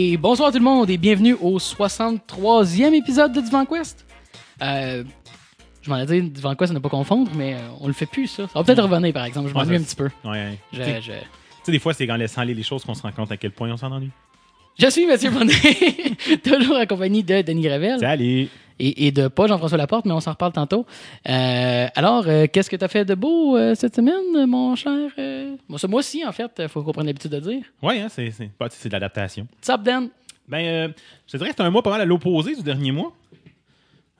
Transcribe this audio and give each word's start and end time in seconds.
Et 0.00 0.16
bonsoir 0.16 0.52
tout 0.52 0.58
le 0.58 0.64
monde 0.64 0.88
et 0.90 0.96
bienvenue 0.96 1.34
au 1.40 1.58
63e 1.58 2.94
épisode 2.94 3.32
de 3.32 3.40
Divan 3.40 3.64
Quest. 3.66 4.06
Euh, 4.62 5.02
je 5.82 5.90
m'en 5.90 5.96
ai 5.98 6.06
dit 6.06 6.22
Divan 6.22 6.54
Quest 6.54 6.70
à 6.70 6.74
ne 6.74 6.78
pas 6.78 6.88
confondre, 6.88 7.32
mais 7.34 7.54
euh, 7.54 7.58
on 7.80 7.88
le 7.88 7.92
fait 7.92 8.06
plus 8.06 8.28
ça. 8.28 8.46
Ça 8.46 8.60
va 8.60 8.62
peut-être 8.64 8.80
revenir 8.80 9.12
par 9.12 9.24
exemple, 9.24 9.48
je 9.48 9.54
m'ennuie 9.54 9.74
un 9.74 9.82
petit 9.82 9.96
peu. 9.96 10.08
Ouais. 10.24 10.56
Je, 10.72 10.78
Tu 10.78 10.84
sais- 10.84 11.00
je- 11.02 11.10
tu 11.10 11.18
sais, 11.64 11.72
des 11.72 11.80
fois, 11.80 11.94
c'est 11.94 12.08
en 12.12 12.14
laissant 12.14 12.42
aller 12.42 12.54
les 12.54 12.62
choses 12.62 12.84
qu'on 12.84 12.94
se 12.94 13.02
rend 13.02 13.10
compte 13.10 13.32
à 13.32 13.36
quel 13.36 13.50
point 13.50 13.72
on 13.72 13.76
s'en 13.76 13.90
ennuie. 13.90 14.10
je 14.78 14.88
suis 14.88 15.04
Mathieu 15.04 15.30
Bonnet, 15.30 15.52
toujours 16.44 16.76
accompagné 16.76 17.24
de 17.24 17.42
Denis 17.42 17.68
Revel 17.68 17.98
Salut! 17.98 18.46
Et, 18.78 19.06
et 19.06 19.12
de 19.12 19.28
pas 19.28 19.46
Jean-François 19.46 19.78
Laporte, 19.78 20.04
mais 20.06 20.12
on 20.12 20.20
s'en 20.20 20.32
reparle 20.32 20.52
tantôt. 20.52 20.86
Euh, 21.28 21.86
alors, 21.94 22.24
euh, 22.26 22.46
qu'est-ce 22.52 22.70
que 22.70 22.76
tu 22.76 22.84
as 22.84 22.88
fait 22.88 23.04
de 23.04 23.14
beau 23.14 23.56
euh, 23.56 23.74
cette 23.74 23.96
semaine, 23.96 24.46
mon 24.46 24.74
cher? 24.76 25.10
Bon, 25.68 25.78
ce 25.78 25.86
mois-ci, 25.86 26.24
en 26.24 26.32
fait, 26.32 26.50
il 26.58 26.68
faut 26.68 26.82
qu'on 26.82 26.92
prenne 26.92 27.06
l'habitude 27.06 27.30
de 27.30 27.40
dire. 27.40 27.62
Ouais, 27.82 28.00
hein, 28.00 28.08
c'est, 28.08 28.30
c'est, 28.30 28.50
c'est 28.70 28.88
de 28.88 28.92
l'adaptation. 28.92 29.46
What's 29.56 29.68
up, 29.70 29.82
Dan? 29.82 30.08
Ben, 30.48 30.64
euh, 30.64 30.88
je 31.26 31.32
te 31.32 31.36
dirais 31.36 31.50
que 31.50 31.56
c'est 31.56 31.62
un 31.62 31.70
mois 31.70 31.82
pas 31.82 31.90
mal 31.90 32.00
à 32.00 32.04
l'opposé 32.06 32.54
du 32.56 32.62
dernier 32.62 32.90
mois. 32.92 33.12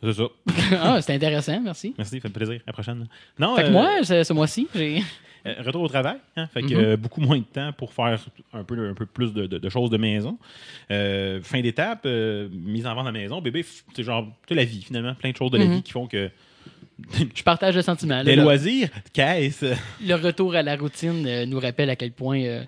C'est 0.03 0.13
ça. 0.13 0.25
ah, 0.81 1.01
c'était 1.01 1.15
intéressant, 1.15 1.61
merci. 1.61 1.95
Merci, 1.97 2.17
ça 2.17 2.21
fait 2.21 2.29
plaisir. 2.29 2.61
À 2.61 2.69
la 2.69 2.73
prochaine. 2.73 3.07
Non, 3.39 3.57
Fait 3.57 3.65
que 3.65 3.71
moi, 3.71 3.89
ce, 4.03 4.23
ce 4.23 4.33
mois-ci, 4.33 4.69
j'ai. 4.75 5.03
Euh, 5.49 5.63
retour 5.63 5.83
au 5.83 5.89
travail. 5.89 6.17
Hein, 6.37 6.47
fait 6.53 6.63
que 6.63 6.75
Mhm. 6.75 6.81
euh, 6.85 6.97
beaucoup 6.97 7.21
moins 7.21 7.39
de 7.39 7.45
temps 7.45 7.73
pour 7.73 7.93
faire 7.93 8.19
un 8.53 8.65
peu, 8.65 8.89
un 8.89 8.95
peu 8.95 9.07
plus 9.07 9.33
de, 9.33 9.47
de- 9.47 9.59
de 9.59 9.69
choses 9.69 9.91
de 9.91 9.97
maison. 9.97 10.39
Euh, 10.91 11.41
fin 11.43 11.61
d'étape, 11.61 12.03
euh, 12.07 12.49
mise 12.53 12.87
en 12.87 12.95
vente 12.95 13.07
à 13.07 13.13
la 13.13 13.19
maison. 13.19 13.41
Bébé, 13.41 13.65
c'est 13.95 14.03
genre, 14.03 14.27
sais, 14.49 14.55
la 14.55 14.65
vie, 14.65 14.83
finalement. 14.83 15.15
Plein 15.15 15.31
de 15.31 15.37
choses 15.37 15.51
de 15.51 15.59
la 15.59 15.65
vie 15.67 15.83
qui 15.83 15.93
font 15.93 16.07
que. 16.07 16.31
Je 17.35 17.43
partage 17.43 17.77
le 17.77 17.83
sentiment. 17.83 18.23
Des 18.25 18.37
Le- 18.37 18.43
loisirs, 18.43 18.89
caisse. 19.13 19.65
le 20.05 20.15
retour 20.15 20.55
à 20.55 20.63
la 20.63 20.77
routine 20.77 21.45
nous 21.45 21.61
rappelle 21.61 21.91
à 21.91 21.97
quel 21.97 22.13
point 22.13 22.65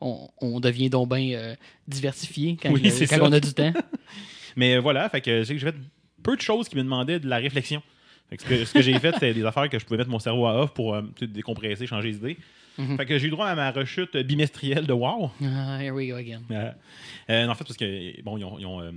on, 0.00 0.28
on 0.40 0.60
devient 0.60 0.90
donc 0.90 1.08
bien 1.14 1.54
diversifié 1.88 2.56
quand, 2.62 2.70
Oui, 2.72 2.90
on 3.20 3.32
a 3.32 3.40
du 3.40 3.52
temps. 3.52 3.72
Mais 4.56 4.78
voilà, 4.78 5.08
fait 5.08 5.20
que 5.20 5.42
j'ai 5.42 5.58
fait 5.58 5.74
peu 6.22 6.36
de 6.36 6.40
choses 6.42 6.68
qui 6.68 6.76
me 6.76 6.82
demandaient 6.82 7.20
de 7.20 7.28
la 7.28 7.36
réflexion. 7.38 7.82
Ce 8.38 8.44
que, 8.44 8.64
ce 8.64 8.72
que 8.72 8.80
j'ai 8.82 8.98
fait, 8.98 9.12
c'était 9.12 9.34
des 9.34 9.44
affaires 9.44 9.68
que 9.68 9.78
je 9.78 9.84
pouvais 9.84 9.98
mettre 9.98 10.10
mon 10.10 10.18
cerveau 10.20 10.46
à 10.46 10.62
off 10.62 10.72
pour 10.72 10.94
euh, 10.94 11.02
décompresser, 11.20 11.86
changer 11.86 12.12
d'idée. 12.12 12.38
Mhm. 12.78 12.96
Fait 12.96 13.06
que 13.06 13.18
j'ai 13.18 13.26
eu 13.26 13.30
droit 13.30 13.46
à 13.46 13.54
ma 13.56 13.70
rechute 13.72 14.16
bimestrielle 14.16 14.86
de 14.86 14.92
WoW. 14.92 15.30
Ah, 15.42 15.78
here 15.82 15.92
we 15.92 16.08
go 16.08 16.14
again. 16.16 16.42
Euh, 16.50 16.70
euh, 17.28 17.48
en 17.48 17.54
fait, 17.54 17.64
parce 17.64 17.76
que 17.76 18.22
bon, 18.22 18.38
ils 18.38 18.44
ont, 18.44 18.58
ils 18.58 18.66
ont, 18.66 18.80
euh, 18.80 18.92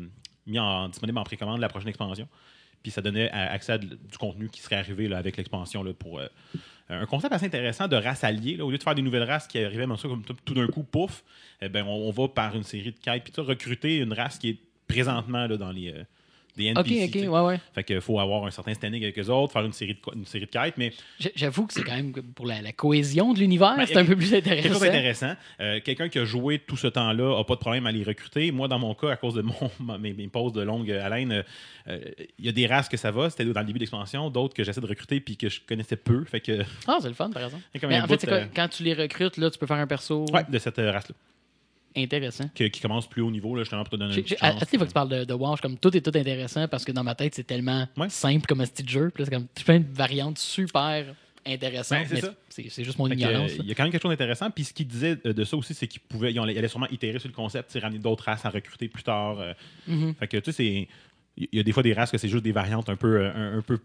mis 0.46 0.60
en 0.60 0.88
disponible 0.90 1.18
en 1.18 1.24
précommande 1.24 1.60
la 1.60 1.70
prochaine 1.70 1.90
expansion. 1.90 2.28
Puis 2.84 2.92
ça 2.92 3.02
donnait 3.02 3.30
accès 3.32 3.72
à 3.74 3.78
de- 3.78 3.88
du 3.88 4.18
contenu 4.20 4.50
qui 4.50 4.62
serait 4.62 4.76
arrivé 4.76 5.08
là, 5.08 5.18
avec 5.18 5.38
l'expansion 5.38 5.84
là, 5.84 5.94
pour 5.94 6.20
un 6.90 7.06
concept 7.06 7.34
assez 7.34 7.46
intéressant 7.46 7.88
de 7.88 7.96
race 7.96 8.24
alliée. 8.26 8.58
Là, 8.58 8.66
au 8.66 8.72
lieu 8.72 8.78
de 8.78 8.84
faire 8.84 8.94
des 8.94 9.02
nouvelles 9.02 9.24
races 9.24 9.48
qui 9.48 9.58
arrivaient 9.58 9.88
ça, 9.98 10.08
comme 10.10 10.24
tout, 10.24 10.54
d'un 10.54 10.68
coup, 10.68 10.84
pouf, 10.84 11.24
eh 11.62 11.70
ben, 11.70 11.86
on, 11.88 12.10
on 12.10 12.12
va 12.12 12.28
par 12.28 12.56
une 12.56 12.64
série 12.64 12.92
de 12.92 13.00
quêtes. 13.00 13.24
Puis 13.24 13.34
recruter 13.42 13.98
une 14.00 14.12
race 14.12 14.38
qui 14.38 14.50
est 14.50 14.58
présentement 14.86 15.48
là, 15.48 15.56
dans 15.56 15.72
les 15.72 15.94
des 16.56 16.72
Ok, 16.72 16.88
NPC. 16.92 17.28
ok, 17.28 17.34
ouais, 17.34 17.40
ouais. 17.42 17.60
Fait 17.74 17.84
qu'il 17.84 18.02
faut 18.02 18.20
avoir 18.20 18.46
un 18.46 18.52
certain 18.52 18.74
standing 18.74 19.02
avec 19.04 19.18
eux 19.18 19.28
autres, 19.30 19.52
faire 19.54 19.64
une 19.66 19.74
série 19.74 19.94
de, 19.96 20.00
une 20.16 20.26
série 20.26 20.46
de 20.46 20.50
quêtes, 20.50 20.76
mais 20.78 20.92
J'avoue 21.36 21.66
que 21.68 21.74
c'est 21.74 21.84
quand 21.84 21.96
même 21.96 22.12
pour 22.36 22.46
la, 22.46 22.62
la 22.62 22.72
cohésion 22.72 23.34
de 23.34 23.40
l'univers, 23.40 23.76
Ben, 23.78 23.86
c'est 23.86 23.98
un 23.98 24.06
peu 24.06 24.16
plus 24.16 24.30
quelque 24.30 24.48
chose 24.68 24.84
intéressant. 24.84 24.86
d'intéressant. 24.86 25.34
Euh, 25.60 25.80
Quelqu'un 25.84 26.10
qui 26.10 26.20
a 26.20 26.26
joué 26.26 26.60
tout 26.60 26.78
ce 26.78 26.88
temps-là 26.88 27.38
n'a 27.38 27.44
pas 27.44 27.56
de 27.56 27.60
problème 27.60 27.86
à 27.88 27.92
les 27.92 28.04
recruter. 28.04 28.52
Moi, 28.52 28.68
dans 28.68 28.80
mon 28.80 28.94
cas, 28.96 29.10
à 29.12 29.16
cause 29.16 29.34
de 29.36 29.42
mon, 29.42 29.54
mes, 30.00 30.14
mes 30.14 30.28
pauses 30.28 30.54
de 30.54 30.62
longue 30.62 30.90
haleine, 30.92 31.32
euh, 31.32 31.44
euh, 31.88 32.00
il 32.40 32.46
y 32.46 32.50
a 32.50 32.52
des 32.52 32.68
races 32.68 32.88
que 32.90 32.98
ça 32.98 33.12
va. 33.12 33.30
C'était 33.30 33.46
dans 33.46 33.60
le 33.62 33.66
début 33.66 33.80
d'expansion, 33.80 34.30
d'autres 34.30 34.54
que 34.54 34.64
j'essaie 34.64 34.82
de 34.82 34.86
recruter 34.88 35.20
puis 35.20 35.38
que 35.38 35.50
je 35.50 35.60
connaissais 35.68 35.96
peu. 35.98 36.24
Fait 36.26 36.40
que, 36.40 36.64
Ah, 36.88 36.98
c'est 37.02 37.08
le 37.10 37.14
fun, 37.14 37.30
par 37.32 37.44
exemple. 37.44 37.64
Mais 37.88 38.00
en 38.02 38.08
fait, 38.08 38.18
bout, 38.22 38.28
quoi, 38.28 38.38
euh, 38.38 38.46
quand 38.56 38.68
tu 38.68 38.84
les 38.84 38.94
recrutes, 38.94 39.38
là, 39.38 39.50
tu 39.50 39.58
peux 39.60 39.68
faire 39.68 39.78
un 39.78 39.88
perso? 39.88 40.26
Ouais, 40.32 40.44
de 40.48 40.58
cette 40.60 40.80
euh, 40.80 40.92
race-là, 40.92 41.16
intéressant. 41.96 42.46
que- 42.56 42.66
qui 42.66 42.82
commence 42.82 43.08
plus 43.08 43.22
haut 43.22 43.32
niveau, 43.32 43.56
là, 43.56 43.64
justement, 43.64 43.84
pour 43.84 43.92
te 43.92 43.96
donner 43.98 44.16
une 44.16 44.24
petite 44.24 44.38
À, 44.42 44.48
à 44.48 44.52
chance. 44.52 44.60
fois 44.78 44.80
que 44.80 44.92
tu 44.92 44.94
parles 44.94 45.10
de, 45.10 45.24
de 45.26 45.34
suis 45.34 45.62
comme 45.62 45.78
tout 45.78 45.96
est 45.96 46.02
tout 46.02 46.18
intéressant 46.18 46.68
parce 46.68 46.84
que 46.86 46.92
dans 46.92 47.04
ma 47.04 47.16
tête, 47.16 47.36
c'est 47.36 47.44
tellement 47.46 47.88
Ouais. 47.98 48.10
simple 48.10 48.46
comme 48.48 48.62
un 48.62 48.68
petit 48.68 48.88
jeu. 48.88 49.10
Puis 49.14 49.24
là, 49.24 49.30
c'est 49.30 49.36
comme 49.36 49.48
tu 49.56 49.64
plein 49.64 49.80
de 49.80 49.86
variantes 49.94 50.38
super 50.40 51.16
intéressantes. 51.46 52.08
Ben, 52.10 52.32
c'est 52.70 52.84
juste 52.84 52.98
mon 52.98 53.08
Fait 53.08 53.16
ignorance. 53.16 53.52
euh, 53.52 53.58
il 53.60 53.66
y 53.68 53.72
a 53.72 53.76
quand 53.76 53.84
même 53.84 53.92
quelque 53.92 54.02
chose 54.02 54.12
d'intéressant. 54.12 54.50
Puis 54.50 54.64
ce 54.64 54.74
qu'il 54.74 54.88
disait 54.88 55.18
euh, 55.26 55.34
de 55.34 55.44
ça 55.44 55.58
aussi, 55.58 55.74
c'est 55.74 55.88
qu'il 55.88 56.02
pouvait, 56.02 56.32
ils 56.32 56.40
allaient 56.40 56.68
sûrement 56.68 56.88
itérer 56.90 57.20
sur 57.20 57.28
le 57.28 57.34
concept, 57.36 57.70
ramener 57.80 58.00
d'autres 58.00 58.24
races 58.24 58.46
à 58.46 58.50
recruter 58.50 58.88
plus 58.88 59.04
tard. 59.04 59.40
euh. 59.40 59.54
Mhm. 59.88 60.16
Fait 60.16 60.28
que 60.28 60.38
tu 60.38 60.46
sais, 60.46 60.52
c'est- 60.52 60.88
il 61.36 61.48
y 61.52 61.60
a 61.60 61.64
des 61.64 61.72
fois 61.72 61.84
des 61.84 61.94
races 61.94 62.12
que 62.12 62.18
c'est 62.18 62.30
juste 62.30 62.44
des 62.44 62.52
variantes 62.52 62.90
un 62.90 62.96
peu, 62.96 63.18
euh, 63.22 63.32
un, 63.34 63.58
un 63.58 63.62
peu, 63.62 63.80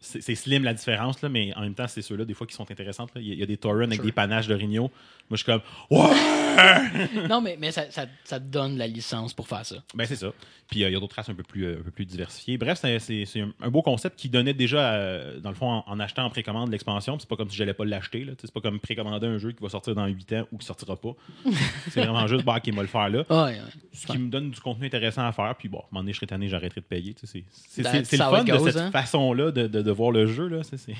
c'est 0.00 0.34
slim 0.34 0.64
la 0.64 0.74
différence 0.74 1.20
là, 1.22 1.28
mais 1.28 1.54
en 1.56 1.60
même 1.60 1.74
temps 1.74 1.86
c'est 1.86 2.02
ceux-là 2.02 2.24
des 2.24 2.34
fois 2.34 2.46
qui 2.46 2.54
sont 2.54 2.70
intéressantes. 2.70 3.10
là. 3.14 3.20
Il 3.20 3.34
y, 3.34 3.42
a- 3.42 3.46
des 3.46 3.56
Tauren 3.56 3.84
avec 3.84 3.96
Sure. 3.96 4.04
des 4.04 4.12
panaches 4.12 4.46
de 4.46 4.54
Rigno. 4.54 4.82
Moi 4.82 4.90
je 5.32 5.36
suis 5.36 5.44
comme 5.44 5.60
ouais, 5.90 7.28
Non, 7.28 7.40
mais, 7.40 7.56
mais 7.60 7.70
ça, 7.70 7.90
ça, 7.90 8.06
ça 8.24 8.40
te 8.40 8.44
donne 8.44 8.78
la 8.78 8.86
licence 8.86 9.32
pour 9.34 9.46
faire 9.48 9.64
ça. 9.64 9.76
ben 9.94 10.06
c'est 10.06 10.16
ça. 10.16 10.32
Puis 10.68 10.84
euh, 10.84 10.88
il 10.88 10.92
y 10.92 10.96
a 10.96 11.00
d'autres 11.00 11.16
races 11.16 11.28
un 11.28 11.34
peu 11.34 11.42
plus, 11.42 11.64
euh, 11.64 11.78
un 11.80 11.82
peu 11.82 11.90
plus 11.90 12.06
diversifiées. 12.06 12.56
Bref, 12.56 12.78
c'est 12.80 13.24
un, 13.60 13.70
beau 13.70 13.82
concept 13.82 14.18
qui 14.18 14.28
donnait 14.28 14.54
déjà, 14.54 14.92
euh, 14.92 15.40
dans 15.40 15.50
le 15.50 15.56
fond, 15.56 15.68
en, 15.68 15.84
en 15.86 16.00
achetant 16.00 16.24
en 16.24 16.30
précommande 16.30 16.70
l'expansion. 16.70 17.18
C'est 17.18 17.28
pas 17.28 17.36
comme 17.36 17.50
si 17.50 17.56
j'allais 17.56 17.74
pas 17.74 17.84
l'acheter. 17.84 18.24
C'est 18.40 18.52
pas 18.52 18.60
comme 18.60 18.78
précommander 18.78 19.26
un 19.26 19.38
jeu 19.38 19.52
qui 19.52 19.62
va 19.62 19.68
sortir 19.68 19.94
dans 19.94 20.06
8 20.06 20.32
ans 20.34 20.46
ou 20.52 20.58
qui 20.58 20.66
sortira 20.66 20.96
pas. 20.96 21.14
c'est 21.90 22.00
vraiment 22.00 22.26
juste 22.26 22.44
bah, 22.44 22.60
qui 22.60 22.72
m'a 22.72 22.82
le 22.82 22.88
faire 22.88 23.08
là. 23.08 23.24
Ouais, 23.28 23.36
ouais. 23.36 23.60
ce 23.92 24.06
qui 24.06 24.18
me 24.18 24.30
donne 24.30 24.50
du 24.50 24.60
contenu 24.60 24.86
intéressant 24.86 25.26
à 25.26 25.32
faire. 25.32 25.54
Puis 25.58 25.68
bon, 25.68 25.78
à 25.78 25.82
un 25.82 25.86
moment 25.90 26.02
donné, 26.02 26.12
je 26.12 26.18
serai 26.18 26.26
tanné, 26.28 26.48
j'arrêterai 26.48 26.80
de 26.80 26.86
payer. 26.86 27.14
C'est 27.22 27.42
le 27.82 27.88
fun 27.88 28.00
de 28.44 28.58
cette 28.58 28.76
hein. 28.76 28.90
façon-là 28.90 29.50
de, 29.50 29.66
de, 29.66 29.82
de 29.82 29.89
voir 29.92 30.10
le 30.10 30.26
jeu. 30.26 30.48
là. 30.48 30.62
C'est 30.62 30.76
c'est- 30.76 30.94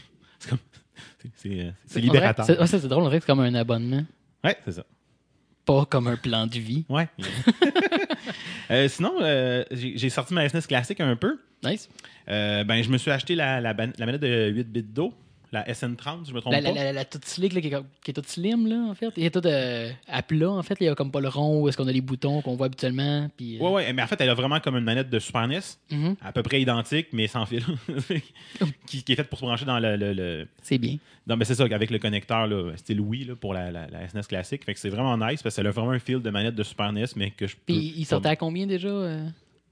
libérateur. 2.01 2.45
c'est- 2.47 2.59
ouais, 2.59 2.67
drôle, 2.89 3.03
on 3.05 3.07
dirait 3.09 3.19
que 3.19 3.25
c'est 3.25 3.33
comme 3.33 3.41
un 3.41 3.55
abonnement, 3.55 4.05
Ouais, 4.45 4.57
c'est 4.65 4.73
ça. 4.73 4.85
pas 5.65 5.85
comme 5.87 6.07
un 6.09 6.17
plan 6.17 6.47
de 6.47 6.59
vie. 6.59 6.85
Ouais. 6.89 7.09
Euh, 8.71 8.87
sinon, 8.87 9.15
euh, 9.21 9.65
j'ai 9.73 10.11
sorti 10.11 10.33
ma 10.33 10.49
SNES 10.49 10.61
classique 10.69 11.01
un 11.01 11.17
peu. 11.17 11.41
Nice. 11.65 11.89
Euh, 12.29 12.63
ben, 12.63 12.81
je 12.83 12.89
me 12.89 12.99
suis 12.99 13.11
acheté 13.11 13.35
la, 13.35 13.61
la, 13.61 13.73
la 13.73 14.07
manette 14.07 14.21
de 14.21 14.49
8 14.49 14.69
bits 14.71 14.83
d'eau, 14.85 15.13
la 15.53 15.65
SN30, 15.65 16.25
si 16.25 16.31
je 16.31 16.35
me 16.35 16.41
trompe 16.41 16.53
La, 16.53 16.61
la, 16.61 16.71
pas? 16.71 16.75
la, 16.77 16.93
la 16.93 17.05
toute 17.05 17.25
slick 17.25 17.53
là, 17.53 17.61
qui, 17.61 17.69
est, 17.69 17.77
qui 18.05 18.11
est 18.11 18.15
toute 18.15 18.29
slim, 18.29 18.67
là, 18.69 18.77
en 18.91 18.95
fait. 18.95 19.09
Il 19.17 19.25
est 19.25 19.31
toute 19.31 19.47
euh, 19.47 19.91
à 20.09 20.23
plat, 20.23 20.51
en 20.51 20.63
fait. 20.63 20.77
Il 20.81 20.85
y 20.85 20.89
a 20.89 20.95
comme 20.95 21.11
pas 21.11 21.21
le 21.21 21.29
rond 21.29 21.61
où 21.63 21.69
est-ce 21.69 21.77
qu'on 21.77 21.89
a 21.89 21.93
les 21.93 22.01
boutons 22.01 22.41
qu'on 22.43 22.55
voit 22.57 22.67
habituellement. 22.67 23.29
Puis, 23.37 23.57
euh, 23.59 23.61
Ouais, 23.63 23.71
ouais, 23.73 23.93
mais 23.93 24.03
en 24.03 24.07
fait, 24.07 24.21
elle 24.21 24.31
a 24.31 24.35
vraiment 24.35 24.61
comme 24.61 24.77
une 24.77 24.85
manette 24.85 25.11
de 25.11 25.19
Super 25.19 25.49
NES, 25.49 25.61
mhm, 25.91 26.17
à 26.23 26.33
peu 26.33 26.43
près 26.43 26.61
identique, 26.61 27.09
mais 27.13 27.27
sans 27.27 27.47
fil, 27.47 27.65
qui, 28.87 29.03
qui 29.03 29.13
est 29.13 29.17
faite 29.17 29.29
pour 29.29 29.39
se 29.39 29.45
brancher 29.45 29.65
dans 29.65 29.79
le- 29.79 29.97
le- 29.97 30.13
le, 30.13 30.49
C'est 30.63 30.79
bien. 30.79 30.97
Non, 31.27 31.37
mais 31.37 31.45
c'est 31.45 31.55
ça, 31.55 31.65
avec 31.65 31.91
le 31.91 31.99
connecteur 31.99 32.47
là, 32.47 32.73
style 32.77 33.01
Wii 33.01 33.25
là, 33.25 33.37
pour 33.37 33.55
la, 33.55 33.71
la, 33.71 33.87
la 33.87 34.09
SNES 34.09 34.23
classique. 34.29 34.65
Fait 34.65 34.75
que 34.75 34.81
c'est 34.81 34.89
vraiment 34.89 35.17
nice 35.17 35.43
parce 35.43 35.55
qu'elle 35.57 35.67
a 35.67 35.71
vraiment 35.71 35.93
un 35.93 35.99
fil 35.99 36.21
de 36.21 36.31
manette 36.31 36.55
de 36.55 36.63
Super 36.63 36.93
NES, 36.93 37.05
mais 37.17 37.31
que 37.31 37.47
je 37.47 37.55
peux. 37.57 37.63
Puis 37.67 37.95
il 37.97 38.05
sortait 38.05 38.31
à 38.31 38.37
combien 38.37 38.67
déjà 38.67 38.89
euh? 38.89 39.27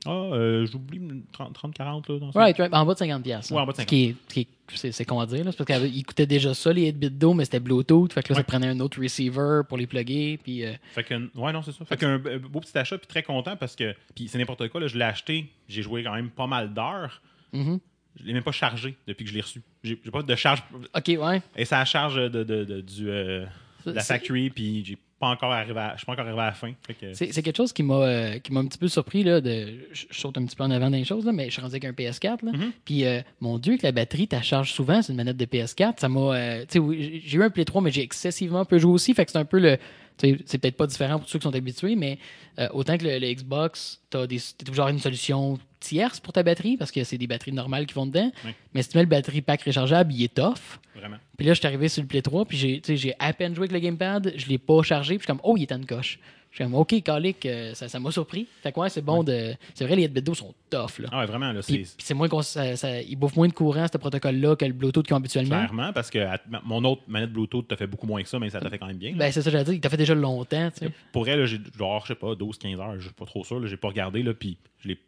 Ah, 0.06 0.10
euh, 0.10 0.64
j'oublie 0.66 1.00
30-40 1.32 2.08
là. 2.08 2.18
Dans 2.20 2.32
ça. 2.32 2.38
Right, 2.38 2.56
right, 2.56 2.72
en 2.72 2.86
bas 2.86 2.94
de 2.94 2.98
50$. 2.98 3.22
piastres, 3.22 3.52
Ouais, 3.52 3.60
en 3.60 3.66
bas 3.66 3.72
de 3.72 3.78
Ce 3.78 3.82
qui 3.82 4.04
est- 4.04 4.16
ce 4.28 4.34
qui 4.34 4.40
est- 4.40 4.48
C'est 4.70 5.10
à 5.10 5.26
dire, 5.26 5.44
là. 5.44 5.50
C'est 5.50 5.64
parce 5.64 5.80
qu'il 5.90 6.04
coûtait 6.04 6.26
déjà 6.26 6.52
ça, 6.52 6.70
les 6.72 6.86
8 6.88 6.92
bits 6.92 7.10
d'eau, 7.10 7.32
mais 7.32 7.44
c'était 7.46 7.58
Bluetooth. 7.58 8.12
Fait 8.12 8.22
que 8.22 8.34
là, 8.34 8.36
ça 8.36 8.44
prenait 8.44 8.66
un 8.68 8.78
autre 8.80 9.00
receiver 9.02 9.62
pour 9.66 9.78
les 9.78 9.86
plugger. 9.86 10.38
Puis, 10.42 10.62
euh, 10.62 10.72
Fait 10.92 11.04
que, 11.04 11.14
ouais, 11.14 11.52
non, 11.54 11.62
c'est 11.62 11.72
ça. 11.72 11.86
Fait 11.86 11.96
qu'un 11.96 12.14
un 12.16 12.38
beau 12.38 12.60
petit 12.60 12.76
achat, 12.76 12.98
puis 12.98 13.06
très 13.06 13.22
content 13.22 13.56
parce 13.56 13.74
que. 13.74 13.94
Puis 14.14 14.28
c'est 14.28 14.36
n'importe 14.36 14.68
quoi, 14.68 14.80
là, 14.82 14.86
je 14.86 14.98
l'ai 14.98 15.04
acheté, 15.06 15.48
j'ai 15.68 15.80
joué 15.80 16.02
quand 16.04 16.14
même 16.14 16.28
pas 16.30 16.46
mal 16.46 16.72
d'heures. 16.74 17.22
mhm. 17.52 17.80
Je 18.20 18.24
l'ai 18.24 18.32
même 18.34 18.42
pas 18.42 18.52
chargé 18.52 18.96
depuis 19.06 19.24
que 19.24 19.30
je 19.30 19.34
l'ai 19.36 19.40
reçu. 19.42 19.62
J'ai 19.84 19.98
j'ai 20.04 20.10
pas 20.10 20.22
de 20.22 20.34
charge. 20.34 20.62
Ok, 20.94 21.06
ouais. 21.18 21.40
Et 21.56 21.64
ça 21.64 21.82
charge 21.84 22.16
de, 22.16 22.42
de, 22.42 22.64
de- 22.64 22.80
du, 22.80 23.08
euh, 23.08 23.46
de 23.86 23.92
la 23.92 24.02
factory, 24.02 24.50
puis 24.50 24.84
j'ai 24.84 24.98
pas 25.18 25.28
encore 25.28 25.52
arrivé 25.52 25.78
à, 25.78 25.92
je 25.94 25.98
suis 25.98 26.06
pas 26.06 26.12
encore 26.12 26.26
arrivé 26.26 26.40
à 26.40 26.46
la 26.46 26.52
fin. 26.52 26.72
Que, 27.00 27.12
C'est 27.12 27.42
quelque 27.42 27.56
chose 27.56 27.72
qui 27.72 27.82
m'a 27.82 27.94
euh, 27.96 28.38
qui 28.38 28.52
m'a 28.52 28.60
un 28.60 28.66
petit 28.66 28.78
peu 28.78 28.88
surpris. 28.88 29.24
Là, 29.24 29.40
de, 29.40 29.88
je, 29.92 30.04
saute 30.10 30.38
un 30.38 30.44
petit 30.44 30.54
peu 30.54 30.62
en 30.64 30.70
avant 30.70 30.88
les 30.88 31.04
choses, 31.04 31.24
là, 31.26 31.32
mais 31.32 31.46
je 31.46 31.52
suis 31.52 31.60
rendu 31.62 31.74
avec 31.74 31.84
un 31.84 31.92
PS4. 31.92 32.44
Là, 32.44 32.52
Mhm. 32.52 32.72
Puis, 32.84 33.04
euh, 33.04 33.20
mon 33.40 33.58
Dieu, 33.58 33.76
que 33.76 33.82
la 33.82 33.92
batterie, 33.92 34.28
tu 34.28 34.36
charge 34.42 34.72
souvent, 34.72 35.02
c'est 35.02 35.12
une 35.12 35.16
manette 35.16 35.36
de 35.36 35.44
PS4. 35.44 35.98
Ça 35.98 36.08
m'a. 36.08 36.20
euh, 36.20 36.60
tu 36.62 36.66
sais, 36.74 36.78
oui, 36.78 37.22
j'ai 37.24 37.38
eu 37.38 37.42
un 37.42 37.50
Play 37.50 37.64
3, 37.64 37.82
mais 37.82 37.90
j'ai 37.90 38.02
excessivement 38.02 38.64
peu 38.64 38.78
joué 38.78 38.92
aussi. 38.92 39.12
Fait 39.14 39.24
que 39.24 39.32
c'est 39.32 39.38
un 39.38 39.44
peu 39.44 39.58
le. 39.58 39.76
C'est 40.20 40.58
peut-être 40.58 40.76
pas 40.76 40.86
différent 40.88 41.18
pour 41.20 41.28
ceux 41.28 41.38
qui 41.38 41.44
sont 41.44 41.54
habitués, 41.54 41.94
mais 41.94 42.18
euh, 42.58 42.68
autant 42.72 42.98
que 42.98 43.04
le, 43.04 43.18
le 43.20 43.32
Xbox, 43.32 44.00
tu 44.10 44.16
as 44.16 44.26
toujours 44.64 44.88
une 44.88 44.98
solution 44.98 45.58
tierce 45.80 46.20
pour 46.20 46.32
ta 46.32 46.42
batterie 46.42 46.76
parce 46.76 46.90
que 46.90 47.04
c'est 47.04 47.18
des 47.18 47.26
batteries 47.26 47.52
normales 47.52 47.86
qui 47.86 47.94
vont 47.94 48.06
dedans. 48.06 48.30
Oui. 48.44 48.50
Mais 48.74 48.82
si 48.82 48.88
tu 48.90 48.96
mets 48.96 49.04
le 49.04 49.08
batterie 49.08 49.40
pack 49.42 49.62
rechargeable, 49.62 50.12
il 50.12 50.24
est 50.24 50.34
tough. 50.34 50.54
Vraiment. 50.96 51.16
Puis 51.36 51.46
là, 51.46 51.54
je 51.54 51.58
suis 51.58 51.66
arrivé 51.66 51.88
sur 51.88 52.02
le 52.02 52.08
Play 52.08 52.22
3, 52.22 52.44
puis 52.44 52.56
j'ai, 52.56 52.82
j'ai 52.96 53.14
à 53.18 53.32
peine 53.32 53.54
joué 53.54 53.64
avec 53.64 53.72
le 53.72 53.78
gamepad, 53.78 54.32
je 54.36 54.46
l'ai 54.48 54.58
pas 54.58 54.82
chargé, 54.82 55.14
puis 55.16 55.20
je 55.20 55.22
suis 55.22 55.26
comme, 55.38 55.40
oh, 55.44 55.56
il 55.56 55.62
est 55.62 55.72
en 55.72 55.80
coche. 55.82 56.18
Je 56.50 56.56
suis 56.56 56.64
comme, 56.64 56.74
OK, 56.74 57.02
Calic, 57.02 57.44
euh, 57.44 57.74
ça, 57.74 57.88
ça 57.88 58.00
m'a 58.00 58.10
surpris. 58.10 58.46
Fait 58.62 58.72
que 58.72 58.80
ouais, 58.80 58.88
c'est 58.88 59.02
bon 59.02 59.22
de. 59.22 59.52
C'est 59.74 59.84
vrai, 59.84 59.96
les 59.96 60.04
8 60.04 60.08
bits 60.14 60.22
d'eau 60.22 60.32
sont 60.34 60.54
tough, 60.70 60.98
là. 60.98 61.08
Ah 61.12 61.20
ouais, 61.20 61.26
vraiment, 61.26 61.52
là, 61.52 61.60
c'est. 61.60 61.74
puis 61.74 61.86
c'est 61.98 62.14
moins 62.14 62.26
qu'on, 62.26 62.40
ça, 62.40 62.74
ça- 62.74 63.02
ils 63.02 63.16
bouffent 63.16 63.36
moins 63.36 63.48
de 63.48 63.52
courant, 63.52 63.86
ce 63.92 63.98
protocole-là, 63.98 64.56
que 64.56 64.64
le 64.64 64.72
Bluetooth 64.72 65.04
qu'ils 65.06 65.12
ont 65.12 65.18
habituellement. 65.18 65.58
Clairement, 65.58 65.92
parce 65.92 66.08
que 66.10 66.18
à- 66.18 66.40
mon 66.64 66.82
autre 66.84 67.02
manette 67.06 67.32
Bluetooth 67.32 67.68
t'a 67.68 67.76
fait 67.76 67.86
beaucoup 67.86 68.06
moins 68.06 68.22
que 68.22 68.28
ça, 68.30 68.38
mais 68.38 68.48
ça 68.48 68.60
t'a 68.60 68.70
fait 68.70 68.78
quand 68.78 68.86
même 68.86 68.96
bien. 68.96 69.14
Ben, 69.14 69.30
c'est 69.30 69.42
ça, 69.42 69.50
j'allais 69.50 69.64
dire, 69.64 69.74
il 69.74 69.80
t'a 69.80 69.90
fait 69.90 69.98
déjà 69.98 70.14
longtemps, 70.14 70.70
tu 70.70 70.86
sais. 70.86 70.92
Pour 71.12 71.28
elle, 71.28 71.40
là, 71.40 71.46
j'ai 71.46 71.58
genre, 71.78 72.00
je 72.04 72.08
sais 72.08 72.18
pas, 72.18 72.32
12-15 72.34 72.80
heures, 72.80 72.94
je 72.98 73.04
suis 73.04 73.12
pas 73.12 73.26
trop 73.26 73.44
sûr, 73.44 73.60
là, 73.60 73.66
j'ai 73.66 73.76
pas 73.76 73.88
regardé, 73.88 74.22
là, 74.22 74.32
puis 74.32 74.56
je 74.80 74.88
l'ai 74.88 74.98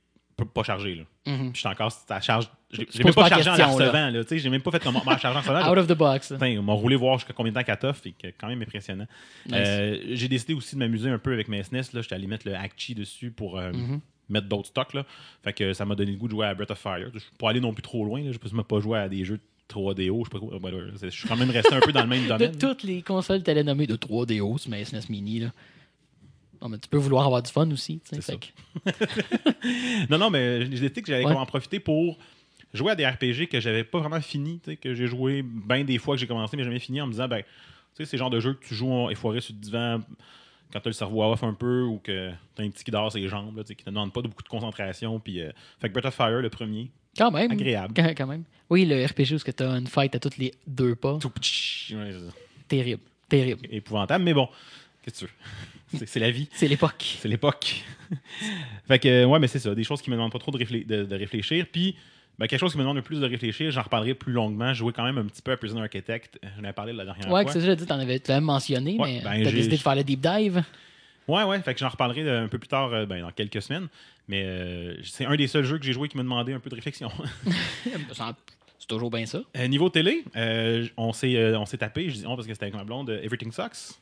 pas 0.44 0.62
charger. 0.62 0.94
Là. 0.94 1.02
Puis 1.24 1.34
je 1.54 1.58
suis 1.58 1.68
encore, 1.68 1.92
ça 1.92 2.20
charge. 2.20 2.48
J'ai 2.72 2.86
Tu 2.86 3.02
même 3.04 3.12
pas 3.14 3.28
chargé 3.28 3.50
en 3.50 3.56
la 3.56 3.66
recevant. 3.66 4.10
Là. 4.10 4.22
Tu 4.22 4.28
sais, 4.28 4.38
J'ai 4.38 4.48
même 4.50 4.62
pas 4.62 4.70
fait 4.70 4.82
comment 4.82 5.00
charger 5.18 5.38
en 5.38 5.40
recevant. 5.40 5.72
Out 5.72 5.78
of 5.78 5.86
the 5.88 5.92
box. 5.96 6.32
Ils 6.42 6.60
m'ont 6.60 6.76
roulé 6.76 6.96
voir 6.96 7.18
jusqu'à 7.18 7.32
combien 7.32 7.50
de 7.52 7.58
temps 7.58 7.64
qu'elle 7.64 7.78
t'offre, 7.78 8.06
et 8.06 8.12
que 8.12 8.28
quand 8.38 8.48
même 8.48 8.62
impressionnant. 8.62 9.06
Nice. 9.46 9.54
Euh, 9.56 9.98
j'ai 10.12 10.28
décidé 10.28 10.54
aussi 10.54 10.74
de 10.76 10.80
m'amuser 10.80 11.10
un 11.10 11.18
peu 11.18 11.32
avec 11.32 11.48
mes 11.48 11.62
SNES. 11.62 11.92
Là. 11.92 12.02
J'étais 12.02 12.14
allé 12.14 12.26
mettre 12.26 12.46
le 12.48 12.54
Acchi 12.54 12.94
dessus 12.94 13.30
pour 13.30 13.58
euh, 13.58 13.72
Mhm. 13.72 14.00
mettre 14.28 14.46
d'autres 14.48 14.68
stocks. 14.68 14.94
Là. 14.94 15.04
Fait 15.42 15.52
que 15.52 15.72
ça 15.72 15.84
m'a 15.84 15.94
donné 15.94 16.12
le 16.12 16.16
goût 16.18 16.26
de 16.26 16.32
jouer 16.32 16.46
à 16.46 16.54
Breath 16.54 16.70
of 16.70 16.78
Fire. 16.78 17.10
Je 17.12 17.18
suis 17.18 17.30
pas 17.38 17.50
aller 17.50 17.60
non 17.60 17.72
plus 17.72 17.82
trop 17.82 18.04
loin. 18.04 18.22
Là. 18.22 18.30
Je 18.32 18.38
peux 18.38 18.48
même 18.54 18.64
pas 18.64 18.80
jouer 18.80 18.98
à 19.00 19.08
des 19.08 19.24
jeux 19.24 19.40
3DO. 19.68 20.20
Je 20.20 20.24
sais 20.24 20.30
pas 20.30 20.38
quoi. 20.38 20.56
whatever. 20.60 20.90
C'est- 20.96 21.10
Je 21.10 21.16
suis 21.18 21.28
quand 21.28 21.36
même 21.36 21.50
resté 21.50 21.74
un 21.74 21.80
peu 21.80 21.92
dans 21.92 22.02
le 22.02 22.08
même 22.08 22.22
De 22.24 22.28
domaine. 22.28 22.56
toutes 22.56 22.82
les 22.84 23.02
consoles 23.02 23.40
que 23.40 23.44
t'allais 23.44 23.62
nommer 23.64 23.86
de 23.86 23.96
3DO, 23.96 24.58
c'est 24.58 24.68
ma 24.68 24.78
SNES 24.84 25.08
Mini. 25.10 25.40
Là. 25.40 25.48
Non, 26.62 26.68
mais 26.68 26.78
tu 26.78 26.88
peux 26.88 26.98
vouloir 26.98 27.24
avoir 27.26 27.42
du 27.42 27.50
fun 27.50 27.70
aussi. 27.70 28.00
tu 28.08 28.16
C'est 28.16 28.22
ça. 28.22 28.32
Non, 30.10 30.18
non, 30.18 30.30
mais 30.30 30.62
j'ai 30.62 30.68
décidé 30.68 31.02
que 31.02 31.08
j'allais 31.08 31.24
Ouais. 31.26 31.32
en 31.34 31.46
profiter 31.46 31.80
pour 31.80 32.18
jouer 32.74 32.92
à 32.92 32.94
des 32.94 33.06
RPG 33.06 33.48
que 33.50 33.60
j'avais 33.60 33.84
pas 33.84 33.98
vraiment 33.98 34.20
fini, 34.20 34.60
tu 34.62 34.76
que 34.76 34.94
j'ai 34.94 35.06
joué 35.06 35.42
bien 35.42 35.84
des 35.84 35.98
fois 35.98 36.14
que 36.14 36.20
j'ai 36.20 36.26
commencé, 36.26 36.56
mais 36.56 36.64
jamais 36.64 36.78
fini 36.78 37.00
en 37.00 37.06
me 37.06 37.12
disant, 37.12 37.28
ben, 37.28 37.42
tu 37.42 37.44
sais, 37.96 38.04
c'est 38.04 38.16
le 38.16 38.18
genre 38.20 38.30
de 38.30 38.40
jeu 38.40 38.54
que 38.54 38.64
tu 38.64 38.74
joues 38.74 38.90
en- 38.92 39.10
effoiré 39.10 39.40
sur 39.40 39.54
le 39.54 39.60
divan 39.60 40.00
quand 40.72 40.80
tu 40.80 40.86
as 40.88 40.90
le 40.90 40.92
cerveau 40.92 41.24
off 41.24 41.42
un 41.42 41.54
peu 41.54 41.82
ou 41.82 41.98
que 41.98 42.30
tu 42.54 42.62
as 42.62 42.64
un 42.64 42.70
petit 42.70 42.84
qui 42.84 42.90
dort 42.92 43.10
sur 43.10 43.20
les 43.20 43.28
jambes, 43.28 43.56
là, 43.56 43.64
tu 43.64 43.74
qui 43.74 43.84
te 43.84 43.90
demande 43.90 44.12
pas 44.12 44.22
de 44.22 44.28
beaucoup 44.28 44.42
de 44.44 44.48
concentration. 44.48 45.18
Puis, 45.18 45.40
euh, 45.40 45.50
fait 45.80 45.88
que 45.88 45.94
Breath 45.94 46.06
of 46.06 46.14
Fire, 46.14 46.40
le 46.40 46.48
premier, 46.50 46.90
Quand 47.18 47.32
même. 47.32 47.50
agréable. 47.50 47.92
Quand, 47.96 48.06
quand 48.16 48.26
même. 48.28 48.44
Oui, 48.68 48.84
le 48.84 49.04
RPG 49.04 49.34
où 49.34 49.38
que 49.44 49.50
t'as 49.50 49.76
une 49.78 49.88
fight 49.88 50.14
à 50.14 50.20
toutes 50.20 50.36
les 50.38 50.52
deux 50.68 50.94
pas. 50.94 51.18
Tout 51.20 51.32
ouais. 51.92 52.12
Terrible. 52.68 53.02
Terrible. 53.28 53.60
épouvantable, 53.70 54.22
mais 54.24 54.34
bon, 54.34 54.48
que 55.12 55.16
tu 55.18 55.24
veux? 55.24 56.06
C'est- 56.06 56.20
la 56.20 56.30
vie. 56.30 56.48
C'est 56.52 56.68
l'époque. 56.68 57.16
C'est 57.20 57.28
l'époque. 57.28 57.82
fait 58.88 58.98
que, 58.98 59.24
ouais, 59.24 59.38
mais 59.38 59.48
c'est 59.48 59.58
ça. 59.58 59.74
Des 59.74 59.84
choses 59.84 60.00
qui 60.02 60.10
me 60.10 60.16
demandent 60.16 60.32
pas 60.32 60.38
trop 60.38 60.50
de, 60.52 60.58
réflé- 60.58 60.86
de- 60.86 61.04
de 61.04 61.16
réfléchir. 61.16 61.66
Puis, 61.70 61.96
ben, 62.38 62.46
quelque 62.46 62.60
chose 62.60 62.72
qui 62.72 62.78
me 62.78 62.82
demande 62.82 62.96
un 62.98 63.00
peu 63.00 63.06
plus 63.06 63.20
de 63.20 63.26
réfléchir, 63.26 63.70
j'en 63.70 63.82
reparlerai 63.82 64.14
plus 64.14 64.32
longuement. 64.32 64.72
Joué 64.72 64.92
quand 64.92 65.04
même 65.04 65.18
un 65.18 65.24
petit 65.24 65.42
peu 65.42 65.52
à 65.52 65.56
Prison 65.56 65.80
Architect. 65.82 66.38
J'en 66.56 66.64
avais 66.64 66.72
parlé 66.72 66.92
la 66.92 67.04
dernière 67.04 67.26
Ouais, 67.30 67.42
fois. 67.42 67.44
que 67.44 67.52
c'est 67.52 67.60
ça, 67.60 67.66
j'ai 67.66 67.76
dit, 67.76 67.86
t'en 67.86 67.98
avais, 67.98 68.18
tu 68.20 68.28
l'avais 68.30 68.40
mentionné, 68.40 68.96
Ouais, 68.98 69.20
mais 69.24 69.38
ben, 69.38 69.44
t'as 69.44 69.52
décidé 69.52 69.76
de 69.76 69.82
faire 69.82 69.94
le 69.96 70.04
deep 70.04 70.20
dive. 70.20 70.62
Ouais, 71.28 71.42
ouais. 71.44 71.60
Fait 71.60 71.74
que 71.74 71.80
j'en 71.80 71.88
reparlerai 71.88 72.22
euh, 72.22 72.44
un 72.44 72.48
peu 72.48 72.58
plus 72.58 72.68
tard, 72.68 72.92
euh, 72.92 73.06
ben, 73.06 73.20
dans 73.22 73.30
quelques 73.30 73.60
semaines. 73.62 73.88
Mais 74.28 74.42
euh, 74.44 74.94
c'est 75.04 75.26
un 75.26 75.34
des 75.36 75.48
seuls 75.48 75.64
jeux 75.64 75.78
que 75.78 75.84
j'ai 75.84 75.92
joué 75.92 76.08
qui 76.08 76.16
me 76.16 76.22
demandait 76.22 76.52
un 76.52 76.60
peu 76.60 76.70
de 76.70 76.74
réflexion. 76.76 77.10
c'est 78.78 78.86
toujours 78.88 79.10
bien 79.10 79.26
ça. 79.26 79.40
Euh, 79.56 79.66
niveau 79.66 79.88
télé, 79.90 80.24
euh, 80.36 80.86
on 80.96 81.12
s'est 81.12 81.36
tapé, 81.78 82.08
je 82.10 82.14
dis 82.16 82.26
on 82.26 82.36
parce 82.36 82.46
que 82.46 82.52
c'était 82.52 82.64
avec 82.66 82.74
ma 82.74 82.84
blonde, 82.84 83.10
Everything 83.22 83.52
Sucks. 83.52 83.98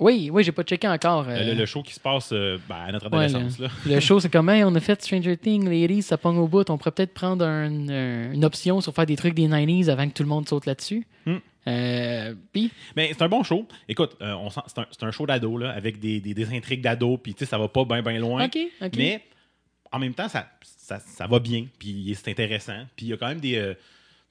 Oui, 0.00 0.30
oui, 0.32 0.44
j'ai 0.44 0.52
pas 0.52 0.62
checké 0.62 0.86
encore. 0.86 1.26
Euh, 1.28 1.42
le, 1.42 1.54
le 1.54 1.66
show 1.66 1.82
qui 1.82 1.92
se 1.92 1.98
passe 2.00 2.30
euh, 2.32 2.58
ben, 2.68 2.76
à 2.76 2.92
notre 2.92 3.10
Ouais, 3.10 3.24
adolescence. 3.24 3.58
là. 3.58 3.68
Le 3.86 3.98
show, 4.00 4.20
c'est 4.20 4.30
comme, 4.30 4.48
Hey, 4.48 4.62
on 4.64 4.74
a 4.74 4.80
fait 4.80 5.02
Stranger 5.02 5.36
Things, 5.36 5.68
ladies, 5.68 6.02
ça 6.02 6.16
pogne 6.16 6.38
au 6.38 6.46
bout. 6.46 6.68
On 6.70 6.78
pourrait 6.78 6.92
peut-être 6.92 7.14
prendre 7.14 7.44
un- 7.44 7.88
un- 7.88 8.32
une 8.32 8.44
option 8.44 8.80
sur 8.80 8.94
faire 8.94 9.06
des 9.06 9.16
trucs 9.16 9.34
des 9.34 9.48
90s 9.48 9.88
avant 9.90 10.08
que 10.08 10.12
tout 10.14 10.22
le 10.22 10.28
monde 10.28 10.48
saute 10.48 10.66
là-dessus. 10.66 11.06
Hmm. 11.26 11.36
Euh, 11.66 12.34
Puis, 12.52 12.70
Mais 12.96 13.08
c'est 13.12 13.22
un 13.22 13.28
bon 13.28 13.42
show. 13.42 13.66
Écoute, 13.88 14.16
euh, 14.22 14.32
on 14.34 14.48
c'est 14.50 15.02
un, 15.02 15.10
show 15.10 15.26
d'ado 15.26 15.58
là, 15.58 15.70
avec 15.70 15.98
des, 15.98 16.20
des, 16.20 16.32
des 16.32 16.54
intrigues 16.56 16.80
d'ado, 16.80 17.18
puis 17.18 17.34
tu 17.34 17.40
sais, 17.40 17.46
ça 17.50 17.58
va 17.58 17.68
pas 17.68 17.84
bien 17.84 18.00
bien 18.00 18.18
loin. 18.18 18.44
OK, 18.46 18.56
OK. 18.80 18.92
Mais 18.96 19.22
en 19.92 19.98
même 19.98 20.14
temps, 20.14 20.28
ça, 20.28 20.48
ça, 20.62 20.98
ça 21.00 21.26
va 21.26 21.40
bien, 21.40 21.66
puis 21.78 22.16
c'est 22.16 22.30
intéressant. 22.30 22.84
Puis 22.96 23.06
il 23.06 23.08
y 23.10 23.12
a 23.12 23.16
quand 23.18 23.28
même 23.28 23.40
des, 23.40 23.74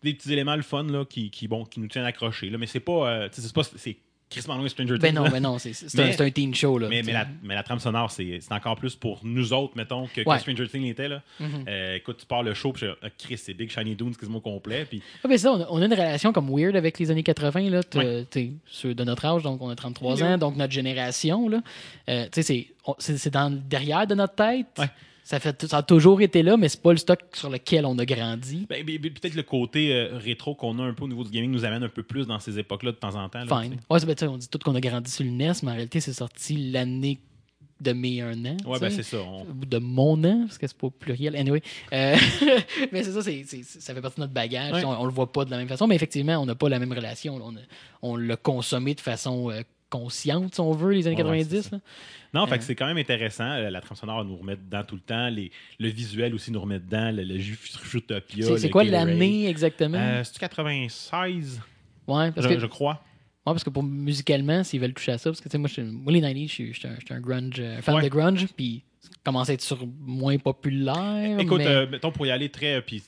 des 0.01 0.13
petits 0.13 0.31
éléments 0.33 0.55
le 0.55 0.61
fun 0.63 0.83
là, 0.85 1.03
qui, 1.05 1.29
qui, 1.29 1.47
bon, 1.47 1.65
qui 1.65 1.79
nous 1.79 1.87
tiennent 1.87 2.05
accrochés. 2.05 2.49
Là. 2.49 2.57
Mais 2.57 2.65
c'est 2.67 2.79
pas. 2.79 3.07
euh, 3.09 3.29
c'est 3.31 3.53
pas. 3.53 3.63
C'est 3.75 3.97
crissement 4.29 4.55
loin 4.57 4.67
Stranger 4.67 4.95
Things. 4.95 5.01
Ben 5.01 5.15
non, 5.15 5.29
ben 5.29 5.39
non, 5.41 5.57
c'est 5.57 5.71
un, 5.99 6.25
un 6.25 6.29
teen 6.31 6.53
show. 6.53 6.77
Là, 6.77 6.87
Mais, 6.89 7.01
la, 7.01 7.25
mais 7.43 7.55
la 7.55 7.63
trame 7.63 7.79
sonore, 7.79 8.11
c'est 8.11 8.39
encore 8.51 8.75
plus 8.75 8.95
pour 8.95 9.21
nous 9.23 9.53
autres, 9.53 9.73
mettons, 9.77 10.07
que, 10.07 10.21
que 10.21 10.29
Ouais. 10.29 10.39
Stranger 10.39 10.67
Things 10.67 10.85
était. 10.85 11.07
Là. 11.07 11.21
Mhm. 11.39 11.65
Euh, 11.67 11.95
écoute, 11.95 12.17
tu 12.19 12.25
pars 12.25 12.43
le 12.43 12.53
show, 12.53 12.73
puis 12.73 12.85
je- 12.85 12.91
ah, 13.01 13.07
Chris, 13.17 13.37
c'est 13.37 13.53
Big 13.53 13.71
Shiny 13.71 13.95
Dunes 13.95 14.15
quasiment 14.15 14.39
complet. 14.41 14.85
Puis, 14.85 15.01
Ah, 15.23 15.27
ben 15.27 15.37
ça, 15.37 15.51
on 15.53 15.61
a, 15.61 15.67
on 15.69 15.81
a 15.81 15.85
une 15.85 15.93
relation 15.93 16.33
comme 16.33 16.49
weird 16.49 16.75
avec 16.75 16.99
les 16.99 17.09
années 17.11 17.23
80, 17.23 17.69
là, 17.69 17.81
Ouais. 17.95 18.25
ceux 18.67 18.93
de 18.93 19.03
notre 19.03 19.25
âge, 19.25 19.43
donc 19.43 19.61
on 19.61 19.69
a 19.69 19.75
33 19.75 20.17
Hello. 20.19 20.25
ans, 20.33 20.37
donc 20.37 20.57
notre 20.57 20.73
génération, 20.73 21.47
là, 21.47 21.61
euh, 22.09 22.27
c'est, 22.33 22.67
on- 22.85 22.95
c'est, 22.99 23.17
c'est 23.17 23.29
dans 23.31 23.49
le 23.49 23.57
derrière 23.57 24.07
de 24.07 24.15
notre 24.15 24.35
tête. 24.35 24.67
Ouais. 24.77 24.85
Ça, 25.27 25.41
fait, 25.41 25.65
ça 25.67 25.79
a 25.79 25.83
toujours 25.83 26.21
été 26.21 26.41
là, 26.41 26.55
mais 26.55 26.69
c'est 26.69 26.81
pas 26.81 26.91
le 26.93 26.97
stock 26.97 27.19
sur 27.33 27.49
lequel 27.49 27.85
on 27.85 27.99
a 27.99 28.05
grandi. 28.05 28.65
ben, 28.69 28.85
peut-être 28.85 29.35
le 29.35 29.43
côté 29.43 29.93
euh, 29.93 30.17
rétro 30.17 30.55
qu'on 30.55 30.79
a 30.79 30.83
un 30.83 30.93
peu 30.93 31.03
au 31.03 31.09
niveau 31.09 31.25
du 31.25 31.31
gaming 31.31 31.51
nous 31.51 31.65
amène 31.65 31.83
un 31.83 31.89
peu 31.89 32.01
plus 32.01 32.25
dans 32.27 32.39
ces 32.39 32.57
époques-là 32.59 32.93
de 32.93 32.95
temps 32.95 33.13
en 33.15 33.27
temps. 33.27 33.43
là, 33.43 33.61
Fine. 33.61 33.75
Ouais, 33.89 33.99
c'est, 33.99 34.05
ben, 34.05 34.29
on 34.29 34.37
dit 34.37 34.47
tout 34.47 34.57
qu'on 34.59 34.73
a 34.75 34.79
grandi 34.79 35.11
sur 35.11 35.25
le 35.25 35.31
NES, 35.31 35.51
mais 35.63 35.71
en 35.71 35.73
réalité, 35.73 35.99
c'est 35.99 36.13
sorti 36.13 36.71
l'année 36.71 37.19
de 37.81 37.91
mes 37.91 38.21
un 38.21 38.45
an. 38.45 38.55
Ouais, 38.65 38.79
ben 38.79 38.89
c'est 38.89 39.03
ça. 39.03 39.17
on- 39.17 39.41
Ou 39.41 39.65
de 39.65 39.77
mon 39.79 40.23
an, 40.23 40.45
parce 40.47 40.57
que 40.57 40.65
c'est 40.65 40.77
pas 40.77 40.89
pluriel. 40.97 41.35
Anyway. 41.35 41.61
Euh, 41.91 42.15
mais 42.93 43.03
c'est 43.03 43.11
ça, 43.11 43.21
ça 43.21 43.93
fait 43.93 44.01
partie 44.01 44.15
de 44.15 44.21
notre 44.21 44.33
bagage. 44.33 44.75
Ouais. 44.75 44.85
On, 44.85 45.01
on 45.01 45.05
le 45.05 45.11
voit 45.11 45.29
pas 45.29 45.43
de 45.43 45.51
la 45.51 45.57
même 45.57 45.67
façon, 45.67 45.87
mais 45.87 45.95
effectivement, 45.95 46.37
on 46.37 46.45
n'a 46.45 46.55
pas 46.55 46.69
la 46.69 46.79
même 46.79 46.93
relation. 46.93 47.37
On 48.01 48.15
l'a 48.15 48.37
consommé 48.37 48.95
de 48.95 49.01
façon 49.01 49.51
euh, 49.51 49.61
consciente, 49.89 50.53
si 50.55 50.59
on 50.61 50.71
veut, 50.71 50.91
les 50.93 51.07
années 51.07 51.15
Ouais, 51.15 51.23
ouais, 51.29 51.37
90. 51.39 51.61
c'est 51.63 51.71
là. 51.71 51.79
Non, 52.33 52.45
fait 52.45 52.55
Euh. 52.55 52.57
que 52.57 52.63
c'est 52.63 52.75
quand 52.75 52.87
même 52.87 52.97
intéressant. 52.97 53.49
Euh, 53.51 53.69
La 53.69 53.79
trame 53.81 53.95
sonore 53.95 54.23
nous 54.25 54.35
remet 54.37 54.55
dedans 54.57 54.83
tout 54.83 54.95
le 54.95 55.01
temps. 55.01 55.29
Les, 55.29 55.51
le 55.79 55.87
visuel 55.89 56.33
aussi 56.35 56.51
nous 56.51 56.59
remet 56.61 56.79
dedans. 56.79 57.11
Le, 57.11 57.23
le 57.23 57.37
jus 57.37 57.55
Fruitopia. 57.55 58.57
C'est, 58.57 58.69
quoi 58.69 58.83
l'année 58.83 59.47
exactement? 59.47 59.97
Euh, 59.97 60.23
C'est-tu 60.23 60.39
96, 60.39 61.61
ouais, 62.07 62.31
parce 62.31 62.47
je, 62.47 62.53
que, 62.53 62.59
je 62.59 62.65
crois. 62.65 62.93
ouais, 62.93 62.99
parce 63.53 63.63
que 63.63 63.69
pour 63.69 63.83
musicalement, 63.83 64.63
s'ils 64.63 64.79
veulent 64.81 64.93
toucher 64.93 65.13
à 65.13 65.17
ça, 65.17 65.29
parce 65.29 65.39
que 65.41 65.47
tu 65.49 65.53
sais, 65.53 65.57
moi, 65.57 65.69
je, 65.73 65.81
moi, 65.81 66.11
les 66.11 66.21
90s, 66.21 66.47
je 66.47 66.53
suis, 66.53 66.73
je 66.73 66.79
suis 66.79 66.87
un, 67.13 67.19
grunge, 67.21 67.55
euh, 67.59 67.81
fan 67.81 67.95
Ouais. 67.95 68.03
de 68.03 68.09
grunge, 68.09 68.45
puis 68.55 68.83
ça 68.99 69.09
commence 69.23 69.49
à 69.49 69.53
être 69.53 69.61
sur 69.61 69.87
moins 70.01 70.37
populaire. 70.37 71.39
Écoute, 71.39 71.59
mais- 71.59 71.67
euh, 71.67 71.87
mettons 71.89 72.11
pour 72.11 72.25
y 72.25 72.31
aller 72.31 72.49
très. 72.49 72.81
Puis 72.81 73.03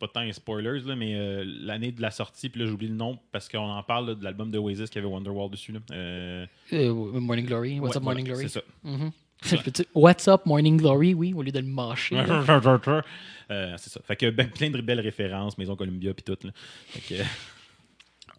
c'est 0.00 0.06
pas 0.06 0.20
tant 0.20 0.20
un 0.26 0.32
spoilers, 0.32 0.80
là, 0.86 0.94
mais 0.96 1.14
euh, 1.16 1.44
l'année 1.46 1.90
de 1.92 2.00
la 2.00 2.10
sortie, 2.10 2.48
puis 2.48 2.60
là 2.60 2.66
j'oublie 2.66 2.88
le 2.88 2.94
nom 2.94 3.18
parce 3.32 3.48
qu'on 3.48 3.58
en 3.58 3.82
parle 3.82 4.08
là, 4.08 4.14
de 4.14 4.22
l'album 4.22 4.50
de 4.50 4.58
Oasis 4.58 4.90
qui 4.90 4.98
avait 4.98 5.06
Wonderwall 5.08 5.50
dessus. 5.50 5.72
Là. 5.72 5.80
Euh, 5.92 6.46
euh, 6.72 6.92
Morning 6.94 7.46
Glory. 7.46 7.80
What's 7.80 7.92
ouais, 7.92 7.96
up, 7.98 8.02
Morning 8.04 8.26
voilà, 8.26 8.42
Glory? 8.42 8.48
C'est 8.48 8.60
ça. 8.60 9.58
Peux-tu- 9.64 9.86
What's 9.94 10.26
up, 10.28 10.46
Morning 10.46 10.76
Glory, 10.76 11.14
oui, 11.14 11.32
au 11.32 11.42
lieu 11.42 11.52
de 11.52 11.60
le 11.60 11.66
mâcher. 11.66 12.16
Euh, 13.50 13.74
c'est 13.78 13.90
ça. 13.90 14.00
Fait 14.04 14.16
que 14.16 14.30
ben, 14.30 14.48
plein 14.48 14.68
de 14.70 14.80
belles 14.80 15.00
références, 15.00 15.56
Maison 15.58 15.74
Columbia 15.76 16.12
puis 16.12 16.22
tout. 16.24 16.36
Là. 16.46 16.50
Fait 16.88 17.14
que, 17.16 17.22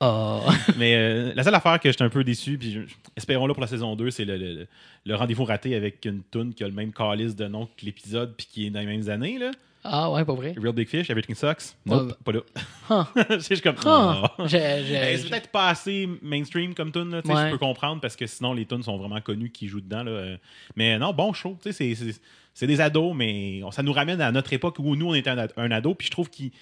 Ah. 0.02 0.40
mais 0.78 0.96
euh, 0.96 1.34
la 1.36 1.44
seule 1.44 1.56
affaire 1.56 1.78
que 1.80 1.90
j'étais 1.92 2.04
un 2.06 2.10
peu 2.10 2.24
déçu, 2.24 2.58
puis 2.58 2.80
espérons-le 3.18 3.54
pour 3.54 3.60
la 3.62 3.68
saison 3.68 3.96
2, 3.98 4.12
c'est 4.12 4.24
le, 4.24 4.38
le- 4.38 4.54
le- 4.54 4.68
le 5.06 5.16
rendez-vous 5.16 5.44
raté 5.44 5.76
avec 5.76 6.06
une 6.06 6.22
toune 6.24 6.54
qui 6.54 6.64
a 6.64 6.68
le 6.68 6.74
même 6.74 6.94
calice 6.94 7.36
de 7.36 7.48
nom 7.48 7.66
que 7.66 7.86
l'épisode 7.86 8.34
puis 8.38 8.48
qui 8.50 8.66
est 8.68 8.70
dans 8.70 8.80
les 8.80 8.86
mêmes 8.86 9.10
années. 9.10 9.38
Là. 9.38 9.51
Ah, 9.83 10.12
ouais, 10.12 10.25
pas 10.25 10.33
vrai. 10.33 10.53
Real 10.62 10.74
Big 10.74 10.88
Fish, 10.88 11.09
Everything 11.09 11.36
Sucks. 11.36 11.75
Nope, 11.86 12.12
Ah, 12.12 12.17
pas 12.24 12.31
là. 12.33 13.07
C'est 13.39 13.50
juste 13.55 13.63
comme. 13.63 13.75
Ah. 13.86 14.33
Ah. 14.38 14.43
Ben, 14.45 15.17
c'est 15.17 15.29
peut-être 15.29 15.50
pas 15.51 15.69
assez 15.69 16.07
mainstream 16.21 16.74
comme 16.74 16.91
tune, 16.91 17.12
là, 17.12 17.21
tu 17.21 17.29
sais, 17.29 17.33
Ouais. 17.36 17.45
je 17.48 17.51
peux 17.51 17.57
comprendre 17.57 18.01
parce 18.01 18.15
que 18.15 18.27
sinon 18.27 18.53
les 18.53 18.65
tunes 18.65 18.83
sont 18.83 18.98
vraiment 18.98 19.21
connues 19.21 19.51
qui 19.51 19.67
jouent 19.67 19.81
dedans. 19.81 20.03
Là, 20.03 20.12
euh. 20.12 20.38
Mais 20.75 20.98
non, 21.00 21.13
bon 21.13 21.31
show, 21.33 21.57
tu 21.62 21.71
sais, 21.71 21.95
c'est- 21.95 22.21
c'est 22.53 22.67
des 22.67 22.81
ados, 22.81 23.13
mais 23.15 23.62
ça 23.71 23.83
nous 23.83 23.93
ramène 23.93 24.19
à 24.21 24.31
notre 24.31 24.51
époque 24.53 24.77
où 24.79 24.95
nous 24.95 25.07
on 25.09 25.13
était 25.13 25.29
un, 25.29 25.38
ad- 25.38 25.53
un 25.55 25.71
ado, 25.71 25.93
puis 25.95 26.07
je 26.07 26.12
trouve 26.12 26.29
qu'il 26.29 26.51
tu 26.51 26.57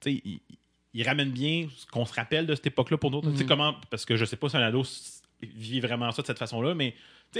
sais, 0.00 0.22
il, 0.24 0.40
il 0.94 1.06
ramène 1.06 1.30
bien 1.30 1.68
ce 1.76 1.86
qu'on 1.86 2.04
se 2.04 2.12
rappelle 2.12 2.46
de 2.46 2.54
cette 2.56 2.66
époque-là 2.66 2.98
pour 2.98 3.10
nous. 3.12 3.20
Tu 3.22 3.36
sais 3.36 3.44
Mhm. 3.44 3.48
comment, 3.48 3.74
parce 3.90 4.04
que 4.04 4.16
je 4.16 4.24
sais 4.24 4.36
pas 4.36 4.48
si 4.48 4.56
un 4.56 4.62
ado 4.62 4.82
vit 5.42 5.80
vraiment 5.80 6.10
ça 6.10 6.22
de 6.22 6.26
cette 6.26 6.38
façon-là, 6.38 6.74
mais 6.74 6.94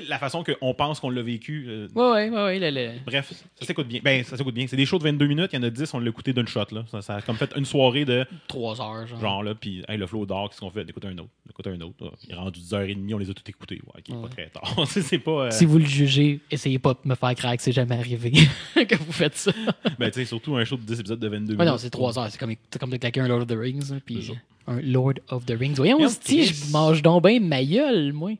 la 0.09 0.19
façon 0.19 0.43
qu'on 0.45 0.75
pense 0.75 1.01
qu'on 1.01 1.11
l'a 1.11 1.23
vécu. 1.23 1.67
euh, 1.69 1.89
Ouais, 1.95 2.31
ouais, 2.31 2.45
ouais, 2.45 2.59
le- 2.59 2.71
le- 2.71 2.93
Bref, 3.05 3.33
ça 3.61 3.67
s'écoute 3.67 3.89
bien. 3.89 4.01
Ben, 4.03 4.25
ça 4.25 4.37
s'écoute 4.37 4.55
bien. 4.55 4.67
C'est 4.67 4.77
des 4.77 4.87
shows 4.87 4.99
de 4.99 5.05
22 5.05 5.27
minutes, 5.27 5.51
il 5.53 5.57
y 5.57 5.59
en 5.59 5.63
a 5.63 5.71
10, 5.71 5.93
on 5.95 5.99
l'a 6.01 6.09
écouté 6.09 6.33
d'une 6.33 6.47
shot. 6.49 6.65
Là. 6.73 6.85
Ça, 6.91 7.03
ça 7.03 7.17
a 7.17 7.23
comme 7.23 7.37
fait 7.37 7.51
une 7.57 7.65
soirée 7.65 8.05
de 8.05 8.25
trois 8.49 8.81
heures, 8.81 9.07
genre. 9.07 9.21
genre 9.21 9.43
là, 9.43 9.55
puis 9.55 9.83
hey, 9.89 9.99
le 9.99 10.07
flow 10.07 10.25
d'or, 10.27 10.49
qu'est-ce 10.49 10.61
qu'on 10.61 10.71
fait? 10.71 10.85
D'écouter 10.85 11.09
un 11.09 11.19
autre. 11.19 11.29
D'écouter 11.47 11.71
un 11.71 11.81
autre. 11.83 12.05
là. 12.05 12.11
Il 12.27 12.33
est 12.33 12.37
rendu 12.37 12.61
10h30, 12.61 13.15
on 13.15 13.19
les 13.19 13.31
a 13.31 13.35
tous 13.35 13.49
écoutés. 13.51 13.81
Ouais, 13.95 14.01
ok, 14.09 14.15
Ouais. 14.17 14.23
pas 14.23 14.29
très 14.29 14.47
tard. 14.49 14.87
c'est 14.89 15.19
pas. 15.19 15.31
euh, 15.47 15.51
Si 15.51 15.65
vous 15.67 15.79
le 15.79 15.85
jugez, 15.87 16.41
essayez 16.51 16.79
pas 16.79 16.95
de 16.95 16.99
me 17.09 17.15
faire 17.15 17.35
craquer, 17.35 17.63
c'est 17.63 17.73
jamais 17.73 17.97
arrivé 17.97 18.31
que 18.89 18.97
vous 18.97 19.13
faites 19.13 19.37
ça. 19.37 19.53
ben, 19.99 20.11
tu 20.11 20.21
sais, 20.21 20.25
surtout 20.25 20.57
un 20.57 20.65
show 20.65 20.77
de 20.77 20.83
10 20.83 21.01
épisodes 21.01 21.21
de 21.21 21.29
22 21.29 21.53
Ouais, 21.55 21.59
minutes. 21.59 21.71
non, 21.73 21.79
c'est 21.79 21.91
trois 21.91 22.19
heures. 22.19 22.29
C'est 22.31 22.39
comme, 22.39 22.55
comme 22.81 22.91
de 22.91 22.97
claquer 22.97 23.21
un 23.21 23.29
Lord 23.29 23.43
of 23.43 23.47
the 23.49 23.57
Rings. 23.59 23.93
hein, 23.93 23.99
Puis 24.05 24.31
un 24.69 24.81
Lord 24.81 25.15
of 25.29 25.45
the 25.45 25.55
Rings. 25.59 25.75
Voyons, 25.75 25.99
si 26.21 26.45
je 26.47 26.71
mange 26.73 27.03
donc 27.03 27.25
bien 27.27 27.41
ma 27.41 27.65
gueule, 27.65 28.13
moi. 28.13 28.31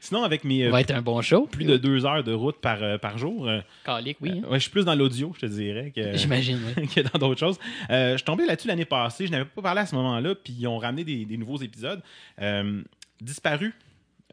Sinon, 0.00 0.24
avec 0.24 0.42
mes 0.42 0.64
euh, 0.64 0.70
va 0.70 0.80
être 0.80 0.89
un 0.92 1.02
bon 1.02 1.20
show. 1.22 1.46
plus 1.46 1.64
de 1.64 1.76
deux 1.76 2.04
heures 2.06 2.22
de 2.24 2.32
route 2.32 2.56
par, 2.60 2.82
euh, 2.82 2.98
par 2.98 3.18
jour, 3.18 3.48
euh, 3.48 3.60
Calique, 3.84 4.18
oui. 4.20 4.30
hein. 4.44 4.48
ouais, 4.48 4.58
je 4.58 4.62
suis 4.62 4.70
plus 4.70 4.84
dans 4.84 4.94
l'audio, 4.94 5.32
je 5.36 5.40
te 5.40 5.46
dirais, 5.46 5.92
que, 5.94 6.12
J'imagine, 6.16 6.58
oui. 6.76 6.86
que 6.94 7.00
dans 7.00 7.18
d'autres 7.18 7.40
choses. 7.40 7.58
Euh, 7.90 8.12
je 8.12 8.16
suis 8.18 8.24
tombé 8.24 8.46
là-dessus 8.46 8.68
l'année 8.68 8.84
passée, 8.84 9.26
je 9.26 9.30
n'avais 9.32 9.44
pas 9.44 9.62
parlé 9.62 9.80
à 9.82 9.86
ce 9.86 9.94
moment-là, 9.94 10.34
puis 10.34 10.54
ils 10.58 10.66
ont 10.66 10.78
ramené 10.78 11.04
des, 11.04 11.24
des 11.24 11.36
nouveaux 11.36 11.58
épisodes. 11.60 12.00
Euh, 12.40 12.82
Disparu. 13.20 13.74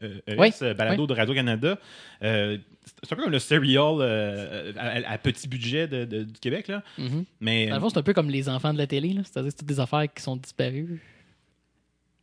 Euh, 0.02 0.14
Oui, 0.38 0.50
euh, 0.62 0.74
balado 0.74 1.06
de 1.06 1.12
Radio-Canada. 1.14 1.78
Euh, 2.22 2.56
c'est 3.02 3.12
un 3.12 3.16
peu 3.16 3.22
comme 3.24 3.32
le 3.32 3.38
serial 3.38 3.96
euh, 4.00 4.72
à, 4.78 5.12
à 5.12 5.18
petit 5.18 5.48
budget 5.48 5.88
de- 5.88 6.04
de- 6.04 6.22
du 6.22 6.38
Québec. 6.40 6.68
Là. 6.68 6.82
Mhm. 6.96 7.24
Mais, 7.40 7.66
Dans 7.66 7.74
le 7.74 7.80
fond, 7.80 7.90
c'est 7.90 7.98
un 7.98 8.02
peu 8.02 8.14
comme 8.14 8.30
les 8.30 8.48
enfants 8.48 8.72
de 8.72 8.78
la 8.78 8.86
télé. 8.86 9.12
là. 9.12 9.22
C'est-à-dire 9.24 9.48
que 9.48 9.50
c'est 9.50 9.58
toutes 9.58 9.68
des 9.68 9.80
affaires 9.80 10.06
qui 10.12 10.22
sont 10.22 10.36
disparues. 10.36 11.02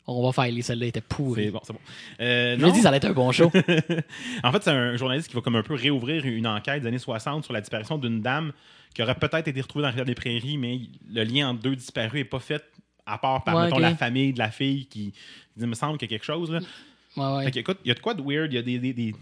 On 0.07 0.24
va 0.24 0.31
faire 0.31 0.51
les 0.53 0.62
celle-là 0.62 0.85
était 0.88 1.00
C'est 1.00 1.07
pourrie. 1.15 1.50
bon, 1.50 1.59
c'est 1.63 1.74
bon. 1.74 1.79
Euh, 2.21 2.55
Je 2.57 2.62
non. 2.62 2.67
me 2.67 2.74
dis, 2.74 2.81
ça 2.81 2.89
allait 2.89 2.97
être 2.97 3.05
un 3.05 3.13
bon 3.13 3.31
show. 3.31 3.51
en 4.43 4.51
fait, 4.51 4.63
c'est 4.63 4.69
un 4.69 4.95
journaliste 4.97 5.29
qui 5.29 5.35
va 5.35 5.41
comme 5.41 5.55
un 5.55 5.63
peu 5.63 5.74
réouvrir 5.74 6.25
une 6.25 6.45
enquête 6.47 6.81
des 6.83 6.88
années 6.88 7.00
60 7.00 7.43
sur 7.43 7.53
la 7.53 7.62
disparition 7.62 7.97
d'une 7.97 8.21
dame 8.21 8.51
qui 8.93 9.01
aurait 9.01 9.15
peut-être 9.15 9.47
été 9.47 9.59
retrouvée 9.62 9.81
dans 9.81 9.88
la 9.88 9.91
rivière 9.91 10.05
des 10.05 10.15
Prairies, 10.15 10.57
mais 10.57 10.79
le 11.12 11.24
lien 11.24 11.50
entre 11.50 11.62
deux 11.62 11.75
disparus 11.75 12.13
n'est 12.13 12.24
pas 12.25 12.39
fait 12.39 12.63
à 13.05 13.17
part 13.17 13.43
par, 13.43 13.55
Ouais, 13.55 13.63
mettons, 13.65 13.75
ok. 13.77 13.81
la 13.81 13.95
famille 13.95 14.31
de 14.33 14.39
la 14.39 14.51
fille 14.51 14.85
qui, 14.85 15.05
dit, 15.07 15.13
il 15.59 15.65
me 15.67 15.74
semble 15.75 15.97
qu'il 15.97 16.09
y 16.09 16.13
a 16.13 16.17
quelque 16.17 16.25
chose. 16.25 16.51
Là. 16.51 16.59
Ouais, 17.17 17.38
ouais. 17.45 17.51
Fait 17.51 17.59
écoute, 17.59 17.77
il 17.83 17.88
y 17.89 17.91
a 17.91 17.93
de 17.95 18.00
quoi 18.00 18.13
de 18.13 18.21
weird, 18.21 18.51
il 18.53 18.55
y 18.55 18.59
a 18.59 18.62
des, 18.62 18.77
des- 18.79 18.93
des- 18.93 19.15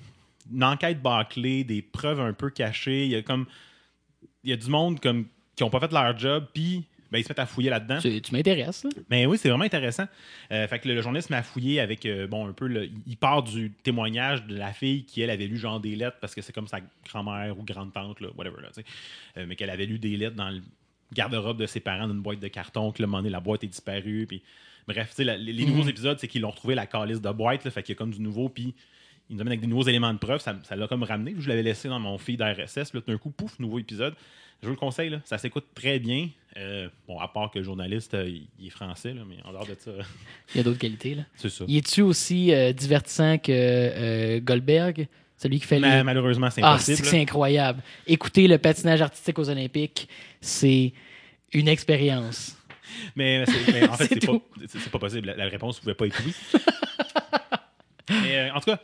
une 0.54 0.64
enquête 0.64 1.02
bâclée, 1.02 1.64
des 1.64 1.82
preuves 1.82 2.20
un 2.20 2.34
peu 2.34 2.50
cachées, 2.50 3.06
il 3.06 3.12
y 3.12 3.16
a 3.16 3.22
comme 3.22 3.46
il 4.44 4.50
y 4.50 4.54
a 4.54 4.58
du 4.58 4.68
monde 4.70 5.00
comme 5.00 5.26
qui 5.56 5.64
ont 5.64 5.70
pas 5.70 5.80
fait 5.80 5.92
leur 5.94 6.18
job, 6.18 6.46
puis 6.54 6.84
ben, 7.14 7.20
ils 7.20 7.24
se 7.24 7.30
mettent 7.30 7.40
à 7.40 7.46
fouiller 7.46 7.70
là-dedans. 7.70 8.00
Tu, 8.02 8.22
tu 8.22 8.34
m'intéresses, 8.34 8.84
là. 8.84 8.90
Mais 9.10 9.26
oui, 9.26 9.38
c'est 9.38 9.48
vraiment 9.48 9.64
intéressant. 9.64 10.06
Euh, 10.52 10.68
fait 10.68 10.80
que 10.80 10.90
le, 10.90 10.96
le 10.96 11.02
journaliste 11.02 11.30
m'a 11.30 11.42
fouillé 11.44 11.80
avec, 11.80 12.06
euh, 12.06 12.28
bon, 12.28 12.48
un 12.48 12.52
peu, 12.52 12.68
le- 12.68 12.90
il 13.08 13.16
part 13.16 13.44
du 13.44 13.72
témoignage 13.84 14.46
de 14.46 14.58
la 14.58 14.74
fille 14.74 15.06
qui, 15.06 15.22
elle, 15.22 15.30
avait 15.30 15.48
lu 15.48 15.58
genre 15.58 15.80
des 15.80 15.96
lettres 15.96 16.18
parce 16.20 16.36
que 16.36 16.42
c'est 16.42 16.52
comme 16.52 16.68
sa 16.68 16.80
grand-mère 17.08 17.58
ou 17.58 17.64
grande-tante, 17.64 18.20
là, 18.20 18.28
whatever, 18.36 18.62
là, 18.62 18.68
tu 18.70 18.82
sais. 18.82 18.86
Euh, 19.38 19.46
mais 19.48 19.56
qu'elle 19.56 19.70
avait 19.70 19.86
lu 19.86 20.00
des 20.00 20.18
lettres 20.18 20.36
dans 20.36 20.50
le 20.50 20.62
garde-robe 21.14 21.58
de 21.60 21.66
ses 21.68 21.80
parents 21.80 22.08
d'une 22.08 22.22
boîte 22.22 22.40
de 22.40 22.48
carton, 22.48 22.92
que 22.92 23.02
le 23.02 23.08
moment 23.08 23.20
donné, 23.20 23.30
la 23.30 23.40
boîte 23.40 23.64
est 23.64 23.68
disparue, 23.68 24.26
puis 24.28 24.42
bref, 24.88 25.10
tu 25.12 25.16
sais, 25.18 25.24
la- 25.24 25.38
les, 25.38 25.54
les 25.54 25.66
nouveaux 25.66 25.84
Mhm. 25.84 25.90
épisodes, 25.90 26.18
c'est 26.20 26.28
qu'ils 26.28 26.42
l'ont 26.42 26.50
retrouvé 26.50 26.74
la 26.76 26.88
calice 26.88 27.22
de 27.22 27.30
boîte, 27.32 27.64
là, 27.64 27.72
fait 27.72 27.84
qu'il 27.84 27.94
y 27.94 27.96
a 27.96 28.00
comme 28.00 28.12
du 28.12 28.20
nouveau, 28.20 28.50
puis 28.50 28.74
il 29.30 29.36
nous 29.36 29.42
amène 29.42 29.52
avec 29.54 29.62
des 29.62 29.68
nouveaux 29.68 29.88
éléments 29.88 30.12
de 30.14 30.18
preuve, 30.20 30.42
ça 30.42 30.58
ça 30.64 30.76
l'a 30.76 30.88
comme 30.88 31.04
ramené. 31.04 31.36
Je 31.40 31.48
l'avais 31.48 31.64
laissé 31.64 31.88
dans 31.88 32.00
mon 32.00 32.18
feed 32.18 32.42
RSS, 32.42 32.94
là, 32.94 33.02
tout 33.02 33.12
d'un 33.12 33.18
coup, 33.18 33.30
pouf, 33.30 33.58
nouveau 33.60 33.80
épisode. 33.80 34.16
Je 34.62 34.68
vous 34.68 34.74
le 34.74 34.80
conseille, 34.80 35.10
là, 35.10 35.20
ça 35.24 35.38
s'écoute 35.38 35.66
très 35.76 36.00
bien. 36.00 36.30
Euh, 36.58 36.88
bon, 37.08 37.20
à 37.20 37.28
part 37.28 37.50
que 37.52 37.58
le 37.60 37.66
journaliste, 37.66 38.14
euh, 38.14 38.28
il 38.28 38.48
il 38.60 38.68
est 38.68 38.70
français, 38.70 39.14
là, 39.14 39.22
mais 39.28 39.38
en 39.44 39.52
dehors 39.52 39.66
de 39.66 39.76
ça, 39.80 39.92
Il 40.54 40.58
y 40.58 40.60
a 40.60 40.64
d'autres 40.64 40.78
qualités, 40.80 41.16
là. 41.16 41.24
c'est 41.36 41.50
ça. 41.50 41.66
Y 41.68 41.78
es-tu 41.78 42.02
aussi 42.02 42.54
euh, 42.54 42.74
divertissant 42.74 43.38
que 43.40 44.38
Goldberg, 44.40 45.08
celui 45.38 45.60
qui 45.60 45.66
fait 45.66 45.80
Ma- 45.80 45.98
les... 45.98 46.04
malheureusement, 46.04 46.50
c'est 46.52 46.62
Ah, 46.64 46.74
impossible. 46.74 47.04
là. 47.04 47.10
c'est 47.10 47.22
incroyable. 47.22 47.82
Écouter 48.06 48.48
le 48.48 48.58
patinage 48.60 49.02
artistique 49.02 49.40
aux 49.40 49.50
Olympiques, 49.50 50.08
c'est 50.42 50.94
une 51.54 51.68
expérience. 51.68 52.56
mais 53.16 53.44
mais 53.72 53.88
en 53.90 53.94
fait, 53.98 54.08
C'est 54.10 54.26
pas, 54.26 54.90
pas 54.92 55.00
possible. 55.00 55.28
La, 55.30 55.36
la 55.36 55.46
réponse 55.50 55.78
ne 55.78 55.82
pouvait 55.82 55.96
pas 55.96 56.06
être 56.06 56.22
oui. 56.26 56.34
mais 58.10 58.52
en 58.52 58.60
tout 58.60 58.72
cas, 58.72 58.80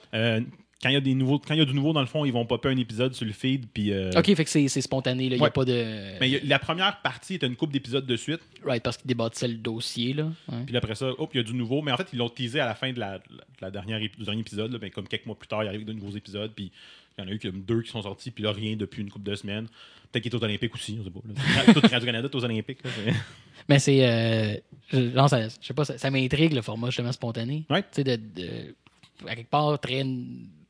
quand 0.82 0.90
il 0.90 0.94
y 0.94 0.96
a 0.96 1.02
des 1.02 1.14
nouveaux, 1.14 1.40
quand 1.40 1.54
il 1.54 1.60
y 1.60 1.62
a 1.62 1.66
du 1.66 1.74
nouveau 1.74 1.92
dans 1.92 2.00
le 2.00 2.06
fond, 2.08 2.24
ils 2.26 2.32
vont 2.32 2.46
popper 2.46 2.70
un 2.70 2.78
épisode 2.78 3.14
sur 3.14 3.26
le 3.26 3.34
feed, 3.34 3.66
puis. 3.74 3.92
euh, 3.92 4.12
OK, 4.16 4.34
fait 4.34 4.44
que 4.46 4.50
c'est 4.50 4.68
c'est 4.70 4.80
spontané, 4.82 5.28
là. 5.30 5.36
Il 5.36 5.40
n'y 5.40 5.42
a 5.42 5.44
Ouais. 5.44 5.50
pas 5.52 5.66
de... 5.66 6.18
Mais 6.22 6.30
y 6.30 6.36
a- 6.38 6.40
la 6.44 6.58
première 6.60 7.02
partie 7.02 7.34
est 7.34 7.44
une 7.44 7.56
coupe 7.58 7.72
d'épisodes 7.72 8.06
de 8.06 8.16
suite. 8.16 8.40
Right, 8.64 8.82
parce 8.82 8.96
qu'il 8.98 9.08
débâtissait 9.08 9.50
le 9.50 9.56
dossier, 9.56 10.14
là. 10.14 10.32
Ouais. 10.50 10.64
Puis 10.66 10.78
après 10.78 10.96
ça, 10.96 11.10
hop, 11.18 11.30
il 11.34 11.38
y 11.38 11.40
a 11.42 11.44
du 11.44 11.54
nouveau. 11.54 11.82
Mais 11.82 11.92
en 11.92 11.98
fait, 11.98 12.08
ils 12.14 12.20
l'ont 12.20 12.30
teasé 12.30 12.60
à 12.62 12.66
la 12.66 12.76
fin 12.76 12.94
de 12.94 13.00
la, 13.00 13.18
de 13.20 13.24
la 13.62 13.72
dernière, 13.72 14.00
du 14.00 14.10
dernier 14.24 14.40
épisode. 14.42 14.72
là. 14.72 14.78
Ben, 14.78 14.90
comme 14.90 15.08
quelques 15.08 15.26
mois 15.26 15.38
plus 15.38 15.48
tard, 15.48 15.64
il 15.64 15.68
arrive 15.68 15.84
de 15.86 15.92
nouveaux 15.94 16.16
épisodes. 16.16 16.52
Puis 16.56 16.72
il 17.18 17.22
y 17.24 17.28
en 17.28 17.30
a 17.30 17.34
eu 17.34 17.40
comme 17.40 17.62
deux 17.62 17.82
qui 17.82 17.92
sont 17.92 18.02
sortis. 18.02 18.32
Puis 18.32 18.44
là, 18.46 18.54
rien 18.54 18.78
depuis 18.78 19.02
une 19.02 19.10
couple 19.12 19.30
de 19.30 19.36
semaines. 19.36 19.68
Peut-être 20.12 20.24
qu'il 20.24 20.32
est 20.34 20.36
aux 20.36 20.44
Olympiques 20.44 20.74
aussi. 20.74 20.98
On 21.00 21.04
sait 21.04 21.12
pas. 21.12 21.74
Tout 21.74 21.82
Radio-Canada 21.92 22.30
est 22.32 22.36
aux 22.36 22.46
Olympiques. 22.46 22.80
là. 22.86 22.90
C'est- 22.96 23.14
Mais 23.68 23.80
c'est... 23.80 24.04
euh, 24.08 24.56
je, 24.92 25.28
ça, 25.28 25.48
je 25.50 25.68
sais 25.68 25.74
pas, 25.74 25.86
ça, 25.86 25.98
ça 25.98 26.10
m'intrigue, 26.10 26.54
le 26.54 26.62
format 26.64 26.88
justement 26.88 27.12
spontané. 27.12 27.66
Ouais. 27.70 27.82
Tu 27.84 27.88
sais, 27.92 28.04
de, 28.04 28.16
de- 28.16 28.76
à 29.28 29.36
quelque 29.36 29.50
part 29.50 29.80
très 29.80 30.04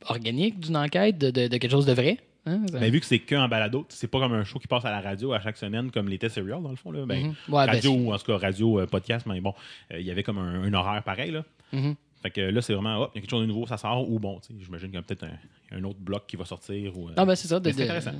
organique 0.06 0.60
d'une 0.60 0.76
enquête, 0.76 1.18
de, 1.18 1.30
de- 1.30 1.48
de 1.48 1.56
quelque 1.56 1.70
chose 1.70 1.86
de 1.86 1.92
vrai. 1.92 2.18
Hein? 2.46 2.62
Ça- 2.70 2.80
Mais 2.80 2.90
vu 2.90 3.00
que 3.00 3.06
c'est 3.06 3.18
qu'en 3.18 3.48
balado, 3.48 3.84
c'est 3.90 4.06
pas 4.08 4.18
comme 4.18 4.32
un 4.32 4.44
show 4.44 4.58
qui 4.58 4.66
passe 4.66 4.84
à 4.84 4.90
la 4.90 5.00
radio 5.00 5.32
à 5.32 5.40
chaque 5.40 5.56
semaine, 5.58 5.90
comme 5.90 6.08
l'était 6.08 6.28
Serial, 6.30 6.62
dans 6.62 6.70
le 6.70 6.76
fond. 6.76 6.90
Là. 6.90 7.04
Ben, 7.04 7.22
Mhm. 7.22 7.28
Ouais, 7.54 7.66
ben, 7.66 7.72
radio, 7.72 7.92
ou 7.92 8.12
en 8.14 8.18
tout 8.18 8.24
cas 8.24 8.38
radio, 8.38 8.80
euh, 8.80 8.86
podcast, 8.86 9.26
mais 9.26 9.40
bon, 9.40 9.52
euh, 9.92 10.00
il 10.00 10.06
y 10.06 10.10
avait 10.10 10.22
comme 10.22 10.38
un, 10.38 10.62
un 10.64 10.72
horaire 10.72 11.02
pareil. 11.02 11.30
Là. 11.32 11.44
Mhm. 11.72 11.94
Fait 12.22 12.30
que 12.30 12.40
là, 12.40 12.60
c'est 12.62 12.72
vraiment, 12.74 12.96
hop, 12.98 13.10
il 13.14 13.16
y 13.16 13.18
a 13.18 13.20
quelque 13.22 13.30
chose 13.30 13.42
de 13.42 13.46
nouveau, 13.46 13.66
ça 13.66 13.76
sort. 13.76 14.10
Ou 14.10 14.18
bon, 14.18 14.40
j'imagine 14.58 14.88
qu'il 14.88 14.96
y 14.96 14.98
a 14.98 15.02
peut-être 15.02 15.24
un, 15.24 15.76
un 15.78 15.84
autre 15.84 15.98
bloc 16.00 16.26
qui 16.26 16.36
va 16.36 16.44
sortir. 16.46 16.96
Ou, 16.96 17.08
euh, 17.08 17.12
Non, 17.16 17.24
ben 17.26 17.34
c'est 17.34 17.48
ça. 17.48 17.60
c'est 17.62 17.70
intéressant, 17.82 18.12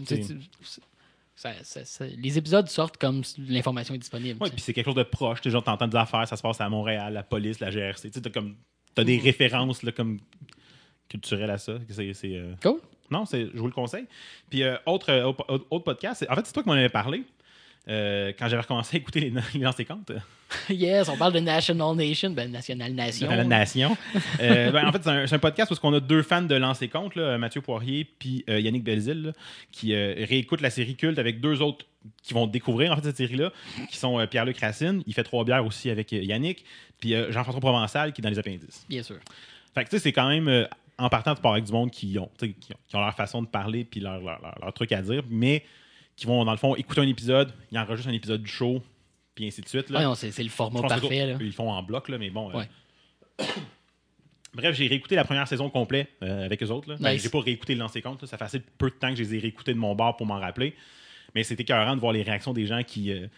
ça- 1.34 1.54
ça- 1.62 1.84
ça- 1.87 2.04
les 2.06 2.37
épisodes 2.38 2.68
sortent 2.68 2.99
comme 2.99 3.22
l'information 3.49 3.94
est 3.94 3.99
disponible. 3.99 4.38
Tu 4.44 4.50
puis 4.52 4.60
c'est 4.60 4.72
quelque 4.75 4.84
chose 4.87 4.94
de 4.94 5.02
proche. 5.02 5.40
Genre, 5.42 5.64
t'entends 5.64 5.88
des 5.88 5.96
affaires, 5.96 6.28
ça 6.28 6.37
se 6.37 6.42
passe 6.42 6.60
à 6.60 6.68
Montréal, 6.68 7.14
la 7.14 7.22
police, 7.22 7.60
la 7.60 7.70
GRC. 7.70 8.10
Tu 8.10 8.14
sais, 8.14 8.20
t'as 8.20 8.30
comme. 8.30 8.56
T'as 8.94 9.04
des 9.04 9.18
références 9.18 9.82
là, 9.82 9.92
comme 9.92 10.18
culturelles 11.09 11.50
à 11.50 11.59
ça. 11.59 11.75
que 11.75 11.92
C'est, 11.92 12.14
c'est, 12.14 12.37
euh, 12.37 12.54
Cool. 12.62 12.80
Non, 13.11 13.26
c'est, 13.26 13.47
je 13.52 13.59
vous 13.59 13.66
le 13.66 13.73
conseille. 13.73 14.06
Puis, 14.49 14.62
euh, 14.62 14.76
autre, 14.87 15.11
euh, 15.11 15.32
autre, 15.70 15.85
podcast, 15.85 16.25
en 16.28 16.35
fait, 16.37 16.47
c'est 16.47 16.52
toi 16.52 16.62
qui 16.62 16.68
m'en 16.68 16.76
avais 16.76 16.88
parlé 16.88 17.25
euh, 17.88 18.32
quand 18.38 18.49
j'avais 18.49 18.62
recommencé 18.62 18.96
à 18.96 19.00
écouter 19.00 19.20
les, 19.20 19.32
les 19.54 19.60
lancers 19.60 19.87
comptes. 19.87 20.12
yes, 20.68 21.08
on 21.08 21.16
parle 21.16 21.32
de 21.32 21.40
National 21.40 21.94
Nation, 21.96 22.30
ben 22.30 22.50
National 22.50 22.92
Nation. 22.92 23.28
la 23.28 23.44
Nation. 23.44 23.96
Euh, 24.40 24.70
ben, 24.70 24.87
en 24.87 24.92
fait, 24.92 25.02
c'est 25.02 25.34
un, 25.34 25.38
podcast 25.38 25.70
où 25.70 25.76
on 25.82 25.94
a 25.94 26.00
deux 26.00 26.22
fans 26.22 26.42
de 26.42 26.54
Lancer 26.54 26.88
Compte, 26.88 27.14
là, 27.14 27.38
Mathieu 27.38 27.60
Poirier 27.60 28.04
puis 28.04 28.44
euh, 28.49 28.60
Yannick 28.60 28.84
Belzile, 28.84 29.22
là, 29.22 29.32
qui 29.72 29.94
euh, 29.94 30.14
réécoutent 30.28 30.60
la 30.60 30.70
série 30.70 30.96
culte 30.96 31.18
avec 31.18 31.40
deux 31.40 31.62
autres 31.62 31.87
qui 32.22 32.34
vont 32.34 32.46
découvrir 32.46 32.92
en 32.92 32.96
fait 32.96 33.02
cette 33.04 33.16
série-là, 33.16 33.52
qui 33.90 33.96
sont 33.96 34.26
Pierre-Luc 34.26 34.58
Racine, 34.58 35.02
il 35.06 35.12
fait 35.12 35.25
trois 35.25 35.44
bières 35.44 35.66
aussi 35.66 35.90
avec 35.90 36.12
Yannick, 36.12 36.64
puis 36.99 37.14
Jean-François 37.30 37.60
Provençal 37.60 38.12
qui 38.12 38.20
est 38.20 38.25
dans 38.25 38.30
les 38.30 38.38
appendices. 38.38 38.87
Bien 38.88 39.02
sûr. 39.02 39.16
Fait 39.75 39.84
que 39.84 39.90
tu 39.90 39.96
sais, 39.96 40.02
c'est 40.04 40.12
quand 40.12 40.28
même 40.28 40.66
en 40.96 41.08
partant 41.10 41.34
de 41.34 41.40
part 41.40 41.52
avec 41.52 41.64
du 41.64 41.72
monde 41.72 41.90
qui 41.90 42.18
ont, 42.18 42.30
tu 42.38 42.46
sais, 42.46 42.52
qui 42.52 42.72
ont, 42.72 42.78
qui 42.88 42.96
ont 42.96 43.00
leur 43.00 43.14
façon 43.14 43.42
de 43.42 43.49
parler 43.49 43.84
puis 43.84 44.00
leur, 44.00 44.18
leur, 44.20 44.40
leur- 44.40 44.58
leur 44.62 44.72
truc 44.72 44.92
à 44.92 45.02
dire, 45.02 45.22
mais 45.28 45.62
qui 46.20 46.26
vont 46.26 46.44
dans 46.44 46.50
le 46.52 46.58
fond 46.58 46.74
écouter 46.76 47.00
un 47.00 47.08
épisode, 47.08 47.52
ils 47.72 47.78
enregistrent 47.78 48.10
un 48.10 48.14
épisode 48.14 48.42
du 48.42 48.50
show, 48.50 48.82
puis 49.34 49.46
ainsi 49.46 49.62
de 49.62 49.68
suite. 49.68 49.88
Là. 49.90 50.00
Ah 50.00 50.04
non, 50.04 50.14
c'est 50.14 50.36
le 50.42 50.48
format 50.50 50.82
parfait. 50.82 51.26
Là. 51.26 51.36
Ils 51.40 51.46
le 51.46 51.52
font 51.52 51.70
en 51.70 51.82
bloc, 51.82 52.08
là, 52.10 52.18
mais 52.18 52.28
bon. 52.30 52.50
euh. 52.54 52.62
Bref, 54.54 54.74
j'ai 54.76 54.88
réécouté 54.88 55.14
la 55.14 55.24
première 55.24 55.46
saison 55.46 55.70
complète 55.70 56.08
euh, 56.22 56.44
avec 56.44 56.60
eux 56.62 56.68
autres. 56.70 56.90
Là. 56.90 56.96
Ben, 56.98 57.12
Nice. 57.12 57.22
j'ai 57.22 57.28
pas 57.28 57.40
réécouté 57.40 57.74
le 57.74 57.80
lancer 57.80 58.02
compte. 58.02 58.20
là. 58.20 58.26
Ça 58.28 58.36
fait 58.36 58.44
assez 58.44 58.60
peu 58.60 58.90
de 58.90 58.94
temps 58.96 59.10
que 59.10 59.14
je 59.16 59.22
les 59.22 59.36
ai 59.36 59.38
réécoutés 59.38 59.72
de 59.72 59.78
mon 59.78 59.94
bar 59.94 60.16
pour 60.16 60.26
m'en 60.26 60.40
rappeler. 60.40 60.74
Mais 61.34 61.44
c'était 61.44 61.62
écœurant 61.62 61.94
de 61.94 62.00
voir 62.00 62.12
les 62.12 62.22
réactions 62.22 62.52
des 62.52 62.66
gens 62.66 62.82
qui, 62.82 63.12
euh, 63.12 63.28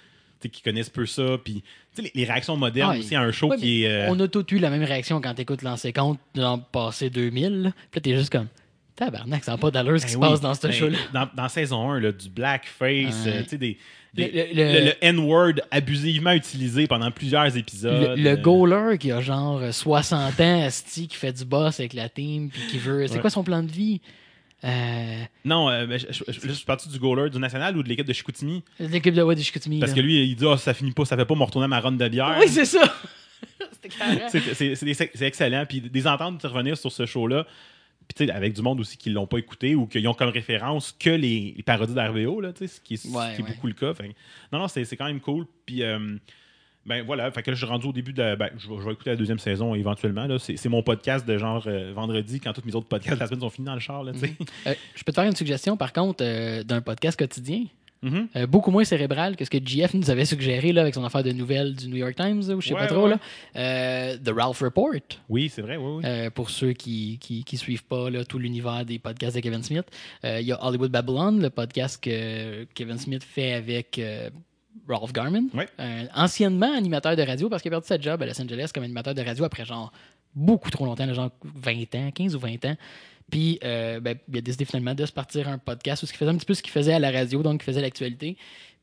qui 0.40 0.62
connaissent 0.62 0.88
peu 0.88 1.04
ça. 1.04 1.36
Puis, 1.44 1.62
les, 1.98 2.10
les 2.14 2.24
réactions 2.24 2.56
modernes 2.56 2.94
Ah, 2.96 2.98
aussi 2.98 3.14
à 3.14 3.20
un 3.20 3.30
show 3.30 3.48
Ouais, 3.50 3.58
qui 3.58 3.82
est. 3.84 3.88
euh, 3.88 4.10
On 4.10 4.18
a 4.20 4.26
tous 4.26 4.46
eu 4.54 4.58
la 4.58 4.70
même 4.70 4.82
réaction 4.84 5.20
quand 5.20 5.34
t'écoutes 5.34 5.60
l'ancien 5.62 5.92
compte 5.92 6.18
dans 6.34 6.56
le 6.56 6.62
passé 6.72 7.10
2000. 7.10 7.62
là. 7.64 7.70
Puis 7.90 7.98
là, 7.98 8.00
t'es 8.00 8.16
juste 8.16 8.32
comme, 8.32 8.48
tabarnak, 8.96 9.44
ça 9.44 9.52
n'a 9.52 9.58
pas 9.58 9.70
d'allure 9.70 9.98
ce 10.00 10.06
qui 10.06 10.16
ben 10.16 10.26
se 10.26 10.30
passe 10.30 10.40
dans 10.40 10.54
ce 10.54 10.66
Ben, 10.66 10.72
show-là. 10.72 10.98
Dans, 11.12 11.28
dans 11.34 11.48
saison 11.48 11.90
1, 11.90 12.00
là, 12.00 12.12
du 12.12 12.28
blackface, 12.28 13.24
Ouais. 13.24 13.32
euh, 13.32 13.42
tu 13.42 13.48
sais, 13.50 13.58
des. 13.58 13.78
des- 14.14 14.28
Le- 14.30 14.54
le, 14.54 14.78
le- 14.80 14.84
le 14.86 14.92
N-word 15.00 15.54
abusivement 15.70 16.32
utilisé 16.32 16.86
pendant 16.86 17.10
plusieurs 17.10 17.56
épisodes. 17.56 18.18
Le, 18.18 18.30
euh, 18.30 18.36
goaler 18.36 18.98
qui 18.98 19.10
a 19.12 19.20
genre 19.20 19.60
60 19.72 20.40
ans, 20.40 20.62
asti, 20.64 21.08
qui 21.08 21.16
fait 21.16 21.32
du 21.32 21.44
boss 21.44 21.80
avec 21.80 21.94
la 21.94 22.08
team, 22.08 22.50
puis 22.50 22.60
qui 22.70 22.78
veut. 22.78 23.06
C'est 23.06 23.14
Ouais. 23.14 23.20
quoi 23.20 23.30
son 23.30 23.42
plan 23.44 23.62
de 23.62 23.70
vie? 23.70 24.00
Euh, 24.64 25.22
Non, 25.44 25.68
euh, 25.70 25.86
ben, 25.86 25.98
je, 25.98 26.06
je- 26.10 26.24
je- 26.32 26.40
je 26.48 26.52
suis 26.52 26.64
parti 26.64 26.88
du 26.88 26.98
goaler 26.98 27.30
du 27.30 27.38
national 27.38 27.76
ou 27.76 27.82
de 27.82 27.88
l'équipe 27.88 28.06
de 28.06 28.12
Chicoutimi? 28.12 28.62
L'équipe 28.78 29.14
de 29.14 29.22
Wadi 29.22 29.42
Chicoutimi. 29.42 29.80
Parce 29.80 29.90
là. 29.92 29.96
que 29.96 30.02
lui, 30.02 30.22
il 30.24 30.36
dit 30.36 30.44
Ah, 30.46 30.56
ça 30.56 30.72
finit 30.72 30.92
pas, 30.92 31.04
ça 31.04 31.16
fait 31.16 31.24
pas 31.24 31.34
me 31.34 31.42
retourner 31.42 31.64
à 31.64 31.68
ma 31.68 31.80
ronde 31.80 31.98
de 31.98 32.08
bière. 32.08 32.36
Oui, 32.38 32.46
c'est 32.48 32.64
ça! 32.64 32.80
C'était 33.72 33.88
carré. 33.88 34.22
C'est- 34.28 34.54
c'est 34.54 34.74
c'est 34.76 34.84
des- 34.86 34.94
c'est 34.94 35.22
excellent. 35.22 35.64
Puis 35.68 35.80
des 35.80 36.06
ententes 36.06 36.40
de 36.40 36.46
revenir 36.46 36.76
sur 36.76 36.92
ce 36.92 37.06
show-là, 37.06 37.44
puis 38.08 38.14
tu 38.14 38.26
sais, 38.26 38.32
avec 38.32 38.52
du 38.52 38.62
monde 38.62 38.80
aussi 38.80 38.96
qui 38.96 39.10
l'ont 39.10 39.26
pas 39.26 39.38
écouté 39.38 39.74
ou 39.74 39.86
qui 39.86 40.06
ont 40.06 40.14
comme 40.14 40.30
référence 40.30 40.92
que 40.98 41.10
les, 41.10 41.54
les 41.56 41.62
parodies 41.62 41.94
d'RBO, 41.94 42.40
là, 42.40 42.52
ce 42.56 42.80
qui 42.80 42.94
est, 42.94 42.96
ce 42.96 43.08
Ouais, 43.08 43.34
qui 43.34 43.42
est 43.42 43.44
beaucoup 43.44 43.66
le 43.66 43.74
cas. 43.74 43.94
Fait 43.94 44.14
non, 44.52 44.58
non, 44.58 44.68
c'est 44.68 44.84
quand 44.96 45.06
même 45.06 45.20
cool. 45.20 45.46
Puis, 45.66 45.82
euh, 45.82 46.16
ben 46.84 47.04
voilà, 47.04 47.30
fait 47.30 47.42
que 47.42 47.50
là, 47.50 47.54
je 47.54 47.64
suis 47.64 47.70
rendu 47.70 47.86
au 47.86 47.92
début 47.92 48.12
de. 48.12 48.34
Ben, 48.34 48.50
je, 48.58 48.68
vais, 48.68 48.74
je 48.78 48.84
vais 48.84 48.92
écouter 48.92 49.10
la 49.10 49.16
deuxième 49.16 49.38
saison 49.38 49.74
éventuellement. 49.74 50.26
C'est 50.38 50.68
mon 50.68 50.82
podcast 50.82 51.26
de 51.26 51.38
genre 51.38 51.62
euh, 51.66 51.92
vendredi 51.94 52.40
quand 52.40 52.52
tous 52.52 52.64
mes 52.64 52.74
autres 52.74 52.88
podcasts 52.88 53.16
de 53.16 53.20
la 53.20 53.26
semaine 53.26 53.40
sont 53.40 53.50
finis 53.50 53.66
dans 53.66 53.74
le 53.74 53.80
char, 53.80 54.02
là, 54.02 54.12
sais. 54.14 54.34
Euh, 54.66 54.74
je 54.94 55.04
peux 55.04 55.12
te 55.12 55.20
faire 55.20 55.28
une 55.28 55.36
suggestion, 55.36 55.76
par 55.76 55.92
contre, 55.92 56.62
d'un 56.62 56.80
podcast 56.80 57.18
quotidien? 57.18 57.64
Mhm. 58.02 58.28
Euh, 58.36 58.46
beaucoup 58.46 58.70
moins 58.72 58.84
cérébral 58.84 59.36
que 59.36 59.44
ce 59.44 59.50
que 59.50 59.58
GF 59.64 59.94
nous 59.94 60.10
avait 60.10 60.24
suggéré 60.24 60.72
là, 60.72 60.80
avec 60.82 60.94
son 60.94 61.04
affaire 61.04 61.22
de 61.22 61.30
nouvelles 61.32 61.74
du 61.76 61.88
New 61.88 61.96
York 61.96 62.16
Times, 62.16 62.40
ou 62.50 62.60
je 62.60 62.68
sais 62.68 62.74
Ouais, 62.74 62.80
pas 62.80 62.86
trop. 62.88 63.04
ouais. 63.04 63.10
Là. 63.10 63.18
Euh, 63.56 64.16
The 64.18 64.30
Ralph 64.36 64.60
Report, 64.60 64.90
Oui, 65.28 65.48
c'est 65.48 65.62
vrai, 65.62 65.76
oui, 65.76 65.98
oui. 65.98 66.02
euh, 66.04 66.30
pour 66.30 66.50
ceux 66.50 66.72
qui 66.72 67.18
qui, 67.20 67.44
qui 67.44 67.56
suivent 67.56 67.84
pas 67.84 68.10
là, 68.10 68.24
tout 68.24 68.38
l'univers 68.38 68.84
des 68.84 68.98
podcasts 68.98 69.36
de 69.36 69.40
Kevin 69.40 69.62
Smith. 69.62 69.84
Il 70.24 70.40
y 70.42 70.52
a 70.52 70.64
Hollywood 70.64 70.90
Babylon, 70.90 71.38
le 71.40 71.50
podcast 71.50 72.02
que 72.02 72.64
Kevin 72.74 72.98
Smith 72.98 73.22
fait 73.22 73.52
avec 73.52 74.00
Ralph 74.88 75.12
Garman, 75.12 75.44
Ouais. 75.54 75.68
anciennement 76.14 76.72
animateur 76.76 77.14
de 77.16 77.22
radio, 77.22 77.48
parce 77.48 77.62
qu'il 77.62 77.70
a 77.72 77.80
perdu 77.80 77.86
sa 77.86 78.00
job 78.00 78.20
à 78.22 78.26
Los 78.26 78.40
Angeles 78.40 78.70
comme 78.74 78.82
animateur 78.84 79.14
de 79.14 79.22
radio 79.22 79.44
après 79.44 79.64
genre 79.64 79.92
beaucoup 80.34 80.70
trop 80.70 80.86
longtemps, 80.86 81.12
genre 81.12 81.30
20 81.44 81.94
ans, 81.94 82.10
15 82.12 82.34
ou 82.34 82.38
20 82.38 82.64
ans. 82.64 82.76
Puis, 83.32 83.58
euh, 83.64 83.98
ben, 83.98 84.16
il 84.30 84.38
a 84.38 84.40
décidé 84.42 84.64
finalement 84.66 84.94
de 84.94 85.04
se 85.06 85.10
partir 85.12 85.48
un 85.48 85.56
podcast 85.58 86.02
où 86.02 86.06
il 86.06 86.14
faisait 86.16 86.30
un 86.30 86.36
petit 86.36 86.44
peu 86.46 86.54
ce 86.54 86.62
qu'il 86.62 86.70
faisait 86.70 86.92
à 86.92 86.98
la 87.00 87.10
radio, 87.10 87.42
donc 87.42 87.62
il 87.62 87.64
faisait 87.64 87.80
l'actualité. 87.80 88.36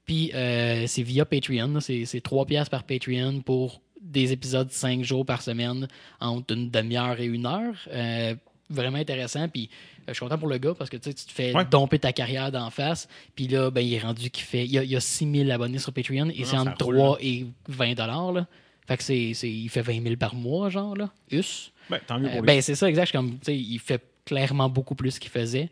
Puis, 0.06 0.32
euh, 0.34 0.86
c'est 0.88 1.04
via 1.04 1.24
Patreon. 1.24 1.80
C'est 1.80 2.04
c'est 2.06 2.20
3 2.20 2.46
piastres 2.48 2.72
par 2.72 2.84
Patreon 2.84 3.42
pour 3.42 3.80
des 4.02 4.32
épisodes 4.32 4.72
5 4.72 5.04
jours 5.04 5.24
par 5.26 5.42
semaine, 5.44 5.88
entre 6.20 6.54
une 6.56 6.70
demi-heure 6.72 7.20
et 7.20 7.26
une 7.26 7.46
heure. 7.46 7.76
Euh, 7.94 8.34
vraiment 8.72 8.98
intéressant. 8.98 9.48
Puis, 9.50 9.70
euh, 10.00 10.04
je 10.08 10.14
suis 10.14 10.20
content 10.22 10.40
pour 10.40 10.48
le 10.48 10.58
gars 10.58 10.74
parce 10.76 10.90
que 10.90 10.98
tu 10.98 11.14
te 11.14 11.32
fais 11.32 11.54
Ouais. 11.56 11.66
domper 11.70 12.00
ta 12.00 12.12
carrière 12.12 12.52
d'en 12.52 12.72
face. 12.72 13.08
Puis 13.36 13.48
là, 13.48 13.70
ben, 13.70 13.82
il 13.82 13.94
est 13.94 14.00
rendu 14.00 14.32
qu'il 14.32 14.46
fait. 14.46 14.66
Il 14.66 14.72
y 14.72 14.80
a, 14.80 14.84
il 14.84 14.96
a 14.96 15.00
6000 15.00 15.52
abonnés 15.52 15.78
sur 15.78 15.94
Patreon 15.94 16.30
et 16.30 16.40
Non, 16.40 16.46
c'est 16.46 16.58
entre 16.58 16.76
ça 16.80 16.86
roule, 16.86 16.96
3 16.96 17.18
et 17.22 17.46
20 17.68 17.94
dollars. 17.94 18.46
Fait 18.88 18.98
que 18.98 19.04
c'est, 19.04 19.18
il 19.44 19.70
fait 19.70 19.84
20 19.84 20.02
000 20.02 20.16
par 20.16 20.34
mois, 20.34 20.70
genre, 20.72 20.96
là. 20.98 21.12
Us. 21.32 21.72
Ben, 21.88 22.00
tant 22.08 22.18
mieux 22.20 22.30
pour 22.30 22.40
lui. 22.42 22.48
ben, 22.48 22.60
c'est 22.64 22.74
ça, 22.74 22.90
exact. 22.90 23.12
Comme, 23.12 23.38
il 23.48 23.78
fait 23.80 24.02
clairement 24.30 24.70
beaucoup 24.70 24.96
plus 24.96 25.18
qu'il 25.20 25.32
faisait. 25.32 25.70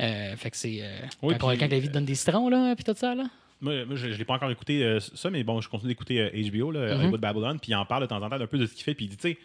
Euh, 0.00 0.36
fait 0.36 0.50
que 0.50 0.56
c'est. 0.56 0.78
euh, 0.82 0.98
Oui, 1.22 1.34
quand, 1.38 1.48
puis- 1.48 1.58
quand 1.58 1.70
la 1.70 1.78
vie 1.78 1.88
te 1.88 1.92
donne 1.92 2.04
des 2.04 2.14
citrons, 2.14 2.48
là, 2.48 2.74
puis 2.74 2.84
tout 2.84 2.94
ça, 2.96 3.14
là. 3.14 3.24
Moi, 3.60 3.84
moi, 3.84 3.94
je 3.94 4.08
ne 4.08 4.14
l'ai 4.14 4.24
pas 4.24 4.34
encore 4.34 4.50
écouté 4.50 4.82
euh, 4.82 4.98
ça, 4.98 5.30
mais 5.30 5.44
bon, 5.44 5.60
je 5.60 5.68
continue 5.68 5.90
d'écouter 5.92 6.18
euh, 6.20 6.30
HBO, 6.50 6.72
là, 6.72 6.94
Mhm. 6.94 7.00
Hollywood 7.00 7.20
Babylon, 7.20 7.58
puis 7.60 7.70
il 7.70 7.74
en 7.76 7.84
parle 7.84 8.02
de 8.02 8.06
temps 8.08 8.20
en 8.20 8.28
temps 8.28 8.40
un 8.40 8.46
peu 8.46 8.58
de 8.58 8.66
ce 8.66 8.74
qu'il 8.74 8.82
fait, 8.82 8.94
puis 8.94 9.04
il 9.04 9.08
dit, 9.08 9.16
tu 9.16 9.28
sais, 9.30 9.38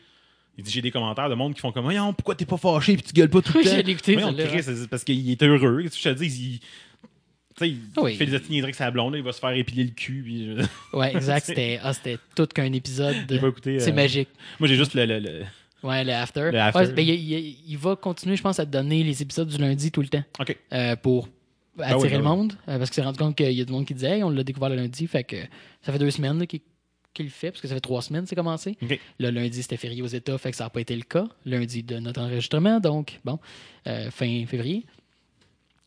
il 0.57 0.63
dit, 0.63 0.71
j'ai 0.71 0.81
des 0.81 0.89
commentaires 0.89 1.29
de 1.29 1.35
monde 1.35 1.53
qui 1.53 1.59
font 1.61 1.71
comme, 1.71 1.83
Voyons, 1.83 2.11
pourquoi 2.13 2.33
t'es 2.33 2.45
pas 2.47 2.57
fâché, 2.57 2.95
puis 2.95 3.03
tu 3.03 3.13
gueules 3.13 3.29
pas 3.29 3.41
tout 3.43 3.53
le 3.53 3.59
Oui, 3.59 3.65
temps. 3.65 3.75
je 3.77 3.81
l'ai 3.81 3.91
écouté, 3.91 4.13
Voyons, 4.15 4.33
Chris, 4.33 4.63
c'est 4.63 4.89
parce 4.89 5.03
qu'il 5.03 5.29
est 5.29 5.43
heureux. 5.43 5.83
Qu'est-ce 5.83 6.01
que 6.03 6.09
je 6.09 6.15
te 6.15 6.19
dis? 6.19 6.61
Il, 7.61 8.15
fait 8.17 8.25
des 8.27 8.35
attignes 8.35 8.61
avec 8.63 8.75
sa 8.75 8.89
blonde, 8.91 9.13
là, 9.13 9.19
il 9.19 9.23
va 9.23 9.31
se 9.33 9.39
faire 9.39 9.49
épiler 9.51 9.83
le 9.83 9.89
cul, 9.91 10.21
puis 10.23 10.45
je- 10.57 10.97
Ouais, 10.97 11.15
exact. 11.15 11.45
C'était, 11.45 11.79
ah, 11.83 11.91
c'était 11.93 12.17
tout 12.35 12.45
qu'un 12.47 12.71
épisode. 12.73 13.15
j'ai 13.29 13.35
écouté. 13.35 13.79
C'est 13.79 13.91
euh, 13.91 13.93
magique. 13.95 14.29
Moi, 14.59 14.67
j'ai 14.69 14.75
juste 14.75 14.93
le. 14.95 15.05
le- 15.05 15.19
le- 15.19 15.43
Ouais, 15.87 16.03
le 16.03 16.11
after. 16.13 16.49
Le 16.51 16.59
after. 16.59 16.79
Ouais, 16.79 16.91
ben, 16.93 17.01
il, 17.07 17.13
il- 17.13 17.57
il 17.67 17.77
va 17.77 17.95
continuer, 17.95 18.35
je 18.35 18.41
pense, 18.43 18.59
à 18.59 18.65
te 18.65 18.71
donner 18.71 19.03
les 19.03 19.21
épisodes 19.21 19.47
du 19.47 19.57
lundi 19.57 19.91
tout 19.91 20.01
le 20.01 20.07
temps 20.09 20.23
OK. 20.39 20.55
euh, 20.73 20.95
pour 20.95 21.29
attirer 21.79 21.95
oui, 21.99 22.09
ben 22.09 22.11
le 22.11 22.17
oui. 22.17 22.23
monde. 22.23 22.53
euh, 22.67 22.77
parce 22.77 22.89
qu'il 22.89 22.95
s'est 22.95 23.03
rendu 23.05 23.19
compte 23.19 23.35
qu'il 23.35 23.51
y 23.51 23.61
a 23.61 23.65
du 23.65 23.71
monde 23.71 23.85
qui 23.85 23.93
disait, 23.93 24.17
hey, 24.17 24.23
on 24.23 24.29
l'a 24.29 24.43
découvert 24.43 24.69
le 24.69 24.75
lundi. 24.75 25.05
Fait 25.07 25.23
que 25.23 25.37
ça 25.81 25.91
fait 25.91 25.99
deux 25.99 26.11
semaines 26.11 26.45
qu'il, 26.47 26.61
le 27.19 27.29
fait, 27.29 27.49
parce 27.51 27.61
que 27.61 27.67
ça 27.67 27.73
fait 27.73 27.81
trois 27.81 28.01
semaines 28.03 28.23
que 28.23 28.29
c'est 28.29 28.35
commencé. 28.35 28.77
Le 29.19 29.29
lundi, 29.31 29.61
c'était 29.63 29.77
férié 29.77 30.01
aux 30.03 30.07
États, 30.07 30.37
fait 30.37 30.51
que 30.51 30.57
ça 30.57 30.65
n'a 30.65 30.69
pas 30.69 30.81
été 30.81 30.95
le 30.95 31.01
cas. 31.03 31.27
Lundi 31.45 31.81
de 31.83 31.97
notre 31.97 32.21
enregistrement, 32.21 32.79
donc, 32.79 33.19
bon, 33.25 33.39
euh, 33.87 34.11
fin 34.11 34.45
février. 34.45 34.85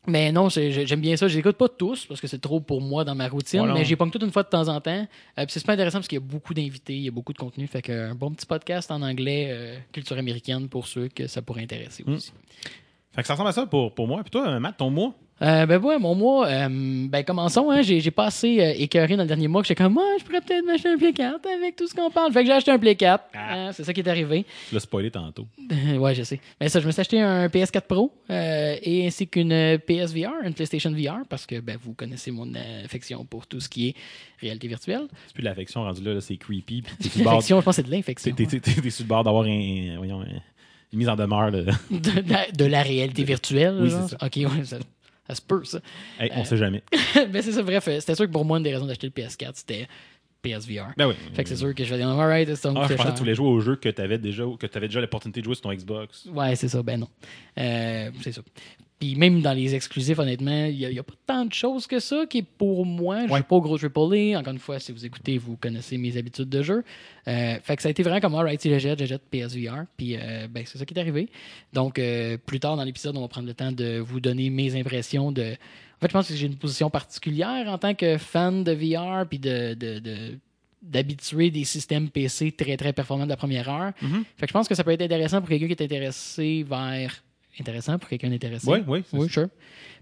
Mais 0.07 0.31
non, 0.31 0.49
j'ai- 0.49 0.71
j'ai- 0.71 0.87
j'aime 0.87 0.99
bien 1.01 1.15
ça. 1.15 1.27
Je 1.27 1.33
les 1.35 1.39
écoute 1.41 1.57
pas 1.57 1.69
tous 1.69 2.05
parce 2.07 2.19
que 2.19 2.25
c'est 2.27 2.39
trop 2.41 2.59
pour 2.59 2.81
moi 2.81 3.03
dans 3.05 3.13
ma 3.13 3.27
routine, 3.27 3.59
Voilà. 3.59 3.75
mais 3.75 3.85
j'ai 3.85 3.95
pas 3.95 4.07
toute 4.09 4.23
une 4.23 4.31
fois 4.31 4.41
de 4.41 4.49
temps 4.49 4.67
en 4.67 4.81
temps. 4.81 5.07
Euh, 5.37 5.45
c'est 5.47 5.59
super 5.59 5.73
intéressant 5.73 5.99
parce 5.99 6.07
qu'il 6.07 6.15
y 6.17 6.21
a 6.21 6.25
beaucoup 6.25 6.55
d'invités, 6.55 6.95
il 6.95 7.03
y 7.03 7.07
a 7.07 7.11
beaucoup 7.11 7.33
de 7.33 7.37
contenu. 7.37 7.67
Fait 7.67 7.83
que 7.83 8.09
un 8.09 8.15
bon 8.15 8.31
petit 8.31 8.47
podcast 8.47 8.89
en 8.89 9.01
anglais, 9.03 9.49
euh, 9.51 9.77
culture 9.91 10.17
américaine 10.17 10.69
pour 10.69 10.87
ceux 10.87 11.07
que 11.07 11.27
ça 11.27 11.43
pourrait 11.43 11.61
intéresser 11.63 12.03
Mm. 12.05 12.13
aussi. 12.13 12.31
Fait 13.13 13.21
que 13.21 13.27
ça 13.27 13.33
ressemble 13.33 13.49
à 13.49 13.53
ça 13.53 13.67
pour, 13.67 13.93
pour 13.93 14.07
moi. 14.07 14.21
Puis 14.23 14.31
toi, 14.31 14.59
Matt, 14.59 14.77
ton 14.77 14.89
mois? 14.89 15.13
Euh, 15.41 15.65
ben 15.65 15.81
ouais, 15.83 15.97
mon 15.97 16.13
mois, 16.13 16.45
euh, 16.47 16.67
ben 16.69 17.23
commençons, 17.23 17.71
hein, 17.71 17.81
j'ai 17.81 18.11
pas 18.11 18.25
assez 18.25 18.59
euh, 18.61 18.73
écœuré 18.77 19.15
dans 19.15 19.23
le 19.23 19.27
dernier 19.27 19.47
mois 19.47 19.61
que 19.63 19.67
j'étais 19.67 19.81
comme, 19.83 19.93
moi, 19.93 20.03
je 20.19 20.23
pourrais 20.23 20.41
peut-être 20.41 20.63
m'acheter 20.65 20.89
un 20.89 20.97
Play 20.97 21.13
4 21.13 21.39
avec 21.57 21.75
tout 21.75 21.87
ce 21.87 21.95
qu'on 21.95 22.11
parle. 22.11 22.31
Fait 22.31 22.41
que 22.41 22.45
j'ai 22.47 22.53
acheté 22.53 22.69
un 22.69 22.77
Play 22.77 22.95
4. 22.95 23.23
Ah. 23.33 23.39
Hein, 23.53 23.71
c'est 23.71 23.83
ça 23.83 23.91
qui 23.91 24.01
est 24.01 24.07
arrivé. 24.07 24.45
Tu 24.69 24.75
l'as 24.75 24.79
spoilé 24.81 25.09
tantôt. 25.09 25.47
ouais, 25.97 26.13
je 26.13 26.21
sais. 26.23 26.39
Mais 26.59 26.69
ça, 26.69 26.79
je 26.79 26.85
me 26.85 26.91
suis 26.91 27.01
acheté 27.01 27.19
un 27.19 27.47
PS4 27.47 27.81
Pro 27.81 28.13
euh, 28.29 28.75
et 28.83 29.07
ainsi 29.07 29.27
qu'une 29.27 29.79
PSVR, 29.79 30.31
une 30.43 30.53
PlayStation 30.53 30.91
VR, 30.91 31.25
parce 31.27 31.45
que 31.47 31.59
ben, 31.59 31.77
vous 31.81 31.93
connaissez 31.93 32.29
mon 32.29 32.47
affection 32.85 33.25
pour 33.25 33.47
tout 33.47 33.59
ce 33.59 33.67
qui 33.69 33.89
est 33.89 33.95
réalité 34.39 34.67
virtuelle. 34.67 35.07
C'est 35.27 35.33
plus 35.33 35.41
de 35.41 35.47
l'affection 35.47 35.81
rendu 35.83 36.03
là, 36.03 36.13
là, 36.13 36.21
c'est 36.21 36.37
creepy. 36.37 36.83
Puis 36.83 37.09
t'es 37.09 37.23
L'affection, 37.23 37.59
je 37.59 37.65
pense 37.65 37.75
que 37.77 37.81
c'est 37.81 37.87
de 37.87 37.91
l'infection. 37.95 38.35
t'es- 38.35 38.45
t'es- 38.45 38.89
sur 38.91 39.03
le 39.05 39.07
bord 39.09 39.23
d'avoir 39.23 39.45
un, 39.45 39.95
voyons, 39.97 40.21
un- 40.21 40.25
une 40.93 40.99
mise 40.99 41.09
en 41.09 41.15
demeure. 41.15 41.51
De... 41.51 41.61
De, 41.89 42.29
la- 42.31 42.51
de 42.51 42.65
la 42.65 42.83
réalité 42.83 43.23
virtuelle. 43.23 43.77
Oui, 43.81 43.89
c'est 43.89 44.15
ça. 44.15 44.17
Ok, 44.25 44.35
ouais, 44.37 44.65
ça, 44.65 44.77
ça 45.31 45.35
se 45.35 45.41
peut, 45.41 45.63
ça. 45.63 45.79
Hey, 46.19 46.29
on 46.35 46.41
Euh, 46.41 46.43
sait 46.43 46.57
jamais. 46.57 46.83
Mais 47.31 47.41
c'est 47.41 47.51
ça, 47.53 47.63
bref, 47.63 47.87
euh, 47.87 47.99
c'était 47.99 48.15
sûr 48.15 48.25
que 48.25 48.31
pour 48.31 48.43
moi, 48.45 48.57
une 48.57 48.63
des 48.63 48.73
raisons 48.73 48.85
d'acheter 48.85 49.07
le 49.07 49.13
PS4, 49.23 49.51
c'était 49.55 49.87
PSVR. 50.41 50.87
Ben 50.97 51.07
oui. 51.07 51.13
Fait 51.33 51.43
que 51.43 51.49
c'est 51.49 51.55
sûr 51.55 51.73
que 51.75 51.83
je 51.83 51.89
vais 51.89 51.97
dire, 51.97 52.09
alright, 52.09 52.53
c'est 52.55 52.67
donc 52.67 52.77
Ah, 52.81 52.87
je 52.89 52.95
pensais 52.95 53.09
que 53.09 53.13
tu 53.13 53.19
voulais 53.19 53.35
jouer 53.35 53.47
au 53.47 53.59
jeu 53.59 53.75
que 53.75 53.89
tu 53.89 54.01
avais 54.01 54.17
déjà, 54.17 54.43
que 54.59 54.65
tu 54.67 54.77
avais 54.77 54.87
déjà 54.87 54.99
l'opportunité 54.99 55.39
de 55.39 55.45
jouer 55.45 55.55
sur 55.55 55.61
ton 55.61 55.73
Xbox. 55.73 56.25
Ouais, 56.33 56.55
c'est 56.55 56.67
ça, 56.67 56.81
ben 56.83 56.99
non. 56.99 57.07
Euh, 57.59 58.09
c'est 58.21 58.31
ça. 58.31 58.41
Puis 59.01 59.15
même 59.15 59.41
dans 59.41 59.53
les 59.53 59.73
exclusifs, 59.73 60.19
honnêtement, 60.19 60.65
il 60.65 60.77
n'y 60.77 60.99
a, 60.99 61.01
pas 61.01 61.15
tant 61.25 61.45
de 61.45 61.51
choses 61.53 61.87
que 61.87 61.99
ça 61.99 62.27
qui 62.29 62.37
est 62.37 62.43
pour 62.43 62.85
moi. 62.85 63.21
Je 63.21 63.31
ne 63.31 63.33
suis 63.33 63.43
pas 63.43 63.55
au 63.55 63.61
gros 63.61 63.75
AAA. 63.83 64.39
Encore 64.39 64.53
une 64.53 64.59
fois, 64.59 64.77
si 64.79 64.91
vous 64.91 65.03
écoutez, 65.03 65.39
vous 65.39 65.57
connaissez 65.57 65.97
mes 65.97 66.17
habitudes 66.17 66.49
de 66.49 66.61
jeu. 66.61 66.83
Euh, 67.27 67.55
fait 67.63 67.75
que 67.75 67.81
ça 67.81 67.87
a 67.87 67.89
été 67.89 68.03
vraiment 68.03 68.19
comme, 68.19 68.35
alright, 68.35 68.61
si 68.61 68.69
je 68.69 68.77
jette, 68.77 68.99
je 68.99 69.05
jette 69.05 69.23
PSVR. 69.23 69.85
Puis 69.97 70.15
euh, 70.17 70.47
ben, 70.47 70.63
c'est 70.67 70.77
ça 70.77 70.85
qui 70.85 70.93
est 70.93 70.99
arrivé. 70.99 71.29
Donc, 71.73 71.97
euh, 71.97 72.37
plus 72.45 72.59
tard 72.59 72.77
dans 72.77 72.83
l'épisode, 72.83 73.17
on 73.17 73.21
va 73.21 73.27
prendre 73.27 73.47
le 73.47 73.55
temps 73.55 73.71
de 73.71 73.97
vous 73.97 74.19
donner 74.19 74.51
mes 74.51 74.79
impressions 74.79 75.31
de. 75.31 75.41
En 75.41 75.99
fait, 75.99 76.07
je 76.07 76.13
pense 76.13 76.27
que 76.27 76.35
j'ai 76.35 76.45
une 76.45 76.57
position 76.57 76.91
particulière 76.91 77.67
en 77.69 77.79
tant 77.79 77.95
que 77.95 78.19
fan 78.19 78.63
de 78.63 78.71
VR 78.71 79.27
puis 79.27 79.39
de. 79.39 79.73
de, 79.73 79.97
de- 79.97 80.37
d'habituer 80.83 81.51
des 81.51 81.63
systèmes 81.63 82.09
PC 82.09 82.51
très 82.51 82.75
très 82.75 82.91
performants 82.91 83.25
de 83.25 83.29
la 83.29 83.37
première 83.37 83.69
heure. 83.69 83.93
Mhm. 84.01 84.23
Fait 84.37 84.45
que 84.45 84.47
je 84.47 84.53
pense 84.53 84.67
que 84.67 84.73
ça 84.75 84.83
peut 84.83 84.91
être 84.91 85.01
intéressant 85.03 85.39
pour 85.39 85.49
quelqu'un 85.49 85.67
qui 85.67 85.73
est 85.73 85.83
intéressé 85.83 86.63
vers. 86.67 87.23
Intéressant 87.59 87.97
pour 87.99 88.09
quelqu'un 88.09 88.31
intéressé. 88.31 88.67
Oui, 88.69 88.79
oui. 88.87 89.03
Oui, 89.13 89.29
sure. 89.29 89.47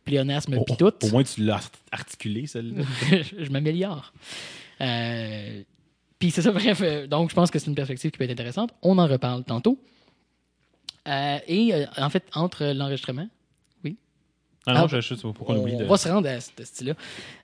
Pléonasme, 0.05 0.53
Au, 0.57 0.63
puis 0.63 0.75
tout. 0.77 0.93
au 1.05 1.09
moins, 1.09 1.23
tu 1.23 1.41
l'as 1.43 1.55
art- 1.55 1.71
articulé, 1.91 2.47
celle-là. 2.47 2.83
je 3.12 3.43
je 3.43 3.49
m'améliore. 3.51 4.13
Euh, 4.81 5.62
puis 6.19 6.31
c'est 6.31 6.41
ça, 6.41 6.51
bref. 6.53 6.79
euh, 6.81 7.07
donc, 7.07 7.29
je 7.31 7.35
pense 7.35 7.51
que 7.51 7.59
c'est 7.59 7.67
une 7.67 7.75
perspective 7.75 8.12
qui 8.12 8.17
peut 8.17 8.23
être 8.23 8.31
intéressante. 8.31 8.71
On 8.81 8.97
en 8.97 9.07
reparle 9.07 9.43
tantôt. 9.43 9.77
Euh, 11.07 11.39
et 11.47 11.73
en 11.97 12.09
fait, 12.09 12.23
entre 12.33 12.65
l'enregistrement, 12.73 13.27
Ah 14.67 14.73
non, 14.73 14.88
Ah, 14.91 14.99
je 14.99 15.01
sais 15.01 15.15
pas 15.15 15.33
pourquoi 15.33 15.55
on 15.55 15.59
on 15.59 15.62
oublie 15.63 15.77
de. 15.77 15.85
va 15.85 15.97
se 15.97 16.09
rendre 16.09 16.27
à 16.29 16.39
ce 16.39 16.51
style-là. 16.62 16.93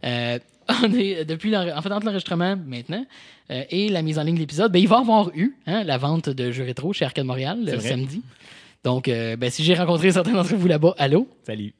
On 0.83 0.91
est 0.93 1.25
depuis 1.25 1.55
en 1.55 1.63
fait 1.81 1.91
entre 1.91 2.05
l'enregistrement 2.05 2.55
maintenant 2.55 3.05
et 3.49 3.87
la 3.89 4.01
mise 4.01 4.17
en 4.17 4.23
ligne 4.23 4.33
de 4.33 4.39
l'épisode, 4.39 4.71
ben, 4.71 4.79
il 4.79 4.87
va 4.87 4.97
y 4.97 4.99
avoir 4.99 5.29
eu 5.35 5.55
hein, 5.67 5.83
la 5.83 5.97
vente 5.99 6.27
de 6.29 6.51
jeux 6.51 6.63
rétro 6.63 6.91
chez 6.91 7.05
Arcade 7.05 7.25
Montréal 7.25 7.79
samedi. 7.81 8.21
Donc, 8.85 9.07
euh, 9.09 9.35
ben, 9.35 9.49
si 9.49 9.63
j'ai 9.63 9.73
rencontré 9.73 10.11
certains 10.11 10.31
d'entre 10.33 10.55
vous 10.55 10.67
là-bas, 10.67 10.93
allô? 10.97 11.27
Salut. 11.43 11.73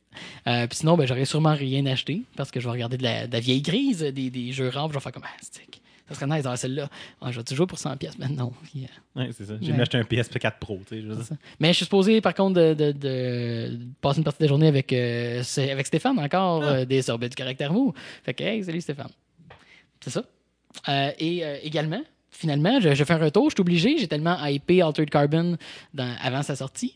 Euh, 0.48 0.66
puis 0.68 0.78
sinon, 0.80 0.98
ben, 0.98 1.06
j'aurais 1.08 1.26
sûrement 1.26 1.54
rien 1.54 1.86
acheté 1.86 2.24
parce 2.36 2.50
que 2.52 2.60
je 2.60 2.66
vais 2.66 2.72
regarder 2.72 2.98
de 2.98 3.04
la, 3.04 3.28
de 3.28 3.34
la 3.34 3.40
vieille 3.40 3.62
grise, 3.62 4.00
des, 4.00 4.30
des 4.30 4.52
jeux 4.52 4.70
rares, 4.70 4.88
puis 4.90 4.94
je 4.94 5.00
vais 5.00 5.04
faire 5.04 5.12
comme 5.12 5.24
ah, 5.26 5.38
stick. 5.42 5.82
Ça 6.10 6.14
serait 6.16 6.26
nice 6.28 6.38
d'avoir 6.44 6.58
celle-là. 6.58 6.88
Ah, 7.22 7.32
je 7.32 7.38
vais 7.38 7.44
toujours 7.44 7.66
pour 7.68 7.78
100$, 7.80 7.98
pièces. 7.98 8.14
Yeah. 8.76 8.88
Ouais, 9.16 9.30
c'est 9.32 9.46
ça. 9.46 9.54
J'ai 9.62 9.72
Ouais. 9.72 9.80
acheté 9.82 9.98
un 9.98 10.02
PSP4 10.04 10.60
Pro. 10.60 10.80
Tu 10.88 10.96
sais, 10.96 11.02
je 11.02 11.08
veux 11.08 11.16
dire. 11.16 11.38
Mais 11.60 11.70
je 11.70 11.74
suis 11.78 11.86
supposé, 11.86 12.22
par 12.22 12.34
contre, 12.34 12.60
de, 12.60 12.74
de- 12.74 12.92
de 12.92 13.80
passer 14.02 14.18
une 14.20 14.24
partie 14.24 14.40
de 14.40 14.44
la 14.46 14.50
journée 14.50 14.68
avec, 14.68 14.92
euh, 14.94 15.42
avec 15.58 15.86
Stéphane 15.88 16.20
encore, 16.20 16.64
Ah. 16.64 16.68
euh, 16.74 16.86
des 16.86 17.02
sorbets 17.02 17.30
du 17.30 17.36
caractère 17.36 17.72
mou. 17.74 17.94
Fait 18.24 18.34
que, 18.34 18.44
hey, 18.44 18.64
salut 18.64 18.82
Stéphane. 18.82 19.10
C'est 20.02 20.12
ça. 20.12 20.24
Et 21.20 21.44
également, 21.64 22.02
finalement, 22.38 22.80
je, 22.80 22.94
je 22.94 23.04
fais 23.04 23.14
un 23.14 23.18
retour. 23.18 23.50
Je 23.50 23.56
suis 23.56 23.62
obligé. 23.62 23.98
J'ai 23.98 24.08
tellement 24.08 24.44
hypé 24.46 24.82
Altered 24.82 25.10
Carbon 25.10 25.58
dans- 25.94 26.16
avant 26.22 26.44
sa 26.44 26.56
sortie. 26.56 26.94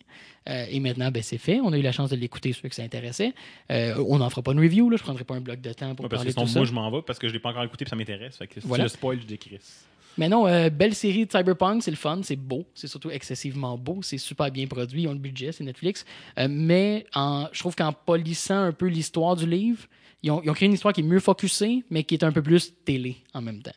Euh, 0.48 0.66
et 0.70 0.80
maintenant, 0.80 1.12
ben, 1.12 1.22
c'est 1.22 1.38
fait. 1.38 1.60
On 1.62 1.72
a 1.74 1.78
eu 1.78 1.82
la 1.82 1.92
chance 1.92 2.10
de 2.10 2.16
l'écouter, 2.16 2.54
ceux 2.54 2.70
que 2.70 2.76
ça 2.76 2.82
intéressait. 2.84 3.34
Euh, 3.72 4.04
on 4.08 4.18
n'en 4.20 4.30
fera 4.30 4.42
pas 4.42 4.52
une 4.54 4.60
review. 4.60 4.90
Là. 4.90 4.98
Je 4.98 5.02
ne 5.04 5.06
prendrai 5.06 5.24
pas 5.24 5.36
un 5.36 5.42
bloc 5.42 5.62
de 5.62 5.74
temps 5.74 5.94
pour 5.96 6.06
Ouais, 6.06 6.10
parce 6.10 6.22
parler 6.22 6.34
que 6.34 6.40
de 6.40 6.40
sinon, 6.40 6.46
tout 6.46 6.52
ça. 6.54 6.60
moi, 6.60 6.66
je 6.66 6.74
m'en 6.74 6.92
vais 6.92 7.02
parce 7.06 7.20
que 7.20 7.28
je 7.28 7.34
l'ai 7.34 7.40
pas 7.40 7.50
encore 7.50 7.64
écouté 7.64 7.86
et 7.86 7.90
ça 7.90 7.96
m'intéresse. 7.96 8.38
Fait 8.38 8.48
que 8.48 8.60
si 8.60 8.68
Voilà. 8.68 8.84
tu 8.86 8.86
le 8.86 8.90
spoil, 8.90 9.20
je 9.22 9.26
décrisse. 9.28 9.86
Mais 10.18 10.28
non, 10.28 10.48
euh, 10.48 10.70
belle 10.70 10.96
série 10.96 11.26
de 11.26 11.32
Cyberpunk, 11.32 11.82
c'est 11.84 11.92
le 11.92 11.98
fun, 11.98 12.20
c'est 12.24 12.36
beau, 12.36 12.66
c'est 12.74 12.88
surtout 12.88 13.10
excessivement 13.10 13.78
beau, 13.78 14.00
c'est 14.02 14.18
super 14.18 14.52
bien 14.52 14.66
produit, 14.68 15.04
ils 15.04 15.08
ont 15.08 15.14
le 15.14 15.20
budget, 15.20 15.54
c'est 15.54 15.64
Netflix. 15.64 16.04
Euh, 16.38 16.48
mais 16.50 17.06
en, 17.16 17.48
je 17.54 17.60
trouve 17.60 17.74
qu'en 17.76 17.94
polissant 17.94 18.58
un 18.64 18.72
peu 18.74 18.88
l'histoire 18.88 19.38
du 19.38 19.46
livre, 19.46 19.84
ils 20.24 20.32
ont, 20.32 20.42
ils 20.44 20.50
ont 20.50 20.54
créé 20.54 20.66
une 20.68 20.74
histoire 20.74 20.94
qui 20.94 21.02
est 21.02 21.04
mieux 21.06 21.22
focusée, 21.22 21.84
mais 21.90 22.04
qui 22.04 22.16
est 22.16 22.24
un 22.26 22.34
peu 22.34 22.42
plus 22.42 22.74
télé 22.84 23.18
en 23.34 23.42
même 23.42 23.62
temps. 23.62 23.72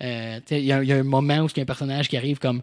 Euh, 0.00 0.40
Il 0.50 0.58
y, 0.64 0.72
a- 0.72 0.82
il 0.82 0.88
y 0.88 0.92
a 0.92 0.96
un 0.96 1.02
moment 1.02 1.40
où 1.40 1.46
il 1.46 1.56
y 1.56 1.60
a 1.60 1.62
un 1.62 1.66
personnage 1.66 2.08
qui 2.08 2.16
arrive 2.16 2.38
comme 2.38 2.62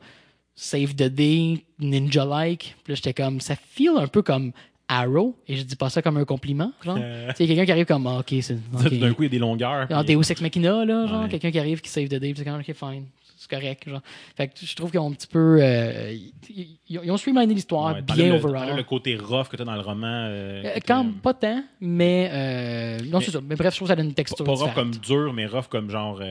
Save 0.55 0.93
the 0.95 1.03
Day, 1.03 1.63
ninja-like. 1.79 2.75
Puis 2.83 2.91
là, 2.91 2.95
j'étais 2.95 3.13
comme, 3.13 3.39
ça 3.41 3.55
feel 3.55 3.91
un 3.97 4.07
peu 4.07 4.21
comme 4.21 4.51
Arrow, 4.87 5.35
et 5.47 5.55
je 5.55 5.63
dis 5.63 5.75
pas 5.75 5.89
ça 5.89 6.01
comme 6.01 6.17
un 6.17 6.25
compliment. 6.25 6.71
Genre. 6.83 6.97
Euh, 6.99 7.29
Tu 7.29 7.35
sais, 7.37 7.47
quelqu'un 7.47 7.65
qui 7.65 7.71
arrive 7.71 7.85
comme, 7.85 8.07
ah, 8.07 8.19
ok, 8.19 8.27
c'est. 8.41 8.43
ça, 8.43 8.57
ok. 8.85 8.93
D'un 8.99 9.13
coup, 9.13 9.23
il 9.23 9.25
y 9.25 9.27
a 9.27 9.29
des 9.29 9.39
longueurs. 9.39 9.87
En 9.91 10.03
puis- 10.03 10.15
Deus 10.15 10.31
Ex 10.31 10.41
Machina, 10.41 10.83
là, 10.83 11.05
genre, 11.07 11.23
Ouais. 11.23 11.29
quelqu'un 11.29 11.51
qui 11.51 11.59
arrive, 11.59 11.79
qui 11.81 11.89
save 11.89 12.07
the 12.07 12.15
day, 12.15 12.33
puis 12.33 12.37
c'est 12.37 12.43
comme, 12.45 12.59
ok, 12.59 12.73
fine, 12.73 13.05
c'est 13.49 13.55
correct, 13.59 13.89
genre. 13.89 14.01
Fait 14.35 14.47
que 14.47 14.53
je 14.61 14.75
trouve 14.75 14.91
qu'ils 14.91 14.99
ont 14.99 15.09
un 15.09 15.13
petit 15.13 15.27
peu. 15.27 15.57
euh, 15.61 16.15
ils, 16.49 16.77
ils- 16.87 17.11
ont 17.11 17.17
streamliné 17.17 17.53
l'histoire 17.53 17.95
Ouais, 17.95 18.01
bien 18.01 18.29
le- 18.29 18.35
overall. 18.35 18.75
le 18.75 18.83
côté 18.83 19.15
rough 19.15 19.47
que 19.47 19.55
tu 19.55 19.61
as 19.61 19.65
dans 19.65 19.75
le 19.75 19.81
roman. 19.81 20.07
euh, 20.29 20.61
Euh, 20.65 20.79
quand 20.85 21.05
pas 21.21 21.33
tant, 21.33 21.63
mais. 21.81 22.97
non, 23.05 23.19
c'est 23.21 23.31
ça. 23.31 23.39
Mais 23.41 23.55
bref, 23.55 23.73
je 23.73 23.77
trouve 23.77 23.87
que 23.87 23.91
ça 23.91 23.95
donne 23.95 24.07
une 24.07 24.13
texture. 24.13 24.43
pas 24.45 24.51
rough 24.53 24.73
comme 24.73 24.91
dur, 24.91 25.33
mais 25.33 25.45
rough 25.47 25.67
comme 25.69 25.89
genre. 25.89 26.21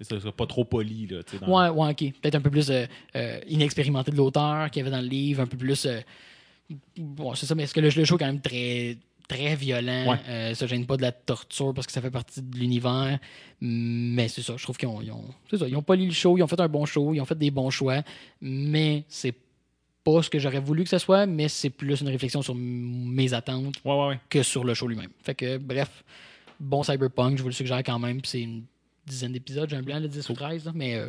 c'est 0.00 0.30
pas 0.32 0.46
trop 0.46 0.64
poli. 0.64 1.06
Là, 1.06 1.18
dans- 1.40 1.46
Ouais, 1.48 1.68
ouais, 1.68 1.90
ok. 1.92 2.12
Peut-être 2.20 2.34
un 2.36 2.40
peu 2.40 2.50
plus 2.50 2.70
inexpérimenté 3.48 4.10
de 4.10 4.16
l'auteur 4.16 4.70
qu'il 4.70 4.80
y 4.80 4.82
avait 4.86 4.94
dans 4.96 5.02
le 5.02 5.08
livre, 5.08 5.42
un 5.42 5.46
peu 5.46 5.56
plus. 5.56 5.86
bon, 6.96 7.34
c'est 7.34 7.46
ça, 7.46 7.54
mais 7.54 7.64
est-ce 7.64 7.74
que 7.74 7.80
le, 7.80 7.88
le 7.88 8.04
show 8.04 8.14
est 8.16 8.18
quand 8.18 8.26
même 8.26 8.40
très 8.40 8.96
très 9.36 9.54
violent, 9.56 10.10
Ouais. 10.12 10.18
euh, 10.28 10.54
ça 10.54 10.66
gêne 10.66 10.86
pas 10.86 10.96
de 10.96 11.02
la 11.02 11.12
torture 11.12 11.72
parce 11.74 11.86
que 11.86 11.92
ça 11.92 12.00
fait 12.00 12.10
partie 12.10 12.42
de 12.42 12.56
l'univers, 12.58 13.18
mais 13.60 14.28
c'est 14.28 14.42
ça, 14.42 14.54
je 14.56 14.62
trouve 14.62 14.76
qu'ils 14.76 14.88
ont, 14.88 15.00
ils 15.00 15.10
ont, 15.12 15.24
c'est 15.50 15.58
ça, 15.58 15.68
ils 15.68 15.76
ont 15.76 15.82
pas 15.82 15.96
lu 15.96 16.06
le 16.06 16.12
show, 16.12 16.36
ils 16.38 16.42
ont 16.42 16.46
fait 16.46 16.60
un 16.60 16.68
bon 16.68 16.84
show, 16.86 17.14
ils 17.14 17.20
ont 17.20 17.24
fait 17.24 17.38
des 17.38 17.50
bons 17.50 17.70
choix, 17.70 18.02
mais 18.40 19.04
c'est 19.08 19.34
pas 20.02 20.22
ce 20.22 20.30
que 20.30 20.38
j'aurais 20.38 20.60
voulu 20.60 20.84
que 20.84 20.90
ce 20.90 20.98
soit, 20.98 21.26
mais 21.26 21.48
c'est 21.48 21.70
plus 21.70 22.00
une 22.00 22.08
réflexion 22.08 22.42
sur 22.42 22.54
mes 22.54 23.32
attentes 23.34 23.74
Ouais, 23.84 23.92
ouais, 23.94 24.06
ouais. 24.08 24.20
que 24.30 24.42
sur 24.42 24.64
le 24.64 24.74
show 24.74 24.88
lui-même. 24.88 25.10
Fait 25.22 25.34
que, 25.34 25.58
bref, 25.58 26.02
bon 26.58 26.82
Cyberpunk, 26.82 27.36
je 27.36 27.42
vous 27.42 27.48
le 27.50 27.54
suggère 27.54 27.82
quand 27.84 27.98
même. 27.98 28.20
C'est 28.24 28.40
une 28.40 28.64
dizaine 29.06 29.32
d'épisodes, 29.32 29.68
j'ai 29.68 29.76
un 29.76 29.82
blanc 29.82 30.00
de 30.00 30.06
10 30.06 30.28
ou 30.30 30.32
13, 30.32 30.64
là, 30.64 30.72
mais 30.74 30.94
euh, 30.94 31.08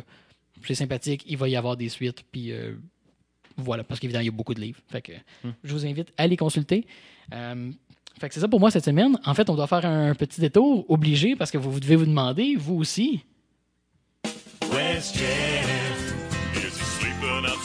c'est 0.64 0.74
sympathique. 0.74 1.24
Il 1.26 1.38
va 1.38 1.48
y 1.48 1.56
avoir 1.56 1.76
des 1.78 1.88
suites, 1.88 2.22
puis 2.30 2.52
euh, 2.52 2.74
voilà, 3.56 3.82
parce 3.82 3.98
qu'évidemment, 3.98 4.22
il 4.22 4.26
y 4.26 4.28
a 4.28 4.32
beaucoup 4.32 4.54
de 4.54 4.60
livres. 4.60 4.80
Fait 4.88 5.00
que 5.02 5.12
Hmm. 5.42 5.52
je 5.64 5.72
vous 5.72 5.86
invite 5.86 6.12
à 6.18 6.26
les 6.26 6.36
consulter. 6.36 6.86
Euh, 7.32 7.70
fait 8.20 8.28
que 8.28 8.34
c'est 8.34 8.40
ça 8.40 8.48
pour 8.48 8.60
moi 8.60 8.70
cette 8.70 8.84
semaine. 8.84 9.18
En 9.24 9.34
fait, 9.34 9.48
on 9.50 9.54
doit 9.54 9.66
faire 9.66 9.84
un 9.84 10.14
petit 10.14 10.40
détour 10.40 10.84
obligé 10.90 11.34
parce 11.36 11.50
que 11.50 11.58
vous, 11.58 11.70
vous 11.72 11.80
devez 11.80 11.96
vous 11.96 12.06
demander, 12.06 12.56
vous 12.56 12.76
aussi, 12.76 13.24
Where's 14.70 15.12
Jeff? 15.12 15.82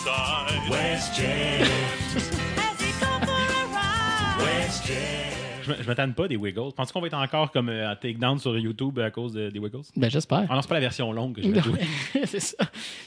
side. 0.03 0.69
Where's 0.69 1.09
Jeff? 1.17 1.67
Has 2.57 2.79
he 2.81 2.91
come 2.99 3.21
for 3.21 3.31
a 3.31 3.67
ride? 3.73 4.37
Where's 4.41 4.79
Jeff? 4.81 5.46
Je 5.67 5.83
je 5.83 5.87
m'attends 5.87 6.11
pas 6.11 6.27
des 6.27 6.35
Wiggles. 6.35 6.71
Penses-tu 6.75 6.93
qu'on 6.93 7.01
va 7.01 7.07
être 7.07 7.13
encore 7.17 7.51
comme 7.51 7.69
euh, 7.69 7.89
à 7.91 7.95
takedown 7.95 8.39
sur 8.39 8.57
YouTube 8.57 8.97
à 8.99 9.11
cause 9.11 9.33
de- 9.33 9.49
des 9.49 9.59
Wiggles? 9.59 9.81
Ben, 9.95 10.09
j'espère. 10.09 10.45
Ah 10.49 10.55
non, 10.55 10.61
c'est 10.61 10.67
pas 10.67 10.75
la 10.75 10.79
version 10.81 11.11
longue 11.11 11.35
que 11.35 11.41
je 11.43 11.49
vais 11.51 11.61
jouer. 11.61 11.79
c'est 12.25 12.39
ça. 12.39 12.57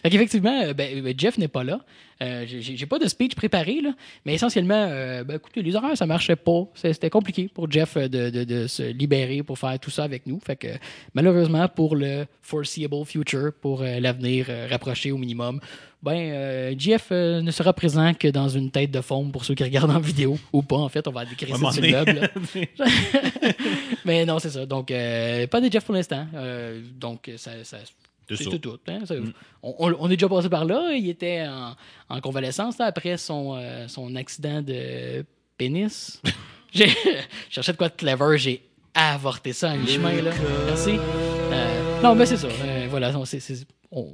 Fait 0.03 0.11
qu'effectivement, 0.11 0.63
euh, 0.65 0.75
ben, 0.75 1.03
ben, 1.03 1.15
Jeff 1.17 1.39
n'est 1.39 1.49
pas 1.49 1.65
là. 1.65 1.81
Euh, 2.23 2.45
j'ai- 2.47 2.87
pas 2.87 2.99
de 2.99 3.09
speech 3.09 3.35
préparé, 3.35 3.81
là. 3.81 3.93
Mais 4.27 4.35
essentiellement, 4.35 4.75
euh, 4.89 5.25
ben, 5.25 5.37
écoutez, 5.37 5.63
les 5.63 5.75
horaires, 5.75 5.97
ça 5.97 6.05
marchait 6.07 6.37
pas. 6.37 6.65
C'était 6.75 7.09
compliqué 7.11 7.49
pour 7.53 7.71
Jeff 7.71 7.97
euh, 7.97 8.09
de, 8.09 8.29
de- 8.31 8.45
de 8.45 8.67
se 8.67 8.83
libérer 8.83 9.43
pour 9.43 9.59
faire 9.59 9.79
tout 9.79 9.91
ça 9.91 10.05
avec 10.05 10.27
nous. 10.27 10.39
Fait 10.41 10.57
que 10.57 10.69
malheureusement, 11.15 11.67
pour 11.69 11.97
le 11.97 12.27
foreseeable 12.43 13.05
future, 13.07 13.53
pour 13.61 13.83
euh, 13.83 14.01
l'avenir 14.01 14.47
rapproché 14.71 15.13
au 15.13 15.19
minimum, 15.19 15.61
ben, 16.03 16.17
euh, 16.17 16.75
Jeff 16.79 17.09
euh, 17.13 17.43
ne 17.43 17.51
sera 17.51 17.73
présent 17.73 18.15
que 18.15 18.29
dans 18.29 18.49
une 18.49 18.71
tête 18.71 18.91
de 18.91 19.01
forme 19.01 19.31
pour 19.33 19.45
ceux 19.45 19.55
qui 19.55 19.63
regardent 19.65 19.91
en 19.91 20.01
vidéo 20.01 20.39
ou 20.53 20.63
pas. 20.63 20.77
En 20.77 20.89
fait, 20.89 21.07
on 21.07 21.11
va 21.13 21.25
décrire 21.25 21.57
ça 21.57 21.73
sur 21.73 21.83
le. 21.83 22.61
Mais 24.05 24.25
non, 24.25 24.39
c'est 24.39 24.51
ça. 24.51 24.67
Donc, 24.67 24.91
euh, 24.91 25.47
pas 25.47 25.61
de 25.61 25.71
Jeff 25.71 25.85
pour 25.85 25.95
l'instant. 25.95 26.27
Euh, 26.35 26.81
donc, 26.99 27.31
ça, 27.37 27.51
ça, 27.65 27.79
C'est 28.29 28.45
tout. 28.45 28.59
tout, 28.59 28.79
hein. 28.89 29.01
Ça- 29.05 29.15
on, 29.63 29.75
on- 29.79 29.97
on 30.01 30.07
est 30.11 30.17
déjà 30.17 30.29
passé 30.29 30.49
par 30.49 30.65
là. 30.65 30.93
Il 30.95 31.09
était 31.09 31.47
en, 31.47 31.75
en 32.09 32.21
convalescence 32.21 32.79
là, 32.79 32.87
après 32.87 33.17
son, 33.17 33.61
son 33.89 34.15
accident 34.17 34.63
de 34.63 35.25
pénis. 35.59 36.21
J'ai 36.73 36.87
je 36.87 36.95
cherchais 37.55 37.73
de 37.73 37.77
quoi 37.77 37.89
de 37.89 37.95
clever. 37.95 38.39
J'ai 38.39 38.63
avorté 38.95 39.53
ça 39.53 39.73
à 39.73 39.77
mi-chemin. 39.77 40.23
là. 40.23 40.31
Merci. 40.67 40.93
Non, 42.03 42.15
mais 42.15 42.25
c'est 42.27 42.37
ça. 42.37 42.49
Voilà. 42.89 43.13
c'est- 43.25 43.67
on, 43.91 44.07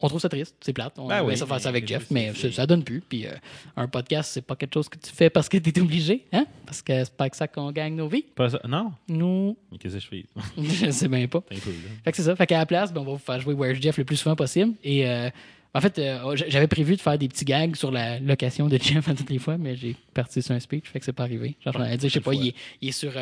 on 0.00 0.08
trouve 0.08 0.20
ça 0.20 0.28
triste, 0.28 0.54
c'est 0.60 0.72
plate. 0.72 0.94
On 0.98 1.08
Ben 1.08 1.22
oui, 1.24 1.36
ça 1.36 1.46
faire 1.46 1.60
ça 1.60 1.68
avec 1.68 1.86
Jeff, 1.86 2.10
mais 2.10 2.32
ça, 2.34 2.66
donne 2.66 2.84
plus. 2.84 3.00
Puis 3.00 3.26
euh, 3.26 3.30
un 3.76 3.88
podcast, 3.88 4.30
c'est 4.32 4.42
pas 4.42 4.56
quelque 4.56 4.74
chose 4.74 4.88
que 4.88 4.98
tu 4.98 5.10
fais 5.10 5.30
parce 5.30 5.48
que 5.48 5.56
tu 5.56 5.70
es 5.70 5.80
obligé, 5.80 6.26
hein? 6.32 6.46
Parce 6.66 6.82
que 6.82 7.04
c'est 7.04 7.14
pas 7.14 7.24
avec 7.24 7.34
ça 7.34 7.48
qu'on 7.48 7.72
gagne 7.72 7.96
nos 7.96 8.08
vies. 8.08 8.24
Pas 8.34 8.50
ça. 8.50 8.60
Non? 8.68 8.92
Nous, 9.08 9.56
Mais 9.72 9.78
qu'est-ce 9.78 9.94
que 9.94 10.00
je 10.00 10.06
fais? 10.06 10.24
je 10.86 10.90
sais 10.90 11.08
bien 11.08 11.26
pas. 11.26 11.40
Peu. 11.48 11.56
Fait 12.04 12.10
que 12.10 12.16
c'est 12.16 12.24
ça. 12.24 12.36
Fait 12.36 12.46
qu'à 12.46 12.58
la 12.58 12.66
place, 12.66 12.92
ben, 12.92 13.00
on 13.00 13.04
va 13.04 13.12
vous 13.12 13.18
faire 13.18 13.40
jouer 13.40 13.54
Where's 13.54 13.80
Jeff 13.80 13.96
le 13.96 14.04
plus 14.04 14.16
souvent 14.16 14.36
possible. 14.36 14.74
Et 14.84 15.08
euh, 15.08 15.30
en 15.74 15.80
fait, 15.80 15.98
euh, 15.98 16.36
j'avais 16.48 16.66
prévu 16.66 16.96
de 16.96 17.00
faire 17.00 17.16
des 17.16 17.28
petits 17.28 17.44
gags 17.44 17.74
sur 17.76 17.90
la 17.90 18.18
location 18.18 18.68
de 18.68 18.78
Jeff 18.78 19.08
à 19.08 19.14
toutes 19.14 19.30
les 19.30 19.38
fois, 19.38 19.56
mais 19.56 19.76
j'ai 19.76 19.96
parti 20.12 20.42
sur 20.42 20.54
un 20.54 20.60
speech, 20.60 20.84
fait 20.86 20.98
que 20.98 21.04
c'est 21.04 21.12
pas 21.12 21.24
arrivé. 21.24 21.56
Genre, 21.64 21.74
je 22.00 22.08
sais 22.08 22.20
pas, 22.20 22.34
il 22.34 22.48
est, 22.48 22.54
il 22.82 22.88
est 22.90 22.92
sur. 22.92 23.12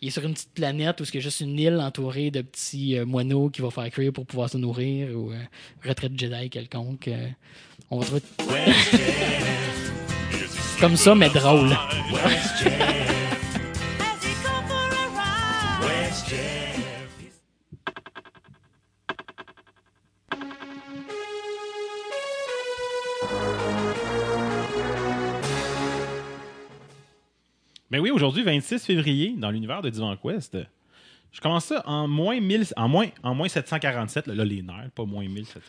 Il 0.00 0.08
est 0.08 0.10
sur 0.10 0.24
une 0.24 0.34
petite 0.34 0.52
planète 0.54 1.00
y 1.18 1.22
a 1.22 1.24
juste 1.24 1.40
une 1.40 1.58
île 1.58 1.80
entourée 1.80 2.30
de 2.30 2.42
petits 2.42 2.98
euh, 2.98 3.06
moineaux 3.06 3.48
qu'il 3.50 3.64
va 3.64 3.70
faire 3.70 3.90
cuire 3.90 4.12
pour 4.12 4.26
pouvoir 4.26 4.50
se 4.50 4.58
nourrir 4.58 5.16
ou 5.16 5.32
euh, 5.32 5.38
retraite 5.84 6.12
Jedi 6.18 6.50
quelconque. 6.50 7.08
euh, 7.08 7.28
on 7.90 7.98
va 8.00 8.06
trouver 8.06 8.20
comme 10.80 10.96
ça, 10.96 11.14
mais 11.14 11.30
drôle. 11.30 11.70
Ben 27.90 28.00
oui, 28.00 28.10
aujourd'hui, 28.10 28.42
26 28.42 28.84
février, 28.84 29.34
dans 29.36 29.50
l'univers 29.50 29.82
de 29.82 29.90
Divan 29.90 30.16
Quest, 30.16 30.56
je 31.32 31.40
commence 31.40 31.66
ça 31.66 31.82
en 31.86 32.08
moins, 32.08 32.40
1000, 32.40 32.66
en 32.76 32.88
moins, 32.88 33.06
en 33.22 33.34
moins 33.34 33.48
747. 33.48 34.26
Là, 34.28 34.34
là, 34.34 34.44
les 34.44 34.62
nerfs, 34.62 34.90
pas 34.94 35.04
moins 35.04 35.26
1700. 35.28 35.60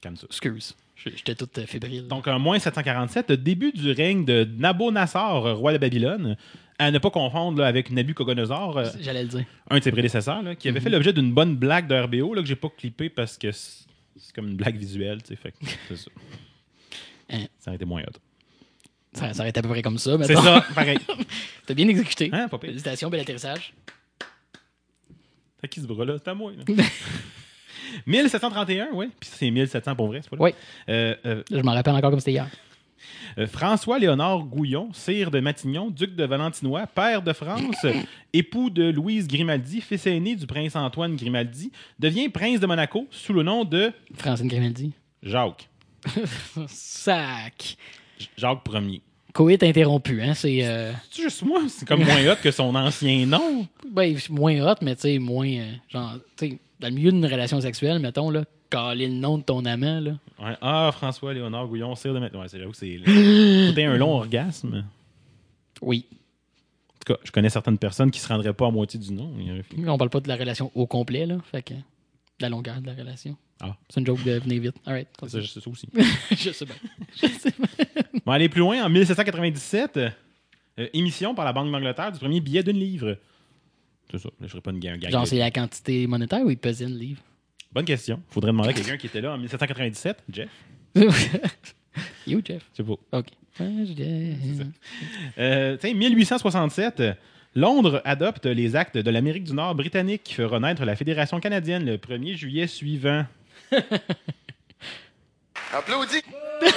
Calme 0.00 0.16
ça. 0.16 0.26
Excuse. 0.28 0.74
J'étais 0.96 1.34
tout 1.34 1.48
euh, 1.58 1.66
fébrile. 1.66 2.06
Donc, 2.08 2.26
en 2.26 2.38
moins 2.38 2.58
747, 2.58 3.30
le 3.30 3.36
début 3.36 3.72
du 3.72 3.92
règne 3.92 4.24
de 4.24 4.44
Nabonassar, 4.58 5.56
roi 5.56 5.72
de 5.72 5.78
Babylone, 5.78 6.36
à 6.78 6.90
ne 6.90 6.98
pas 6.98 7.10
confondre 7.10 7.60
là, 7.60 7.66
avec 7.66 7.90
Nabucodonosor, 7.90 8.78
euh, 8.78 8.86
J'allais 9.00 9.22
le 9.22 9.28
dire. 9.28 9.44
un 9.70 9.78
de 9.78 9.82
ses 9.84 9.92
prédécesseurs, 9.92 10.42
là, 10.42 10.54
qui 10.54 10.68
avait 10.68 10.80
fait 10.80 10.90
l'objet 10.90 11.12
d'une 11.12 11.32
bonne 11.32 11.56
blague 11.56 11.86
de 11.88 11.94
RBO 11.94 12.34
là, 12.34 12.42
que 12.42 12.48
j'ai 12.48 12.56
pas 12.56 12.68
clippé 12.68 13.08
parce 13.10 13.36
que 13.38 13.50
c'est 13.52 13.86
comme 14.34 14.48
une 14.48 14.56
blague 14.56 14.76
visuelle. 14.76 15.22
tu 15.22 15.28
sais, 15.28 15.36
Fait 15.36 15.54
c'est 15.88 15.96
ça. 15.96 16.10
Hein. 17.30 17.44
Ça 17.58 17.70
aurait 17.70 17.76
été 17.76 17.84
moins 17.84 18.00
hot. 18.00 18.18
Ça, 19.18 19.34
ça 19.34 19.48
été 19.48 19.58
à 19.58 19.62
peu 19.62 19.68
près 19.68 19.82
comme 19.82 19.98
ça. 19.98 20.16
C'est 20.24 20.34
ça, 20.36 20.64
pareil. 20.74 20.98
T'as 21.66 21.74
bien 21.74 21.88
exécuté. 21.88 22.30
Hein, 22.32 22.48
pas 22.48 22.58
pire. 22.58 22.68
Félicitations, 22.70 23.10
bel 23.10 23.20
atterrissage. 23.20 23.72
T'as 25.60 25.68
qui 25.68 25.80
ce 25.80 25.86
bras-là? 25.86 26.14
C'est 26.18 26.28
à 26.30 26.34
moi. 26.34 26.52
là. 26.52 26.64
1731, 28.06 28.88
oui. 28.92 29.06
Puis 29.18 29.30
c'est 29.32 29.50
1700 29.50 29.94
pour 29.96 30.08
vrai, 30.08 30.20
c'est 30.22 30.30
pas 30.30 30.36
là? 30.36 30.42
Oui. 30.42 30.50
Euh, 30.88 31.14
euh, 31.24 31.42
Je 31.50 31.60
m'en 31.60 31.72
rappelle 31.72 31.94
encore 31.94 32.10
comme 32.10 32.20
c'était 32.20 32.32
hier. 32.32 32.48
euh, 33.38 33.46
François-Léonard 33.46 34.40
Gouillon, 34.44 34.90
sire 34.92 35.30
de 35.30 35.40
Matignon, 35.40 35.90
duc 35.90 36.14
de 36.14 36.24
Valentinois, 36.24 36.86
père 36.86 37.22
de 37.22 37.32
France, 37.32 37.86
époux 38.32 38.70
de 38.70 38.90
Louise 38.90 39.26
Grimaldi, 39.26 39.80
fils 39.80 40.06
aîné 40.06 40.36
du 40.36 40.46
prince 40.46 40.76
Antoine 40.76 41.16
Grimaldi, 41.16 41.72
devient 41.98 42.28
prince 42.28 42.60
de 42.60 42.66
Monaco 42.66 43.06
sous 43.10 43.32
le 43.32 43.42
nom 43.42 43.64
de 43.64 43.90
Francine 44.14 44.48
Grimaldi. 44.48 44.92
Jacques. 45.22 45.68
Sac. 46.68 47.76
Jacques 48.36 48.68
Ier. 48.72 49.02
Coït 49.38 49.62
interrompu, 49.62 50.20
hein. 50.20 50.34
C'est 50.34 50.66
euh, 50.66 50.90
C'est 51.12 51.22
juste 51.22 51.44
moi, 51.44 51.60
c'est 51.68 51.86
comme 51.86 52.02
moins 52.02 52.26
hot 52.32 52.34
que 52.42 52.50
son 52.50 52.74
ancien 52.74 53.24
nom. 53.24 53.68
ben, 53.88 54.18
c'est 54.18 54.30
moins 54.30 54.60
hot, 54.68 54.74
mais 54.82 54.96
tu 54.96 55.02
sais, 55.02 55.18
moins. 55.20 55.46
euh, 55.46 55.70
genre, 55.88 56.14
tu 56.36 56.48
sais, 56.48 56.58
dans 56.80 56.88
le 56.88 56.94
milieu 56.94 57.12
d'une 57.12 57.24
relation 57.24 57.60
sexuelle, 57.60 58.00
mettons, 58.00 58.30
là, 58.30 58.42
caler 58.68 59.06
le 59.06 59.14
nom 59.14 59.38
de 59.38 59.44
ton 59.44 59.64
amant, 59.64 60.00
là. 60.00 60.10
Ouais. 60.40 60.56
Ah, 60.60 60.90
François-Léonard 60.92 61.68
Gouillon, 61.68 61.94
sire 61.94 62.14
de 62.14 62.18
Matignon. 62.18 62.42
Ouais, 62.42 62.48
c'est 62.48 62.58
j'avoue 62.58 62.72
que 62.72 62.78
c'est. 62.78 62.98
C'était 63.68 63.84
un 63.84 63.96
long 63.96 64.16
orgasme. 64.16 64.84
Oui. 65.82 66.04
En 66.10 66.98
tout 67.06 67.14
cas, 67.14 67.20
je 67.22 67.30
connais 67.30 67.48
certaines 67.50 67.78
personnes 67.78 68.10
qui 68.10 68.18
se 68.18 68.26
rendraient 68.26 68.52
pas 68.52 68.66
à 68.66 68.70
moitié 68.72 68.98
du 68.98 69.12
nom. 69.12 69.30
On 69.86 69.98
parle 69.98 70.10
pas 70.10 70.18
de 70.18 70.26
la 70.26 70.34
relation 70.34 70.72
au 70.74 70.88
complet, 70.88 71.26
là. 71.26 71.36
Fait 71.48 71.62
que. 71.62 71.74
De 72.38 72.42
La 72.44 72.48
longueur 72.48 72.80
de 72.80 72.86
la 72.86 72.94
relation. 72.94 73.36
Ah. 73.60 73.76
C'est 73.88 74.00
une 74.00 74.06
joke 74.06 74.22
de 74.24 74.38
venir 74.38 74.62
vite. 74.62 74.76
All 74.86 74.92
right. 74.94 75.08
Ça, 75.20 75.40
c'est 75.42 75.60
ça 75.60 75.70
aussi. 75.70 75.88
je 76.30 76.50
sais 76.52 76.64
bien. 76.64 76.74
Je 77.20 77.26
sais 77.26 77.52
bien. 77.58 77.66
On 78.24 78.30
va 78.30 78.34
aller 78.34 78.48
plus 78.48 78.60
loin. 78.60 78.84
En 78.84 78.88
1797, 78.88 79.96
euh, 79.96 80.10
émission 80.92 81.34
par 81.34 81.44
la 81.44 81.52
Banque 81.52 81.70
d'Angleterre 81.72 82.12
du 82.12 82.18
premier 82.20 82.40
billet 82.40 82.62
d'une 82.62 82.78
livre. 82.78 83.18
C'est 84.10 84.18
ça. 84.18 84.28
Je 84.40 84.46
ferai 84.46 84.60
pas 84.60 84.70
une 84.70 84.78
ga- 84.78 84.92
un 84.92 84.96
gag. 84.98 85.10
Genre, 85.10 85.26
c'est 85.26 85.38
la 85.38 85.50
quantité 85.50 86.06
monétaire 86.06 86.42
ou 86.44 86.50
il 86.50 86.56
pesait 86.56 86.84
une 86.84 86.96
livre? 86.96 87.20
Bonne 87.72 87.84
question. 87.84 88.22
Faudrait 88.28 88.52
demander 88.52 88.70
à 88.70 88.72
quelqu'un 88.72 88.96
qui 88.96 89.06
était 89.08 89.20
là 89.20 89.32
en 89.34 89.38
1797. 89.38 90.22
Jeff? 90.32 90.48
you, 92.26 92.40
Jeff. 92.44 92.62
C'est 92.72 92.82
beau. 92.84 92.98
OK. 93.12 93.26
Je- 93.58 94.64
Euh, 95.38 95.76
tiens, 95.80 95.94
1867. 95.94 97.02
Londres 97.62 98.00
adopte 98.04 98.46
les 98.46 98.76
actes 98.76 98.96
de 98.98 99.10
l'Amérique 99.10 99.42
du 99.42 99.52
Nord 99.52 99.74
britannique 99.74 100.22
qui 100.22 100.34
fera 100.34 100.60
naître 100.60 100.84
la 100.84 100.94
Fédération 100.94 101.40
canadienne 101.40 101.84
le 101.84 101.96
1er 101.96 102.36
juillet 102.36 102.68
suivant. 102.68 103.24
Applaudis. 105.72 106.22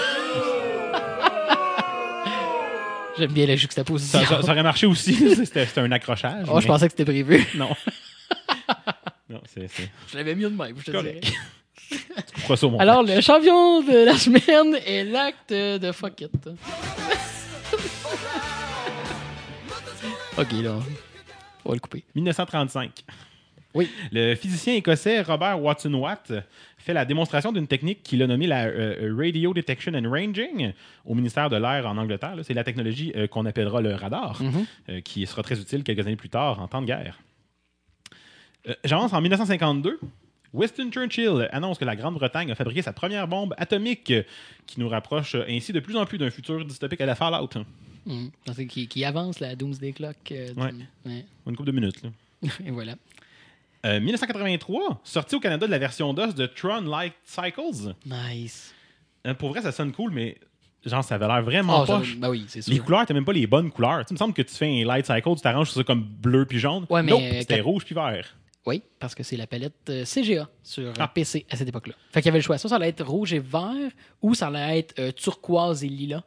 J'aime 3.17 3.32
bien 3.32 3.46
la 3.46 3.56
juxtaposition. 3.56 4.20
Ça, 4.22 4.26
ça- 4.26 4.41
ça 4.41 4.52
aurait 4.54 4.63
marché 4.63 4.88
aussi. 4.88 5.13
C'était 5.46 5.65
c'était 5.67 5.82
un 5.82 5.91
accrochage. 5.91 6.48
Oh, 6.52 6.60
je 6.60 6.65
pensais 6.67 6.88
que 6.88 6.94
c'était 6.94 7.06
prévu. 7.06 7.46
Non. 7.56 7.70
non, 9.30 9.41
c'est. 9.54 9.67
c'est- 9.67 9.89
Je 10.12 10.17
l'avais 10.17 10.34
mieux 10.34 10.50
de 10.50 10.56
même, 10.56 10.76
je 10.80 10.86
te 10.86 10.91
Correct. 10.91 11.24
dirais. 11.24 11.36
Alors, 12.80 13.04
le 13.04 13.20
champion 13.22 13.82
de 13.82 14.06
la 14.06 14.17
semaine 14.17 14.76
est 14.86 15.04
l'acte 15.04 15.52
de 15.54 15.91
fuck 15.91 16.22
it. 16.22 16.50
Ok, 20.41 20.51
là. 20.63 20.80
On 21.65 21.69
va 21.69 21.75
le 21.75 21.80
couper. 21.80 22.04
1935. 22.15 23.04
Oui. 23.73 23.89
Le 24.12 24.36
physicien 24.36 24.73
écossais 24.75 25.21
Robert 25.21 25.62
Watson 25.62 25.93
Watt 25.93 26.34
fait 26.77 26.93
la 26.93 27.06
démonstration 27.06 27.51
d'une 27.54 27.67
technique 27.67 28.04
qu'il 28.04 28.21
a 28.21 28.27
nommée 28.27 28.47
la 28.47 28.65
euh, 28.65 29.15
Radio 29.17 29.54
Detection 29.54 29.93
and 29.93 30.10
Ranging 30.10 30.73
au 31.06 31.15
ministère 31.15 31.49
de 31.49 31.56
l'Air 31.56 31.88
en 31.88 31.95
Angleterre. 31.97 32.36
C'est 32.43 32.54
la 32.54 32.63
technologie 32.65 33.13
euh, 33.15 33.27
qu'on 33.27 33.45
appellera 33.45 33.80
le 33.82 33.95
radar, 33.95 34.41
Mhm. 34.41 34.65
euh, 34.89 35.01
qui 35.01 35.25
sera 35.25 35.41
très 35.43 35.60
utile 35.60 35.84
quelques 35.84 36.06
années 36.06 36.17
plus 36.17 36.30
tard 36.30 36.60
en 36.60 36.67
temps 36.67 36.82
de 36.82 36.88
guerre. 36.88 37.19
Euh, 38.67 38.73
J'avance 38.84 39.13
en 39.13 39.21
1952. 39.21 39.99
Winston 40.54 40.89
Churchill 40.91 41.47
annonce 41.54 41.77
que 41.77 41.86
la 41.86 41.95
Grande-Bretagne 41.95 42.51
a 42.51 42.56
fabriqué 42.56 42.82
sa 42.82 42.91
première 42.91 43.25
bombe 43.27 43.54
atomique, 43.58 44.12
euh, 44.12 44.23
qui 44.67 44.82
nous 44.82 44.89
rapproche 44.89 45.36
euh, 45.36 45.45
ainsi 45.47 45.71
de 45.71 45.80
plus 45.80 45.95
en 45.95 46.06
plus 46.06 46.17
d'un 46.17 46.30
futur 46.30 46.65
dystopique 46.65 46.99
à 46.99 47.06
la 47.06 47.15
Fallout. 47.15 47.49
C'est 48.54 48.68
Qui, 48.68 48.88
qui 48.88 49.06
avance 49.06 49.40
la 49.40 49.56
Doomsday 49.56 49.92
Clock. 49.94 50.16
euh, 50.32 50.54
Ouais. 50.56 50.72
ouais. 51.06 51.26
Une 51.48 51.56
couple 51.56 51.68
de 51.72 51.80
minutes. 51.80 52.02
Là. 52.04 52.10
Et 52.66 52.72
voilà. 52.72 52.96
Euh, 53.86 54.00
1983, 54.00 55.02
sortie 55.04 55.36
au 55.36 55.40
Canada 55.40 55.66
de 55.66 55.72
la 55.72 55.80
version 55.80 56.14
DOS 56.14 56.34
de 56.36 56.46
Tron 56.46 56.82
Light 56.82 57.14
Cycles. 57.24 57.96
Nice. 58.06 58.74
Euh, 59.26 59.34
pour 59.34 59.50
vrai, 59.50 59.62
ça 59.62 59.72
sonne 59.72 59.92
cool, 59.92 60.12
mais 60.12 60.38
genre, 60.86 61.04
ça 61.04 61.16
avait 61.16 61.28
l'air 61.28 61.42
vraiment 61.42 61.86
ça- 61.86 61.98
poche. 61.98 62.16
ben 62.18 62.30
oui, 62.30 62.46
sûr. 62.48 62.62
Les 62.68 62.80
couleurs, 62.80 63.06
t'as 63.06 63.14
même 63.14 63.26
pas 63.26 63.34
les 63.34 63.48
bonnes 63.48 63.72
couleurs. 63.72 64.06
Tu 64.06 64.14
me 64.14 64.18
semble 64.20 64.34
que 64.34 64.42
tu 64.44 64.54
fais 64.54 64.68
un 64.68 64.86
Light 64.86 65.06
Cycle, 65.06 65.36
tu 65.36 65.42
t'arranges 65.42 65.72
ça 65.72 65.84
comme 65.84 66.04
bleu 66.04 66.46
puis 66.46 66.60
jaune. 66.60 66.86
Ouais, 66.90 67.02
mais 67.04 67.12
Nope, 67.12 67.22
euh, 67.24 67.40
c'était 67.40 67.60
quand- 67.60 67.66
rouge 67.66 67.86
puis 67.86 67.96
vert. 67.96 68.36
Oui, 68.68 68.84
parce 69.00 69.16
que 69.16 69.24
c'est 69.24 69.38
la 69.38 69.48
palette 69.48 69.74
euh, 69.90 70.06
CGA 70.06 70.48
sur 70.62 70.84
euh, 70.84 70.94
Ah. 71.00 71.08
PC 71.08 71.48
à 71.50 71.56
cette 71.56 71.68
époque-là. 71.68 71.96
Fait 72.12 72.22
qu'il 72.22 72.28
y 72.28 72.30
avait 72.30 72.38
le 72.38 72.44
choix. 72.44 72.60
Ça, 72.60 72.70
ça 72.70 72.76
allait 72.76 72.90
être 72.90 73.04
rouge 73.04 73.34
et 73.34 73.40
vert 73.40 73.90
ou 74.22 74.36
ça 74.36 74.48
allait 74.50 74.78
être 74.80 75.00
euh, 75.00 75.12
turquoise 75.12 75.84
et 75.84 75.88
lilas. 75.90 76.22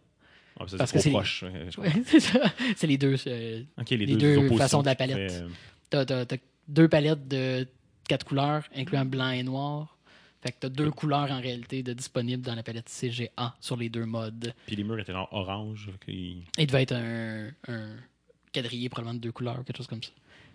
Ah, 0.59 0.65
ça, 0.69 0.77
Parce 0.77 0.91
c'est 0.93 0.99
que 0.99 1.03
trop 1.03 1.03
c'est- 1.03 1.11
proche. 1.11 1.45
Ouais, 1.79 1.91
c'est 2.77 2.87
les 2.87 2.99
deux. 2.99 3.17
euh, 3.27 3.63
les, 3.91 3.97
les 3.97 4.17
deux, 4.17 4.49
façons 4.57 4.81
de 4.83 4.87
la 4.87 4.95
palette. 4.95 5.33
fait, 5.33 5.95
euh, 6.13 6.25
t'as 6.25 6.37
deux 6.69 6.89
palettes 6.89 7.27
de 7.29 7.67
quatre 8.09 8.25
couleurs, 8.25 8.65
incluant 8.75 9.05
blanc 9.05 9.31
et 9.31 9.43
noir. 9.43 9.97
Fait 10.43 10.53
que 10.53 10.57
t'as 10.61 10.69
deux 10.69 10.91
couleurs 10.91 11.31
en 11.33 11.41
réalité 11.41 11.83
de 11.83 11.93
disponibles 11.95 12.43
dans 12.45 12.55
la 12.55 12.63
palette 12.63 12.89
CGA 12.89 13.55
sur 13.61 13.77
les 13.77 13.89
deux 13.89 14.05
modes. 14.05 14.53
Puis 14.67 14.77
les 14.77 14.85
murs 14.85 14.99
étaient 14.99 15.13
genre 15.13 15.29
orange. 15.33 15.91
Il 16.07 16.45
devait 16.67 16.83
être 16.83 16.93
un, 16.93 17.49
un 17.69 17.97
quadrillé 18.53 18.89
probablement 18.89 19.15
de 19.15 19.21
deux 19.21 19.33
couleurs, 19.33 19.65
quelque 19.65 19.79
chose 19.79 19.87
comme 19.87 20.03
ça. 20.03 20.11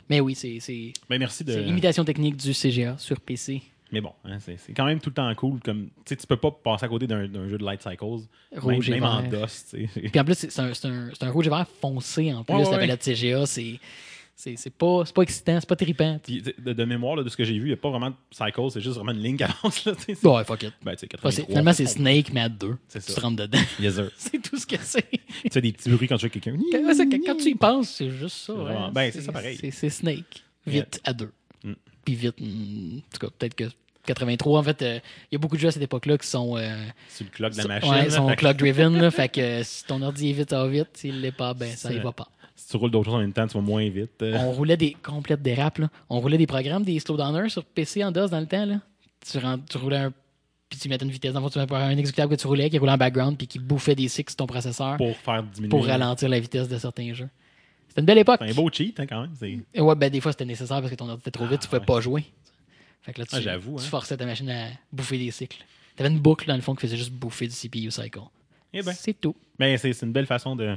Mais 0.09 0.19
oui, 0.21 0.33
c'est, 0.35 0.59
c'est, 0.59 0.93
Ben, 1.09 1.19
merci 1.19 1.43
de. 1.43 1.51
c'est 1.53 1.61
l'imitation 1.63 2.05
technique 2.05 2.37
du 2.37 2.53
CGA 2.53 2.97
sur 2.97 3.19
PC. 3.19 3.61
Mais 3.91 4.01
bon, 4.01 4.11
hein, 4.25 4.37
c'est 4.39 4.57
c'est 4.57 4.73
quand 4.73 4.85
même 4.85 4.99
tout 4.99 5.09
le 5.09 5.15
temps 5.15 5.33
cool. 5.35 5.59
Comme, 5.61 5.89
tu 6.05 6.15
peux 6.27 6.37
pas 6.37 6.51
passer 6.51 6.85
à 6.85 6.87
côté 6.87 7.07
d'un 7.07 7.27
d'un 7.27 7.47
jeu 7.49 7.57
de 7.57 7.65
Light 7.65 7.81
Cycles. 7.81 8.27
Rouge 8.55 8.89
même 8.89 8.97
et 8.97 9.01
même 9.01 9.09
en. 9.09 9.23
DOS. 9.23 9.75
Puis 10.11 10.19
en 10.19 10.23
plus, 10.25 10.35
c'est, 10.35 10.59
un, 10.59 10.73
c'est 10.73 10.87
un- 10.87 11.09
c'est 11.13 11.23
un 11.23 11.31
rouge 11.31 11.47
et 11.47 11.49
vert 11.49 11.65
foncé 11.81 12.31
en 12.33 12.43
plus, 12.43 12.55
Ouais, 12.55 12.65
ouais, 12.65 12.71
la 12.71 12.77
palette 12.77 13.03
CGA. 13.03 13.45
C'est, 13.45 13.79
c'est, 14.35 14.55
c'est, 14.57 14.69
pas, 14.69 15.03
c'est 15.05 15.13
pas 15.13 15.23
excitant, 15.23 15.59
c'est 15.59 15.67
pas 15.67 15.75
trippant. 15.75 16.17
Puis, 16.23 16.41
de, 16.41 16.71
de 16.71 16.85
mémoire, 16.85 17.15
là, 17.17 17.23
de 17.23 17.29
ce 17.29 17.35
que 17.35 17.43
j'ai 17.43 17.55
vu, 17.55 17.61
il 17.65 17.65
n'y 17.67 17.73
a 17.73 17.77
pas 17.77 17.89
vraiment 17.89 18.11
de 18.11 18.15
Cycles, 18.31 18.71
c'est 18.71 18.79
juste 18.79 18.95
vraiment 18.95 19.11
une 19.11 19.21
ligne 19.21 19.35
qui 19.37 19.43
avance. 19.63 19.83
Là. 19.85 19.93
Ouais, 20.23 20.43
fuck 20.45 20.63
it. 20.63 20.73
ben, 20.81 20.95
tu 20.95 20.99
sais, 20.99 21.07
Enfin, 21.15 21.29
83, 21.29 21.31
c'est- 21.31 21.45
finalement, 21.47 21.73
c'est 21.73 21.85
Snake, 21.87 22.31
mais 22.31 22.39
à 22.41 22.47
deux. 22.49 22.77
C'est 22.87 22.99
Tu 23.03 23.11
ça. 23.11 23.15
te 23.15 23.19
rentres 23.21 23.35
dedans. 23.37 23.59
Yes, 23.81 23.95
sir. 23.95 24.09
c'est 24.17 24.41
tout 24.41 24.55
ce 24.57 24.65
que 24.67 24.77
c'est. 24.79 25.09
tu 25.43 25.49
fais 25.51 25.61
des 25.61 25.73
petits 25.73 25.89
bruits 25.89 26.07
quand 26.07 26.15
tu 26.17 26.29
fais 26.29 26.39
quelqu'un. 26.39 26.57
Quand, 26.71 27.35
tu 27.37 27.49
y 27.49 27.55
penses, 27.55 27.89
c'est 27.89 28.11
juste 28.11 28.35
ça. 28.37 28.53
C'est 28.53 28.59
ouais. 28.59 28.63
vraiment- 28.65 28.91
ben, 28.91 29.11
c'est 29.11 29.21
ça 29.21 29.31
pareil. 29.33 29.57
C'est, 29.59 29.71
c'est 29.71 29.89
Snake. 29.89 30.43
Vite 30.65 31.01
à 31.03 31.11
deux. 31.13 31.31
Mm. 31.63 31.73
Puis 32.05 32.15
vite, 32.15 32.35
en 32.39 33.17
tout 33.17 33.27
cas, 33.27 33.33
peut-être 33.37 33.55
que 33.55 33.65
83, 34.05 34.59
en 34.59 34.63
fait, 34.63 34.81
euh, 34.81 34.99
il 35.31 35.33
y 35.33 35.35
a 35.35 35.39
beaucoup 35.39 35.55
de 35.55 35.61
jeux 35.61 35.67
à 35.67 35.71
cette 35.71 35.83
époque-là 35.83 36.17
qui 36.17 36.27
sont. 36.27 36.57
euh, 36.57 36.75
C'est 37.09 37.23
le 37.25 37.29
clock 37.29 37.51
de 37.53 37.57
la 37.57 37.65
machine. 37.65 37.91
ouais, 37.91 38.03
là, 38.05 38.09
sont 38.09 38.27
fait 38.29 38.35
que 38.35 38.39
clock 38.39 38.57
driven. 38.57 38.99
là, 39.01 39.11
fait 39.11 39.29
que 39.29 39.41
euh, 39.41 39.61
si 39.63 39.83
ton 39.85 40.01
ordi 40.01 40.29
est 40.29 40.33
vite, 40.33 40.49
ça 40.49 40.63
va 40.63 40.67
vite. 40.69 40.87
S'il 40.93 41.21
l'est 41.21 41.31
pas, 41.31 41.53
ben 41.53 41.69
ça 41.75 41.91
y 41.91 41.95
C'est- 41.95 41.99
va 41.99 42.11
pas. 42.11 42.27
Si 42.55 42.67
tu 42.69 42.77
roules 42.77 42.91
d'autres 42.91 43.05
choses 43.05 43.15
en 43.15 43.19
même 43.19 43.31
temps, 43.33 43.47
tu 43.47 43.53
vas 43.53 43.61
moins 43.61 43.87
vite. 43.89 44.21
euh. 44.21 44.37
On 44.39 44.51
roulait 44.51 44.75
des 44.77 44.95
complètes 45.01 45.41
dérapes. 45.41 45.77
Là. 45.77 45.89
On 46.09 46.19
roulait 46.19 46.37
des 46.37 46.45
programmes, 46.47 46.83
des 46.83 46.99
slowdowners 46.99 47.49
sur 47.49 47.63
PC 47.63 48.03
en 48.03 48.11
DOS 48.11 48.27
dans 48.29 48.39
le 48.39 48.47
temps. 48.47 48.65
Là. 48.65 48.79
Tu, 49.29 49.37
rend- 49.37 49.59
tu 49.59 49.77
roulais 49.77 49.97
un. 49.97 50.13
Puis 50.69 50.77
tu 50.79 50.89
mettais 50.89 51.05
une 51.05 51.09
vitesse. 51.11 51.33
Dans 51.33 51.39
le 51.39 51.45
fond, 51.45 51.49
tu 51.51 51.57
mettais 51.59 51.73
un 51.73 51.97
exécutable 51.97 52.35
que 52.35 52.41
tu 52.41 52.45
roulais 52.47 52.69
qui 52.69 52.77
roulait 52.77 52.91
en 52.91 52.97
background 52.97 53.37
puis 53.37 53.47
qui 53.47 53.59
bouffait 53.59 53.95
des 53.95 54.07
six 54.07 54.23
sur 54.27 54.35
ton 54.35 54.45
processeur 54.45 54.97
pour, 54.97 55.07
pour 55.07 55.17
faire 55.17 55.41
diminuer. 55.43 55.81
ralentir 55.81 56.29
la 56.29 56.39
vitesse 56.39 56.67
de 56.67 56.77
certains 56.77 57.13
jeux. 57.13 57.29
Une 57.99 58.05
belle 58.05 58.17
époque. 58.19 58.39
C'est 58.43 58.51
un 58.51 58.53
beau 58.53 58.69
cheat, 58.71 58.99
hein, 58.99 59.05
quand 59.07 59.21
même. 59.21 59.61
Et 59.73 59.81
ouais, 59.81 59.95
ben 59.95 60.09
des 60.09 60.21
fois 60.21 60.31
c'était 60.31 60.45
nécessaire 60.45 60.79
parce 60.79 60.89
que 60.91 60.95
ton 60.95 61.07
ordi 61.09 61.21
était 61.21 61.31
trop 61.31 61.45
vite, 61.47 61.61
tu 61.61 61.67
pouvais 61.67 61.79
ouais. 61.79 61.85
pas 61.85 61.99
jouer. 62.01 62.25
Fait 63.01 63.13
que 63.13 63.19
là, 63.21 63.25
tu, 63.25 63.35
Ah, 63.35 63.41
tu 63.41 63.49
hein. 63.49 63.77
forçais 63.79 64.17
ta 64.17 64.25
machine 64.25 64.49
à 64.49 64.67
bouffer 64.91 65.17
des 65.17 65.31
cycles. 65.31 65.63
T'avais 65.95 66.09
une 66.09 66.19
boucle 66.19 66.47
dans 66.47 66.55
le 66.55 66.61
fond 66.61 66.75
qui 66.75 66.81
faisait 66.81 66.97
juste 66.97 67.11
bouffer 67.11 67.47
du 67.47 67.53
CPU 67.55 67.91
cycle. 67.91 68.19
Eh 68.73 68.81
ben, 68.81 68.93
C'est 68.93 69.13
tout. 69.19 69.35
ben, 69.57 69.77
c'est 69.77 69.93
c'est 69.93 70.05
une 70.05 70.11
belle 70.11 70.25
façon 70.27 70.55
de. 70.55 70.75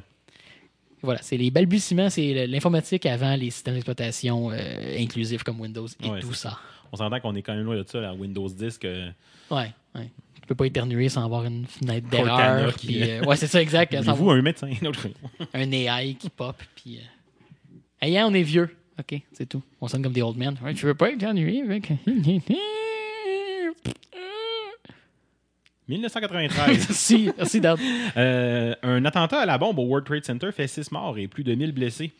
Voilà, 1.03 1.21
c'est 1.21 1.37
les 1.37 1.51
balbutiements, 1.51 2.11
c'est 2.11 2.47
l'informatique 2.47 3.07
avant 3.07 3.35
les 3.35 3.51
systèmes 3.51 3.75
d'exploitation 3.75 4.51
euh, 4.53 4.97
inclusifs 5.01 5.43
comme 5.43 5.61
Windows 5.61 5.87
et 6.03 6.09
Ouais, 6.09 6.21
tout 6.21 6.33
ça. 6.33 6.59
On 6.93 6.97
s'entend 6.97 7.19
qu'on 7.21 7.35
est 7.35 7.43
quand 7.43 7.55
même 7.55 7.65
loin 7.65 7.77
de 7.77 7.85
ça, 7.87 8.01
la 8.01 8.15
Windows 8.15 8.49
10. 8.49 8.79
Que... 8.79 9.09
Ouais, 9.51 9.73
ouais. 9.97 10.11
Tu 10.41 10.47
peux 10.47 10.55
pas 10.55 10.67
éternuer 10.67 11.09
sans 11.09 11.25
avoir 11.25 11.45
une 11.45 11.67
fenêtre 11.67 12.09
d'erreur. 12.09 12.75
qui- 12.77 12.87
puis, 12.87 13.03
euh, 13.11 13.25
ouais, 13.25 13.35
c'est 13.37 13.47
ça, 13.49 13.61
exact. 13.61 13.95
sans 14.05 14.11
avoir 14.11 14.37
un 14.37 14.43
médecin? 14.43 14.69
Un 15.55 15.73
AI 15.73 16.15
qui 16.15 16.31
pop. 16.31 16.57
Puis, 16.77 16.99
euh... 16.99 17.01
Hey, 18.05 18.19
hein, 18.19 18.27
on 18.29 18.35
est 18.35 18.43
vieux. 18.43 18.69
OK, 18.99 19.21
c'est 19.33 19.49
tout. 19.49 19.63
On 19.81 19.87
sonne 19.87 20.03
comme 20.03 20.13
des 20.13 20.23
old 20.23 20.37
men. 20.37 20.57
Ouais, 20.65 20.75
tu 20.75 20.87
veux 20.87 20.95
pas 20.95 21.13
éternuer 21.13 21.63
avec... 21.63 21.93
1993. 25.89 26.89
merci, 26.89 27.31
merci. 27.39 27.61
Euh, 28.17 28.75
un 28.83 29.05
attentat 29.05 29.39
à 29.39 29.47
la 29.47 29.57
bombe 29.57 29.79
au 29.79 29.85
World 29.85 30.05
Trade 30.05 30.25
Center 30.25 30.51
fait 30.51 30.67
6 30.67 30.91
morts 30.91 31.17
et 31.17 31.29
plus 31.29 31.45
de 31.45 31.55
1000 31.55 31.71
blessés. 31.71 32.11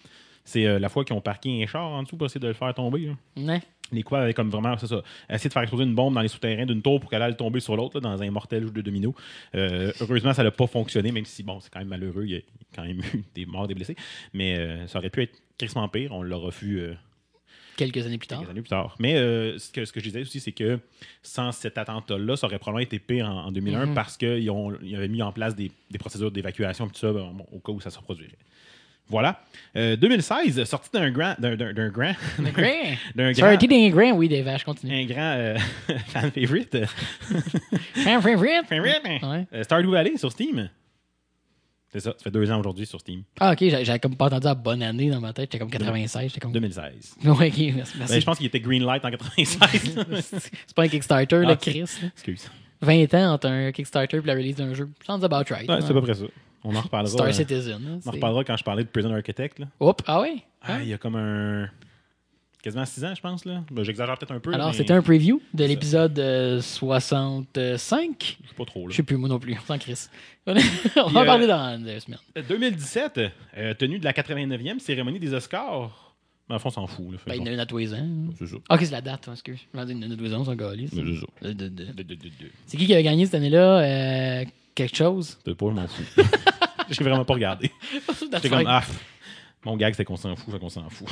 C'est 0.45 0.67
euh, 0.67 0.79
la 0.79 0.89
fois 0.89 1.05
qu'ils 1.05 1.15
ont 1.17 1.21
parqué 1.21 1.63
un 1.63 1.67
char 1.67 1.85
en 1.85 2.03
dessous 2.03 2.17
pour 2.17 2.27
essayer 2.27 2.41
de 2.41 2.49
le 2.49 2.55
faire 2.55 2.73
tomber. 2.75 3.07
là. 3.07 3.13
Ouais. 3.37 3.61
Les 3.93 4.03
coupables 4.03 4.23
avaient 4.25 4.33
comme 4.35 4.49
vraiment, 4.49 4.77
c'est 4.79 4.87
ça, 4.87 5.03
essayé 5.29 5.49
de 5.49 5.53
faire 5.53 5.63
exploser 5.63 5.85
une 5.85 5.95
bombe 5.95 6.15
dans 6.15 6.23
les 6.23 6.29
souterrains 6.29 6.65
d'une 6.65 6.81
tour 6.81 6.99
pour 6.99 7.11
qu'elle 7.11 7.21
aille 7.21 7.37
tomber 7.37 7.61
sur 7.61 7.77
l'autre, 7.77 8.01
dans 8.01 8.23
un 8.23 8.31
mortel 8.31 8.65
jeu 8.65 8.71
de 8.71 8.81
domino. 8.81 9.15
Euh, 9.55 9.93
heureusement, 10.01 10.33
ça 10.33 10.43
n'a 10.43 10.51
pas 10.51 10.67
fonctionné, 10.67 11.13
même 11.13 11.27
si, 11.27 11.43
bon, 11.43 11.61
c'est 11.61 11.71
quand 11.71 11.79
même 11.81 11.89
malheureux, 11.89 12.25
il 12.25 12.31
y 12.33 12.37
a 12.37 12.41
quand 12.75 12.85
même 12.85 13.01
eu 13.15 13.23
des 13.35 13.45
morts, 13.45 13.69
des 13.69 13.75
blessés. 13.75 13.97
Mais 14.33 14.57
euh, 14.59 14.87
ça 14.87 14.99
aurait 14.99 15.11
pu 15.11 15.23
être 15.23 15.39
crissement 15.59 15.87
pire, 15.89 16.13
on 16.13 16.23
l'aura 16.23 16.49
vu 16.51 16.83
Quelques 17.77 18.05
années 18.07 18.19
plus 18.19 18.29
tard. 18.29 18.39
quelques 18.41 18.51
années 18.51 18.61
plus 18.63 18.69
tard. 18.69 18.95
Mais 18.99 19.15
euh, 19.17 19.59
ce, 19.59 19.71
que, 19.73 19.85
ce 19.87 19.93
que 19.93 20.01
je 20.01 20.05
disais 20.05 20.21
aussi, 20.21 20.41
c'est 20.41 20.53
que 20.53 20.79
sans 21.23 21.53
cet 21.53 21.79
attentat-là, 21.79 22.37
ça 22.37 22.47
aurait 22.47 22.59
probablement 22.59 22.83
été 22.85 22.99
pire 22.99 23.27
en, 23.29 23.47
en 23.47 23.53
2001 23.53 23.87
Mhm. 23.87 23.95
parce 23.95 24.17
qu'ils 24.19 24.51
ils 24.83 24.95
avaient 24.97 25.09
mis 25.09 25.23
en 25.23 25.33
place 25.33 25.55
des, 25.57 25.71
des 25.91 25.99
procédures 25.99 26.31
d'évacuation 26.31 26.87
tout 26.87 26.95
ça 26.99 27.13
bon, 27.13 27.47
au 27.51 27.59
cas 27.61 27.73
où 27.73 27.81
ça 27.81 27.91
se 27.91 27.99
reproduirait. 27.99 28.37
Voilà. 29.09 29.41
Euh, 29.77 29.97
2016, 29.97 30.65
sorti 30.65 30.89
d'un 30.93 31.11
grand. 31.11 31.35
D'un, 31.39 31.55
d'un, 31.57 31.73
d'un 31.73 31.89
grand. 31.91 32.13
Grand. 32.39 32.63
d'un 33.15 33.33
grand. 33.33 33.53
Sorry, 33.53 33.59
des 33.69 33.91
grand, 33.91 34.13
oui, 34.13 34.29
des 34.29 34.43
vaches, 34.43 34.65
continue. 34.65 34.95
Un 34.95 35.07
grand 35.07 35.35
euh, 35.37 35.59
fan 36.07 36.31
favorite. 36.31 36.77
Fan 37.95 38.23
favorite? 38.23 38.67
favorite. 38.69 39.03
Ouais. 39.23 39.47
Euh, 39.53 39.63
Stardew 39.65 39.91
Valley 39.91 40.17
sur 40.17 40.31
Steam. 40.33 40.69
C'est 41.93 42.01
ça, 42.01 42.13
ça 42.17 42.25
fait 42.25 42.31
deux 42.31 42.51
ans 42.51 42.59
aujourd'hui 42.59 42.87
sur 42.87 42.99
Steam. 43.01 43.23
Ah, 43.39 43.53
ok, 43.53 43.59
j'avais 43.69 43.99
comme 43.99 44.17
pas 44.17 44.27
entendu 44.27 44.47
la 44.47 44.55
bonne 44.55 44.83
année 44.83 45.11
dans 45.11 45.21
ma 45.21 45.35
tête. 45.35 45.51
J'étais 45.53 45.59
comme 45.59 45.71
96. 45.71 46.29
J'étais 46.29 46.41
comme. 46.41 46.53
2016. 46.53 47.17
Ouais, 47.25 47.31
ok, 47.49 47.75
merci. 47.77 47.99
Ben, 47.99 48.21
je 48.21 48.25
pense 48.25 48.39
qu'il 48.39 48.47
était 48.47 48.61
Greenlight 48.61 49.05
en 49.05 49.11
96. 49.11 49.59
C'est 50.23 50.75
pas 50.75 50.85
un 50.85 50.89
Kickstarter, 50.89 51.43
Ah, 51.45 51.51
le 51.51 51.57
Chris. 51.57 51.81
là. 51.81 52.09
Excuse. 52.15 52.51
20 52.81 53.13
ans 53.15 53.35
entre 53.35 53.49
un 53.49 53.73
Kickstarter 53.73 54.17
et 54.17 54.27
la 54.27 54.33
release 54.33 54.57
d'un 54.57 54.73
jeu. 54.73 54.89
Sounds 55.07 55.23
about 55.23 55.45
right. 55.55 55.69
Ouais, 55.69 55.81
c'est 55.83 55.91
à 55.91 55.93
peu 55.93 56.01
près 56.01 56.15
ça. 56.15 56.25
On 56.65 56.75
en 56.77 56.81
reparlera. 56.81 57.13
Star 57.13 57.27
euh, 57.27 57.33
Citizen. 57.33 57.75
hein, 57.75 57.91
on 57.95 57.97
en 57.99 58.01
c'est- 58.01 58.11
reparlera 58.11 58.45
quand 58.45 58.57
je 58.57 58.65
parlais 58.65 58.85
de 58.85 58.89
Prison 58.89 59.13
Architect. 59.13 59.59
Là. 59.59 59.67
Oups, 59.81 60.03
ah 60.07 60.21
ouais? 60.21 60.37
Ah, 60.63 60.81
il 60.83 60.89
y 60.89 60.93
a 60.93 60.99
comme 60.99 61.17
un. 61.17 61.69
Quasiment 62.63 62.85
6 62.85 63.05
ans, 63.05 63.13
je 63.17 63.21
pense. 63.21 63.45
là. 63.45 63.65
Ben, 63.73 63.83
J'exagère 63.83 64.17
peut-être 64.17 64.31
un 64.31 64.39
peu. 64.39 64.55
Alors, 64.55 64.69
mais 64.69 64.73
c'était 64.77 64.93
un 64.93 65.03
preview 65.03 65.43
de 65.53 65.65
l'épisode 65.65 66.17
euh, 66.21 66.61
65. 66.61 68.39
Je 68.43 68.49
sais 68.49 68.55
pas 68.55 68.65
trop. 68.65 68.87
Là. 68.87 68.91
Je 68.93 68.97
sais 68.97 69.03
plus, 69.03 69.17
moi 69.17 69.29
non 69.29 69.41
plus. 69.41 69.57
Sans 69.67 69.79
Chris. 69.79 70.07
On 70.47 70.55
va 71.11 71.21
en 71.21 71.23
euh, 71.23 71.27
parler 71.27 71.47
dans 71.49 71.83
deux 71.83 71.99
semaines. 71.99 72.21
2017, 72.49 73.21
euh, 73.57 73.75
tenue 73.75 73.99
de 73.99 74.05
la 74.05 74.13
89e 74.13 74.79
cérémonie 74.79 75.19
des 75.19 75.35
Oscars. 75.35 76.15
Mais 76.49 76.55
en 76.55 76.59
fond, 76.61 76.69
on 76.69 76.73
s'en 76.73 76.87
fout. 76.87 77.11
Là, 77.13 77.19
fait 77.19 77.31
Ben, 77.31 77.37
il 77.37 77.41
y 77.41 77.43
en 77.43 77.47
a 77.47 77.51
une 77.55 77.61
à 77.61 77.67
tous 77.67 77.79
les 77.79 77.95
ans. 77.95 78.07
C'est 78.39 78.47
ça. 78.47 78.57
Ah, 78.69 78.75
ok, 78.77 78.81
c'est 78.85 78.91
la 78.93 79.01
date, 79.01 79.27
hein, 79.29 79.33
excuse. 79.33 79.59
Je 79.73 79.79
m'en 79.79 79.85
dis, 79.85 79.93
il 79.93 80.03
y 80.03 80.07
en 80.07 80.11
a 80.11 80.15
à 80.15 80.17
tous 80.17 80.23
les 80.25 80.35
ans, 80.35 80.45
c'est 80.45 80.57
gars, 80.57 80.73
Mais 80.77 80.87
c'est 80.87 82.51
C'est 82.67 82.77
qui 82.77 82.87
qui 82.87 82.95
avait 82.95 83.03
gagné 83.03 83.25
cette 83.27 83.35
année-là? 83.37 83.81
Euh, 83.81 84.45
quelque 84.75 84.97
chose? 84.97 85.39
Peut-être 85.45 85.57
pas, 85.59 85.67
je 85.69 85.73
m'en 85.75 85.87
fous. 85.89 86.03
J'ai 86.91 87.05
vraiment 87.05 87.25
pas 87.25 87.35
regardé. 87.35 87.71
J'étais 88.33 88.49
comme, 88.49 88.65
ah, 88.67 88.83
mon 89.65 89.77
gag, 89.77 89.95
c'est 89.95 90.05
qu'on 90.05 90.17
s'en 90.17 90.35
fout, 90.37 90.53
fait 90.53 90.59
qu'on 90.59 90.69
s'en 90.69 90.89
fout. 90.91 91.09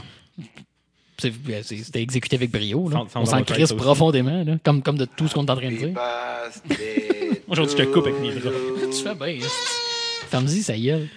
Ben, 1.22 1.62
C'était 1.62 2.00
exécuté 2.02 2.36
avec 2.36 2.50
brio. 2.50 2.88
Là. 2.88 2.96
Sans- 2.98 3.08
sans 3.08 3.20
On 3.20 3.26
s'en 3.26 3.42
crisse 3.44 3.72
profondément, 3.74 4.42
là, 4.42 4.54
comme, 4.64 4.82
comme 4.82 4.96
de 4.96 5.04
tout 5.04 5.28
ce 5.28 5.34
qu'on 5.34 5.44
est 5.44 5.50
en 5.50 5.56
train 5.56 5.70
de 5.70 5.76
dire. 5.76 5.88
Aujourd'hui, 7.48 7.76
je 7.78 7.82
te 7.84 7.88
coupe 7.92 8.06
avec 8.06 8.20
mes 8.20 8.30
bras. 8.32 8.50
tu 8.90 9.02
fais 9.02 9.14
bien. 9.14 9.46
Ferme-y, 10.28 10.62
ça 10.62 10.76
gueule. 10.78 11.08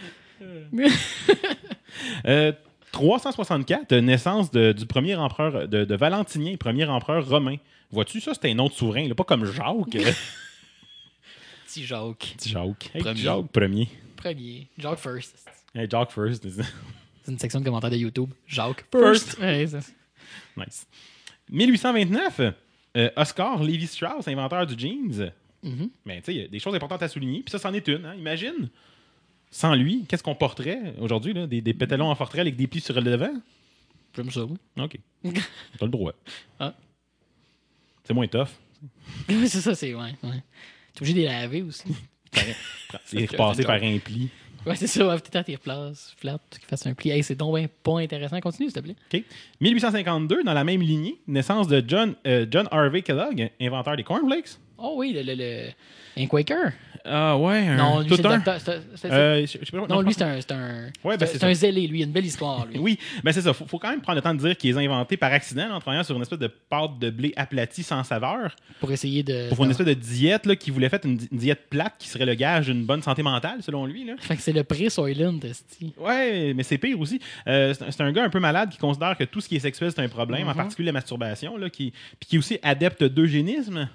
Euh, 2.26 2.52
364, 2.92 3.92
euh, 3.94 4.02
naissance 4.02 4.52
de- 4.52 4.72
du 4.72 4.86
premier 4.86 5.16
empereur, 5.16 5.68
de, 5.68 5.84
de 5.86 5.96
Valentinien, 5.96 6.56
premier 6.58 6.86
empereur 6.86 7.28
romain. 7.28 7.56
Vois-tu, 7.92 8.20
ça, 8.22 8.34
c'était 8.34 8.52
un 8.52 8.56
de 8.66 8.72
souverain, 8.72 9.08
là, 9.08 9.16
pas 9.16 9.24
comme 9.24 9.46
Jacques. 9.46 9.98
Petit 11.74 11.86
Jacques. 11.88 12.36
Petit 12.38 12.50
Jacques. 12.50 12.92
Hey, 12.94 13.02
Premier. 13.02 13.20
Jacques, 13.20 13.48
premier. 13.52 13.90
Premier. 14.16 14.68
Jacques 14.78 15.00
first. 15.00 15.50
Hey, 15.74 15.88
Jacques 15.90 16.12
first. 16.12 16.48
C'est 17.24 17.32
une 17.32 17.40
section 17.40 17.60
de 17.62 17.66
commentaires 17.66 17.90
de 17.90 17.96
YouTube. 17.98 18.30
Jacques 18.46 18.86
First. 18.92 19.30
first. 19.36 19.40
Ouais, 19.40 19.66
ça. 19.66 19.80
nice. 20.56 20.86
1829, 21.50 22.42
euh, 22.96 23.10
Oscar 23.16 23.64
Levi 23.64 23.88
Strauss, 23.88 24.28
inventeur 24.28 24.68
du 24.68 24.78
jeans. 24.78 25.32
Mhm. 25.64 25.90
Mais 26.06 26.18
tu 26.20 26.26
sais, 26.26 26.36
il 26.36 26.42
y 26.42 26.44
a 26.44 26.48
des 26.48 26.60
choses 26.60 26.76
importantes 26.76 27.02
à 27.02 27.08
souligner. 27.08 27.42
Puis 27.42 27.50
ça, 27.52 27.58
c'en 27.58 27.74
est 27.74 27.88
une. 27.88 28.06
hein. 28.06 28.14
Imagine, 28.16 28.70
sans 29.50 29.74
lui, 29.74 30.06
qu'est-ce 30.08 30.22
qu'on 30.22 30.36
porterait 30.36 30.94
aujourd'hui? 31.00 31.34
là? 31.34 31.48
Des, 31.48 31.62
des 31.62 31.74
pétalons 31.74 32.10
en 32.12 32.16
forterelle 32.16 32.46
avec 32.48 32.56
des 32.56 32.68
plis 32.68 32.82
sur 32.82 32.94
le 32.94 33.02
devant? 33.02 33.34
J'aime 34.16 34.30
ça, 34.30 34.46
oui. 34.46 34.58
OK. 34.78 35.00
T'as 35.80 35.86
le 35.86 35.92
droit. 35.92 36.14
Ah. 36.60 36.76
C'est 38.04 38.14
moins 38.14 38.28
tough. 38.28 38.50
Oui, 39.28 39.48
c'est 39.50 39.62
ça, 39.62 39.74
c'est. 39.74 39.96
Ouais, 39.96 40.14
ouais. 40.22 40.44
T'es 40.94 41.02
obligé 41.02 41.14
de 41.14 41.20
les 41.20 41.26
laver 41.26 41.62
aussi. 41.62 41.84
C'est 43.06 43.30
repassé 43.30 43.64
par 43.64 43.76
un 43.76 43.98
pli. 44.00 44.30
ouais, 44.66 44.76
c'est 44.76 44.88
ça. 44.88 45.08
Ouais, 45.08 45.16
peut-être 45.20 45.46
tes 45.46 45.56
replaces, 45.56 46.14
flat, 46.18 46.40
qu'il 46.50 46.66
fasse 46.66 46.86
un 46.88 46.94
pli. 46.94 47.12
Hey, 47.12 47.22
c'est 47.24 47.36
donc 47.36 47.54
ben 47.54 47.68
pas 47.84 48.00
intéressant. 48.00 48.40
Continue, 48.40 48.70
s'il 48.70 48.74
te 48.74 48.80
plaît. 48.80 48.96
OK. 49.14 49.24
1852, 49.62 50.44
dans 50.44 50.54
la 50.54 50.64
même 50.64 50.82
lignée, 50.82 51.20
naissance 51.28 51.68
de 51.68 51.84
John, 51.88 52.16
euh, 52.26 52.46
John 52.50 52.68
Harvey 52.72 53.02
Kellogg, 53.04 53.52
inventeur 53.62 53.96
des 53.98 54.04
cornflakes. 54.04 54.58
Oh 54.78 54.94
oui, 54.98 55.14
le, 55.14 55.22
le, 55.22 55.36
le... 55.36 55.70
un 56.18 56.28
Quaker. 56.28 56.72
Ah 57.06 57.38
ouais, 57.38 57.68
un, 57.68 57.76
Non, 57.76 58.00
lui, 58.00 58.08
tout 58.10 58.26
un. 58.28 58.42
Euh, 59.06 59.42
je- 59.46 59.58
je 59.60 59.66
sais 59.66 59.72
pas- 59.78 59.88
non, 59.88 60.02
lui, 60.02 60.14
c'est 60.14 60.24
un, 60.24 60.40
c'est 60.40 60.52
un, 60.54 60.90
Ouais, 61.04 61.18
ben, 61.18 61.28
un 61.42 61.54
zélé, 61.54 61.86
lui. 61.86 62.00
Il 62.00 62.04
a 62.04 62.06
une 62.06 62.12
belle 62.14 62.26
histoire, 62.26 62.66
lui. 62.66 62.78
Oui, 62.80 62.98
mais 63.24 63.34
c'est 63.34 63.42
ça. 63.42 63.52
Faut, 63.54 63.66
faut 63.66 63.78
quand 63.78 63.90
même 63.90 64.00
prendre 64.02 64.16
le 64.16 64.22
temps 64.22 64.34
de 64.34 64.40
dire 64.40 64.56
qu'ils 64.58 64.72
les 64.72 64.78
ont 64.78 64.94
inventés 64.94 65.18
par 65.18 65.32
accident 65.34 65.70
en 65.72 65.80
travaillant 65.82 66.04
sur 66.04 66.16
une 66.16 66.22
espèce 66.22 66.40
de 66.40 66.48
pâte 66.48 67.00
de 67.00 67.10
blé 67.10 67.34
aplatie 67.36 67.84
sans 67.84 68.04
saveur 68.06 68.56
Pour 68.80 68.92
essayer 68.92 69.22
de. 69.22 69.50
pour 69.54 69.66
une 69.66 69.72
espèce 69.72 69.88
de 69.88 69.94
diète 69.94 70.46
là, 70.46 70.56
qui 70.56 70.72
voulait 70.72 70.88
faire 70.88 71.02
une, 71.04 71.18
di- 71.18 71.28
une 71.32 71.38
diète 71.40 71.68
plate 71.70 71.96
qui 72.00 72.08
serait 72.08 72.26
le 72.26 72.36
gage 72.36 72.68
d'une 72.68 72.86
bonne 72.86 73.02
santé 73.02 73.22
mentale, 73.22 73.62
selon 73.62 73.86
lui. 73.86 74.06
Là. 74.06 74.14
Fait 74.20 74.36
que 74.38 74.42
c'est 74.42 74.54
le 74.54 74.64
prix 74.64 74.90
Soylent, 74.90 75.40
esti. 75.44 75.94
Ouais, 75.98 76.54
mais 76.56 76.64
c'est 76.64 76.78
pire 76.78 77.00
aussi. 77.00 77.20
Euh, 77.48 77.74
c'est 77.74 78.02
un- 78.02 78.12
gars 78.14 78.24
un 78.24 78.30
peu 78.30 78.40
malade 78.40 78.70
qui 78.70 78.78
considère 78.78 79.18
que 79.18 79.26
tout 79.26 79.42
ce 79.42 79.50
qui 79.50 79.58
est 79.58 79.60
sexuel, 79.60 79.92
c'est 79.94 80.02
un 80.02 80.08
problème, 80.08 80.48
en 80.48 80.52
Mhm. 80.52 80.56
particulier 80.58 80.86
la 80.88 80.94
masturbation, 80.94 81.58
là, 81.58 81.70
qui, 81.70 81.92
puis 82.20 82.30
qui 82.30 82.36
est 82.36 82.40
aussi 82.40 82.60
adepte 82.64 83.04
d'eugénisme. 83.04 83.90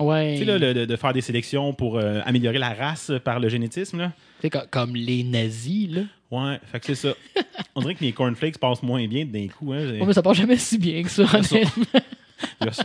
Ouais. 0.00 0.34
Tu 0.38 0.44
sais, 0.44 0.58
là, 0.58 0.58
de, 0.72 0.84
de 0.84 0.96
faire 0.96 1.12
des 1.12 1.20
sélections 1.20 1.72
pour 1.72 1.98
euh, 1.98 2.20
améliorer 2.24 2.58
la 2.58 2.72
race 2.74 3.10
par 3.24 3.40
le 3.40 3.48
génétisme. 3.48 3.98
Là. 3.98 4.12
Tu 4.40 4.42
sais, 4.42 4.50
co- 4.50 4.66
comme 4.70 4.94
les 4.94 5.24
nazis, 5.24 5.90
là. 5.90 6.02
Ouais, 6.30 6.60
fait 6.70 6.78
que 6.80 6.86
c'est 6.86 6.94
ça. 6.94 7.14
On 7.74 7.80
dirait 7.80 7.94
que 7.94 8.04
mes 8.04 8.12
cornflakes 8.12 8.58
passent 8.58 8.82
moins 8.82 9.06
bien 9.08 9.24
d'un 9.24 9.48
coup. 9.48 9.72
Hein. 9.72 9.92
Ouais, 9.98 10.04
mais 10.06 10.12
ça 10.12 10.22
passe 10.22 10.36
jamais 10.36 10.56
si 10.56 10.78
bien 10.78 11.02
que 11.02 11.08
ça, 11.08 11.22
honnêtement. 11.22 11.84
a 12.60 12.72
ça. 12.72 12.84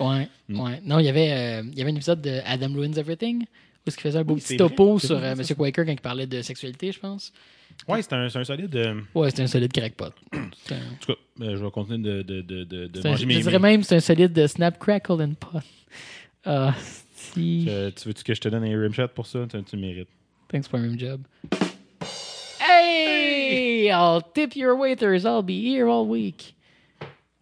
Ouais, 0.00 0.28
Mm. 0.48 0.60
ouais. 0.60 0.80
Non, 0.84 0.98
il 0.98 1.06
y 1.06 1.08
avait, 1.08 1.32
euh, 1.32 1.62
il 1.72 1.78
y 1.78 1.80
avait 1.82 1.90
un 1.90 1.94
épisode 1.94 2.20
de 2.20 2.40
Adam 2.44 2.72
Ruins 2.74 2.92
Everything 2.92 3.42
où 3.42 3.46
il 3.86 3.92
faisait 3.92 4.18
un 4.18 4.24
beau 4.24 4.34
Oui, 4.34 4.40
petit 4.40 4.48
c'est 4.48 4.56
vrai, 4.58 4.68
topo 4.68 4.98
c'est 4.98 5.06
sur 5.06 5.16
euh. 5.16 5.34
Monsieur 5.36 5.54
Quaker 5.54 5.84
quand 5.86 5.92
il 5.92 6.00
parlait 6.00 6.26
de 6.26 6.42
sexualité, 6.42 6.92
je 6.92 6.98
pense. 7.00 7.32
Ouais, 7.88 8.02
c'est 8.02 8.12
un, 8.12 8.28
c'est 8.28 8.38
un 8.38 8.44
solide. 8.44 8.74
euh, 8.76 9.00
Ouais, 9.14 9.30
c'était 9.30 9.42
un 9.42 9.46
solide 9.46 9.72
crackpot. 9.72 10.10
C'est 10.66 10.74
un- 10.74 10.76
En 10.78 10.96
tout 11.00 11.12
cas, 11.12 11.44
euh, 11.44 11.56
je 11.56 11.64
vais 11.64 11.70
continuer 11.70 11.98
de, 11.98 12.22
de, 12.22 12.40
de, 12.42 12.64
de, 12.64 12.90
c'est 12.94 13.06
un- 13.06 13.10
manger 13.12 13.22
je 13.22 13.26
mes. 13.28 13.40
dirais 13.40 13.58
même 13.58 13.82
c'est 13.82 13.96
un 13.96 14.00
solide 14.00 14.32
de 14.32 14.46
Snap, 14.46 14.78
Crackle 14.78 15.12
and 15.22 15.34
Pot. 15.40 15.60
Ah, 16.46 16.74
si. 17.14 17.66
Euh, 17.68 17.90
tu 17.94 18.08
veux-tu 18.08 18.22
que 18.24 18.34
je 18.34 18.40
te 18.40 18.48
donne 18.48 18.64
un 18.64 18.80
rimshot 18.80 19.08
pour 19.08 19.26
ça? 19.26 19.40
Tu, 19.50 19.62
tu 19.64 19.76
le 19.76 19.82
mérites. 19.82 20.08
Thanks 20.48 20.68
for 20.68 20.78
my 20.78 20.98
job. 20.98 21.22
Hey! 22.60 23.90
I'll 23.90 24.22
tip 24.34 24.56
your 24.56 24.76
waiters. 24.76 25.24
I'll 25.24 25.42
be 25.42 25.60
here 25.64 25.88
all 25.88 26.06
week. 26.06 26.54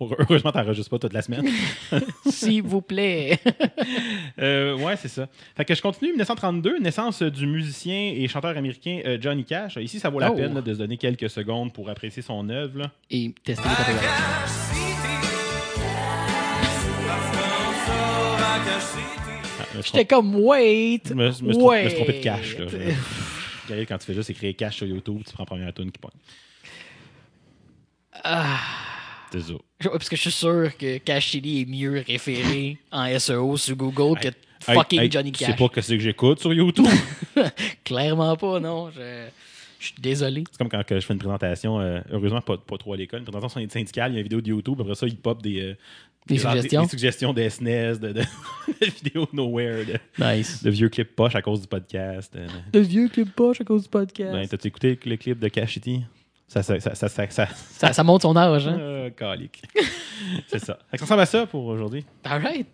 Heureusement, 0.01 0.51
t'enregistres 0.51 0.91
pas 0.91 0.99
toute 0.99 1.13
la 1.13 1.23
semaine. 1.23 1.47
S'il 2.29 2.63
vous 2.63 2.81
plaît. 2.83 3.39
Euh, 4.41 4.77
ouais, 4.79 4.97
c'est 4.97 5.07
ça. 5.09 5.29
Fait 5.57 5.65
que 5.65 5.75
je 5.77 5.83
continue. 5.83 6.11
1932, 6.11 6.81
naissance 6.81 7.23
du 7.23 7.47
musicien 7.47 8.13
et 8.17 8.27
chanteur 8.27 8.57
américain 8.57 9.01
euh, 9.07 9.17
Johnny 9.21 9.45
Cash. 9.45 9.77
Ici, 9.77 10.01
ça 10.01 10.11
vaut 10.11 10.19
la 10.19 10.33
Oh. 10.33 10.35
peine 10.35 10.55
là, 10.55 10.61
de 10.61 10.75
se 10.75 10.79
donner 10.79 10.97
quelques 10.97 11.31
secondes 11.31 11.73
pour 11.73 11.89
apprécier 11.89 12.21
son 12.23 12.49
œuvre. 12.49 12.79
là. 12.81 12.91
Et 13.11 13.33
tester 13.45 13.63
les 13.69 13.75
catégories. 13.77 14.82
J'étais 19.85 20.05
comme, 20.05 20.35
wait! 20.37 21.01
Je 21.07 21.15
me, 21.15 21.27
me 21.27 21.31
je 21.33 21.43
me 21.45 21.55
wait. 21.55 21.89
suis 21.89 21.97
trompé 21.97 22.19
de 22.19 22.23
cash. 22.23 22.59
Là. 22.59 22.67
Je- 22.69 23.85
quand 23.85 23.99
tu 23.99 24.07
fais 24.07 24.15
juste 24.15 24.31
écrire 24.31 24.55
cash 24.57 24.77
sur 24.77 24.87
YouTube, 24.87 25.23
tu 25.27 25.33
prends 25.33 25.43
la 25.45 25.47
première 25.47 25.73
tune 25.75 25.91
qui 25.91 25.99
pointe. 25.99 26.15
Ah. 28.25 28.59
C'est 29.33 29.41
ça. 29.41 29.55
Je- 29.81 29.89
Parce 29.89 30.09
que 30.09 30.17
je 30.17 30.21
suis 30.21 30.31
sûr 30.33 30.77
que 30.77 30.99
Cash 30.99 31.29
Chili 31.29 31.63
est 31.63 31.65
mieux 31.65 32.05
référé 32.07 32.77
en 32.93 33.07
SEO 33.19 33.57
sur 33.57 33.77
Google 33.77 34.19
que 34.21 34.29
Hey, 34.69 34.77
fucking 34.77 35.01
hey, 35.01 35.11
Johnny 35.11 35.33
Cash. 35.33 35.49
sais 35.51 35.57
pas 35.57 35.69
que 35.69 35.81
c'est 35.81 35.97
que 35.97 36.03
j'écoute 36.05 36.39
sur 36.39 36.53
YouTube. 36.53 36.87
Clairement 37.85 38.37
pas, 38.37 38.61
non. 38.61 38.91
Je, 38.93 39.27
je 39.81 39.87
suis 39.87 39.95
désolé. 39.99 40.45
c'est 40.49 40.57
comme 40.59 40.69
quand 40.69 40.85
que 40.87 41.01
je 41.01 41.05
fais 41.05 41.15
une 41.15 41.19
présentation, 41.19 41.81
euh, 41.81 42.01
heureusement 42.13 42.41
pas, 42.43 42.57
pas 42.59 42.79
trop 42.79 42.93
à 42.93 42.97
l'école, 42.97 43.21
une 43.21 43.25
présentation 43.25 43.61
syndicale, 43.69 44.13
il 44.13 44.15
y 44.15 44.17
a 44.19 44.21
une 44.21 44.25
vidéo 44.25 44.41
de 44.41 44.49
YouTube, 44.51 44.81
après 44.81 44.95
ça, 44.95 45.09
il 45.09 45.17
pop 45.17 45.43
des, 45.43 45.61
euh, 45.63 45.75
Des 46.27 46.39
suggestions? 46.39 46.83
Des, 46.83 46.89
suggestions 46.89 47.33
de 47.33 47.49
SNES, 47.49 47.99
de, 47.99 48.13
de, 48.13 48.23
de 48.81 48.87
vidéos 48.87 49.29
nowhere, 49.33 49.85
de, 49.85 49.99
Nice. 50.19 50.63
de 50.63 50.71
vieux 50.71 50.89
clips 50.89 51.15
poches 51.17 51.35
à 51.35 51.43
cause 51.43 51.63
du 51.63 51.67
podcast. 51.67 52.37
De 52.73 52.81
vieux 52.81 53.09
clip 53.09 53.35
poche 53.35 53.61
à 53.61 53.65
cause 53.65 53.85
du 53.85 53.89
podcast. 53.89 54.33
Ben, 54.33 54.47
t'as-tu 54.47 54.69
écouté 54.69 54.99
le 55.05 55.17
clip 55.17 55.39
de 55.39 55.49
Cash 55.49 55.75
City? 55.75 56.05
Ça, 56.53 56.63
ça, 56.63 56.79
ça, 56.79 57.09
ça, 57.09 57.93
ça, 57.93 58.05
monte 58.05 58.23
son 58.23 58.37
âge, 58.37 58.69
hein? 58.69 58.79
Euh, 58.79 59.11
c'est 60.47 60.59
ça. 60.59 60.79
Ça 60.95 61.05
ressemble 61.05 61.23
à 61.23 61.27
ça 61.27 61.47
pour 61.47 61.65
aujourd'hui. 61.65 62.05
Alright. 62.25 62.67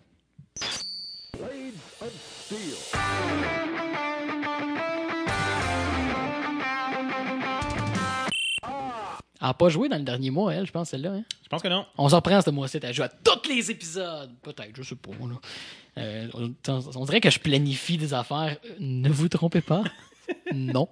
Elle 9.41 9.47
n'a 9.47 9.53
pas 9.53 9.69
joué 9.69 9.87
dans 9.89 9.97
le 9.97 10.03
dernier 10.03 10.31
mois, 10.31 10.53
elle, 10.53 10.65
je 10.65 10.71
pense, 10.71 10.89
celle-là. 10.89 11.13
Hein? 11.13 11.23
Je 11.43 11.47
pense 11.47 11.61
que 11.61 11.67
non. 11.69 11.85
On 11.97 12.09
s'en 12.09 12.17
reprend 12.17 12.41
ce 12.41 12.49
mois-ci. 12.49 12.77
Elle 12.83 12.93
joue 12.93 13.03
à 13.03 13.09
tous 13.09 13.47
les 13.49 13.71
épisodes. 13.71 14.29
Peut-être, 14.41 14.71
je 14.75 14.83
sais 14.83 14.95
pas. 14.95 15.11
Là. 15.11 15.35
Euh, 15.97 16.27
on, 16.67 16.81
on 16.95 17.05
dirait 17.05 17.21
que 17.21 17.29
je 17.29 17.39
planifie 17.39 17.97
des 17.97 18.13
affaires. 18.13 18.57
Euh, 18.65 18.69
Ne 18.79 19.09
vous 19.09 19.29
trompez 19.29 19.61
pas. 19.61 19.83
non. 20.53 20.89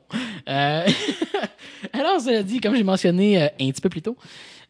Euh, 0.48 0.88
alors, 1.94 2.22
cela 2.22 2.42
dit, 2.44 2.60
comme 2.62 2.76
j'ai 2.76 2.84
mentionné 2.84 3.42
euh, 3.42 3.48
un 3.60 3.70
petit 3.72 3.82
peu 3.82 3.90
plus 3.90 4.02
tôt, 4.02 4.18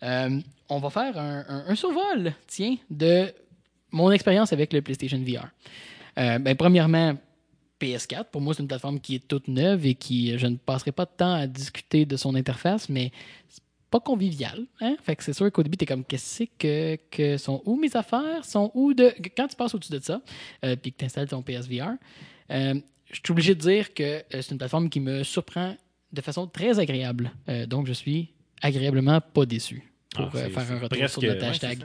on 0.01 0.79
va 0.79 0.89
faire 0.89 1.17
un, 1.17 1.45
un- 1.47 1.65
un 1.67 1.75
survol, 1.75 2.33
tiens, 2.47 2.75
de 2.89 3.31
mon 3.91 4.11
expérience 4.11 4.51
avec 4.53 4.73
le 4.73 4.81
PlayStation 4.81 5.19
VR. 5.19 5.47
Ben, 6.15 6.55
premièrement, 6.55 7.15
PS4, 7.79 8.25
pour 8.31 8.41
moi, 8.41 8.53
c'est 8.55 8.61
une 8.63 8.67
plateforme 8.67 8.99
qui 8.99 9.15
est 9.15 9.27
toute 9.27 9.47
neuve 9.47 9.85
et 9.85 9.93
qui, 9.95 10.37
je 10.37 10.47
ne 10.47 10.55
passerai 10.57 10.91
pas 10.91 11.05
de 11.05 11.11
temps 11.15 11.33
à 11.33 11.45
discuter 11.47 12.05
de 12.05 12.17
son 12.17 12.33
interface, 12.35 12.89
mais 12.89 13.11
pas 13.89 14.00
convivial. 14.00 14.65
Hein? 14.82 14.95
Fait 15.04 15.15
que 15.15 15.23
c'est 15.23 15.34
sûr 15.34 15.52
qu'au 15.52 15.63
début, 15.63 15.78
tu 15.78 15.84
es 15.84 15.88
comme, 15.88 16.04
qu'est-ce 16.04 16.43
que, 16.58 16.97
que 17.10 17.38
sont 17.38 17.62
où 17.65 17.76
mes 17.78 17.95
affaires? 17.95 18.43
Sont 18.43 18.71
où 18.73 18.93
de. 18.93 19.13
Quand 19.36 19.47
tu 19.47 19.56
passes 19.56 19.73
au-dessus 19.73 19.91
de 19.93 20.00
ça, 20.00 20.21
euh, 20.65 20.76
puis 20.76 20.91
que 20.91 20.97
tu 20.97 21.06
installes 21.06 21.28
ton 21.28 21.41
PSVR, 21.41 21.91
euh, 22.52 22.73
je 23.12 23.15
suis 23.23 23.32
obligé 23.32 23.56
de 23.56 23.60
dire 23.62 23.93
que 23.93 24.04
euh, 24.04 24.21
c'est 24.32 24.52
une 24.52 24.58
plateforme 24.58 24.89
qui 24.89 25.00
me 25.00 25.23
surprend 25.23 25.76
de 26.12 26.21
façon 26.21 26.47
très 26.47 26.80
agréable. 26.80 27.32
Euh, 27.50 27.65
donc, 27.65 27.88
je 27.88 27.93
suis 27.93 28.34
agréablement 28.62 29.21
pas 29.21 29.45
déçu 29.45 29.84
pour 30.15 30.26
Ah, 30.34 30.50
faire 30.50 30.71
un 30.71 30.80
retour 30.80 31.10
sur 31.10 31.21
notre 31.21 31.43
hashtag. 31.45 31.80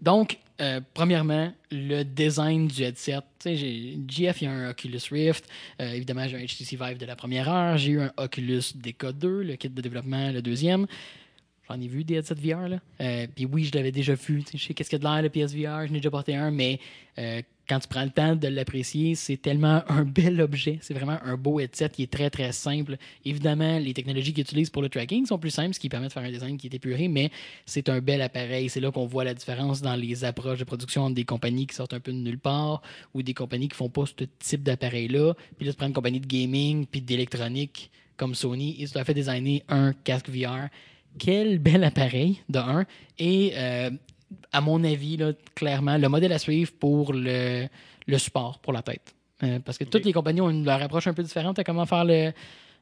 donc, 0.00 0.38
euh, 0.62 0.80
premièrement, 0.94 1.52
le 1.70 2.04
design 2.04 2.68
du 2.68 2.82
headset. 2.82 3.20
GF, 3.44 4.42
il 4.42 4.44
y 4.44 4.46
a 4.46 4.52
un 4.52 4.70
Oculus 4.70 5.00
Rift. 5.10 5.48
Euh, 5.80 5.92
évidemment, 5.92 6.26
j'ai 6.28 6.36
un 6.36 6.44
HTC 6.44 6.76
Vive 6.76 6.98
de 6.98 7.06
la 7.06 7.16
première 7.16 7.48
heure. 7.48 7.76
J'ai 7.76 7.92
eu 7.92 8.00
un 8.00 8.12
Oculus 8.16 8.62
DK2, 8.80 9.26
le 9.40 9.56
kit 9.56 9.68
de 9.68 9.82
développement, 9.82 10.30
le 10.30 10.40
deuxième. 10.40 10.86
J'en 11.68 11.80
ai 11.80 11.88
vu 11.88 12.04
des 12.04 12.14
headsets 12.14 12.34
VR. 12.34 12.78
Euh, 13.00 13.26
Puis 13.34 13.46
oui, 13.46 13.64
je 13.64 13.72
l'avais 13.76 13.92
déjà 13.92 14.14
vu. 14.14 14.44
Je 14.54 14.58
sais 14.58 14.74
qu'est-ce 14.74 14.88
qu'il 14.88 15.02
y 15.02 15.04
a 15.04 15.08
de 15.08 15.12
l'air, 15.12 15.22
le 15.22 15.30
PSVR. 15.30 15.86
Je 15.86 15.92
n'ai 15.92 15.98
déjà 15.98 16.10
porté 16.10 16.36
un, 16.36 16.50
mais 16.50 16.78
quand 17.72 17.80
tu 17.80 17.88
prends 17.88 18.04
le 18.04 18.10
temps 18.10 18.36
de 18.36 18.48
l'apprécier, 18.48 19.14
c'est 19.14 19.38
tellement 19.38 19.82
un 19.88 20.04
bel 20.04 20.42
objet. 20.42 20.78
C'est 20.82 20.92
vraiment 20.92 21.16
un 21.24 21.38
beau 21.38 21.58
headset 21.58 21.88
qui 21.88 22.02
est 22.02 22.12
très, 22.12 22.28
très 22.28 22.52
simple. 22.52 22.98
Évidemment, 23.24 23.78
les 23.78 23.94
technologies 23.94 24.34
qu'ils 24.34 24.42
utilisent 24.42 24.68
pour 24.68 24.82
le 24.82 24.90
tracking 24.90 25.24
sont 25.24 25.38
plus 25.38 25.48
simples, 25.48 25.72
ce 25.72 25.80
qui 25.80 25.88
permet 25.88 26.08
de 26.08 26.12
faire 26.12 26.22
un 26.22 26.30
design 26.30 26.58
qui 26.58 26.66
est 26.66 26.74
épuré, 26.74 27.08
mais 27.08 27.30
c'est 27.64 27.88
un 27.88 28.02
bel 28.02 28.20
appareil. 28.20 28.68
C'est 28.68 28.80
là 28.80 28.90
qu'on 28.90 29.06
voit 29.06 29.24
la 29.24 29.32
différence 29.32 29.80
dans 29.80 29.94
les 29.94 30.22
approches 30.24 30.58
de 30.58 30.64
production 30.64 31.04
entre 31.04 31.14
des 31.14 31.24
compagnies 31.24 31.66
qui 31.66 31.74
sortent 31.74 31.94
un 31.94 32.00
peu 32.00 32.12
de 32.12 32.18
nulle 32.18 32.38
part 32.38 32.82
ou 33.14 33.22
des 33.22 33.32
compagnies 33.32 33.68
qui 33.68 33.76
font 33.76 33.88
pas 33.88 34.04
ce 34.04 34.24
type 34.38 34.62
d'appareil-là. 34.62 35.32
Puis 35.56 35.64
là, 35.64 35.72
tu 35.72 35.78
prends 35.78 35.86
une 35.86 35.94
compagnie 35.94 36.20
de 36.20 36.26
gaming 36.26 36.84
puis 36.84 37.00
d'électronique 37.00 37.90
comme 38.18 38.34
Sony, 38.34 38.76
ils 38.78 38.98
ont 38.98 39.04
fait 39.04 39.14
designer 39.14 39.62
un 39.70 39.94
casque 39.94 40.28
VR. 40.28 40.68
Quel 41.18 41.58
bel 41.58 41.84
appareil, 41.84 42.42
de 42.50 42.58
un. 42.58 42.84
Et 43.18 43.54
euh, 43.56 43.90
à 44.52 44.60
mon 44.60 44.82
avis, 44.84 45.16
là, 45.16 45.32
clairement, 45.54 45.96
le 45.96 46.08
modèle 46.08 46.32
à 46.32 46.38
suivre 46.38 46.72
pour 46.78 47.12
le, 47.12 47.66
le 48.06 48.18
support 48.18 48.58
pour 48.58 48.72
la 48.72 48.82
tête. 48.82 49.14
Euh, 49.42 49.58
parce 49.58 49.78
que 49.78 49.84
toutes 49.84 50.04
les 50.04 50.12
compagnies 50.12 50.40
ont 50.40 50.50
une, 50.50 50.64
leur 50.64 50.80
approche 50.82 51.06
un 51.06 51.14
peu 51.14 51.22
différente 51.22 51.58
à 51.58 51.64
comment 51.64 51.86
faire 51.86 52.04
le, 52.04 52.32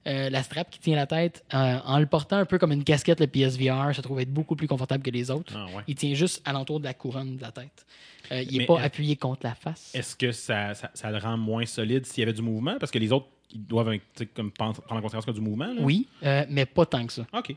euh, 0.07 0.31
la 0.31 0.43
strap 0.43 0.71
qui 0.71 0.79
tient 0.79 0.97
la 0.97 1.07
tête. 1.07 1.45
Euh, 1.55 1.79
en 1.85 1.99
le 1.99 2.07
portant 2.07 2.37
un 2.37 2.45
peu 2.45 2.59
comme 2.59 2.73
une 2.73 2.85
casquette, 2.85 3.21
le 3.21 3.27
PSVR, 3.27 3.95
se 3.95 4.01
trouve 4.01 4.21
être 4.21 4.33
beaucoup 4.33 4.57
plus 4.57 4.69
confortable 4.69 5.03
que 5.03 5.11
les 5.11 5.31
autres. 5.31 5.55
Ah, 5.57 5.67
ouais. 5.77 5.83
Il 5.87 5.95
tient 5.95 6.15
juste 6.15 6.43
alentour 6.45 6.81
de 6.81 6.85
la 6.85 6.95
couronne 6.95 7.37
de 7.37 7.43
la 7.43 7.53
tête. 7.53 7.87
Il 8.31 8.59
n'est 8.59 8.67
pas 8.67 8.81
appuyé 8.81 9.17
contre 9.17 9.41
la 9.45 9.57
face. 9.57 9.91
Est-ce 9.93 10.15
que 10.15 10.31
ça, 10.31 10.73
ça, 10.75 10.91
ça 10.95 11.11
le 11.11 11.19
rend 11.19 11.37
moins 11.37 11.67
solide 11.67 12.07
s'il 12.07 12.21
y 12.21 12.23
avait 12.23 12.33
du 12.33 12.43
mouvement? 12.43 12.77
Parce 12.79 12.93
que 12.93 12.99
les 12.99 13.11
autres, 13.11 13.27
ils 13.53 13.67
doivent 13.67 13.93
comme, 14.37 14.53
prendre 14.53 14.81
en 14.89 15.01
considération 15.01 15.33
du 15.33 15.41
mouvement. 15.41 15.67
Là. 15.67 15.81
Oui, 15.81 16.07
mais 16.49 16.65
pas 16.65 16.87
tant 16.87 17.05
que 17.05 17.13
ça. 17.13 17.27
OK. 17.33 17.57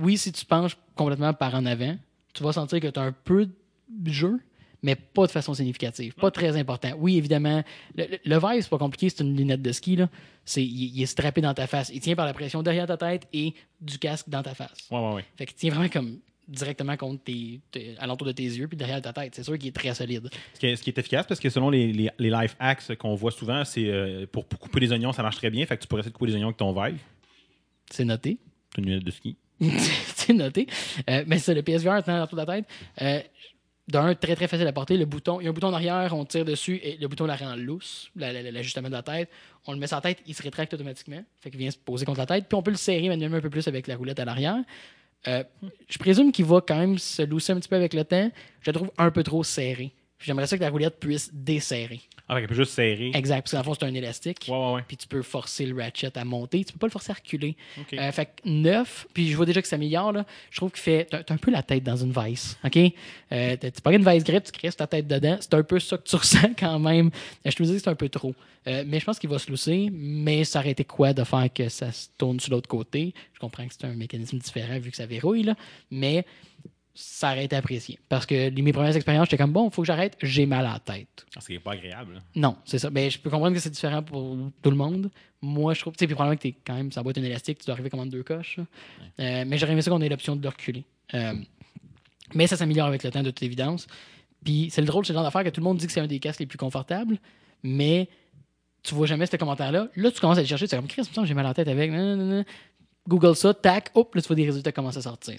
Oui, 0.00 0.16
si 0.18 0.30
tu 0.30 0.44
penches 0.44 0.76
complètement 0.94 1.32
par 1.34 1.56
en 1.56 1.66
avant, 1.66 1.96
tu 2.32 2.42
vas 2.42 2.52
sentir 2.52 2.80
que 2.80 2.88
tu 2.88 2.98
as 2.98 3.02
un 3.02 3.12
peu 3.12 3.48
de 3.88 4.10
jeu, 4.12 4.38
mais 4.82 4.96
pas 4.96 5.26
de 5.26 5.30
façon 5.30 5.54
significative. 5.54 6.14
Pas 6.14 6.30
très 6.30 6.56
important. 6.56 6.92
Oui, 6.98 7.16
évidemment, 7.16 7.62
le, 7.96 8.04
le, 8.04 8.18
le 8.24 8.38
Vive, 8.38 8.62
c'est 8.62 8.70
pas 8.70 8.78
compliqué, 8.78 9.08
c'est 9.10 9.22
une 9.22 9.36
lunette 9.36 9.62
de 9.62 9.70
ski. 9.72 9.96
Là. 9.96 10.08
C'est, 10.44 10.64
il, 10.64 10.96
il 10.96 11.02
est 11.02 11.06
strappé 11.06 11.40
dans 11.40 11.54
ta 11.54 11.66
face. 11.66 11.90
Il 11.94 12.00
tient 12.00 12.16
par 12.16 12.26
la 12.26 12.32
pression 12.34 12.62
derrière 12.62 12.86
ta 12.86 12.96
tête 12.96 13.28
et 13.32 13.54
du 13.80 13.98
casque 13.98 14.28
dans 14.28 14.42
ta 14.42 14.54
face. 14.54 14.88
Ouais, 14.90 14.98
ouais, 14.98 15.14
ouais. 15.14 15.24
Fait 15.36 15.46
qu'il 15.46 15.56
tient 15.56 15.70
vraiment 15.70 15.88
comme 15.88 16.18
directement 16.48 16.96
contre 16.96 17.22
tes, 17.22 17.60
tes- 17.70 17.96
alentour 17.98 18.26
de 18.26 18.32
tes 18.32 18.42
yeux 18.42 18.66
puis 18.66 18.76
derrière 18.76 19.00
ta 19.00 19.12
tête. 19.12 19.34
C'est 19.36 19.44
sûr 19.44 19.56
qu'il 19.56 19.68
est 19.68 19.72
très 19.72 19.94
solide. 19.94 20.28
Ce 20.54 20.58
qui, 20.58 20.66
est, 20.66 20.74
ce 20.76 20.82
qui 20.82 20.90
est 20.90 20.98
efficace, 20.98 21.24
parce 21.28 21.38
que 21.38 21.48
selon 21.48 21.70
les, 21.70 21.92
les, 21.92 22.10
les 22.18 22.30
life 22.30 22.56
hacks 22.58 22.96
qu'on 22.96 23.14
voit 23.14 23.30
souvent, 23.30 23.64
c'est 23.64 23.86
euh, 23.88 24.26
pour, 24.26 24.44
pour 24.46 24.58
couper 24.58 24.80
les 24.80 24.90
oignons, 24.90 25.12
ça 25.12 25.22
marche 25.22 25.36
très 25.36 25.50
bien. 25.50 25.64
Fait 25.66 25.76
que 25.76 25.82
tu 25.82 25.88
pourrais 25.88 26.00
essayer 26.00 26.10
de 26.12 26.16
couper 26.16 26.30
les 26.30 26.34
oignons 26.36 26.48
avec 26.48 26.56
ton 26.56 26.72
Vive. 26.72 26.98
C'est 27.90 28.04
noté. 28.04 28.38
C'est 28.74 28.80
une 28.82 28.88
lunette 28.88 29.04
de 29.04 29.10
ski. 29.12 29.36
c'est 30.26 30.32
noté. 30.32 30.66
Euh, 31.08 31.24
mais 31.26 31.38
c'est 31.38 31.54
le 31.54 31.62
PSVR 31.62 32.02
tenant 32.02 32.24
autour 32.24 32.38
de 32.38 32.44
la 32.46 32.54
tête. 32.56 32.64
Euh, 33.00 33.20
d'un, 33.88 34.14
très 34.14 34.36
très 34.36 34.46
facile 34.46 34.66
à 34.66 34.72
porter. 34.72 34.96
Le 34.96 35.04
bouton, 35.04 35.40
il 35.40 35.44
y 35.44 35.46
a 35.48 35.50
un 35.50 35.52
bouton 35.52 35.66
en 35.68 35.72
arrière, 35.74 36.14
on 36.16 36.24
tire 36.24 36.44
dessus 36.44 36.76
et 36.82 36.96
le 36.98 37.08
bouton 37.08 37.26
la 37.26 37.34
rend 37.36 37.56
la- 38.16 38.32
l'ajustement 38.50 38.88
de 38.88 38.92
la 38.94 39.02
tête. 39.02 39.28
On 39.66 39.72
le 39.72 39.78
met 39.78 39.86
sur 39.88 39.96
la 39.96 40.00
tête, 40.02 40.18
il 40.26 40.34
se 40.34 40.42
rétracte 40.42 40.72
automatiquement. 40.74 41.22
Fait 41.40 41.50
qu'il 41.50 41.58
vient 41.58 41.70
se 41.70 41.78
poser 41.78 42.04
contre 42.04 42.20
la 42.20 42.26
tête. 42.26 42.46
Puis 42.48 42.56
on 42.56 42.62
peut 42.62 42.70
le 42.70 42.76
serrer 42.76 43.08
manuellement 43.08 43.38
un 43.38 43.40
peu 43.40 43.50
plus 43.50 43.66
avec 43.68 43.86
la 43.88 43.96
roulette 43.96 44.20
à 44.20 44.24
l'arrière. 44.24 44.58
Euh, 45.28 45.42
je 45.88 45.98
présume 45.98 46.32
qu'il 46.32 46.44
va 46.44 46.60
quand 46.60 46.76
même 46.76 46.98
se 46.98 47.22
lousser 47.22 47.52
un 47.52 47.56
petit 47.56 47.68
peu 47.68 47.76
avec 47.76 47.92
le 47.94 48.04
temps. 48.04 48.30
Je 48.60 48.70
le 48.70 48.74
trouve 48.74 48.90
un 48.98 49.10
peu 49.10 49.22
trop 49.22 49.42
serré. 49.44 49.92
J'aimerais 50.22 50.46
ça 50.46 50.56
que 50.56 50.62
la 50.62 50.70
roulette 50.70 50.98
puisse 50.98 51.30
desserrer. 51.32 52.00
Ah, 52.28 52.38
qu'elle 52.38 52.48
peut 52.48 52.54
juste 52.54 52.72
serrer. 52.72 53.10
Exact, 53.14 53.42
parce 53.42 53.50
qu'en 53.52 53.62
fond, 53.62 53.74
c'est 53.74 53.84
un 53.84 53.94
élastique. 53.94 54.46
Ouais, 54.48 54.56
ouais, 54.56 54.72
ouais. 54.74 54.82
Puis 54.86 54.96
tu 54.96 55.06
peux 55.06 55.22
forcer 55.22 55.66
le 55.66 55.76
ratchet 55.76 56.16
à 56.16 56.24
monter. 56.24 56.64
Tu 56.64 56.72
peux 56.72 56.78
pas 56.78 56.86
le 56.86 56.92
forcer 56.92 57.10
à 57.10 57.14
reculer. 57.14 57.56
OK. 57.78 57.92
Euh, 57.94 58.12
fait 58.12 58.26
que 58.26 58.30
9, 58.44 59.08
puis 59.12 59.28
je 59.30 59.36
vois 59.36 59.44
déjà 59.44 59.60
que 59.60 59.66
ça 59.66 59.72
s'améliore. 59.72 60.12
Là. 60.12 60.24
Je 60.50 60.56
trouve 60.56 60.70
qu'il 60.70 60.80
fait. 60.80 61.06
T'as 61.10 61.34
un 61.34 61.36
peu 61.36 61.50
la 61.50 61.62
tête 61.62 61.82
dans 61.84 61.96
une 61.96 62.12
vice. 62.12 62.56
OK? 62.64 62.78
Euh, 63.32 63.56
tu 63.60 63.80
prends 63.82 63.92
une 63.92 64.08
vice 64.08 64.24
grip, 64.24 64.44
tu 64.44 64.52
crées 64.52 64.70
ta 64.72 64.86
tête 64.86 65.06
dedans. 65.06 65.36
C'est 65.40 65.54
un 65.54 65.62
peu 65.62 65.78
ça 65.80 65.98
que 65.98 66.04
tu 66.08 66.16
ressens 66.22 66.52
quand 66.58 66.78
même. 66.78 67.10
Euh, 67.46 67.50
Je 67.50 67.56
te 67.56 67.62
dis 67.64 67.72
que 67.74 67.78
c'est 67.78 67.90
un 67.90 67.94
peu 67.94 68.08
trop. 68.08 68.34
Euh, 68.68 68.84
mais 68.86 69.00
je 69.00 69.04
pense 69.04 69.18
qu'il 69.18 69.28
va 69.28 69.38
se 69.38 69.50
lousser. 69.50 69.90
Mais 69.92 70.44
ça 70.44 70.60
aurait 70.60 70.70
été 70.70 70.84
quoi 70.84 71.12
de 71.12 71.24
faire 71.24 71.48
que 71.52 71.68
ça 71.68 71.90
se 71.92 72.08
tourne 72.16 72.38
sur 72.40 72.52
l'autre 72.52 72.68
côté? 72.68 73.12
Je 73.34 73.40
comprends 73.40 73.66
que 73.66 73.74
c'est 73.78 73.86
un 73.86 73.94
mécanisme 73.94 74.38
différent 74.38 74.78
vu 74.78 74.90
que 74.90 74.96
ça 74.96 75.06
verrouille. 75.06 75.42
Là. 75.42 75.56
Mais 75.90 76.24
ça 76.94 77.32
aurait 77.32 77.44
été 77.46 77.56
apprécié. 77.56 77.98
Parce 78.08 78.26
que 78.26 78.50
les- 78.50 78.62
mes 78.62 78.72
premières 78.72 78.94
expériences, 78.94 79.26
j'étais 79.30 79.42
comme 79.42 79.52
bon, 79.52 79.68
il 79.68 79.72
faut 79.72 79.82
que 79.82 79.86
j'arrête, 79.86 80.16
j'ai 80.22 80.44
mal 80.46 80.66
à 80.66 80.74
la 80.74 80.78
tête. 80.78 81.24
Ah, 81.36 81.40
c'est 81.40 81.58
pas 81.58 81.72
agréable. 81.72 82.14
là. 82.14 82.20
Non, 82.36 82.56
c'est 82.64 82.78
ça. 82.78 82.90
Ben, 82.90 83.10
je 83.10 83.18
peux 83.18 83.30
comprendre 83.30 83.54
que 83.54 83.60
c'est 83.60 83.70
différent 83.70 84.02
pour 84.02 84.36
tout 84.62 84.70
le 84.70 84.76
monde. 84.76 85.10
Moi, 85.40 85.74
je 85.74 85.80
trouve. 85.80 85.94
Tu 85.94 86.00
sais, 86.00 86.06
puis 86.06 86.14
probablement 86.14 86.36
que 86.36 86.42
t'es 86.42 86.54
quand 86.64 86.74
même, 86.74 86.92
ça 86.92 87.02
va 87.02 87.10
être 87.10 87.18
un 87.18 87.22
élastique, 87.24 87.58
tu 87.58 87.66
dois 87.66 87.74
arriver 87.74 87.88
comme 87.90 88.00
en 88.00 88.06
deux 88.06 88.22
coches. 88.22 88.58
Euh, 89.20 89.44
mais 89.46 89.56
j'aurais 89.58 89.72
aimé 89.72 89.82
ça 89.82 89.90
qu'on 89.90 90.00
ait 90.02 90.08
l'option 90.08 90.36
de 90.36 90.42
le 90.42 90.48
reculer. 90.48 90.84
Euh, 91.14 91.34
mais 92.34 92.46
ça 92.46 92.56
s'améliore 92.56 92.86
avec 92.88 93.02
le 93.02 93.10
temps, 93.10 93.22
de 93.22 93.30
toute 93.30 93.42
évidence. 93.42 93.86
Puis 94.44 94.68
c'est 94.70 94.80
le 94.80 94.86
drôle, 94.86 95.04
c'est 95.06 95.12
le 95.12 95.16
genre 95.16 95.24
d'affaire 95.24 95.44
que 95.44 95.48
tout 95.50 95.60
le 95.60 95.64
monde 95.64 95.78
dit 95.78 95.86
que 95.86 95.92
c'est 95.92 96.00
un 96.00 96.06
des 96.06 96.18
casques 96.18 96.40
les 96.40 96.46
plus 96.46 96.58
confortables, 96.58 97.18
mais 97.62 98.08
tu 98.82 98.94
vois 98.94 99.06
jamais 99.06 99.26
ce 99.26 99.36
commentaire-là. 99.36 99.88
Là, 99.94 100.10
tu 100.10 100.20
commences 100.20 100.38
à 100.38 100.40
le 100.40 100.46
chercher, 100.46 100.66
tu 100.66 100.74
es 100.74 100.78
comme, 100.78 100.88
Chris, 100.88 101.02
que 101.14 101.24
j'ai 101.24 101.34
mal 101.34 101.44
à 101.46 101.50
la 101.50 101.54
tête 101.54 101.68
avec. 101.68 101.90
nan, 101.90 102.18
nan, 102.18 102.28
nan. 102.28 102.44
Google 103.08 103.34
ça, 103.34 103.52
tac, 103.52 103.90
hop, 103.94 104.14
là, 104.14 104.22
tu 104.22 104.28
vois 104.28 104.36
des 104.36 104.44
résultats 104.44 104.70
commencer 104.70 104.98
à 104.98 105.02
sortir. 105.02 105.34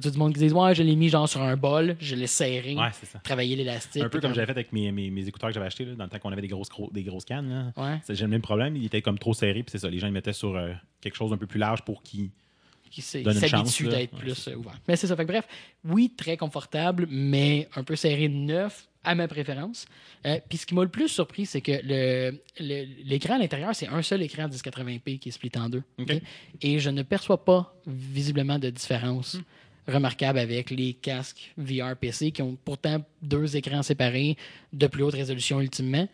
tu 0.00 0.06
as 0.08 0.10
du 0.10 0.16
monde 0.18 0.32
qui 0.34 0.38
dit, 0.46 0.52
ouais, 0.52 0.74
je 0.74 0.84
l'ai 0.84 0.94
mis 0.94 1.08
genre 1.08 1.28
sur 1.28 1.42
un 1.42 1.56
bol, 1.56 1.96
je 2.00 2.14
l'ai 2.14 2.28
serré, 2.28 2.76
Ouais, 2.76 2.90
c'est 2.92 3.06
ça. 3.06 3.18
travaillé 3.18 3.56
l'élastique. 3.56 4.02
Un 4.04 4.08
peu 4.08 4.20
comme 4.20 4.34
j'avais 4.34 4.46
fait 4.46 4.52
avec 4.52 4.72
mes, 4.72 4.92
mes, 4.92 5.10
mes 5.10 5.26
écouteurs 5.26 5.48
que 5.50 5.54
j'avais 5.54 5.66
achetés 5.66 5.84
là, 5.84 5.94
dans 5.96 6.04
le 6.04 6.10
temps 6.10 6.20
qu'on 6.20 6.30
avait 6.30 6.42
des 6.42 6.48
grosses, 6.48 6.68
gros- 6.68 6.90
des 6.92 7.02
grosses 7.02 7.24
cannes. 7.24 7.72
là. 7.76 7.82
Ouais. 7.82 7.98
C'est- 8.04 8.14
J'ai 8.14 8.24
le 8.24 8.30
même 8.30 8.40
problème. 8.42 8.76
Il 8.76 8.84
était 8.84 9.02
comme 9.02 9.18
trop 9.18 9.34
serré. 9.34 9.62
Puis 9.64 9.72
c'est 9.72 9.78
ça. 9.78 9.90
Les 9.90 9.98
gens 9.98 10.06
ils 10.06 10.12
mettaient 10.12 10.32
sur 10.32 10.54
euh, 10.56 10.72
quelque 11.00 11.16
chose 11.16 11.30
d'un 11.30 11.36
peu 11.38 11.46
plus 11.48 11.58
large 11.58 11.82
pour 11.82 12.02
qu'ils. 12.04 12.30
Qui 12.90 13.02
s'habitue 13.02 13.88
d'être 13.88 14.12
Ouais, 14.14 14.18
plus 14.20 14.48
ouvert. 14.56 14.78
Mais 14.88 14.96
c'est 14.96 15.06
ça. 15.06 15.16
Fait 15.16 15.24
que 15.24 15.28
bref, 15.32 15.46
oui, 15.84 16.12
très 16.16 16.36
confortable, 16.36 17.06
mais 17.10 17.68
un 17.76 17.82
peu 17.84 17.96
serré 17.96 18.28
de 18.28 18.34
neuf 18.34 18.88
à 19.04 19.14
ma 19.14 19.28
préférence. 19.28 19.86
Euh, 20.26 20.38
Puis 20.48 20.58
ce 20.58 20.66
qui 20.66 20.74
m'a 20.74 20.82
le 20.82 20.88
plus 20.88 21.08
surpris, 21.08 21.46
c'est 21.46 21.60
que 21.60 21.72
le- 21.84 22.38
l'écran 23.04 23.34
à 23.34 23.38
l'intérieur, 23.38 23.74
c'est 23.74 23.86
un 23.88 24.02
seul 24.02 24.22
écran 24.22 24.48
1080p 24.48 25.18
qui 25.18 25.28
est 25.28 25.32
split 25.32 25.52
en 25.56 25.68
deux. 25.68 25.82
Et 26.60 26.78
je 26.78 26.90
ne 26.90 27.02
perçois 27.02 27.44
pas 27.44 27.74
visiblement 27.86 28.58
de 28.58 28.70
différence 28.70 29.34
Hmm. 29.86 29.92
remarquable 29.94 30.38
avec 30.38 30.70
les 30.70 30.92
casques 30.92 31.52
VR 31.56 31.96
PC 31.96 32.30
qui 32.32 32.42
ont 32.42 32.58
pourtant 32.62 33.02
deux 33.22 33.56
écrans 33.56 33.82
séparés 33.82 34.36
de 34.74 34.86
plus 34.86 35.02
haute 35.02 35.14
résolution 35.14 35.60
ultimement. 35.62 36.06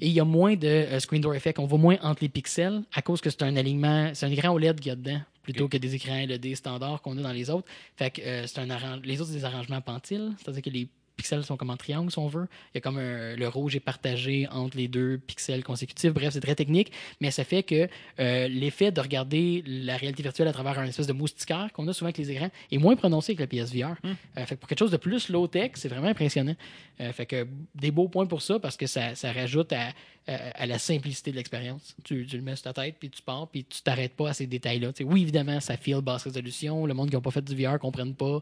Et 0.00 0.06
il 0.06 0.12
y 0.12 0.20
a 0.20 0.24
moins 0.24 0.54
de 0.54 0.66
euh, 0.68 1.00
screen 1.00 1.20
door 1.20 1.34
effect. 1.34 1.58
On 1.58 1.66
voit 1.66 1.78
moins 1.78 1.96
entre 2.02 2.22
les 2.22 2.28
pixels 2.28 2.82
à 2.92 3.02
cause 3.02 3.20
que 3.20 3.28
c'est 3.30 3.42
un 3.42 3.56
alignement, 3.56 4.10
c'est 4.14 4.26
un 4.26 4.30
écran 4.30 4.50
OLED 4.50 4.78
qu'il 4.78 4.88
y 4.88 4.92
a 4.92 4.96
dedans 4.96 5.20
plutôt 5.42 5.68
que 5.68 5.76
des 5.76 5.94
écrans 5.94 6.24
LED 6.26 6.54
standards 6.56 7.02
qu'on 7.02 7.16
a 7.18 7.22
dans 7.22 7.32
les 7.32 7.50
autres. 7.50 7.68
Fait 7.96 8.10
que 8.10 8.22
euh, 8.22 8.46
c'est 8.46 8.60
un 8.60 8.96
les 8.98 9.20
autres, 9.20 9.30
c'est 9.30 9.38
des 9.38 9.44
arrangements 9.44 9.80
pentiles, 9.80 10.32
c'est-à-dire 10.38 10.62
que 10.62 10.70
les 10.70 10.88
pixels 11.22 11.44
sont 11.44 11.56
comme 11.56 11.70
en 11.70 11.76
triangle, 11.76 12.10
si 12.10 12.18
on 12.18 12.26
veut. 12.26 12.48
Il 12.74 12.76
y 12.76 12.78
a 12.78 12.80
comme 12.80 12.98
un- 12.98 13.36
le 13.36 13.48
rouge 13.48 13.76
est 13.76 13.80
partagé 13.80 14.48
entre 14.50 14.76
les 14.76 14.88
deux 14.88 15.18
pixels 15.18 15.62
consécutifs. 15.62 16.12
Bref, 16.12 16.32
c'est 16.32 16.40
très 16.40 16.56
technique, 16.56 16.90
mais 17.20 17.30
ça 17.30 17.44
fait 17.44 17.62
que 17.62 17.88
euh, 18.18 18.48
l'effet 18.48 18.90
de 18.90 19.00
regarder 19.00 19.62
la 19.66 19.96
réalité 19.96 20.22
virtuelle 20.24 20.48
à 20.48 20.52
travers 20.52 20.78
un 20.80 20.84
espèce 20.86 21.06
de 21.06 21.12
moustiquaire 21.12 21.70
qu'on 21.72 21.86
a 21.86 21.92
souvent 21.92 22.06
avec 22.08 22.18
les 22.18 22.30
écrans 22.32 22.50
est 22.72 22.78
moins 22.78 22.96
prononcé 22.96 23.34
que 23.36 23.40
le 23.42 23.46
PSVR. 23.46 23.94
Euh, 24.04 24.44
fait 24.46 24.56
que 24.56 24.60
pour 24.60 24.68
quelque 24.68 24.78
chose 24.80 24.90
de 24.90 24.96
plus 24.96 25.28
low-tech, 25.28 25.70
c'est 25.74 25.88
vraiment 25.88 26.08
impressionnant. 26.08 26.56
Euh, 27.00 27.12
fait 27.12 27.26
que 27.26 27.46
des 27.74 27.90
beaux 27.90 28.08
points 28.08 28.26
pour 28.26 28.42
ça 28.42 28.58
parce 28.58 28.76
que 28.76 28.86
ça, 28.86 29.14
ça 29.14 29.32
rajoute 29.32 29.72
à, 29.72 29.88
à- 30.26 30.34
à 30.62 30.66
la 30.66 30.78
simplicité 30.78 31.30
de 31.30 31.36
l'expérience. 31.36 31.94
Tu, 32.04 32.26
tu 32.26 32.36
le 32.36 32.42
mets 32.42 32.56
sur 32.56 32.64
ta 32.64 32.72
tête, 32.82 32.96
puis 32.98 33.10
tu 33.10 33.22
pars, 33.22 33.48
puis 33.48 33.64
tu 33.64 33.80
t'arrêtes 33.82 34.14
pas 34.14 34.30
à 34.30 34.34
ces 34.34 34.46
détails-là. 34.46 34.90
Oui, 35.04 35.22
évidemment, 35.22 35.60
ça 35.60 35.76
file 35.76 36.00
basse 36.00 36.24
résolution. 36.24 36.84
Le 36.86 36.94
monde 36.94 37.08
qui 37.10 37.14
n'a 37.16 37.20
pas 37.22 37.30
fait 37.30 37.42
du 37.44 37.54
VR 37.54 37.72
ne 37.74 37.78
comprenne 37.78 38.14
pas 38.14 38.40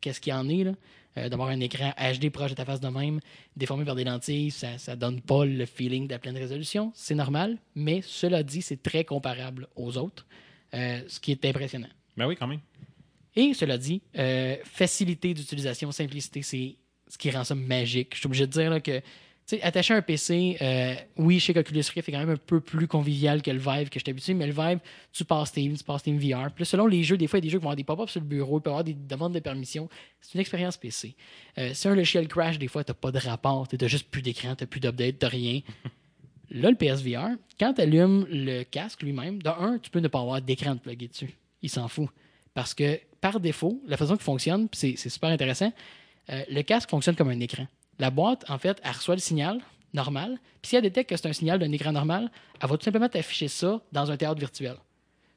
qu'est-ce 0.00 0.20
qu'il 0.20 0.32
y 0.32 0.36
en 0.36 0.48
est. 0.48 0.64
là. 0.64 0.72
Euh, 1.16 1.28
D'avoir 1.28 1.48
un 1.48 1.60
écran 1.60 1.92
HD 1.96 2.30
proche 2.30 2.50
de 2.50 2.56
ta 2.56 2.64
face 2.64 2.80
de 2.80 2.88
même, 2.88 3.20
déformé 3.56 3.84
par 3.84 3.94
des 3.94 4.04
lentilles, 4.04 4.50
ça 4.50 4.76
ne 4.88 4.94
donne 4.94 5.20
pas 5.20 5.44
le 5.44 5.64
feeling 5.64 6.06
de 6.06 6.12
la 6.12 6.18
pleine 6.18 6.36
résolution. 6.36 6.92
C'est 6.94 7.14
normal, 7.14 7.58
mais 7.74 8.00
cela 8.02 8.42
dit, 8.42 8.62
c'est 8.62 8.82
très 8.82 9.04
comparable 9.04 9.68
aux 9.76 9.96
autres, 9.96 10.26
euh, 10.74 11.02
ce 11.06 11.20
qui 11.20 11.30
est 11.30 11.44
impressionnant. 11.44 11.88
Ben 12.16 12.26
oui, 12.26 12.36
quand 12.36 12.46
même. 12.46 12.60
Et 13.36 13.54
cela 13.54 13.78
dit, 13.78 14.02
euh, 14.16 14.56
facilité 14.64 15.34
d'utilisation, 15.34 15.90
simplicité, 15.92 16.42
c'est 16.42 16.76
ce 17.08 17.18
qui 17.18 17.30
rend 17.30 17.44
ça 17.44 17.54
magique. 17.54 18.14
Je 18.14 18.18
suis 18.20 18.26
obligé 18.26 18.46
de 18.46 18.52
dire 18.52 18.70
là, 18.70 18.80
que 18.80 19.00
sais, 19.46 19.62
attacher 19.62 19.94
un 19.94 20.02
PC, 20.02 20.56
euh, 20.60 20.94
oui, 21.16 21.38
chez 21.38 21.56
Oculus 21.58 21.82
Rift 21.94 22.08
est 22.08 22.12
quand 22.12 22.18
même 22.18 22.30
un 22.30 22.36
peu 22.36 22.60
plus 22.60 22.86
convivial 22.86 23.42
que 23.42 23.50
le 23.50 23.58
Vive 23.58 23.88
que 23.88 23.98
je 23.98 24.04
suis 24.04 24.10
habitué, 24.10 24.34
mais 24.34 24.46
le 24.46 24.52
Vive, 24.52 24.80
tu 25.12 25.24
passes 25.24 25.50
Steam, 25.50 25.76
tu 25.76 25.84
passes 25.84 26.00
Steam 26.00 26.18
VR. 26.18 26.50
Puis 26.50 26.62
là, 26.62 26.64
selon 26.64 26.86
les 26.86 27.02
jeux, 27.02 27.16
des 27.16 27.26
fois, 27.26 27.38
il 27.38 27.42
y 27.42 27.44
a 27.44 27.46
des 27.46 27.50
jeux 27.50 27.58
qui 27.58 27.64
vont 27.64 27.70
avoir 27.70 27.76
des 27.76 27.84
pop-ups 27.84 28.12
sur 28.12 28.20
le 28.20 28.26
bureau, 28.26 28.58
il 28.58 28.62
peut 28.62 28.70
y 28.70 28.72
avoir 28.72 28.84
des 28.84 28.94
demandes 28.94 29.34
de 29.34 29.40
permission. 29.40 29.88
C'est 30.20 30.34
une 30.34 30.40
expérience 30.40 30.76
PC. 30.76 31.14
Euh, 31.58 31.74
si 31.74 31.88
un 31.88 31.94
logiciel 31.94 32.26
crash, 32.28 32.58
des 32.58 32.68
fois, 32.68 32.84
tu 32.84 32.90
n'as 32.90 32.94
pas 32.94 33.12
de 33.12 33.18
rapport, 33.18 33.68
tu 33.68 33.76
n'as 33.80 33.86
juste 33.86 34.08
plus 34.10 34.22
d'écran, 34.22 34.54
tu 34.56 34.64
n'as 34.64 34.68
plus 34.68 34.80
d'update, 34.80 35.18
tu 35.18 35.26
rien. 35.26 35.60
Là, 36.50 36.70
le 36.70 36.76
PSVR, 36.76 37.36
quand 37.58 37.74
tu 37.74 37.80
allumes 37.80 38.26
le 38.30 38.62
casque 38.62 39.02
lui-même, 39.02 39.42
de 39.42 39.48
un, 39.48 39.78
tu 39.78 39.90
peux 39.90 40.00
ne 40.00 40.08
pas 40.08 40.20
avoir 40.20 40.40
d'écran 40.40 40.74
de 40.74 40.80
plugger 40.80 41.08
dessus. 41.08 41.30
Il 41.62 41.70
s'en 41.70 41.88
fout. 41.88 42.08
Parce 42.52 42.74
que, 42.74 43.00
par 43.20 43.40
défaut, 43.40 43.82
la 43.86 43.96
façon 43.96 44.14
qu'il 44.14 44.24
fonctionne, 44.24 44.68
c'est 44.72 44.96
super 44.96 45.30
intéressant, 45.30 45.72
euh, 46.30 46.42
le 46.48 46.62
casque 46.62 46.90
fonctionne 46.90 47.16
comme 47.16 47.30
un 47.30 47.40
écran. 47.40 47.66
La 47.98 48.10
boîte, 48.10 48.44
en 48.48 48.58
fait, 48.58 48.80
elle 48.82 48.92
reçoit 48.92 49.14
le 49.14 49.20
signal 49.20 49.60
normal, 49.92 50.38
puis 50.60 50.70
si 50.70 50.76
elle 50.76 50.82
détecte 50.82 51.10
que 51.10 51.16
c'est 51.16 51.28
un 51.28 51.32
signal 51.32 51.58
d'un 51.58 51.70
écran 51.70 51.92
normal, 51.92 52.30
elle 52.60 52.68
va 52.68 52.76
tout 52.76 52.84
simplement 52.84 53.08
t'afficher 53.08 53.48
ça 53.48 53.80
dans 53.92 54.10
un 54.10 54.16
théâtre 54.16 54.40
virtuel. 54.40 54.74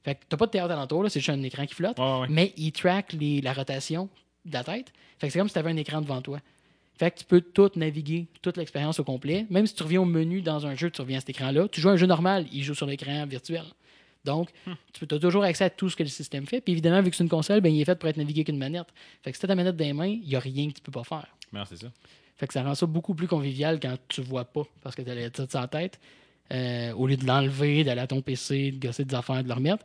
Fait 0.04 0.16
que 0.16 0.22
t'as 0.28 0.38
pas 0.38 0.46
de 0.48 0.52
théâtre 0.52 0.72
alentour, 0.72 1.06
c'est 1.10 1.20
juste 1.20 1.30
un 1.30 1.44
écran 1.44 1.66
qui 1.66 1.76
flotte, 1.76 1.98
mais 2.30 2.54
il 2.58 2.72
track 2.72 3.14
les- 3.14 3.42
la 3.42 3.54
rotation 3.54 4.10
de 4.46 4.54
la 4.54 4.64
tête. 4.64 4.92
Fait 5.20 5.28
que 5.28 5.34
c'est 5.34 5.40
comme 5.40 5.48
si 5.50 5.54
tu 5.54 5.60
avais 5.60 5.70
un 5.72 5.78
écran 5.78 6.02
devant 6.02 6.22
toi. 6.22 6.40
Fait 6.98 7.12
que 7.12 7.20
tu 7.20 7.26
peux 7.26 7.42
tout 7.42 7.70
naviguer, 7.76 8.26
toute 8.42 8.58
l'expérience 8.58 9.00
au 9.00 9.04
complet. 9.04 9.46
Même 9.52 9.68
si 9.68 9.76
tu 9.76 9.84
reviens 9.84 10.02
au 10.02 10.06
menu 10.06 10.42
dans 10.42 10.66
un 10.66 10.74
jeu, 10.74 10.90
tu 10.90 11.02
reviens 11.02 11.18
à 11.18 11.20
cet 11.20 11.30
écran-là. 11.30 11.68
Tu 11.68 11.80
joues 11.82 11.90
à 11.90 11.92
un 11.92 11.98
jeu 11.98 12.08
normal, 12.08 12.48
il 12.52 12.64
joue 12.64 12.74
sur 12.74 12.88
l'écran 12.88 13.26
virtuel. 13.28 13.64
Donc, 14.26 14.50
tu 14.94 15.06
as 15.10 15.20
toujours 15.20 15.44
accès 15.44 15.66
à 15.66 15.70
tout 15.70 15.90
ce 15.90 15.96
que 15.96 16.02
le 16.04 16.10
système 16.10 16.48
fait. 16.48 16.60
Puis 16.62 16.72
évidemment, 16.74 17.02
vu 17.04 17.12
que 17.12 17.16
c'est 17.16 17.24
une 17.24 17.30
console, 17.30 17.62
ben, 17.62 17.72
il 17.72 17.80
est 17.80 17.86
fait 17.86 17.96
pour 18.00 18.10
être 18.10 18.18
navigué 18.18 18.44
qu'une 18.44 18.58
manette. 18.58 18.88
Fait 19.24 19.32
que 19.32 19.38
si 19.38 19.42
tu 19.42 19.46
as 19.46 19.50
ta 19.50 19.56
manette 19.56 19.76
dans 19.76 19.86
les 19.86 19.94
mains, 19.94 20.08
il 20.08 20.28
n'y 20.28 20.36
a 20.36 20.40
rien 20.40 20.70
que 20.70 20.74
tu 20.74 20.82
peux 20.82 20.92
pas 20.92 21.04
faire. 21.04 21.28
C'est 21.70 21.78
ça. 21.78 21.88
Fait 22.38 22.48
que 22.48 22.54
ça 22.54 22.64
rend 22.64 22.76
ça 22.76 22.86
beaucoup 22.86 23.16
plus 23.16 23.28
convivial 23.28 23.80
quand 23.80 23.96
tu 24.08 24.22
vois 24.22 24.46
pas, 24.46 24.64
parce 24.82 24.96
que 24.96 25.02
tu 25.02 25.10
as 25.10 25.16
la 25.16 25.30
tête 25.30 25.50
sur 25.50 25.60
la 25.60 25.68
tête. 25.68 26.00
Euh, 26.54 26.94
au 26.94 27.08
lieu 27.08 27.18
de 27.18 27.26
l'enlever, 27.26 27.84
d'aller 27.84 28.02
à 28.02 28.08
ton 28.08 28.22
PC, 28.22 28.72
de 28.72 28.80
gosser 28.88 29.04
des 29.04 29.16
affaires, 29.16 29.44
de 29.44 29.48
le 29.50 29.54
remettre. 29.54 29.84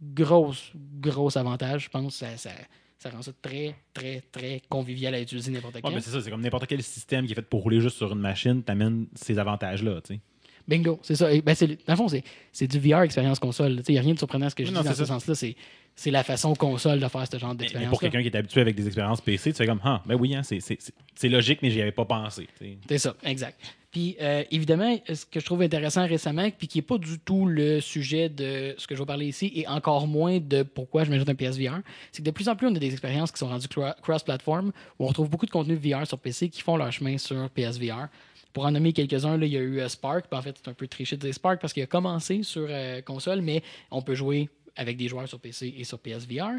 Grosse, 0.00 0.72
gros 1.00 1.36
avantage, 1.36 1.84
je 1.84 1.88
pense. 1.90 2.16
Ça, 2.16 2.36
ça, 2.36 2.50
ça 2.98 3.10
rend 3.10 3.20
ça 3.22 3.32
très, 3.42 3.74
très, 3.92 4.22
très 4.32 4.62
convivial 4.68 5.14
à 5.14 5.20
utiliser 5.20 5.50
n'importe 5.50 5.74
Ouais, 5.76 5.80
quand. 5.82 5.90
c'est 6.00 6.10
ça. 6.10 6.20
C'est 6.20 6.30
comme 6.30 6.40
n'importe 6.40 6.66
quel 6.66 6.82
système 6.82 7.26
qui 7.26 7.32
est 7.32 7.34
fait 7.34 7.42
pour 7.42 7.62
rouler 7.62 7.80
juste 7.80 7.96
sur 7.96 8.12
une 8.12 8.20
machine, 8.20 8.62
t'amènes 8.62 9.06
ces 9.14 9.38
avantages-là, 9.38 10.00
tu 10.02 10.14
sais. 10.14 10.20
Bingo, 10.68 11.00
c'est 11.02 11.16
ça. 11.16 11.32
Et 11.32 11.42
ben, 11.42 11.54
dans 11.58 11.92
le 11.92 11.96
fond, 11.96 12.08
c'est, 12.52 12.66
du 12.68 12.78
VR 12.78 13.02
expérience 13.02 13.40
console. 13.40 13.82
Il 13.88 13.92
n'y 13.92 13.98
a 13.98 14.02
rien 14.02 14.14
de 14.14 14.18
surprenant 14.18 14.46
à 14.46 14.50
ce 14.50 14.54
que 14.54 14.64
je 14.64 14.70
Non, 14.70 14.80
dis 14.82 14.88
dans 14.88 14.94
ce 14.94 15.04
sens-là. 15.04 15.34
C'est, 15.34 15.56
c'est 15.94 16.10
la 16.10 16.22
façon 16.24 16.54
console 16.54 17.00
de 17.00 17.08
faire 17.08 17.26
ce 17.30 17.38
genre 17.38 17.54
d'expérience. 17.54 17.90
pour 17.90 18.00
quelqu'un 18.00 18.22
qui 18.22 18.28
est 18.28 18.36
habitué 18.36 18.60
avec 18.60 18.74
des 18.74 18.86
expériences 18.86 19.20
PC, 19.20 19.52
tu 19.52 19.58
fais 19.58 19.66
comme, 19.66 19.80
ah, 19.84 20.02
ben 20.06 20.14
oui, 20.16 20.34
hein, 20.34 20.42
c'est- 20.42 21.28
logique, 21.28 21.60
mais 21.62 21.70
j'y 21.70 21.80
avais 21.80 21.92
pas 21.92 22.04
pensé. 22.04 22.48
C'est 22.88 22.98
ça, 22.98 23.14
exact. 23.24 23.60
Puis 23.90 24.16
euh, 24.22 24.42
évidemment, 24.50 24.96
ce 25.12 25.26
que 25.26 25.38
je 25.38 25.44
trouve 25.44 25.60
intéressant 25.60 26.06
récemment, 26.06 26.48
puis 26.50 26.66
qui 26.66 26.78
n'est 26.78 26.82
pas 26.82 26.96
du 26.96 27.18
tout 27.18 27.44
le 27.44 27.80
sujet 27.82 28.30
de 28.30 28.74
ce 28.78 28.86
que 28.86 28.94
je 28.94 29.00
vais 29.00 29.06
parler 29.06 29.26
ici, 29.26 29.52
et 29.54 29.68
encore 29.68 30.06
moins 30.06 30.38
de 30.40 30.62
pourquoi 30.62 31.04
je 31.04 31.10
m'ajoute 31.10 31.28
un 31.28 31.34
PSVR, 31.34 31.80
c'est 32.10 32.22
que 32.22 32.26
de 32.26 32.30
plus 32.30 32.48
en 32.48 32.56
plus, 32.56 32.66
on 32.68 32.74
a 32.74 32.78
des 32.78 32.90
expériences 32.90 33.30
qui 33.30 33.38
sont 33.38 33.48
rendues 33.48 33.66
cro- 33.68 33.94
cross-platform, 34.00 34.72
où 34.98 35.04
on 35.04 35.08
retrouve 35.08 35.28
beaucoup 35.28 35.44
de 35.44 35.50
contenu 35.50 35.74
VR 35.74 36.06
sur 36.06 36.18
PC 36.18 36.48
qui 36.48 36.62
font 36.62 36.76
leur 36.78 36.90
chemin 36.90 37.18
sur 37.18 37.50
PSVR. 37.50 38.08
Pour 38.54 38.64
en 38.64 38.70
nommer 38.70 38.92
quelques-uns, 38.94 39.38
il 39.40 39.48
y 39.48 39.56
a 39.58 39.60
eu 39.60 39.80
euh, 39.80 39.88
Spark, 39.88 40.26
puis 40.28 40.38
en 40.38 40.42
fait, 40.42 40.56
c'est 40.62 40.70
un 40.70 40.74
peu 40.74 40.86
triché 40.88 41.16
de 41.16 41.20
dire 41.22 41.34
Spark 41.34 41.60
parce 41.60 41.72
qu'il 41.74 41.82
a 41.82 41.86
commencé 41.86 42.42
sur 42.42 42.66
euh, 42.70 43.02
console, 43.02 43.42
mais 43.42 43.62
on 43.90 44.00
peut 44.00 44.14
jouer 44.14 44.48
avec 44.76 44.96
des 44.96 45.08
joueurs 45.08 45.28
sur 45.28 45.38
PC 45.40 45.74
et 45.76 45.84
sur 45.84 45.98
PSVR. 45.98 46.58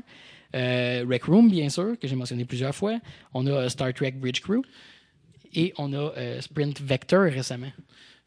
Euh, 0.56 1.06
Rec 1.10 1.24
Room, 1.24 1.50
bien 1.50 1.70
sûr, 1.70 1.98
que 2.00 2.08
j'ai 2.08 2.16
mentionné 2.16 2.46
plusieurs 2.46 2.76
fois. 2.76 3.00
On 3.34 3.46
a 3.48 3.52
euh, 3.52 3.70
Star 3.70 3.94
Trek 3.94 4.12
Bridge 4.12 4.42
Crew. 4.42 4.62
Et 5.56 5.74
on 5.78 5.94
a 5.94 5.98
euh, 6.18 6.42
Sprint 6.42 6.82
Vector 6.82 7.24
récemment. 7.24 7.72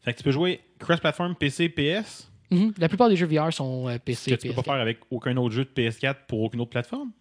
Fait 0.01 0.13
que 0.13 0.17
tu 0.19 0.23
peux 0.23 0.31
jouer 0.31 0.61
cross-platform 0.79 1.35
PC, 1.35 1.69
PS, 1.69 2.31
Mhm. 2.49 2.73
La 2.77 2.87
plupart 2.87 3.09
des 3.09 3.17
jeux 3.17 3.25
VR 3.27 3.51
sont 3.51 3.89
euh, 3.89 3.95
ce 3.95 3.97
PC 3.97 4.31
que 4.31 4.35
tu 4.41 4.47
peux 4.47 4.53
pas 4.53 4.61
PS4. 4.61 4.65
faire 4.65 4.73
avec 4.75 4.99
aucun 5.11 5.35
autre 5.35 5.53
jeu 5.53 5.65
de 5.65 5.69
PS4 5.69 6.15
pour 6.29 6.39
aucune 6.43 6.61
autre 6.61 6.69
plateforme? 6.69 7.11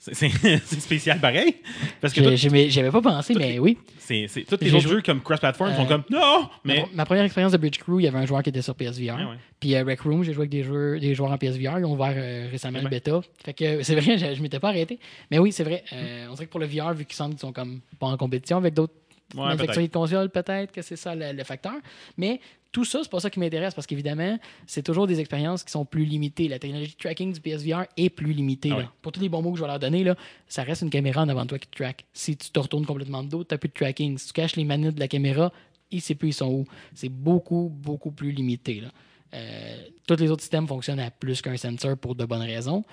C'est 0.12 0.80
spécial 0.80 1.20
pareil. 1.20 1.56
Parce 2.00 2.14
que 2.14 2.36
J'avais 2.36 2.90
pas 2.90 3.02
pensé, 3.02 3.34
mais 3.34 3.52
les- 3.52 3.58
oui. 3.58 3.76
c'est 3.98 4.26
tous 4.48 4.56
les 4.60 4.72
autres 4.72 4.82
joué- 4.84 4.92
jeux 4.96 5.02
comme 5.02 5.20
Cross 5.20 5.40
Platform 5.40 5.74
sont 5.74 5.82
Euh, 5.82 5.86
comme 5.86 6.04
non, 6.08 6.20
Ma, 6.20 6.48
mais. 6.64 6.84
ma 6.94 7.04
première 7.04 7.24
expérience 7.24 7.52
de 7.52 7.58
Bridge 7.58 7.78
Crew, 7.78 7.98
il 8.00 8.04
y 8.04 8.06
avait 8.06 8.18
un 8.18 8.24
joueur 8.24 8.42
qui 8.42 8.48
était 8.50 8.62
sur 8.62 8.74
PSVR. 8.76 9.16
Ouais, 9.16 9.24
ouais. 9.24 9.36
Puis 9.60 9.74
euh, 9.74 9.82
Rec 9.84 10.00
Room, 10.02 10.22
j'ai 10.22 10.32
joué 10.32 10.42
avec 10.42 10.50
des 10.50 10.62
joueurs, 10.62 11.00
des 11.00 11.14
joueurs 11.14 11.32
en 11.32 11.36
PSVR. 11.36 11.78
Ils 11.80 11.84
ont 11.84 11.92
ouvert 11.94 12.14
euh, 12.16 12.48
récemment 12.50 12.78
Ouais. 12.78 12.84
le 12.84 12.90
bêta. 12.90 13.20
Fait 13.44 13.52
que 13.54 13.82
c'est 13.82 13.96
vrai, 14.00 14.16
je, 14.18 14.34
je 14.34 14.40
m'étais 14.42 14.60
pas 14.60 14.68
arrêté. 14.68 14.98
Mais 15.30 15.38
oui, 15.40 15.50
c'est 15.52 15.64
vrai. 15.64 15.82
euh, 15.92 16.26
on 16.30 16.34
dirait 16.34 16.46
que 16.46 16.50
pour 16.52 16.60
le 16.60 16.66
VR, 16.66 16.94
vu 16.94 17.04
qu'ils 17.04 17.16
semblent 17.16 17.34
qu'ils 17.34 17.40
sont 17.40 17.52
comme 17.52 17.80
pas 17.98 18.06
en 18.06 18.16
compétition 18.16 18.56
avec 18.58 18.74
d'autres 18.74 18.94
manufacturiers 19.34 19.88
de 19.88 19.92
consoles, 19.92 20.30
peut-être 20.30 20.72
que 20.72 20.80
c'est 20.80 20.96
ça 20.96 21.14
le, 21.14 21.32
le 21.32 21.44
facteur. 21.44 21.74
Mais 22.16 22.40
tout 22.70 22.84
ça, 22.84 23.00
c'est 23.02 23.10
pas 23.10 23.20
ça 23.20 23.30
qui 23.30 23.40
m'intéresse 23.40 23.74
parce 23.74 23.86
qu'évidemment, 23.86 24.38
c'est 24.66 24.82
toujours 24.82 25.06
des 25.06 25.20
expériences 25.20 25.64
qui 25.64 25.70
sont 25.72 25.84
plus 25.84 26.04
limitées. 26.04 26.48
La 26.48 26.58
technologie 26.58 26.92
de 26.92 26.98
tracking 26.98 27.32
du 27.32 27.40
PSVR 27.40 27.84
est 27.96 28.10
plus 28.10 28.32
limitée. 28.32 28.70
Ah 28.74 28.80
là. 28.80 28.92
Pour 29.00 29.12
tous 29.12 29.20
les 29.20 29.28
bons 29.28 29.40
mots 29.42 29.52
que 29.52 29.58
je 29.58 29.62
vais 29.62 29.68
leur 29.68 29.78
donner, 29.78 30.04
là, 30.04 30.16
ça 30.48 30.62
reste 30.62 30.82
une 30.82 30.90
caméra 30.90 31.22
en 31.22 31.28
avant 31.28 31.42
de 31.42 31.48
toi 31.48 31.58
qui 31.58 31.68
te 31.68 31.76
track. 31.76 32.04
Si 32.12 32.36
tu 32.36 32.50
te 32.50 32.58
retournes 32.58 32.84
complètement 32.84 33.22
de 33.22 33.28
dos, 33.28 33.44
tu 33.44 33.54
n'as 33.54 33.58
plus 33.58 33.68
de 33.68 33.74
tracking. 33.74 34.18
Si 34.18 34.26
tu 34.28 34.32
caches 34.34 34.56
les 34.56 34.64
manettes 34.64 34.96
de 34.96 35.00
la 35.00 35.08
caméra, 35.08 35.52
il 35.90 36.00
sait 36.02 36.14
plus 36.14 36.28
ils 36.28 36.32
sont 36.34 36.50
où. 36.50 36.64
C'est 36.94 37.08
beaucoup, 37.08 37.70
beaucoup 37.74 38.10
plus 38.10 38.32
limité. 38.32 38.80
Là. 38.82 38.88
Euh, 39.34 39.76
tous 40.06 40.16
les 40.16 40.30
autres 40.30 40.42
systèmes 40.42 40.66
fonctionnent 40.66 41.00
à 41.00 41.10
plus 41.10 41.40
qu'un 41.40 41.56
sensor 41.56 41.96
pour 41.96 42.14
de 42.14 42.24
bonnes 42.26 42.42
raisons. 42.42 42.84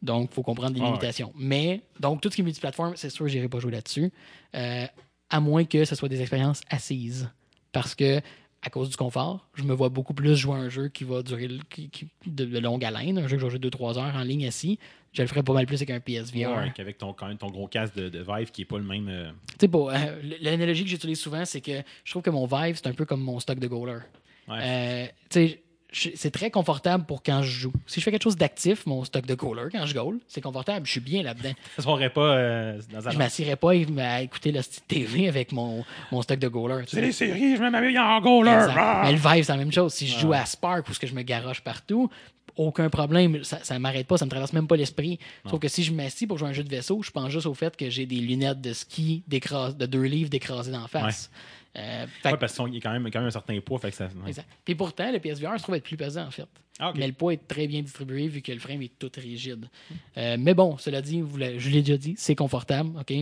Donc, 0.00 0.28
il 0.30 0.34
faut 0.34 0.42
comprendre 0.44 0.74
les 0.74 0.80
Ah 0.80 0.84
ouais. 0.84 0.90
limitations. 0.90 1.32
Mais, 1.36 1.82
donc, 1.98 2.20
tout 2.20 2.30
ce 2.30 2.36
qui 2.36 2.42
est 2.42 2.44
multiplateforme, 2.44 2.94
c'est 2.96 3.10
sûr, 3.10 3.26
je 3.26 3.34
n'irai 3.34 3.48
pas 3.48 3.58
jouer 3.58 3.72
là-dessus. 3.72 4.12
Euh, 4.54 4.86
à 5.30 5.40
moins 5.40 5.64
que 5.64 5.84
ce 5.84 5.94
soit 5.96 6.08
des 6.08 6.20
expériences 6.20 6.60
assises. 6.70 7.28
Parce 7.72 7.94
que, 7.94 8.20
à 8.62 8.70
cause 8.70 8.90
du 8.90 8.96
confort, 8.96 9.46
je 9.54 9.62
me 9.62 9.72
vois 9.72 9.88
beaucoup 9.88 10.14
plus 10.14 10.34
jouer 10.36 10.54
à 10.54 10.58
un 10.58 10.68
jeu 10.68 10.88
qui 10.88 11.04
va 11.04 11.22
durer 11.22 11.48
qui- 11.70 11.88
qui- 11.90 12.08
de, 12.26 12.58
longue 12.58 12.84
haleine, 12.84 13.18
un 13.18 13.28
jeu 13.28 13.36
que 13.36 13.40
je 13.40 13.46
vais 13.46 13.50
jouer 13.50 13.58
2-3 13.60 13.98
heures 13.98 14.14
en 14.16 14.22
ligne 14.24 14.46
assis. 14.46 14.78
Je 15.12 15.22
le 15.22 15.28
ferais 15.28 15.42
pas 15.42 15.52
mal 15.54 15.64
plus 15.66 15.76
avec 15.76 15.90
un 15.90 16.00
PSVR. 16.00 16.50
Ouais, 16.56 16.72
avec 16.78 16.98
ton, 16.98 17.12
quand 17.12 17.28
même 17.28 17.38
ton 17.38 17.50
gros 17.50 17.66
casque 17.66 17.94
de, 17.96 18.08
de 18.08 18.18
Vive 18.18 18.50
qui 18.50 18.62
est 18.62 18.64
pas 18.66 18.78
le 18.78 18.84
même. 18.84 19.08
euh, 19.08 19.30
Tu 19.52 19.54
sais, 19.60 19.68
bon, 19.68 19.88
euh, 19.88 19.94
l'analogie 20.40 20.84
que 20.84 20.90
j'utilise 20.90 21.18
souvent, 21.18 21.44
c'est 21.44 21.60
que 21.60 21.82
je 22.04 22.10
trouve 22.10 22.22
que 22.22 22.30
mon 22.30 22.46
Vive, 22.46 22.76
c'est 22.76 22.88
un 22.88 22.92
peu 22.92 23.04
comme 23.04 23.20
mon 23.22 23.40
stock 23.40 23.58
de 23.58 23.66
goaler. 23.68 24.00
Ouais. 24.48 24.58
Euh, 24.60 25.06
tu 25.30 25.48
sais, 25.48 25.62
c'est 25.92 26.30
très 26.30 26.50
confortable 26.50 27.04
pour 27.06 27.22
quand 27.22 27.42
je 27.42 27.50
joue. 27.50 27.72
Si 27.86 28.00
je 28.00 28.04
fais 28.04 28.10
quelque 28.10 28.22
chose 28.22 28.36
d'actif, 28.36 28.84
mon 28.84 29.04
stock 29.04 29.24
de 29.24 29.34
goaler, 29.34 29.68
quand 29.72 29.86
je 29.86 29.94
goal, 29.94 30.18
c'est 30.28 30.40
confortable. 30.42 30.84
Je 30.86 30.90
suis 30.92 31.00
bien 31.00 31.22
là-dedans. 31.22 31.52
Ça 31.76 31.82
se 31.82 31.88
ferait 31.88 32.10
pas 32.10 32.20
euh, 32.36 32.80
dans 32.92 33.08
un. 33.08 33.10
Je 33.10 33.16
m'assierais 33.18 33.56
pas 33.56 33.70
à 33.70 34.20
écouter 34.20 34.52
la 34.52 34.62
TV 34.62 35.28
avec 35.28 35.52
mon, 35.52 35.84
mon 36.12 36.20
stock 36.22 36.38
de 36.38 36.48
goaler. 36.48 36.84
C'est 36.86 37.00
les 37.00 37.12
séries, 37.12 37.56
je 37.56 37.62
me 37.62 37.70
m'habille 37.70 37.98
en 37.98 38.20
goaler. 38.20 38.66
Ah! 38.76 39.02
Mais 39.04 39.12
le 39.12 39.18
c'est 39.18 39.48
la 39.52 39.56
même 39.56 39.72
chose. 39.72 39.94
Si 39.94 40.06
je 40.06 40.18
joue 40.18 40.28
Ouais. 40.28 40.36
à 40.38 40.44
Spark 40.46 40.86
ou 40.88 40.92
ce 40.92 40.98
que 41.00 41.06
je 41.06 41.14
me 41.14 41.22
garoche 41.22 41.62
partout, 41.62 42.10
aucun 42.56 42.90
problème. 42.90 43.42
Ça, 43.44 43.60
ça 43.62 43.78
m'arrête 43.78 44.06
pas, 44.06 44.18
ça 44.18 44.24
me 44.26 44.30
traverse 44.30 44.52
même 44.52 44.66
pas 44.66 44.76
l'esprit. 44.76 45.18
Sauf 45.48 45.58
que 45.60 45.68
si 45.68 45.84
je 45.84 45.92
m'assis 45.92 46.26
pour 46.26 46.36
jouer 46.38 46.48
à 46.48 46.50
un 46.50 46.54
jeu 46.54 46.64
de 46.64 46.68
vaisseau, 46.68 47.02
je 47.02 47.10
pense 47.10 47.30
juste 47.30 47.46
au 47.46 47.54
fait 47.54 47.74
que 47.76 47.88
j'ai 47.88 48.04
des 48.04 48.16
lunettes 48.16 48.60
de 48.60 48.72
ski 48.72 49.22
d'écras- 49.28 49.72
de 49.72 49.86
deux 49.86 50.02
livres 50.02 50.28
d'écrasées 50.28 50.72
d'en 50.72 50.86
face. 50.88 51.30
Euh, 51.78 52.06
Ouais, 52.24 52.36
parce 52.36 52.56
qu'il 52.56 52.74
y 52.74 52.78
a 52.78 52.80
quand 52.80 52.92
même, 52.92 53.10
quand 53.10 53.20
même 53.20 53.28
un 53.28 53.30
certain 53.30 53.58
poids. 53.60 53.78
Fait 53.78 53.90
que 53.90 53.96
ça, 53.96 54.06
ouais. 54.06 54.28
exact. 54.28 54.48
Puis 54.64 54.74
pourtant, 54.74 55.10
le 55.12 55.18
PSVR 55.18 55.56
se 55.58 55.62
trouve 55.62 55.76
être 55.76 55.84
plus 55.84 55.96
pesant, 55.96 56.26
en 56.26 56.30
fait. 56.30 56.48
Ah, 56.78 56.90
ok. 56.90 56.96
Mais 56.98 57.06
le 57.06 57.12
poids 57.12 57.32
est 57.32 57.48
très 57.48 57.66
bien 57.66 57.82
distribué 57.82 58.28
vu 58.28 58.42
que 58.42 58.52
le 58.52 58.58
frame 58.58 58.82
est 58.82 58.98
tout 58.98 59.10
rigide. 59.16 59.68
Euh, 60.16 60.36
mais 60.38 60.54
bon, 60.54 60.76
cela 60.78 61.00
dit, 61.02 61.20
vous 61.20 61.38
je 61.38 61.68
l'ai 61.70 61.82
déjà 61.82 61.96
dit, 61.96 62.14
c'est 62.16 62.34
confortable. 62.34 62.90
OK? 62.98 63.12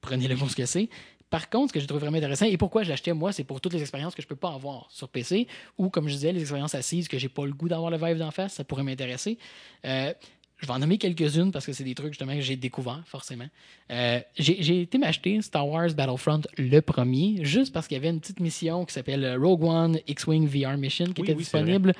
Prenez-le 0.00 0.36
pour 0.36 0.50
ce 0.50 0.56
que 0.56 0.66
c'est. 0.66 0.88
Par 1.28 1.48
contre, 1.48 1.68
ce 1.68 1.74
que 1.74 1.80
j'ai 1.80 1.86
trouvé 1.86 2.00
vraiment 2.00 2.16
intéressant 2.16 2.46
et 2.46 2.56
pourquoi 2.56 2.82
je 2.82 2.88
l'achetais, 2.88 3.12
moi, 3.12 3.32
c'est 3.32 3.44
pour 3.44 3.60
toutes 3.60 3.72
les 3.74 3.80
expériences 3.80 4.16
que 4.16 4.22
je 4.22 4.26
peux 4.26 4.34
pas 4.36 4.52
avoir 4.52 4.90
sur 4.90 5.08
PC 5.08 5.46
ou, 5.78 5.88
comme 5.88 6.08
je 6.08 6.14
disais, 6.14 6.32
les 6.32 6.40
expériences 6.40 6.74
assises 6.74 7.06
que 7.06 7.18
j'ai 7.18 7.28
pas 7.28 7.46
le 7.46 7.52
goût 7.52 7.68
d'avoir 7.68 7.90
le 7.90 7.98
Vive 7.98 8.18
d'en 8.18 8.32
face, 8.32 8.54
ça 8.54 8.64
pourrait 8.64 8.82
m'intéresser. 8.82 9.38
Euh, 9.84 10.12
je 10.60 10.66
vais 10.66 10.72
en 10.72 10.78
nommer 10.78 10.98
quelques-unes 10.98 11.52
parce 11.52 11.64
que 11.66 11.72
c'est 11.72 11.84
des 11.84 11.94
trucs 11.94 12.12
justement 12.12 12.34
que 12.34 12.40
j'ai 12.42 12.56
découvert, 12.56 13.02
forcément. 13.06 13.46
Euh, 13.90 14.20
j'ai 14.38 14.82
été 14.82 14.98
m'acheter 14.98 15.40
Star 15.42 15.66
Wars 15.66 15.90
Battlefront 15.94 16.42
le 16.58 16.80
premier, 16.80 17.38
juste 17.44 17.72
parce 17.72 17.88
qu'il 17.88 17.96
y 17.96 17.98
avait 18.00 18.10
une 18.10 18.20
petite 18.20 18.40
mission 18.40 18.84
qui 18.84 18.92
s'appelle 18.94 19.36
Rogue 19.40 19.64
One 19.64 19.98
X-Wing 20.06 20.46
VR 20.46 20.76
Mission 20.76 21.06
qui 21.06 21.22
Oui, 21.22 21.26
était 21.28 21.32
oui, 21.32 21.38
disponible. 21.38 21.92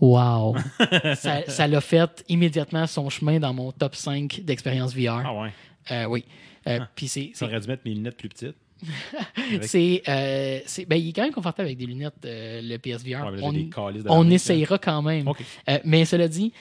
Wow! 0.00 0.56
ça 1.14 1.66
l'a 1.66 1.80
fait 1.80 2.24
immédiatement 2.28 2.86
son 2.86 3.08
chemin 3.08 3.38
dans 3.40 3.54
mon 3.54 3.72
top 3.72 3.94
5 3.94 4.40
d'expérience 4.44 4.94
VR. 4.94 5.22
Ah 5.24 5.34
ouais. 5.34 5.50
Euh, 5.90 6.04
oui. 6.06 6.24
Euh, 6.66 6.80
Puis 6.94 7.08
c'est- 7.08 7.30
Ça 7.34 7.46
aurait 7.46 7.60
dû 7.60 7.68
mettre 7.68 7.82
mes 7.86 7.94
lunettes 7.94 8.16
plus 8.16 8.28
petites. 8.28 8.56
C'est, 9.62 10.02
euh, 10.08 10.60
c'est- 10.66 10.84
ben, 10.86 10.96
il 10.96 11.08
est 11.08 11.12
quand 11.12 11.22
même 11.22 11.32
confortable 11.32 11.66
avec 11.66 11.78
des 11.78 11.86
lunettes, 11.86 12.14
euh, 12.24 12.60
le 12.62 12.76
PSVR. 12.78 13.24
Ouais, 13.26 13.40
on 14.08 14.30
essayera 14.30 14.78
quand 14.78 15.02
même. 15.02 15.28
Euh, 15.68 15.78
mais 15.84 16.04
cela 16.04 16.28
dit, 16.28 16.52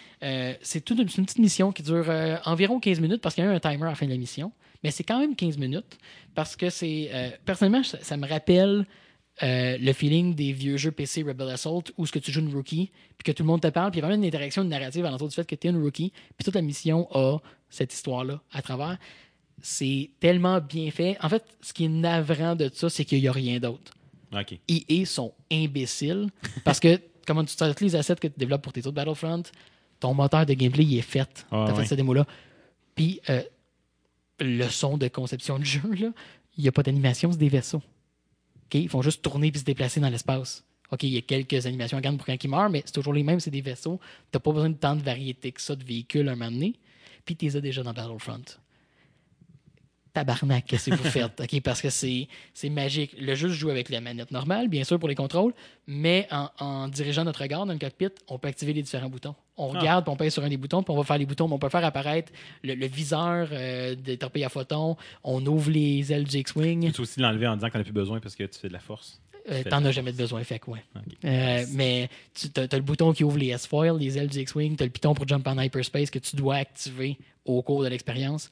c'est 0.61 0.83
toute 0.83 0.99
une, 0.99 1.05
petite 1.05 1.39
mission 1.39 1.71
qui 1.71 1.83
dure 1.83 2.09
environ 2.45 2.79
15 2.79 2.99
minutes 2.99 3.21
parce 3.21 3.35
qu'il 3.35 3.43
y 3.43 3.47
a 3.47 3.51
eu 3.51 3.55
un 3.55 3.59
timer 3.59 3.83
à 3.83 3.89
la 3.89 3.95
fin 3.95 4.05
de 4.05 4.11
la 4.11 4.17
mission. 4.17 4.51
Mais 4.83 4.91
c'est 4.91 5.03
quand 5.03 5.19
même 5.19 5.35
15 5.35 5.57
minutes 5.57 5.97
parce 6.35 6.55
que 6.55 6.69
c'est. 6.69 7.09
personnellement, 7.45 7.83
ça, 7.83 7.97
ça 8.01 8.17
me 8.17 8.27
rappelle 8.27 8.85
euh, 9.43 9.77
le 9.77 9.91
feeling 9.91 10.33
des 10.33 10.53
vieux 10.53 10.77
jeux 10.77 10.91
PC 10.91 11.23
Rebel 11.23 11.49
Assault 11.49 11.83
où 11.97 12.05
ce 12.05 12.11
que 12.13 12.19
tu 12.19 12.31
joues 12.31 12.39
une 12.39 12.53
rookie, 12.53 12.91
puis 13.17 13.25
que 13.25 13.35
tout 13.35 13.43
le 13.43 13.47
monde 13.47 13.59
te 13.59 13.67
parle, 13.67 13.91
puis 13.91 13.99
il 13.99 14.01
y 14.01 14.05
a 14.05 14.07
vraiment 14.07 14.21
une 14.21 14.27
interaction, 14.27 14.61
une 14.63 14.69
narrative 14.69 15.03
alentour 15.03 15.27
du 15.27 15.35
fait 15.35 15.45
que 15.45 15.55
tu 15.55 15.67
es 15.67 15.71
une 15.71 15.81
rookie, 15.81 16.13
puis 16.37 16.45
toute 16.45 16.55
la 16.55 16.61
mission 16.61 17.09
a 17.11 17.39
cette 17.69 17.93
histoire-là 17.93 18.41
à 18.53 18.61
travers. 18.61 18.97
C'est 19.67 20.11
tellement 20.19 20.61
bien 20.61 20.91
fait. 20.91 21.17
En 21.21 21.27
fait, 21.27 21.43
ce 21.59 21.73
qui 21.73 21.85
est 21.85 21.89
navrant 21.89 22.55
de 22.55 22.69
ça, 22.71 22.87
c'est 22.87 23.03
qu'il 23.03 23.19
n'y 23.19 23.27
a 23.27 23.31
rien 23.31 23.59
d'autre. 23.59 23.93
OK. 24.31 24.59
EA 24.67 25.05
sont 25.05 25.33
imbéciles 25.51 26.29
parce 26.63 26.79
que 26.79 27.01
comment 27.25 27.43
tu 27.43 27.55
utilises 27.55 27.93
les 27.93 27.95
assets 27.95 28.17
que 28.17 28.27
tu 28.27 28.37
développes 28.37 28.61
pour 28.61 28.73
tes 28.73 28.81
autres 28.81 28.91
Battlefront, 28.91 29.41
ton 29.99 30.13
moteur 30.13 30.45
de 30.45 30.53
gameplay 30.53 30.83
il 30.83 30.99
est 30.99 31.01
fait. 31.01 31.47
Ah, 31.49 31.65
tu 31.65 31.71
as 31.71 31.75
fait 31.77 31.85
cette 31.87 31.97
démo-là. 31.97 32.27
Puis 32.93 33.19
euh, 33.31 33.41
le 34.39 34.67
son 34.69 34.99
de 34.99 35.07
conception 35.07 35.57
du 35.57 35.65
jeu, 35.65 35.81
là, 35.95 36.11
il 36.57 36.61
n'y 36.61 36.67
a 36.67 36.71
pas 36.71 36.83
d'animation, 36.83 37.31
c'est 37.31 37.39
des 37.39 37.49
vaisseaux. 37.49 37.81
OK? 38.67 38.75
Ils 38.75 38.87
font 38.89 39.01
juste 39.01 39.23
tourner 39.23 39.51
puis 39.51 39.61
se 39.61 39.65
déplacer 39.65 39.99
dans 39.99 40.09
l'espace. 40.09 40.63
OK, 40.91 41.01
il 41.01 41.09
y 41.09 41.17
a 41.17 41.21
quelques 41.21 41.65
animations 41.65 41.97
à 41.97 42.01
gamme 42.01 42.17
pour 42.17 42.27
quand 42.27 42.43
ils 42.43 42.47
meurent, 42.47 42.69
mais 42.69 42.83
c'est 42.85 42.93
toujours 42.93 43.13
les 43.13 43.23
mêmes, 43.23 43.39
c'est 43.39 43.49
des 43.49 43.61
vaisseaux. 43.61 43.99
Tu 44.31 44.35
n'as 44.35 44.39
pas 44.39 44.51
besoin 44.51 44.69
de 44.69 44.75
tant 44.75 44.95
de 44.95 45.01
variété 45.01 45.51
que 45.51 45.59
ça 45.59 45.75
de 45.75 45.83
véhicules 45.83 46.29
à 46.29 46.33
un 46.33 46.35
moment 46.35 46.51
donné. 46.51 46.75
Puis 47.25 47.35
tu 47.35 47.45
les 47.45 47.57
as 47.57 47.61
déjà 47.61 47.81
dans 47.81 47.93
Battlefront 47.93 48.43
tabarnak, 50.15 50.65
qu'est-ce 50.65 50.89
que 50.89 50.95
vous 50.95 51.03
faites? 51.03 51.39
OK, 51.39 51.61
parce 51.61 51.81
que 51.81 51.89
c'est 51.89 52.27
magique. 52.71 53.15
Le 53.19 53.35
jeu 53.35 53.49
se 53.49 53.53
joue 53.53 53.69
avec 53.69 53.89
la 53.89 54.01
manette 54.01 54.31
normale, 54.31 54.67
bien 54.67 54.83
sûr, 54.83 54.97
pour 54.97 55.07
les 55.09 55.13
contrôles, 55.15 55.53
mais 55.85 56.27
en, 56.31 56.49
en 56.59 56.87
dirigeant 56.87 57.23
notre 57.23 57.41
regard 57.41 57.65
dans 57.67 57.73
le 57.73 57.77
cockpit, 57.79 58.07
on 58.27 58.39
peut 58.39 58.47
activer 58.47 58.73
les 58.73 58.81
différents 58.81 59.09
boutons. 59.09 59.35
On 59.57 59.73
Ah. 59.73 59.79
regarde, 59.79 60.05
puis 60.05 60.11
on 60.11 60.15
pèse 60.17 60.33
sur 60.33 60.43
un 60.43 60.49
des 60.49 60.57
boutons, 60.57 60.81
puis 60.81 60.91
on 60.91 60.97
va 60.97 61.03
faire 61.03 61.17
les 61.19 61.25
boutons, 61.25 61.47
mais 61.47 61.53
on 61.53 61.59
peut 61.59 61.69
faire 61.69 61.85
apparaître 61.85 62.31
le, 62.63 62.73
le 62.73 62.87
viseur 62.87 63.49
euh, 63.51 63.93
des 63.95 64.17
torpilles 64.17 64.43
à 64.45 64.49
photons, 64.49 64.97
on 65.23 65.45
ouvre 65.45 65.69
les 65.69 66.11
ailes 66.11 66.23
du 66.25 66.37
X-Wing. 66.37 66.87
Tu 66.87 66.91
peux 66.93 67.03
aussi 67.03 67.19
l'enlever 67.19 67.47
en 67.47 67.55
disant 67.55 67.67
que 67.67 67.73
t'en 67.73 67.79
as 67.79 67.83
plus 67.83 67.93
besoin 67.93 68.19
parce 68.19 68.35
que 68.35 68.43
tu 68.43 68.57
fais 68.59 68.67
de 68.67 68.73
la 68.73 68.79
force. 68.79 69.21
Euh, 69.51 69.61
T'en 69.69 69.85
as 69.85 69.91
jamais 69.91 70.11
de 70.11 70.17
besoin, 70.17 70.43
fait 70.43 70.59
ouais. 70.65 70.83
Euh, 71.23 71.63
mais 71.73 72.09
tu 72.33 72.47
as, 72.59 72.75
le 72.75 72.81
bouton 72.81 73.13
qui 73.13 73.23
ouvre 73.23 73.37
les 73.37 73.49
S-foils, 73.49 73.95
les 73.99 74.17
ailes 74.17 74.27
du 74.27 74.39
X-Wing, 74.39 74.75
tu 74.75 74.81
as 74.81 74.87
le 74.87 74.91
piton 74.91 75.13
pour 75.13 75.27
jump 75.27 75.47
en 75.47 75.59
hyperspace 75.61 76.09
que 76.09 76.17
tu 76.17 76.35
dois 76.35 76.55
activer 76.55 77.19
au 77.45 77.61
cours 77.61 77.83
de 77.83 77.87
l'expérience. 77.89 78.49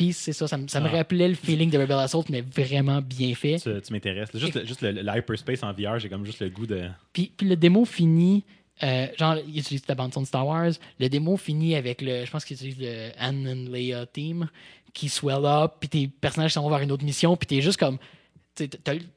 Puis 0.00 0.14
c'est 0.14 0.32
ça, 0.32 0.48
ça, 0.48 0.56
me- 0.56 0.66
Ah. 0.72 0.80
rappelait 0.80 1.28
le 1.28 1.34
feeling 1.34 1.68
de 1.68 1.76
Rebel 1.76 1.98
Assault, 1.98 2.24
mais 2.30 2.40
vraiment 2.40 3.02
bien 3.02 3.34
fait. 3.34 3.58
Tu, 3.58 3.68
tu 3.82 3.92
m'intéresses. 3.92 4.30
Juste, 4.34 4.54
le- 4.54 4.64
juste 4.64 4.80
le, 4.80 4.92
le 4.92 5.18
hyperspace 5.18 5.62
en 5.62 5.74
VR, 5.74 5.98
j'ai 5.98 6.08
comme 6.08 6.24
juste 6.24 6.40
le 6.40 6.48
goût 6.48 6.66
de. 6.66 6.88
Puis, 7.12 7.30
puis 7.36 7.46
le 7.46 7.54
démo 7.54 7.84
finit, 7.84 8.42
euh, 8.82 9.08
genre, 9.18 9.36
il 9.46 9.58
utilise 9.58 9.82
la 9.86 9.94
bande 9.94 10.14
son 10.14 10.22
de 10.22 10.26
Star 10.26 10.46
Wars. 10.46 10.70
Le 10.98 11.08
démo 11.10 11.36
finit 11.36 11.74
avec 11.74 12.00
le, 12.00 12.24
je 12.24 12.30
pense 12.30 12.46
qu'il 12.46 12.56
utilise 12.56 12.78
le 12.78 13.10
Anne 13.18 13.46
and 13.46 13.70
Leia 13.70 14.06
team 14.06 14.48
qui 14.94 15.10
swell 15.10 15.44
up, 15.44 15.72
puis 15.80 15.90
tes 15.90 16.08
personnages 16.08 16.54
s'en 16.54 16.62
vont 16.62 16.70
vers 16.70 16.80
une 16.80 16.92
autre 16.92 17.04
mission, 17.04 17.36
puis 17.36 17.46
t'es 17.46 17.60
juste 17.60 17.78
comme, 17.78 17.98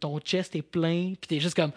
ton 0.02 0.20
chest 0.20 0.54
est 0.56 0.62
plein, 0.62 1.14
puis 1.20 1.28
t'es 1.30 1.40
juste 1.40 1.56
comme, 1.56 1.72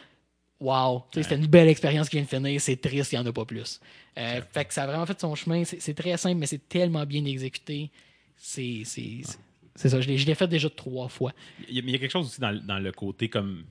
wow, 0.60 1.04
tu 1.12 1.18
sais, 1.18 1.22
c'était 1.22 1.36
une 1.40 1.46
belle 1.46 1.68
expérience 1.68 2.08
qui 2.08 2.16
vient 2.16 2.24
de 2.24 2.28
finir, 2.28 2.60
c'est 2.60 2.76
triste, 2.76 3.12
il 3.12 3.18
n'y 3.20 3.24
en 3.24 3.26
a 3.26 3.32
pas 3.32 3.44
plus. 3.44 3.80
Euh, 4.18 4.40
fait 4.52 4.64
que 4.64 4.74
ça 4.74 4.82
a 4.82 4.86
vraiment 4.88 5.06
fait 5.06 5.20
son 5.20 5.34
chemin, 5.36 5.62
c'est 5.64 5.94
très 5.94 6.16
simple, 6.16 6.36
mais 6.38 6.46
c'est 6.46 6.68
tellement 6.68 7.06
bien 7.06 7.24
exécuté. 7.24 7.90
C'est 8.36 8.82
c'est- 8.84 9.22
ça, 9.88 10.00
je 10.00 10.08
l'ai 10.08 10.34
fait 10.34 10.46
déjà 10.48 10.70
trois 10.70 11.08
fois. 11.08 11.32
Il 11.68 11.74
y, 11.74 11.78
a, 11.78 11.82
mais 11.82 11.88
il 11.90 11.92
y 11.92 11.96
a 11.96 11.98
quelque 11.98 12.10
chose 12.12 12.26
aussi 12.26 12.40
dans, 12.40 12.50
le- 12.50 12.60
dans 12.60 12.78
le 12.78 12.92
côté 12.92 13.28
comme. 13.28 13.64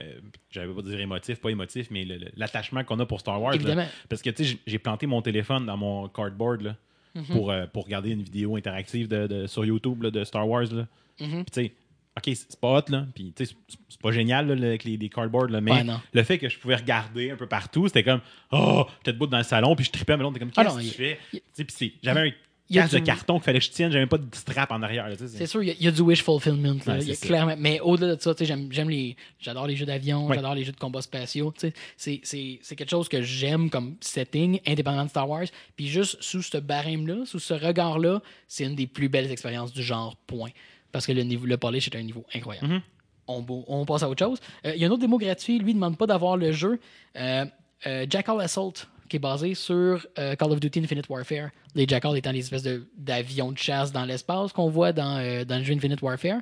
Euh, 0.00 0.20
J'avais 0.50 0.72
pas 0.72 0.82
dire 0.82 1.00
émotif, 1.00 1.40
pas 1.40 1.50
émotif, 1.50 1.88
mais 1.90 2.06
l'attachement 2.36 2.84
qu'on 2.84 2.98
a 3.00 3.06
pour 3.06 3.18
Star 3.20 3.40
Wars. 3.42 3.54
là. 3.56 3.74
Parce 4.08 4.22
que 4.22 4.30
tu 4.30 4.44
sais, 4.44 4.58
j'ai- 4.66 4.78
planté 4.78 5.06
mon 5.06 5.22
téléphone 5.22 5.66
dans 5.66 5.76
mon 5.76 6.08
cardboard 6.08 6.62
là, 6.62 6.76
Mhm. 7.16 7.24
pour, 7.26 7.50
euh, 7.50 7.66
pour 7.66 7.84
regarder 7.84 8.10
une 8.10 8.22
vidéo 8.22 8.54
interactive 8.56 9.08
de, 9.08 9.26
de- 9.26 9.46
sur 9.48 9.64
YouTube 9.64 10.02
là, 10.02 10.10
de 10.12 10.22
Star 10.24 10.48
Wars. 10.48 10.72
Là. 10.72 10.86
Mhm. 11.20 11.44
Puis 11.44 11.50
tu 11.52 11.60
sais, 11.62 11.72
ok, 12.16 12.36
c'est 12.36 12.60
pas 12.60 12.78
hot, 12.78 12.90
là. 12.90 13.06
Puis 13.14 13.32
tu 13.34 13.44
sais, 13.46 13.54
c'est- 13.88 14.00
pas 14.00 14.12
génial 14.12 14.46
là, 14.46 14.66
avec 14.68 14.84
les, 14.84 14.96
les 14.96 15.08
cardboards, 15.08 15.48
là, 15.50 15.60
mais 15.60 15.72
Ouais, 15.72 15.84
le 16.12 16.22
fait 16.22 16.38
que 16.38 16.48
je 16.48 16.56
pouvais 16.60 16.76
regarder 16.76 17.32
un 17.32 17.36
peu 17.36 17.48
partout, 17.48 17.88
c'était 17.88 18.04
comme, 18.04 18.20
oh, 18.52 18.86
j'étais 18.98 19.12
debout 19.12 19.26
dans 19.26 19.38
le 19.38 19.42
salon, 19.44 19.74
puis 19.74 19.84
je 19.86 19.90
tripais, 19.90 20.16
mais 20.16 20.22
l'autre, 20.22 20.34
t'es 20.34 20.40
comme, 20.40 20.52
Ah 20.56 20.62
qu'est-ce 20.64 20.90
que 20.92 20.96
fais? 20.96 21.18
puis 21.64 21.94
j'avais 22.04 22.28
un. 22.28 22.32
Il 22.70 22.76
y 22.76 22.78
a 22.78 22.82
casse 22.82 22.92
de 22.92 22.98
du- 22.98 23.04
carton 23.04 23.34
qu'il 23.34 23.42
fallait 23.44 23.58
que 23.60 23.64
je 23.64 23.70
tienne. 23.70 23.90
J'avais 23.90 24.06
pas 24.06 24.18
de 24.18 24.26
strap 24.34 24.70
en 24.70 24.82
arrière. 24.82 25.08
c'est- 25.16 25.46
sûr, 25.46 25.62
il 25.62 25.68
y 25.68 25.70
a- 25.70 25.74
il 25.78 25.84
y, 25.84 25.88
a 25.88 25.90
du 25.90 26.00
wish 26.02 26.22
fulfillment. 26.22 26.78
Là. 26.86 26.98
Ouais, 26.98 27.04
y 27.04 27.12
a 27.12 27.16
clairement, 27.16 27.54
mais 27.58 27.80
au-delà 27.80 28.16
de 28.16 28.20
ça, 28.20 28.34
j'aime, 28.40 28.68
j'aime 28.70 28.90
les, 28.90 29.16
j'adore 29.40 29.66
les 29.66 29.76
jeux 29.76 29.86
d'avion, 29.86 30.26
Ouais. 30.26 30.36
j'adore 30.36 30.54
les 30.54 30.64
jeux 30.64 30.72
de 30.72 30.76
combat 30.78 31.00
spatiaux. 31.02 31.52
C'est, 31.56 31.72
c'est, 31.96 32.20
c'est 32.62 32.76
quelque 32.76 32.90
chose 32.90 33.08
que 33.08 33.22
j'aime 33.22 33.70
comme 33.70 33.96
setting, 34.00 34.60
indépendamment 34.66 35.04
de 35.04 35.10
Star 35.10 35.28
Wars. 35.28 35.46
Puis 35.76 35.88
juste 35.88 36.18
sous 36.20 36.42
ce 36.42 36.58
barème-là, 36.58 37.24
sous 37.26 37.38
ce 37.38 37.54
regard-là, 37.54 38.20
c'est 38.46 38.64
une 38.64 38.74
des 38.74 38.86
plus 38.86 39.08
belles 39.08 39.30
expériences 39.30 39.72
du 39.72 39.82
genre, 39.82 40.16
point. 40.26 40.50
Parce 40.92 41.06
que 41.06 41.12
le, 41.12 41.22
niveau, 41.22 41.46
le 41.46 41.56
polish 41.56 41.86
est 41.88 41.96
un 41.96 42.02
niveau 42.02 42.24
incroyable. 42.34 42.66
Mhm. 42.66 42.80
on, 43.28 43.84
passe 43.84 44.02
à 44.02 44.08
autre 44.08 44.24
chose. 44.24 44.38
Euh, 44.64 44.72
Il 44.74 44.80
y 44.80 44.84
a 44.84 44.88
un 44.88 44.90
autre 44.90 45.02
démo 45.02 45.18
gratuit. 45.18 45.58
Lui, 45.58 45.72
il 45.72 45.74
ne 45.74 45.80
demande 45.80 45.98
pas 45.98 46.06
d'avoir 46.06 46.36
le 46.38 46.50
jeu. 46.52 46.80
Euh, 47.16 47.44
euh, 47.86 48.06
Jackal 48.08 48.40
Assault, 48.40 48.72
qui 49.08 49.16
est 49.16 49.20
basé 49.20 49.54
sur 49.54 50.06
euh, 50.18 50.34
Call 50.36 50.52
of 50.52 50.60
Duty 50.60 50.80
Infinite 50.80 51.08
Warfare. 51.08 51.50
Les 51.74 51.86
Jackals 51.86 52.16
étant 52.16 52.32
les 52.32 52.40
espèces 52.40 52.64
d'avions 52.96 53.52
de, 53.52 53.58
chasse 53.58 53.92
dans 53.92 54.04
l'espace 54.04 54.52
qu'on 54.52 54.68
voit 54.68 54.92
dans, 54.92 55.18
euh, 55.18 55.44
dans 55.44 55.58
le 55.58 55.64
jeu 55.64 55.74
Infinite 55.74 56.02
Warfare. 56.02 56.40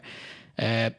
Euh, 0.61 0.91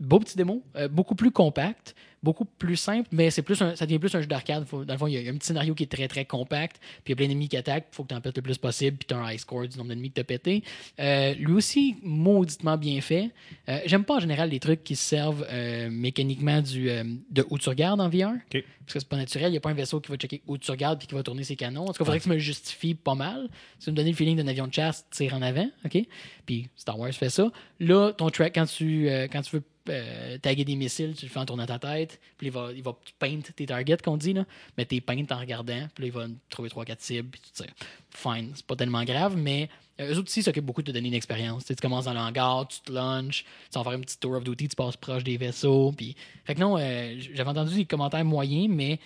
beau 0.00 0.18
petit 0.18 0.36
démo, 0.36 0.62
euh, 0.76 0.88
beaucoup 0.88 1.14
plus 1.14 1.30
compact, 1.30 1.94
beaucoup 2.22 2.44
plus 2.44 2.76
simple, 2.76 3.08
mais 3.12 3.30
c'est 3.30 3.42
plus 3.42 3.60
un- 3.62 3.76
ça 3.76 3.86
devient 3.86 3.98
plus 4.00 4.14
un 4.14 4.20
jeu 4.20 4.26
d'arcade. 4.26 4.66
Dans 4.70 4.80
le 4.92 4.98
fond, 4.98 5.06
il 5.06 5.14
y, 5.14 5.16
a, 5.16 5.20
il 5.20 5.26
y 5.26 5.28
a 5.28 5.32
un 5.32 5.36
petit 5.36 5.46
scénario 5.46 5.74
qui 5.74 5.84
est 5.84 5.90
très 5.90 6.08
très 6.08 6.24
compact, 6.24 6.78
puis 6.80 7.00
il 7.06 7.10
y 7.10 7.12
a 7.12 7.16
plein 7.16 7.28
d'ennemis 7.28 7.48
qui 7.48 7.56
attaquent, 7.56 7.86
il 7.92 7.94
faut 7.94 8.02
que 8.02 8.08
tu 8.08 8.14
en 8.14 8.20
pètes 8.20 8.36
le 8.36 8.42
plus 8.42 8.58
possible, 8.58 8.96
puis 8.96 9.06
tu 9.06 9.14
as 9.14 9.18
un 9.18 9.30
high 9.32 9.38
score 9.38 9.68
du 9.68 9.76
nombre 9.78 9.90
d'ennemis 9.90 10.08
que 10.10 10.14
tu 10.16 10.20
as 10.22 10.24
pété. 10.24 10.64
Euh, 10.98 11.34
lui 11.34 11.52
aussi, 11.52 11.96
mauditement 12.02 12.76
bien 12.76 13.00
fait. 13.00 13.30
Euh, 13.68 13.78
J'aime 13.86 14.04
pas 14.04 14.16
en 14.16 14.20
général 14.20 14.50
les 14.50 14.58
trucs 14.60 14.82
qui 14.82 14.96
servent 14.96 15.46
euh, 15.50 15.88
mécaniquement 15.90 16.60
du, 16.62 16.88
de 17.30 17.46
où 17.50 17.58
tu 17.58 17.68
regardes 17.68 18.00
en 18.00 18.08
VR, 18.08 18.32
OK. 18.32 18.38
parce 18.52 18.92
que 18.94 18.98
c'est 19.00 19.08
pas 19.08 19.16
naturel. 19.16 19.48
Il 19.48 19.52
n'y 19.52 19.58
a 19.58 19.60
pas 19.60 19.70
un 19.70 19.74
vaisseau 19.74 20.00
qui 20.00 20.10
va 20.10 20.16
checker 20.16 20.42
où 20.46 20.58
tu 20.58 20.70
regardes 20.70 20.98
puis 20.98 21.06
qui 21.06 21.14
va 21.14 21.22
tourner 21.22 21.44
ses 21.44 21.54
canons. 21.56 21.82
En 21.84 21.86
tout 21.86 21.92
cas, 21.92 21.98
il 22.00 22.04
faudrait 22.06 22.18
que 22.18 22.24
tu 22.24 22.28
me 22.30 22.34
le 22.34 22.40
justifies 22.40 22.94
pas 22.94 23.14
mal. 23.14 23.48
Ça 23.78 23.90
me 23.92 23.96
donner 23.96 24.10
le 24.10 24.16
feeling 24.16 24.36
d'un 24.36 24.48
avion 24.48 24.66
de 24.66 24.74
chasse 24.74 25.06
tire 25.10 25.34
en 25.34 25.42
avant, 25.42 25.68
OK? 25.84 25.96
Puis 26.44 26.68
Star 26.76 26.98
Wars 26.98 27.12
fait 27.12 27.30
ça. 27.30 27.52
Là, 27.78 28.12
ton 28.12 28.30
track, 28.30 28.54
quand 28.56 28.66
tu, 28.66 29.08
quand 29.30 29.42
tu 29.42 29.56
veux 29.56 29.62
euh, 29.88 30.38
taguer 30.38 30.64
des 30.64 30.76
missiles, 30.76 31.14
tu 31.16 31.26
le 31.26 31.30
fais 31.30 31.38
en 31.38 31.46
tournant 31.46 31.66
ta 31.66 31.78
tête. 31.78 32.20
Puis 32.38 32.48
il 32.48 32.52
va, 32.52 32.70
il 32.74 32.82
va 32.82 32.96
paint 33.18 33.40
tes 33.54 33.66
targets, 33.66 33.96
qu'on 33.98 34.16
dit, 34.16 34.32
là. 34.32 34.44
Mais 34.76 34.84
t'es 34.84 35.00
paint 35.00 35.24
en 35.30 35.38
regardant. 35.38 35.88
Puis 35.94 36.02
là, 36.02 36.06
il 36.06 36.12
va 36.12 36.26
trouver 36.50 36.68
3-4 36.68 36.96
cibles. 36.98 37.28
Puis 37.30 37.40
tu 37.40 37.62
tires. 37.62 37.74
Fine. 38.10 38.52
C'est 38.54 38.66
pas 38.66 38.76
tellement 38.76 39.04
grave, 39.04 39.36
mais 39.36 39.68
euh, 40.00 40.12
eux 40.12 40.18
autres 40.18 40.28
aussi 40.28 40.42
s'occupent 40.42 40.64
beaucoup 40.66 40.82
de 40.82 40.86
te 40.88 40.92
donner 40.92 41.08
une 41.08 41.14
expérience. 41.14 41.64
Tu 41.64 41.74
sais, 41.74 41.80
commences 41.80 42.04
dans 42.06 42.14
le 42.14 42.20
hangar, 42.20 42.66
tu 42.68 42.80
te 42.80 42.92
lunches, 42.92 43.44
tu 43.72 43.78
vas 43.78 43.84
faire 43.84 43.92
un 43.92 44.00
petit 44.00 44.18
tour 44.18 44.32
of 44.32 44.44
duty, 44.44 44.68
tu 44.68 44.76
passes 44.76 44.96
proche 44.96 45.24
des 45.24 45.36
vaisseaux. 45.36 45.92
Puis... 45.96 46.14
Fait 46.44 46.54
que 46.54 46.60
non, 46.60 46.76
euh, 46.78 47.14
j'avais 47.34 47.50
entendu 47.50 47.74
des 47.74 47.84
commentaires 47.84 48.24
moyens, 48.24 48.68
mais 48.68 48.98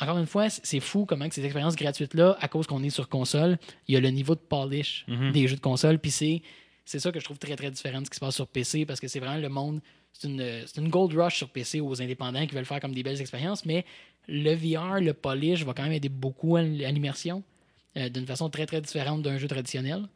encore 0.00 0.16
une 0.18 0.26
fois, 0.26 0.48
c'est 0.48 0.80
fou 0.80 1.04
comment 1.04 1.28
que 1.28 1.34
ces 1.34 1.44
expériences 1.44 1.76
gratuites-là, 1.76 2.36
à 2.40 2.48
cause 2.48 2.66
qu'on 2.66 2.82
est 2.82 2.90
sur 2.90 3.08
console, 3.08 3.58
il 3.86 3.94
y 3.94 3.96
a 3.98 4.00
le 4.00 4.08
niveau 4.08 4.34
de 4.34 4.40
polish 4.40 5.04
Mhm. 5.08 5.32
des 5.32 5.46
jeux 5.48 5.56
de 5.56 5.60
console. 5.60 5.98
Puis 5.98 6.10
c'est 6.10 6.42
c'est 6.84 6.98
ça 6.98 7.12
que 7.12 7.20
je 7.20 7.24
trouve 7.24 7.38
très, 7.38 7.56
très 7.56 7.70
différent 7.70 8.00
de 8.00 8.06
ce 8.06 8.10
qui 8.10 8.16
se 8.16 8.20
passe 8.20 8.34
sur 8.34 8.46
PC 8.48 8.84
parce 8.86 9.00
que 9.00 9.08
c'est 9.08 9.20
vraiment 9.20 9.36
le 9.40 9.48
monde. 9.48 9.80
C'est 10.12 10.26
une, 10.28 10.62
c'est 10.66 10.80
une 10.80 10.88
gold 10.88 11.12
rush 11.16 11.36
sur 11.36 11.48
PC 11.50 11.80
aux 11.80 12.02
indépendants 12.02 12.46
qui 12.46 12.54
veulent 12.54 12.64
faire 12.64 12.80
comme 12.80 12.94
des 12.94 13.02
belles 13.02 13.20
expériences, 13.20 13.64
mais 13.64 13.84
le 14.28 14.54
VR, 14.54 15.00
le 15.00 15.12
polish 15.14 15.64
va 15.64 15.72
quand 15.72 15.84
même 15.84 15.92
aider 15.92 16.08
beaucoup 16.08 16.56
à 16.56 16.62
l'immersion 16.62 17.42
euh, 17.96 18.08
d'une 18.08 18.26
façon 18.26 18.50
très, 18.50 18.66
très 18.66 18.80
différente 18.80 19.22
d'un 19.22 19.38
jeu 19.38 19.46
traditionnel. 19.48 20.08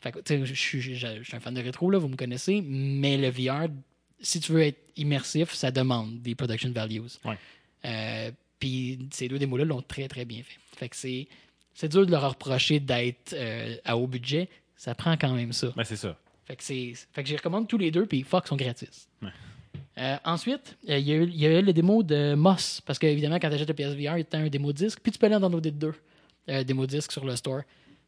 Fait 0.00 0.12
que, 0.12 0.44
je 0.44 0.54
suis 0.54 0.80
je- 0.80 0.94
je 0.94 1.22
suis 1.22 1.36
un 1.36 1.40
fan 1.40 1.54
de 1.54 1.60
rétro, 1.60 1.90
là, 1.90 1.98
vous 1.98 2.08
me 2.08 2.16
connaissez, 2.16 2.60
mais 2.64 3.16
le 3.16 3.28
VR, 3.30 3.68
si 4.20 4.40
tu 4.40 4.52
veux 4.52 4.62
être 4.62 4.78
immersif, 4.96 5.52
ça 5.52 5.70
demande 5.70 6.20
des 6.22 6.34
production 6.34 6.70
values. 6.72 7.02
Ouais. 7.24 7.36
Euh, 7.84 8.30
Puis 8.58 8.98
ces 9.10 9.26
deux 9.28 9.38
démos-là 9.40 9.64
l'ont 9.64 9.82
très, 9.82 10.06
très 10.08 10.24
bien 10.24 10.42
fait. 10.44 10.58
Fait 10.76 10.88
que 10.88 10.94
c'est, 10.96 11.26
c'est 11.74 11.88
dur 11.88 12.06
de 12.06 12.10
leur 12.12 12.28
reprocher 12.30 12.78
d'être 12.78 13.32
euh, 13.32 13.76
à 13.84 13.96
haut 13.96 14.06
budget. 14.06 14.48
Ça 14.82 14.96
prend 14.96 15.16
quand 15.16 15.32
même 15.32 15.52
ça. 15.52 15.68
Ben, 15.76 15.84
c'est 15.84 15.94
ça. 15.94 16.16
Fait 16.44 16.56
que, 16.56 16.64
c'est, 16.64 16.92
fait 17.12 17.22
que 17.22 17.28
j'y 17.28 17.36
recommande 17.36 17.68
tous 17.68 17.78
les 17.78 17.92
deux, 17.92 18.04
puis 18.04 18.24
fuck, 18.24 18.48
sont 18.48 18.56
gratis. 18.56 19.08
Ouais. 19.22 19.28
Euh, 19.98 20.16
ensuite, 20.24 20.76
euh, 20.88 20.98
il 20.98 21.06
y, 21.08 21.12
a 21.12 21.16
eu- 21.18 21.30
y 21.30 21.46
a 21.46 21.60
eu 21.60 21.72
démo 21.72 22.02
de 22.02 22.34
Moss, 22.34 22.80
parce 22.84 22.98
qu'évidemment, 22.98 23.38
quand 23.38 23.48
tu 23.48 23.54
achètes 23.54 23.68
le 23.68 23.74
PSVR, 23.74 24.18
il 24.18 24.26
y 24.28 24.36
a 24.36 24.38
un 24.40 24.48
démo 24.48 24.72
disque, 24.72 24.98
puis 25.00 25.12
tu 25.12 25.20
peux 25.20 25.26
aller 25.26 25.36
en 25.36 25.40
downloader 25.40 25.70
deux 25.70 25.94
euh, 26.48 26.64
démos 26.64 26.88
disques 26.88 27.12
sur 27.12 27.24
le 27.24 27.36
store. 27.36 27.60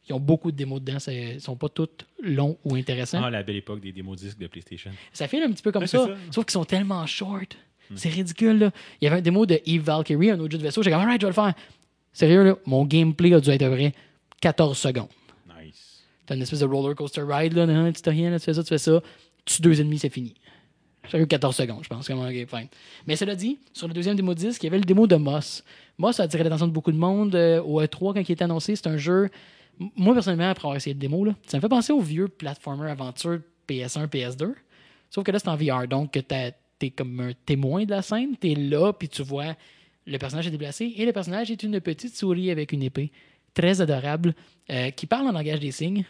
Ils 0.09 0.11
ont 0.13 0.19
beaucoup 0.19 0.51
de 0.51 0.57
démos 0.57 0.81
dedans, 0.81 0.97
ils 1.07 1.39
sont 1.39 1.55
pas 1.55 1.69
toutes 1.69 2.05
longs 2.21 2.57
ou 2.65 2.75
intéressants. 2.75 3.23
Ah, 3.23 3.29
la 3.29 3.41
belle 3.41 3.55
époque 3.55 3.79
des 3.79 3.93
démos 3.93 4.17
disques 4.19 4.37
de 4.37 4.47
PlayStation. 4.47 4.91
Ça 5.13 5.29
fait 5.29 5.41
un 5.41 5.49
petit 5.51 5.63
peu 5.63 5.71
comme 5.71 5.83
Ouais, 5.83 5.87
ça, 5.87 6.09
sauf 6.29 6.43
qu'ils 6.43 6.51
sont 6.51 6.65
tellement 6.65 7.05
short. 7.05 7.55
C'est 7.95 8.09
ridicule, 8.09 8.57
là. 8.59 8.71
Il 8.99 9.05
y 9.05 9.07
avait 9.07 9.19
un 9.19 9.21
démo 9.21 9.45
de 9.45 9.61
Eve 9.65 9.83
Valkyrie, 9.83 10.31
un 10.31 10.39
autre 10.41 10.51
jeu 10.51 10.57
de 10.57 10.63
vaisseau. 10.63 10.83
J'ai 10.83 10.89
dit, 10.89 10.93
alright, 10.95 11.21
je 11.21 11.25
vais 11.25 11.29
le 11.31 11.33
faire. 11.35 11.53
Sérieux, 12.11 12.43
là, 12.43 12.55
mon 12.65 12.83
gameplay 12.83 13.33
a 13.33 13.39
dû 13.39 13.49
être 13.51 13.61
à 13.61 13.69
peu 13.69 13.75
près 13.75 13.93
14 14.41 14.77
secondes. 14.77 15.07
T'as 16.25 16.35
une 16.35 16.41
espèce 16.41 16.59
de 16.59 16.65
roller 16.65 16.95
coaster 16.95 17.21
ride, 17.27 17.53
là, 17.53 17.65
non, 17.65 17.91
tu 17.91 18.01
t'as 18.01 18.11
rien, 18.11 18.29
là, 18.31 18.39
tu 18.39 18.45
fais 18.45 18.53
ça, 18.53 18.63
tu 18.63 18.69
fais 18.69 18.77
ça. 18.77 19.01
Tu 19.45 19.61
deux 19.61 19.79
ennemis, 19.79 19.99
c'est 19.99 20.09
fini. 20.09 20.33
Sérieux, 21.09 21.27
14 21.27 21.55
secondes, 21.55 21.83
je 21.83 21.87
pense. 21.89 22.07
Comme, 22.07 22.19
ok, 22.19 22.47
fine. 22.47 22.67
Mais 23.05 23.15
cela 23.15 23.35
dit, 23.35 23.59
sur 23.73 23.87
le 23.87 23.93
deuxième 23.93 24.15
démo 24.15 24.33
disque, 24.33 24.63
il 24.63 24.65
y 24.65 24.69
avait 24.69 24.79
le 24.79 24.85
démo 24.85 25.05
de 25.05 25.15
Moss. 25.17 25.63
Moss 25.99 26.19
a 26.19 26.23
attiré 26.23 26.43
l'attention 26.43 26.67
de 26.67 26.71
beaucoup 26.73 26.91
de 26.91 26.97
monde 26.97 27.35
euh, 27.35 27.61
au 27.61 27.79
E3 27.81 28.13
quand 28.15 28.27
il 28.27 28.31
était 28.31 28.43
annoncé. 28.43 28.75
C'est 28.75 28.87
un 28.87 28.97
jeu. 28.97 29.29
Moi, 29.95 30.13
personnellement, 30.15 30.49
après 30.49 30.65
avoir 30.65 30.75
essayé 30.77 30.95
le 30.95 30.99
démo, 30.99 31.27
ça 31.45 31.57
me 31.57 31.61
fait 31.61 31.69
penser 31.69 31.93
au 31.93 31.99
vieux 32.01 32.27
platformer 32.27 32.89
aventure 32.89 33.39
PS1, 33.67 34.07
PS2. 34.07 34.53
Sauf 35.11 35.23
que 35.23 35.31
là, 35.31 35.37
c'est 35.37 35.47
en 35.49 35.55
VR. 35.55 35.87
Donc, 35.87 36.19
t'as- 36.27 36.51
t'es 36.79 36.89
comme 36.89 37.19
un 37.19 37.31
témoin 37.45 37.85
de 37.85 37.91
la 37.91 38.01
scène. 38.01 38.35
T'es 38.37 38.55
là, 38.55 38.91
puis 38.91 39.07
tu 39.07 39.21
vois 39.21 39.55
le 40.07 40.17
personnage 40.17 40.47
est 40.47 40.51
déplacé. 40.51 40.91
Et 40.97 41.05
le 41.05 41.11
personnage 41.13 41.49
est 41.51 41.61
une 41.63 41.79
petite 41.81 42.15
souris 42.15 42.49
avec 42.51 42.71
une 42.71 42.81
épée. 42.83 43.11
Très 43.53 43.79
adorable. 43.81 44.33
Euh, 44.69 44.89
qui 44.91 45.05
parle 45.05 45.27
en 45.27 45.31
langage 45.31 45.59
des 45.59 45.71
signes 45.71 46.05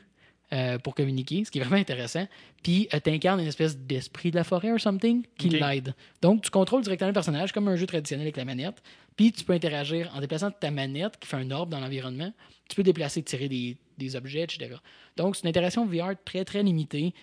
euh, 0.53 0.77
pour 0.77 0.93
communiquer, 0.95 1.43
ce 1.43 1.51
qui 1.51 1.57
est 1.59 1.61
vraiment 1.61 1.77
intéressant. 1.81 2.27
Puis, 2.63 2.87
euh, 2.93 2.99
t'incarnes 2.99 3.39
une 3.39 3.47
espèce 3.47 3.77
d'esprit 3.77 4.31
de 4.31 4.35
la 4.35 4.43
forêt 4.43 4.71
or 4.71 4.79
something 4.79 5.23
qui 5.37 5.47
Ok. 5.47 5.53
l'aide. 5.53 5.93
Donc, 6.21 6.43
tu 6.43 6.49
contrôles 6.51 6.83
directement 6.83 7.07
le 7.09 7.13
personnage 7.13 7.51
comme 7.51 7.67
un 7.67 7.75
jeu 7.75 7.85
traditionnel 7.87 8.25
avec 8.25 8.37
la 8.37 8.45
manette. 8.45 8.81
Puis, 9.15 9.31
tu 9.31 9.43
peux 9.43 9.53
interagir 9.53 10.11
en 10.15 10.19
déplaçant 10.21 10.51
ta 10.51 10.71
manette 10.71 11.17
qui 11.19 11.27
fait 11.27 11.37
un 11.37 11.49
orbe 11.51 11.69
dans 11.69 11.79
l'environnement. 11.79 12.31
Tu 12.69 12.75
peux 12.75 12.83
déplacer, 12.83 13.23
tirer 13.23 13.49
des, 13.49 13.77
des 13.97 14.15
objets, 14.15 14.43
etc. 14.43 14.75
Donc, 15.17 15.35
c'est 15.35 15.43
une 15.43 15.49
interaction 15.49 15.85
VR 15.85 16.11
très, 16.23 16.45
très 16.45 16.61
limitée. 16.63 17.13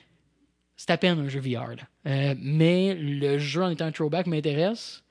C'est 0.76 0.91
à 0.91 0.97
peine 0.99 1.18
un 1.20 1.28
jeu 1.28 1.39
VR. 1.41 1.68
là. 1.76 1.83
Euh, 2.07 2.35
mais 2.41 2.95
le 2.95 3.39
jeu 3.39 3.62
en 3.62 3.70
étant 3.70 3.85
un 3.85 3.93
throwback 3.93 4.26
m'intéresse. 4.26 5.05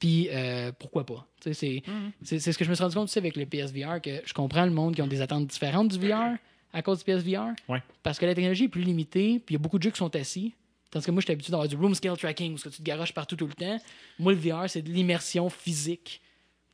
Puis 0.00 0.28
euh, 0.32 0.72
pourquoi 0.76 1.06
pas? 1.06 1.24
C'est 1.40 1.52
c'est- 1.54 1.82
c'est 2.24 2.40
ce 2.52 2.58
que 2.58 2.64
je 2.64 2.70
me 2.70 2.74
suis 2.74 2.82
rendu 2.82 2.96
compte 2.96 3.04
aussi 3.04 3.18
avec 3.18 3.36
le 3.36 3.46
PSVR, 3.46 4.00
que 4.02 4.20
je 4.24 4.32
comprends 4.34 4.64
le 4.64 4.72
monde 4.72 4.94
qui 4.96 5.02
ont 5.02 5.06
des 5.06 5.20
attentes 5.20 5.46
différentes 5.46 5.88
du 5.96 5.98
VR 6.08 6.36
à 6.72 6.82
cause 6.82 6.98
du 6.98 7.04
PSVR. 7.04 7.50
Ouais. 7.68 7.82
Parce 8.02 8.18
que 8.18 8.26
la 8.26 8.34
technologie 8.34 8.64
est 8.64 8.68
plus 8.68 8.82
limitée, 8.82 9.38
puis 9.44 9.54
il 9.54 9.58
y 9.58 9.60
a 9.60 9.62
beaucoup 9.62 9.78
de 9.78 9.82
jeux 9.84 9.90
qui 9.90 9.98
sont 9.98 10.14
assis. 10.16 10.52
Tandis 10.90 11.06
que 11.06 11.10
moi, 11.12 11.20
j'étais 11.20 11.34
habitué 11.34 11.52
d'avoir 11.52 11.68
du 11.68 11.76
room 11.76 11.94
scale 11.94 12.16
tracking, 12.16 12.54
où 12.54 12.58
ce 12.58 12.64
que 12.64 12.68
tu 12.70 12.78
te 12.78 12.82
garoches 12.82 13.12
partout 13.12 13.36
tout 13.36 13.46
le 13.46 13.52
temps. 13.54 13.78
Moi, 14.18 14.32
le 14.32 14.38
VR, 14.38 14.68
c'est 14.68 14.82
de 14.82 14.90
l'immersion 14.90 15.48
physique 15.48 16.20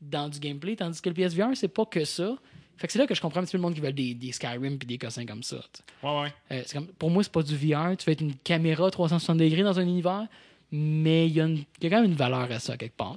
dans 0.01 0.29
du 0.29 0.39
gameplay, 0.39 0.77
tandis 0.77 1.01
que 1.03 1.09
le 1.11 1.15
PSVR, 1.15 1.49
c'est 1.55 1.69
pas 1.69 1.85
que 1.85 2.05
ça. 2.05 2.35
Fait 2.79 2.87
que 2.87 2.93
c'est 2.93 2.99
là 2.99 3.07
que 3.07 3.15
je 3.15 3.21
comprends 3.21 3.41
un 3.41 3.45
petit 3.45 3.53
peu 3.53 3.59
le 3.59 3.63
monde 3.63 3.75
qui 3.75 3.81
veut 3.81 3.93
des, 3.93 4.15
des 4.15 4.33
Skyrim 4.33 4.79
puis 4.79 4.87
des 4.87 4.99
cossins 4.99 5.25
comme 5.27 5.43
ça. 5.43 5.57
Ouais, 6.03 6.21
ouais. 6.23 6.33
Euh, 6.53 6.63
c'est 6.67 6.77
comme, 6.79 6.87
pour 6.89 7.11
moi, 7.11 7.23
c'est 7.23 7.33
pas 7.33 7.43
du 7.43 7.57
VR. 7.57 7.97
Tu 7.97 8.05
fais 8.05 8.13
être 8.13 8.21
une 8.21 8.35
caméra 8.37 8.91
360 8.91 9.39
degrés 9.39 9.63
dans 9.63 9.79
un 9.79 9.83
univers, 9.83 10.27
mais 10.73 11.27
il 11.29 11.33
y, 11.35 11.41
a 11.41 11.47
y 11.49 11.65
quand 11.83 11.91
même 12.03 12.05
une 12.05 12.15
valeur 12.17 12.51
à 12.51 12.59
ça 12.59 12.77
quelque 12.77 12.97
part. 12.97 13.17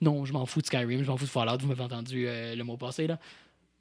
Non, 0.00 0.24
je 0.24 0.32
m'en 0.32 0.46
fous 0.46 0.60
de 0.60 0.66
Skyrim, 0.66 1.02
je 1.02 1.08
m'en 1.10 1.16
fous 1.16 1.24
de 1.24 1.30
Fallout, 1.30 1.58
vous 1.60 1.68
m'avez 1.68 1.82
entendu 1.82 2.26
euh, 2.28 2.54
le 2.54 2.64
mot 2.64 2.76
passé. 2.76 3.06
là. 3.06 3.18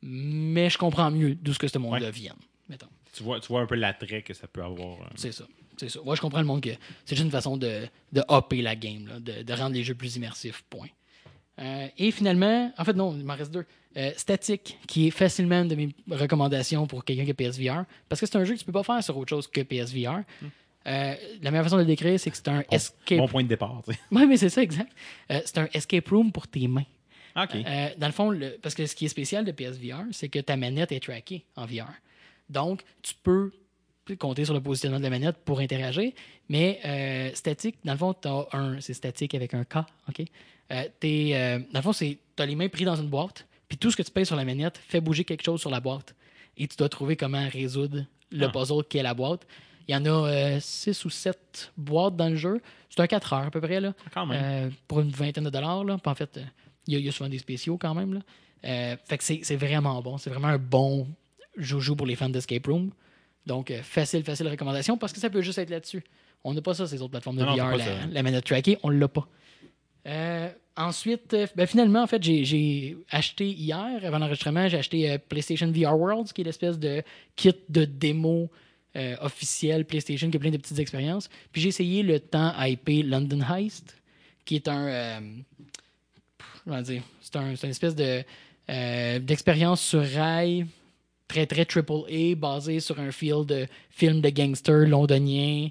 Mais 0.01 0.69
je 0.69 0.77
comprends 0.77 1.11
mieux 1.11 1.35
d'où 1.35 1.53
ce 1.53 1.59
que 1.59 1.67
ce 1.67 1.77
monde-là 1.77 2.05
Ouais. 2.07 2.11
vient. 2.11 2.35
Mettons. 2.69 2.87
Tu 3.13 3.23
vois, 3.23 3.39
tu 3.39 3.47
vois 3.47 3.61
un 3.61 3.65
peu 3.65 3.75
l'attrait 3.75 4.21
que 4.21 4.33
ça 4.33 4.47
peut 4.47 4.63
avoir. 4.63 5.01
euh. 5.01 5.05
C'est 5.15 5.31
ça. 5.33 5.45
C'est 5.77 5.89
ça. 5.89 5.99
Moi, 6.03 6.15
je 6.15 6.21
comprends 6.21 6.39
le 6.39 6.45
monde 6.45 6.61
que 6.61 6.69
c'est 7.05 7.15
juste 7.15 7.23
une 7.25 7.31
façon 7.31 7.57
de, 7.57 7.81
de 8.13 8.21
hopper 8.27 8.61
la 8.61 8.75
game, 8.75 9.07
là, 9.07 9.19
de, 9.19 9.43
de 9.43 9.53
rendre 9.53 9.73
les 9.75 9.83
jeux 9.83 9.95
plus 9.95 10.15
immersifs. 10.17 10.63
Point. 10.69 10.87
Euh, 11.59 11.87
et 11.97 12.11
finalement, 12.11 12.71
en 12.77 12.85
fait, 12.85 12.93
non, 12.93 13.15
il 13.17 13.25
m'en 13.25 13.35
reste 13.35 13.51
deux. 13.51 13.65
Euh, 13.97 14.11
Static, 14.15 14.77
qui 14.87 15.07
est 15.07 15.11
facilement 15.11 15.61
une 15.63 15.67
de 15.67 15.75
mes 15.75 15.89
recommandations 16.11 16.85
pour 16.87 17.03
quelqu'un 17.03 17.25
qui 17.25 17.31
a 17.31 17.33
PSVR, 17.33 17.83
parce 18.07 18.21
que 18.21 18.27
c'est 18.27 18.37
un 18.37 18.43
jeu 18.45 18.53
que 18.53 18.59
tu 18.59 18.65
peux 18.65 18.71
pas 18.71 18.83
faire 18.83 19.03
sur 19.03 19.17
autre 19.17 19.29
chose 19.29 19.47
que 19.47 19.61
PSVR. 19.61 20.21
Euh, 20.87 21.15
la 21.41 21.51
meilleure 21.51 21.65
façon 21.65 21.75
de 21.77 21.81
le 21.81 21.87
décrire, 21.87 22.19
c'est 22.19 22.31
que 22.31 22.37
c'est 22.37 22.47
un 22.47 22.63
escape. 22.71 23.17
Bon 23.19 23.27
point 23.27 23.43
de 23.43 23.47
départ, 23.49 23.81
tu. 23.87 23.95
Oui, 24.11 24.25
mais 24.25 24.37
c'est 24.37 24.49
ça, 24.49 24.61
exact. 24.63 24.91
Euh, 25.31 25.41
c'est 25.45 25.57
un 25.57 25.67
escape 25.73 26.07
room 26.09 26.31
pour 26.31 26.47
tes 26.47 26.67
mains. 26.67 26.85
OK. 27.35 27.55
Euh, 27.55 27.89
dans 27.97 28.07
le 28.07 28.13
fond, 28.13 28.29
le- 28.31 28.57
parce 28.61 28.73
que 28.75 28.85
ce 28.85 28.95
qui 28.95 29.05
est 29.05 29.09
spécial 29.09 29.45
de 29.45 29.51
PSVR, 29.51 30.03
c'est 30.11 30.29
que 30.29 30.39
ta 30.39 30.55
manette 30.57 30.91
est 30.91 30.99
trackée 31.01 31.45
en 31.55 31.65
VR. 31.65 31.91
Donc, 32.49 32.81
tu 33.01 33.13
peux 33.21 33.51
compter 34.17 34.43
sur 34.45 34.55
le 34.55 34.61
positionnement 34.61 34.97
de 34.97 35.03
la 35.03 35.11
manette 35.11 35.37
pour 35.45 35.59
interagir, 35.59 36.11
mais 36.49 37.31
statique, 37.35 37.75
dans 37.85 37.91
le 37.91 37.97
fond, 37.99 38.13
t'as 38.13 38.45
un, 38.53 38.81
c'est 38.81 38.95
statique 38.95 39.35
avec 39.35 39.53
un 39.53 39.63
K, 39.63 39.77
OK? 40.07 40.23
Dans 40.69 40.79
le 41.01 41.81
fond, 41.81 41.93
c'est, 41.93 42.17
t'as 42.35 42.45
les 42.47 42.55
mains 42.55 42.69
prises 42.69 42.85
dans 42.87 42.95
une 42.95 43.09
boîte, 43.09 43.45
puis 43.67 43.77
tout 43.77 43.91
ce 43.91 43.97
que 43.97 44.01
tu 44.01 44.09
payes 44.11 44.25
sur 44.25 44.35
la 44.35 44.45
manette 44.45 44.77
fait 44.77 44.99
bouger 44.99 45.23
quelque 45.25 45.43
chose 45.43 45.59
sur 45.61 45.69
la 45.69 45.79
boîte. 45.79 46.15
Et 46.57 46.67
tu 46.67 46.75
dois 46.75 46.89
trouver 46.89 47.15
comment 47.15 47.47
résoudre 47.49 48.05
le 48.31 48.45
Ah. 48.45 48.49
puzzle 48.49 48.83
qui 48.89 48.97
est 48.97 49.03
la 49.03 49.13
boîte. 49.13 49.45
Il 49.89 49.93
y 49.93 49.95
en 49.95 50.05
a 50.05 50.59
6 50.59 51.03
ou 51.05 51.09
7 51.09 51.71
boîtes 51.75 52.15
dans 52.15 52.29
le 52.29 52.35
jeu. 52.35 52.61
C'est 52.91 53.01
un 53.01 53.07
4 53.07 53.33
heures 53.33 53.47
à 53.47 53.51
peu 53.51 53.59
près, 53.59 53.81
là. 53.81 53.93
Quand 54.13 54.25
même. 54.27 54.39
Euh, 54.41 54.69
pour 54.87 54.99
une 55.01 55.09
vingtaine 55.09 55.43
de 55.45 55.49
dollars. 55.49 55.83
Là. 55.83 55.97
Puis 55.97 56.11
en 56.11 56.13
fait, 56.15 56.37
euh, 56.37 56.41
il 56.87 56.93
y, 56.93 56.95
a- 56.95 56.99
il 56.99 57.05
y 57.05 57.09
a 57.09 57.11
souvent 57.11 57.29
des 57.29 57.39
spéciaux 57.39 57.77
quand 57.77 57.95
même. 57.95 58.13
Là. 58.13 58.19
Euh, 58.65 58.95
fait 59.05 59.17
que 59.17 59.23
c'est 59.23 59.55
vraiment 59.55 59.99
bon. 60.01 60.17
C'est 60.19 60.29
vraiment 60.29 60.49
un 60.49 60.59
bon 60.59 61.07
joujou 61.57 61.95
pour 61.95 62.05
les 62.05 62.15
fans 62.15 62.29
d'Escape 62.29 62.67
Room. 62.67 62.91
Donc, 63.47 63.71
euh, 63.71 63.81
facile, 63.81 64.23
facile 64.23 64.47
recommandation 64.47 64.95
parce 64.97 65.11
que 65.11 65.19
ça 65.19 65.29
peut 65.31 65.41
juste 65.41 65.57
être 65.57 65.71
là-dessus. 65.71 66.03
On 66.43 66.53
n'a 66.53 66.61
pas 66.61 66.75
ça, 66.75 66.85
ces 66.87 67.01
autres 67.01 67.11
plateformes 67.11 67.37
de 67.37 67.43
Non, 67.43 67.55
VR, 67.55 67.75
la, 67.75 68.05
la 68.05 68.23
manette 68.23 68.45
trackée, 68.45 68.77
on 68.83 68.89
l'a 68.89 69.07
pas. 69.07 69.27
Euh, 70.07 70.49
ensuite, 70.77 71.33
euh, 71.33 71.47
ben, 71.55 71.65
finalement, 71.67 72.03
en 72.03 72.07
fait, 72.07 72.21
j'ai- 72.23 72.95
acheté 73.09 73.47
hier, 73.49 73.99
avant 74.03 74.19
l'enregistrement, 74.19 74.67
j'ai 74.67 74.77
acheté 74.77 75.09
euh, 75.11 75.17
PlayStation 75.17 75.71
VR 75.71 75.97
Worlds, 75.99 76.31
qui 76.33 76.41
est 76.41 76.45
l'espèce 76.45 76.77
de 76.79 77.01
kit 77.35 77.53
de 77.69 77.85
démo 77.85 78.49
euh, 78.95 79.15
officiel 79.21 79.85
PlayStation 79.85 80.29
qui 80.29 80.37
a 80.37 80.39
plein 80.39 80.49
de 80.49 80.57
petites 80.57 80.79
expériences. 80.79 81.29
Puis 81.51 81.61
j'ai 81.61 81.67
essayé 81.69 82.03
le 82.03 82.19
temps 82.19 82.53
hypé 82.59 83.03
London 83.03 83.41
Heist, 83.41 83.95
qui 84.45 84.55
est 84.55 84.67
un. 84.67 84.87
euh, 84.87 85.19
comment 86.63 86.81
dire 86.81 87.03
C'est 87.21 87.35
un, 87.35 87.53
une 87.53 87.69
espèce 87.69 87.95
de 87.95 88.23
euh, 88.69 89.19
d'expérience 89.19 89.81
sur 89.81 90.03
rail 90.03 90.65
très 91.27 91.45
très 91.45 91.65
triple 91.65 92.03
A 92.09 92.35
basé 92.35 92.79
sur 92.79 92.99
un 92.99 93.11
feel 93.11 93.45
de 93.45 93.67
film 93.91 94.21
de 94.21 94.29
gangster 94.29 94.87
londonien. 94.87 95.69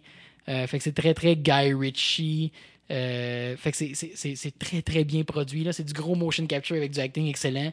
Euh, 0.48 0.66
fait 0.66 0.78
que 0.78 0.84
c'est 0.84 0.92
très 0.92 1.14
très 1.14 1.34
Guy 1.34 1.74
Ritchie. 1.74 2.52
Fait 2.88 3.56
que 3.64 3.76
c'est 3.76 4.58
très 4.58 4.80
très 4.82 5.04
bien 5.04 5.24
produit. 5.24 5.64
là. 5.64 5.72
C'est 5.72 5.84
du 5.84 5.92
gros 5.92 6.14
motion 6.14 6.46
capture 6.46 6.76
avec 6.76 6.92
du 6.92 7.00
acting 7.00 7.26
excellent. 7.26 7.72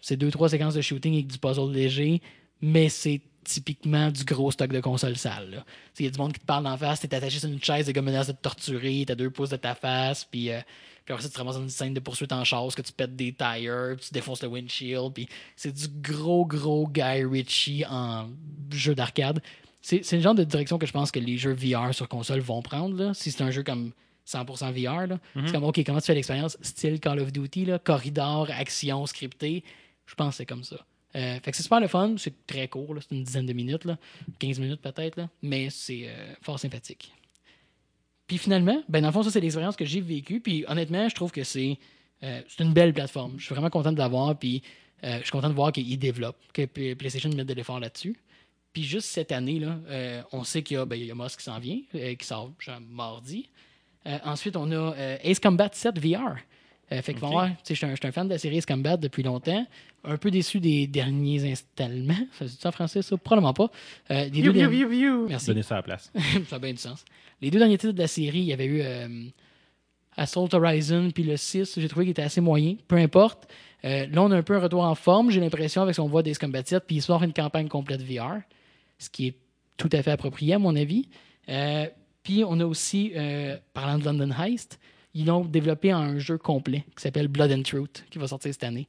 C'est 0.00 0.16
deux 0.16 0.30
trois 0.30 0.48
séquences 0.48 0.74
de 0.74 0.80
shooting 0.80 1.14
avec 1.14 1.26
du 1.26 1.38
puzzle 1.38 1.72
léger, 1.72 2.22
mais 2.62 2.88
c'est 2.88 3.20
typiquement 3.46 4.10
du 4.10 4.24
gros 4.24 4.50
stock 4.50 4.72
de 4.72 4.80
console 4.80 5.16
sale. 5.16 5.64
Il 5.98 6.04
y 6.04 6.08
a 6.08 6.10
du 6.10 6.18
monde 6.18 6.32
qui 6.32 6.40
te 6.40 6.44
parle 6.44 6.66
en 6.66 6.76
face, 6.76 7.00
t'es 7.00 7.14
attaché 7.14 7.38
sur 7.38 7.48
une 7.48 7.62
chaise, 7.62 7.86
des 7.86 7.92
gars 7.92 8.02
menacent 8.02 8.28
de 8.28 8.32
te 8.32 8.42
torturer, 8.42 9.04
t'as 9.06 9.14
deux 9.14 9.30
pouces 9.30 9.50
de 9.50 9.56
ta 9.56 9.74
face, 9.74 10.24
puis 10.24 10.50
euh, 10.50 10.60
puis 11.04 11.12
après 11.12 11.22
ça, 11.22 11.28
tu 11.28 11.34
te 11.34 11.38
ramasses 11.38 11.54
dans 11.54 11.62
une 11.62 11.70
scène 11.70 11.94
de 11.94 12.00
poursuite 12.00 12.32
en 12.32 12.42
chasse, 12.42 12.74
que 12.74 12.82
tu 12.82 12.92
pètes 12.92 13.14
des 13.14 13.32
tires, 13.32 13.94
puis 13.96 14.06
tu 14.08 14.12
défonces 14.12 14.42
le 14.42 14.48
windshield, 14.48 15.12
puis 15.14 15.28
c'est 15.54 15.72
du 15.72 15.86
gros, 15.88 16.44
gros 16.44 16.88
Guy 16.88 17.24
Ritchie 17.24 17.84
en 17.88 18.28
jeu 18.72 18.94
d'arcade. 18.96 19.40
C'est 19.80 20.04
c'est 20.04 20.16
le 20.16 20.22
genre 20.22 20.34
de 20.34 20.42
direction 20.42 20.78
que 20.78 20.86
je 20.86 20.92
pense 20.92 21.12
que 21.12 21.20
les 21.20 21.38
jeux 21.38 21.54
VR 21.54 21.94
sur 21.94 22.08
console 22.08 22.40
vont 22.40 22.60
prendre, 22.60 22.96
là, 22.96 23.14
si 23.14 23.30
c'est 23.30 23.44
un 23.44 23.52
jeu 23.52 23.62
comme 23.62 23.92
100% 24.26 24.72
VR. 24.72 25.06
là. 25.06 25.18
C'est 25.46 25.52
comme, 25.52 25.62
OK, 25.62 25.80
comment 25.86 26.00
tu 26.00 26.06
fais 26.06 26.14
l'expérience? 26.14 26.58
Style 26.60 26.98
Call 26.98 27.20
of 27.20 27.32
Duty, 27.32 27.66
là, 27.66 27.78
corridor, 27.78 28.48
action, 28.50 29.06
scripté? 29.06 29.62
Je 30.06 30.14
pense 30.16 30.30
que 30.30 30.36
c'est 30.38 30.46
comme 30.46 30.64
ça. 30.64 30.84
Euh, 31.16 31.40
fait 31.40 31.50
que 31.50 31.56
c'est 31.56 31.62
super 31.62 31.80
le 31.80 31.88
fun, 31.88 32.14
c'est 32.18 32.46
très 32.46 32.68
court, 32.68 32.94
c'est 33.00 33.14
une 33.14 33.22
dizaine 33.22 33.46
de 33.46 33.52
minutes, 33.52 33.84
là, 33.84 33.96
15 34.38 34.58
minutes 34.60 34.82
peut-être, 34.82 35.18
mais 35.42 35.70
c'est 35.70 36.08
euh, 36.08 36.34
fort 36.42 36.58
sympathique. 36.58 37.10
Puis 38.26 38.38
finalement, 38.38 38.82
ben 38.88 39.00
dans 39.00 39.08
le 39.08 39.12
fond, 39.12 39.22
ça, 39.22 39.30
c'est 39.30 39.40
l'expérience 39.40 39.76
que 39.76 39.84
j'ai 39.84 40.00
vécue. 40.00 40.40
Puis 40.40 40.64
honnêtement, 40.68 41.08
je 41.08 41.14
trouve 41.14 41.30
que 41.30 41.44
c'est 41.44 41.78
euh, 42.24 42.42
une 42.58 42.72
belle 42.72 42.92
plateforme. 42.92 43.34
Je 43.38 43.44
suis 43.44 43.54
vraiment 43.54 43.70
content 43.70 43.92
de 43.92 43.98
l'avoir. 43.98 44.36
Puis 44.36 44.62
je 45.02 45.22
suis 45.22 45.30
content 45.30 45.48
de 45.48 45.54
voir 45.54 45.70
qu'ils 45.70 45.98
développent, 45.98 46.40
que 46.52 46.64
PlayStation 46.94 47.28
met 47.30 47.44
de 47.44 47.54
l'effort 47.54 47.78
là-dessus. 47.78 48.16
Puis 48.72 48.82
juste 48.82 49.08
cette 49.08 49.30
année, 49.30 49.60
là, 49.60 49.78
on 50.32 50.42
sait 50.42 50.62
qu'il 50.62 50.76
y 50.76 50.80
a, 50.80 50.84
ben, 50.84 50.96
y 50.96 51.08
a 51.08 51.14
Moss 51.14 51.36
qui 51.36 51.44
s'en 51.44 51.60
vient, 51.60 51.78
qui 51.92 52.26
sort 52.26 52.50
genre 52.58 52.80
mardi. 52.80 53.48
Ensuite, 54.24 54.56
on 54.56 54.72
a 54.72 54.96
Ace 55.22 55.38
Combat 55.38 55.68
7 55.72 56.00
VR. 56.00 56.38
Euh, 56.92 57.02
fait 57.02 57.12
que 57.14 57.18
Ok. 57.18 57.24
vont 57.24 57.30
voir, 57.30 57.48
tu 57.48 57.54
sais, 57.64 57.74
je 57.74 57.86
suis 57.96 58.06
un- 58.06 58.12
fan 58.12 58.28
de 58.28 58.32
la 58.32 58.38
série 58.38 58.58
Ace 58.58 58.66
Combat 58.66 58.96
depuis 58.96 59.22
longtemps. 59.24 59.66
Un 60.04 60.16
peu 60.18 60.30
déçu 60.30 60.60
des 60.60 60.86
derniers 60.86 61.50
installements. 61.50 62.14
Ça 62.38 62.46
se 62.46 62.56
dit 62.58 62.66
en 62.66 62.70
français, 62.72 63.02
ça? 63.02 63.16
Probablement 63.16 63.52
pas. 63.54 63.70
Euh, 64.12 64.28
des 64.28 64.40
deux 64.42 64.52
derniers- 64.52 64.84
Merci. 65.28 65.46
Donner 65.48 65.62
ça 65.62 65.74
à 65.74 65.78
la 65.78 65.82
place. 65.82 66.12
ça 66.48 66.56
a 66.56 66.58
bien 66.60 66.70
du 66.72 66.78
sens. 66.78 67.04
Les 67.40 67.50
deux 67.50 67.58
derniers 67.58 67.76
titres 67.78 67.92
de 67.92 67.98
la 67.98 68.06
série, 68.06 68.38
il 68.38 68.44
y 68.44 68.52
avait 68.52 68.66
eu 68.66 68.80
euh, 68.82 69.24
Assault 70.16 70.48
Horizon 70.54 71.10
puis 71.12 71.24
le 71.24 71.36
6, 71.36 71.78
j'ai 71.78 71.88
trouvé 71.88 72.06
qu'il 72.06 72.12
était 72.12 72.22
assez 72.22 72.40
moyen. 72.40 72.76
Peu 72.88 72.96
importe. 72.96 73.48
Euh, 73.84 74.06
là, 74.06 74.22
on 74.22 74.30
a 74.30 74.36
un 74.36 74.42
peu 74.42 74.56
un 74.56 74.60
retour 74.60 74.82
en 74.84 74.94
forme, 74.94 75.30
j'ai 75.30 75.40
l'impression, 75.40 75.82
avec 75.82 75.94
son 75.94 76.08
voix 76.08 76.22
des 76.22 76.34
Combat 76.34 76.64
7, 76.64 76.84
puis 76.86 76.96
il 76.96 77.02
sort 77.02 77.22
une 77.22 77.32
campagne 77.32 77.68
complète 77.68 78.02
VR, 78.02 78.40
ce 78.98 79.10
qui 79.10 79.26
est 79.28 79.34
tout 79.76 79.90
à 79.92 80.02
fait 80.02 80.10
approprié, 80.12 80.54
à 80.54 80.58
mon 80.58 80.74
avis. 80.76 81.08
Euh, 81.48 81.86
puis 82.22 82.42
on 82.46 82.58
a 82.60 82.64
aussi, 82.64 83.12
euh, 83.14 83.56
parlant 83.74 83.98
de 83.98 84.04
London 84.04 84.30
Heist, 84.40 84.80
ils 85.16 85.24
l'ont 85.24 85.44
développé 85.44 85.90
un 85.90 86.18
jeu 86.18 86.36
complet 86.36 86.84
qui 86.94 87.02
s'appelle 87.02 87.28
Blood 87.28 87.50
and 87.50 87.62
Truth, 87.62 88.04
qui 88.10 88.18
va 88.18 88.28
sortir 88.28 88.52
cette 88.52 88.64
année. 88.64 88.86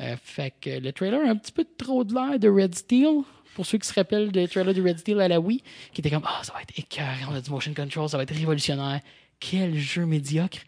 Euh, 0.00 0.14
fait 0.22 0.52
que 0.60 0.78
le 0.78 0.92
trailer 0.92 1.20
a 1.26 1.30
un 1.30 1.36
petit 1.36 1.52
peu 1.52 1.64
trop 1.78 2.04
de 2.04 2.12
l'air 2.14 2.38
de 2.38 2.48
Red 2.48 2.74
Steel. 2.74 3.22
Pour 3.54 3.64
ceux 3.66 3.78
qui 3.78 3.88
se 3.88 3.94
rappellent 3.94 4.30
des 4.30 4.46
trailers 4.46 4.74
de 4.74 4.82
Red 4.82 4.98
Steel 4.98 5.20
à 5.20 5.26
la 5.26 5.40
Wii, 5.40 5.62
qui 5.92 6.02
était 6.02 6.10
comme 6.10 6.22
Ah, 6.26 6.40
ça 6.42 6.52
va 6.52 6.60
être 6.62 6.78
écœurant, 6.78 7.32
on 7.32 7.34
a 7.34 7.40
du 7.40 7.50
motion 7.50 7.72
control, 7.74 8.08
ça 8.08 8.16
va 8.18 8.22
être 8.24 8.34
révolutionnaire. 8.34 9.00
Quel 9.40 9.76
jeu 9.78 10.04
médiocre. 10.04 10.58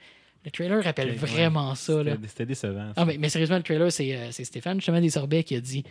Le 0.44 0.50
trailer 0.50 0.82
rappelle 0.82 1.10
Ouais, 1.10 1.14
vraiment 1.14 1.74
ça. 1.74 2.02
C'était 2.26 2.46
décevant. 2.46 2.88
ça. 2.88 2.94
Ah, 2.96 3.04
mais, 3.04 3.18
mais 3.18 3.28
sérieusement, 3.28 3.58
le 3.58 3.62
trailer, 3.62 3.92
c'est 3.92 4.16
euh, 4.16 4.30
Stéphane, 4.32 4.78
justement, 4.78 5.00
des 5.00 5.10
Sorbets, 5.10 5.44
qui 5.44 5.54
a 5.56 5.60
dit. 5.60 5.84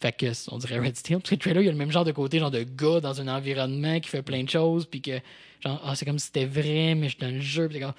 Fait 0.00 0.12
que, 0.12 0.26
on 0.52 0.58
dirait 0.58 0.78
Red 0.78 0.96
Steel. 0.96 1.18
Parce 1.18 1.30
que 1.30 1.34
le 1.34 1.40
trailer, 1.40 1.62
il 1.62 1.66
y 1.66 1.68
a 1.68 1.72
le 1.72 1.78
même 1.78 1.90
genre 1.90 2.04
de 2.04 2.12
côté, 2.12 2.38
genre 2.38 2.50
de 2.50 2.62
gars 2.62 3.00
dans 3.00 3.20
un 3.20 3.28
environnement 3.28 3.98
qui 4.00 4.08
fait 4.10 4.22
plein 4.22 4.44
de 4.44 4.48
choses, 4.48 4.86
puis 4.86 5.00
que, 5.02 5.18
genre, 5.60 5.80
ah, 5.84 5.94
c'est 5.94 6.04
comme 6.04 6.18
si 6.18 6.26
c'était 6.26 6.46
vrai, 6.46 6.94
mais 6.94 7.08
je 7.08 7.16
suis 7.16 7.20
dans 7.20 7.34
le 7.34 7.40
jeu, 7.40 7.66
puis 7.68 7.78
c'est 7.78 7.84
comme. 7.84 7.94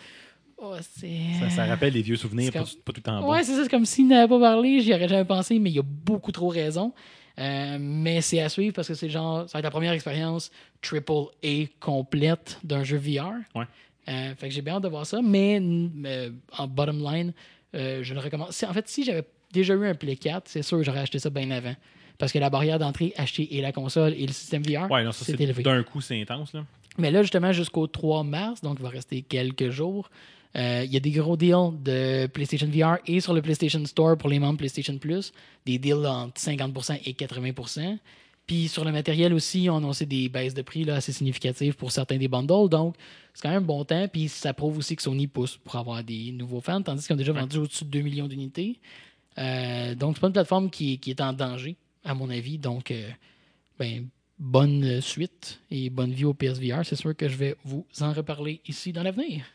Oh. 0.64 0.76
Ça, 0.80 1.50
ça 1.50 1.66
rappelle 1.66 1.94
des 1.94 2.02
vieux 2.02 2.16
souvenirs, 2.16 2.52
pas, 2.52 2.60
comme- 2.60 2.68
pas 2.86 2.92
tout 2.94 2.98
le 3.00 3.02
temps. 3.02 3.28
Ouais, 3.30 3.44
c'est 3.44 3.54
ça, 3.56 3.64
c'est 3.64 3.70
comme 3.70 3.86
s'il 3.86 4.08
n'avait 4.08 4.28
pas 4.28 4.40
parlé, 4.40 4.80
j'y 4.82 4.94
aurais 4.94 5.08
jamais 5.08 5.26
pensé, 5.26 5.58
mais 5.60 5.72
il 5.72 5.80
a 5.80 5.84
beaucoup 5.84 6.32
trop 6.32 6.50
raison. 6.50 6.94
Euh, 7.40 7.78
mais 7.80 8.22
c'est 8.22 8.42
à 8.42 8.50
suivre 8.50 8.74
parce 8.76 8.88
que 8.90 8.94
c'est 8.94 9.10
genre, 9.10 9.48
ça 9.50 9.54
va 9.54 9.60
être 9.60 9.64
la 9.66 9.72
première 9.72 9.94
expérience 9.94 10.52
triple 10.82 11.12
A 11.44 11.66
complète 11.80 12.60
d'un 12.64 12.84
jeu 12.84 12.98
VR. 12.98 13.32
Ouais. 13.56 13.66
Euh, 14.10 14.36
fait 14.36 14.50
que 14.50 14.54
j'ai 14.54 14.62
bien 14.62 14.76
hâte 14.76 14.84
de 14.84 14.90
voir 14.90 15.06
ça, 15.06 15.20
mais 15.24 15.60
euh, 15.62 16.30
en 16.58 16.68
bottom 16.68 17.00
line, 17.04 17.34
euh, 17.74 18.04
je 18.04 18.14
le 18.14 18.20
recommande. 18.20 18.50
En 18.50 18.74
fait, 18.74 18.88
si 18.88 19.04
j'avais 19.04 19.24
déjà 19.54 19.74
eu 19.74 19.86
un 19.88 19.96
Play 19.96 20.16
4, 20.18 20.48
c'est 20.48 20.62
sûr 20.62 20.78
que 20.78 20.84
j'aurais 20.84 21.00
acheté 21.00 21.20
ça 21.20 21.30
bien 21.30 21.50
avant. 21.52 21.76
Parce 22.18 22.32
que 22.32 22.38
la 22.40 22.50
barrière 22.52 22.78
d'entrée, 22.78 23.14
acheter 23.18 23.56
et 23.58 23.62
la 23.62 23.72
console 23.72 24.14
et 24.14 24.28
le 24.28 24.34
système 24.34 24.62
VR, 24.62 24.92
Ouais, 24.92 25.04
non, 25.04 25.12
ça, 25.12 25.26
c'est 25.26 25.40
élevé. 25.40 25.64
d'un 25.64 25.82
coup, 25.84 26.02
c'est 26.02 26.22
intense. 26.22 26.54
Là. 26.54 26.66
Mais 27.00 27.10
là, 27.10 27.22
justement, 27.24 27.52
jusqu'au 27.52 27.88
3 27.88 28.24
mars, 28.24 28.62
donc 28.62 28.78
il 28.80 28.84
va 28.84 28.90
rester 28.90 29.22
quelques 29.24 29.70
jours, 29.70 30.10
euh, 30.10 30.18
il 30.56 30.92
y 30.92 30.98
a 30.98 31.00
des 31.00 31.12
gros 31.12 31.38
deals 31.38 31.82
de 31.82 32.28
PlayStation 32.28 32.68
VR 32.68 32.98
et 33.08 33.20
sur 33.22 33.34
le 33.34 33.42
PlayStation 33.42 33.86
Store 33.86 34.18
pour 34.18 34.30
les 34.30 34.40
membres 34.40 34.58
PlayStation 34.58 34.98
Plus, 34.98 35.32
des 35.66 35.78
deals 35.78 36.06
entre 36.06 36.40
50% 36.42 37.00
et 37.06 37.14
80%. 37.14 37.98
Puis 38.48 38.68
sur 38.68 38.84
le 38.84 38.92
matériel 38.92 39.34
aussi, 39.34 39.70
on 39.70 39.76
a 39.76 39.78
annoncé 39.78 40.06
des 40.06 40.28
baisses 40.28 40.54
de 40.54 40.62
prix 40.62 40.84
là, 40.84 40.96
assez 40.96 41.14
significatives 41.14 41.76
pour 41.76 41.92
certains 41.92 42.18
des 42.18 42.28
bundles. 42.28 42.70
Donc, 42.70 42.96
c'est 43.34 43.44
quand 43.44 43.50
même 43.50 43.64
un 43.64 43.66
bon 43.66 43.86
temps. 43.86 44.08
Puis 44.08 44.28
ça 44.28 44.54
prouve 44.54 44.78
aussi 44.78 44.96
que 44.96 45.02
Sony 45.02 45.28
pousse 45.28 45.56
pour 45.56 45.76
avoir 45.76 46.04
des 46.04 46.34
nouveaux 46.34 46.60
fans, 46.60 46.82
tandis 46.82 47.06
qu'ils 47.06 47.14
ont 47.14 47.18
déjà 47.18 47.32
vendu 47.32 47.60
au-dessus 47.60 47.86
de 47.86 47.90
2 47.90 48.02
millions 48.02 48.28
d'unités. 48.28 48.80
Euh, 49.38 49.96
donc, 49.96 50.16
c'est 50.16 50.20
pas 50.22 50.28
une 50.28 50.34
plateforme 50.34 50.70
qui, 50.70 50.98
qui 51.00 51.12
est 51.12 51.22
en 51.22 51.34
danger, 51.34 51.78
à 52.04 52.14
mon 52.14 52.30
avis. 52.30 52.58
Donc, 52.58 52.92
euh, 52.92 53.10
ben, 53.80 54.08
bonne 54.38 54.84
euh, 54.84 55.02
suite 55.02 55.62
et 55.70 55.90
bonne 55.90 56.12
vie 56.12 56.26
au 56.26 56.34
PSVR. 56.34 56.84
C'est 56.84 56.98
sûr 56.98 57.16
que 57.16 57.30
je 57.30 57.38
vais 57.38 57.56
vous 57.64 57.86
en 58.02 58.12
reparler 58.12 58.60
ici 58.68 58.92
dans 58.92 59.04
l'avenir. 59.04 59.46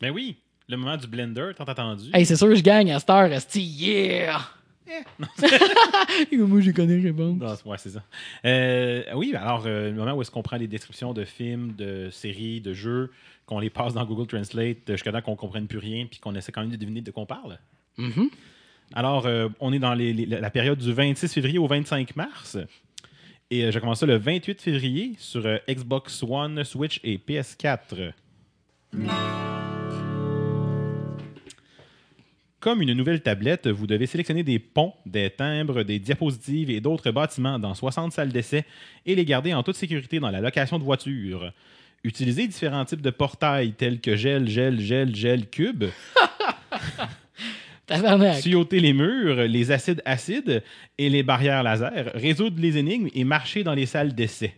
Ben 0.00 0.10
oui, 0.12 0.36
le 0.68 0.76
moment 0.76 0.96
du 0.96 1.06
blender, 1.06 1.50
tant 1.56 1.64
attendu. 1.64 2.10
Hey, 2.12 2.24
c'est 2.26 2.36
sûr, 2.36 2.54
je 2.54 2.62
gagne 2.62 2.92
à 2.92 2.98
cette 3.00 3.10
heure, 3.10 3.32
esti, 3.32 3.60
yeah! 3.62 4.40
Moi, 6.32 6.60
je 6.62 6.70
connais 6.70 6.98
réponse. 7.00 7.38
Non, 7.38 7.70
ouais, 7.70 7.76
c'est 7.78 7.90
ça. 7.90 8.02
Euh, 8.46 9.02
oui, 9.14 9.34
alors, 9.34 9.64
euh, 9.66 9.90
le 9.90 9.94
moment 9.96 10.14
où 10.14 10.22
est-ce 10.22 10.30
qu'on 10.30 10.42
prend 10.42 10.56
les 10.56 10.66
descriptions 10.66 11.12
de 11.12 11.24
films, 11.26 11.74
de 11.76 12.08
séries, 12.10 12.60
de 12.62 12.72
jeux, 12.72 13.10
qu'on 13.44 13.58
les 13.60 13.68
passe 13.70 13.92
dans 13.92 14.04
Google 14.06 14.26
Translate 14.26 14.78
euh, 14.88 14.92
jusqu'à 14.94 15.12
temps 15.12 15.20
qu'on 15.20 15.36
comprenne 15.36 15.66
plus 15.66 15.76
rien, 15.78 16.06
puis 16.06 16.20
qu'on 16.20 16.34
essaie 16.34 16.52
quand 16.52 16.62
même 16.62 16.70
de 16.70 16.76
deviner 16.76 17.02
de 17.02 17.10
quoi 17.10 17.24
on 17.24 17.26
parle. 17.26 17.58
Mhm. 17.98 18.30
Alors, 18.94 19.26
euh, 19.26 19.48
on 19.60 19.74
est 19.74 19.78
dans 19.78 19.92
les- 19.94 20.14
les- 20.14 20.24
la 20.26 20.50
période 20.50 20.78
du 20.78 20.92
26 20.92 21.32
février 21.34 21.58
au 21.58 21.66
25 21.66 22.16
mars. 22.16 22.56
Et 23.50 23.70
je 23.70 23.78
commence 23.78 24.00
ça 24.00 24.06
le 24.06 24.16
28 24.16 24.60
février 24.62 25.14
sur 25.18 25.42
Xbox 25.68 26.22
One, 26.22 26.64
Switch 26.64 26.98
et 27.04 27.18
PS4. 27.18 28.12
Comme 32.60 32.82
une 32.82 32.92
nouvelle 32.92 33.20
tablette, 33.20 33.68
vous 33.68 33.86
devez 33.86 34.06
sélectionner 34.06 34.42
des 34.42 34.58
ponts, 34.58 34.92
des 35.06 35.30
timbres, 35.30 35.84
des 35.84 36.00
diapositives 36.00 36.70
et 36.70 36.80
d'autres 36.80 37.12
bâtiments 37.12 37.56
dans 37.58 37.72
60 37.72 38.12
salles 38.12 38.32
d'essai 38.32 38.64
et 39.06 39.14
les 39.14 39.24
garder 39.24 39.54
en 39.54 39.62
toute 39.62 39.76
sécurité 39.76 40.18
dans 40.18 40.30
la 40.30 40.40
location 40.40 40.78
de 40.78 40.82
voitures. 40.82 41.52
Utilisez 42.02 42.48
différents 42.48 42.84
types 42.84 43.00
de 43.00 43.10
portails 43.10 43.74
tels 43.74 44.00
que 44.00 44.16
gel, 44.16 44.48
gel, 44.48 44.80
gel, 44.80 45.14
gel, 45.14 45.48
cube. 45.48 45.84
Tuyauter 48.42 48.80
les 48.80 48.92
murs, 48.92 49.36
les 49.36 49.70
acides 49.70 50.02
acides 50.04 50.62
et 50.98 51.08
les 51.08 51.22
barrières 51.22 51.62
laser, 51.62 52.10
résoudre 52.14 52.60
les 52.60 52.76
énigmes 52.76 53.08
et 53.14 53.24
marcher 53.24 53.62
dans 53.62 53.74
les 53.74 53.86
salles 53.86 54.14
d'essai. 54.14 54.54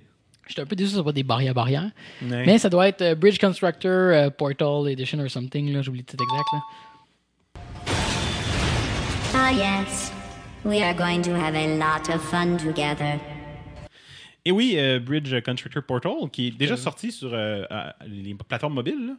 J'étais 0.48 0.62
un 0.62 0.66
peu 0.66 0.74
déçu 0.74 0.94
soit 0.94 1.04
pas 1.04 1.12
des 1.12 1.22
barrières 1.22 1.54
barrières. 1.54 1.90
Ouais. 2.22 2.44
Mais 2.44 2.58
ça 2.58 2.68
doit 2.68 2.88
être 2.88 3.02
euh, 3.02 3.14
Bridge 3.14 3.38
Constructor 3.38 3.90
euh, 3.92 4.30
Portal 4.30 4.88
Edition 4.88 5.20
or 5.20 5.30
something. 5.30 5.72
là, 5.72 5.80
J'oublie 5.80 6.00
le 6.00 6.04
titre 6.06 6.24
exact. 6.24 6.44
Là. 6.52 6.58
Yes. 9.54 10.12
We 10.64 10.82
are 10.82 10.94
going 10.94 11.22
to 11.22 11.34
have 11.34 11.54
a 11.56 11.66
lot 11.76 12.08
of 12.14 12.22
fun 12.22 12.56
together. 12.58 13.18
Et 14.44 14.52
oui, 14.52 14.74
euh, 14.76 14.98
Bridge 15.00 15.34
Constructor 15.44 15.82
Portal, 15.82 16.12
qui 16.32 16.48
est 16.48 16.50
déjà 16.52 16.74
Euh. 16.74 16.76
sorti 16.76 17.10
sur 17.12 17.30
euh, 17.34 17.64
les 18.06 18.34
plateformes 18.34 18.74
mobiles. 18.74 19.06
là. 19.08 19.12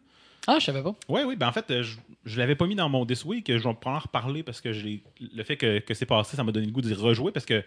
Ah, 0.47 0.57
je 0.59 0.65
savais 0.65 0.81
pas. 0.81 0.95
Oui, 1.09 1.21
oui. 1.25 1.35
Ben 1.35 1.47
en 1.47 1.51
fait, 1.51 1.69
euh, 1.69 1.83
je, 1.83 1.97
je 2.25 2.39
l'avais 2.39 2.55
pas 2.55 2.65
mis 2.65 2.75
dans 2.75 2.89
mon 2.89 3.05
This 3.05 3.25
Week. 3.25 3.45
Je 3.51 3.57
vais 3.57 3.65
en 3.85 3.99
reparler 3.99 4.41
parce 4.41 4.61
que 4.61 4.69
le 4.69 5.43
fait 5.43 5.57
que, 5.57 5.79
que 5.79 5.93
c'est 5.93 6.05
passé, 6.07 6.35
ça 6.35 6.43
m'a 6.43 6.51
donné 6.51 6.65
le 6.65 6.71
goût 6.71 6.81
d'y 6.81 6.93
rejouer 6.93 7.31
parce 7.31 7.45
que 7.45 7.63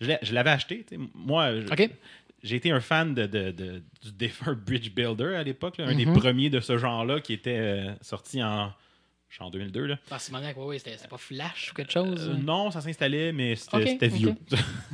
je 0.00 0.32
l'avais 0.34 0.50
acheté. 0.50 0.84
tu 0.88 0.96
sais. 0.96 1.00
Moi, 1.14 1.60
je- 1.60 1.66
OK. 1.72 1.90
j'ai 2.44 2.56
été 2.56 2.70
un 2.70 2.80
fan 2.80 3.14
de, 3.14 3.26
de- 3.26 3.50
de- 3.50 3.82
du 4.02 4.12
défunt 4.12 4.54
Bridge 4.54 4.90
Builder 4.90 5.34
à 5.36 5.42
l'époque, 5.42 5.78
là, 5.78 5.86
un 5.86 5.94
des 5.94 6.06
Mhm. 6.06 6.16
premiers 6.18 6.50
de 6.50 6.60
ce 6.60 6.76
genre-là 6.78 7.20
qui 7.20 7.32
était 7.32 7.58
euh, 7.58 7.92
sorti 8.00 8.42
en, 8.42 8.72
je 9.32 9.36
suis 9.36 9.44
en 9.44 9.48
2002. 9.50 9.86
Là. 9.86 9.98
Ah, 10.10 10.18
ouais, 10.58 10.76
c'était 10.78 10.94
c'était 10.94 11.08
pas 11.08 11.16
Flash 11.16 11.70
ou 11.70 11.74
quelque 11.74 11.90
chose. 11.90 12.28
Euh, 12.28 12.34
non, 12.34 12.70
ça 12.70 12.82
s'installait, 12.82 13.32
mais 13.32 13.56
c'était 13.56 14.08
vieux. 14.08 14.34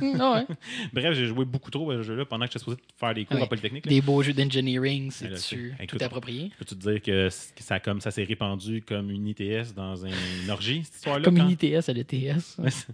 Hum, 0.01 0.17
ah 0.21 0.45
ouais. 0.49 0.55
Bref, 0.93 1.13
j'ai 1.13 1.25
joué 1.25 1.43
beaucoup 1.43 1.69
trop 1.69 1.91
à 1.91 1.95
ce 1.97 2.03
jeu-là 2.03 2.23
pendant 2.23 2.45
que 2.45 2.51
j'étais 2.53 2.59
supposé 2.59 2.77
faire 2.97 3.13
des 3.13 3.25
cours 3.25 3.35
Ouais. 3.35 3.43
à 3.43 3.47
Polytechnique. 3.47 3.85
là. 3.85 3.89
Des 3.89 3.99
beaux 3.99 4.23
jeux 4.23 4.31
d'engineering, 4.31 5.05
Ouais, 5.07 5.11
c'est 5.11 5.27
là, 5.27 5.37
tu 5.37 5.75
c'est- 5.77 5.87
tout 5.87 5.97
approprié. 6.01 6.51
Peux-tu 6.57 6.75
te 6.77 6.89
dire 6.89 7.01
que, 7.01 7.27
ça, 7.29 7.81
comme, 7.81 7.99
ça 7.99 8.11
s'est 8.11 8.23
répandu 8.23 8.81
comme 8.81 9.11
une 9.11 9.27
ITS 9.27 9.73
dans 9.75 10.05
un- 10.05 10.09
une 10.43 10.49
orgie, 10.49 10.83
cette 10.85 10.95
histoire-là? 10.95 11.25
Comme 11.25 11.37
quand- 11.37 11.43
une 11.49 11.51
ITS 11.51 11.89
à 11.89 11.91
l'ETS. 11.93 12.55
Ouais, 12.59 12.71
c'est- 12.71 12.87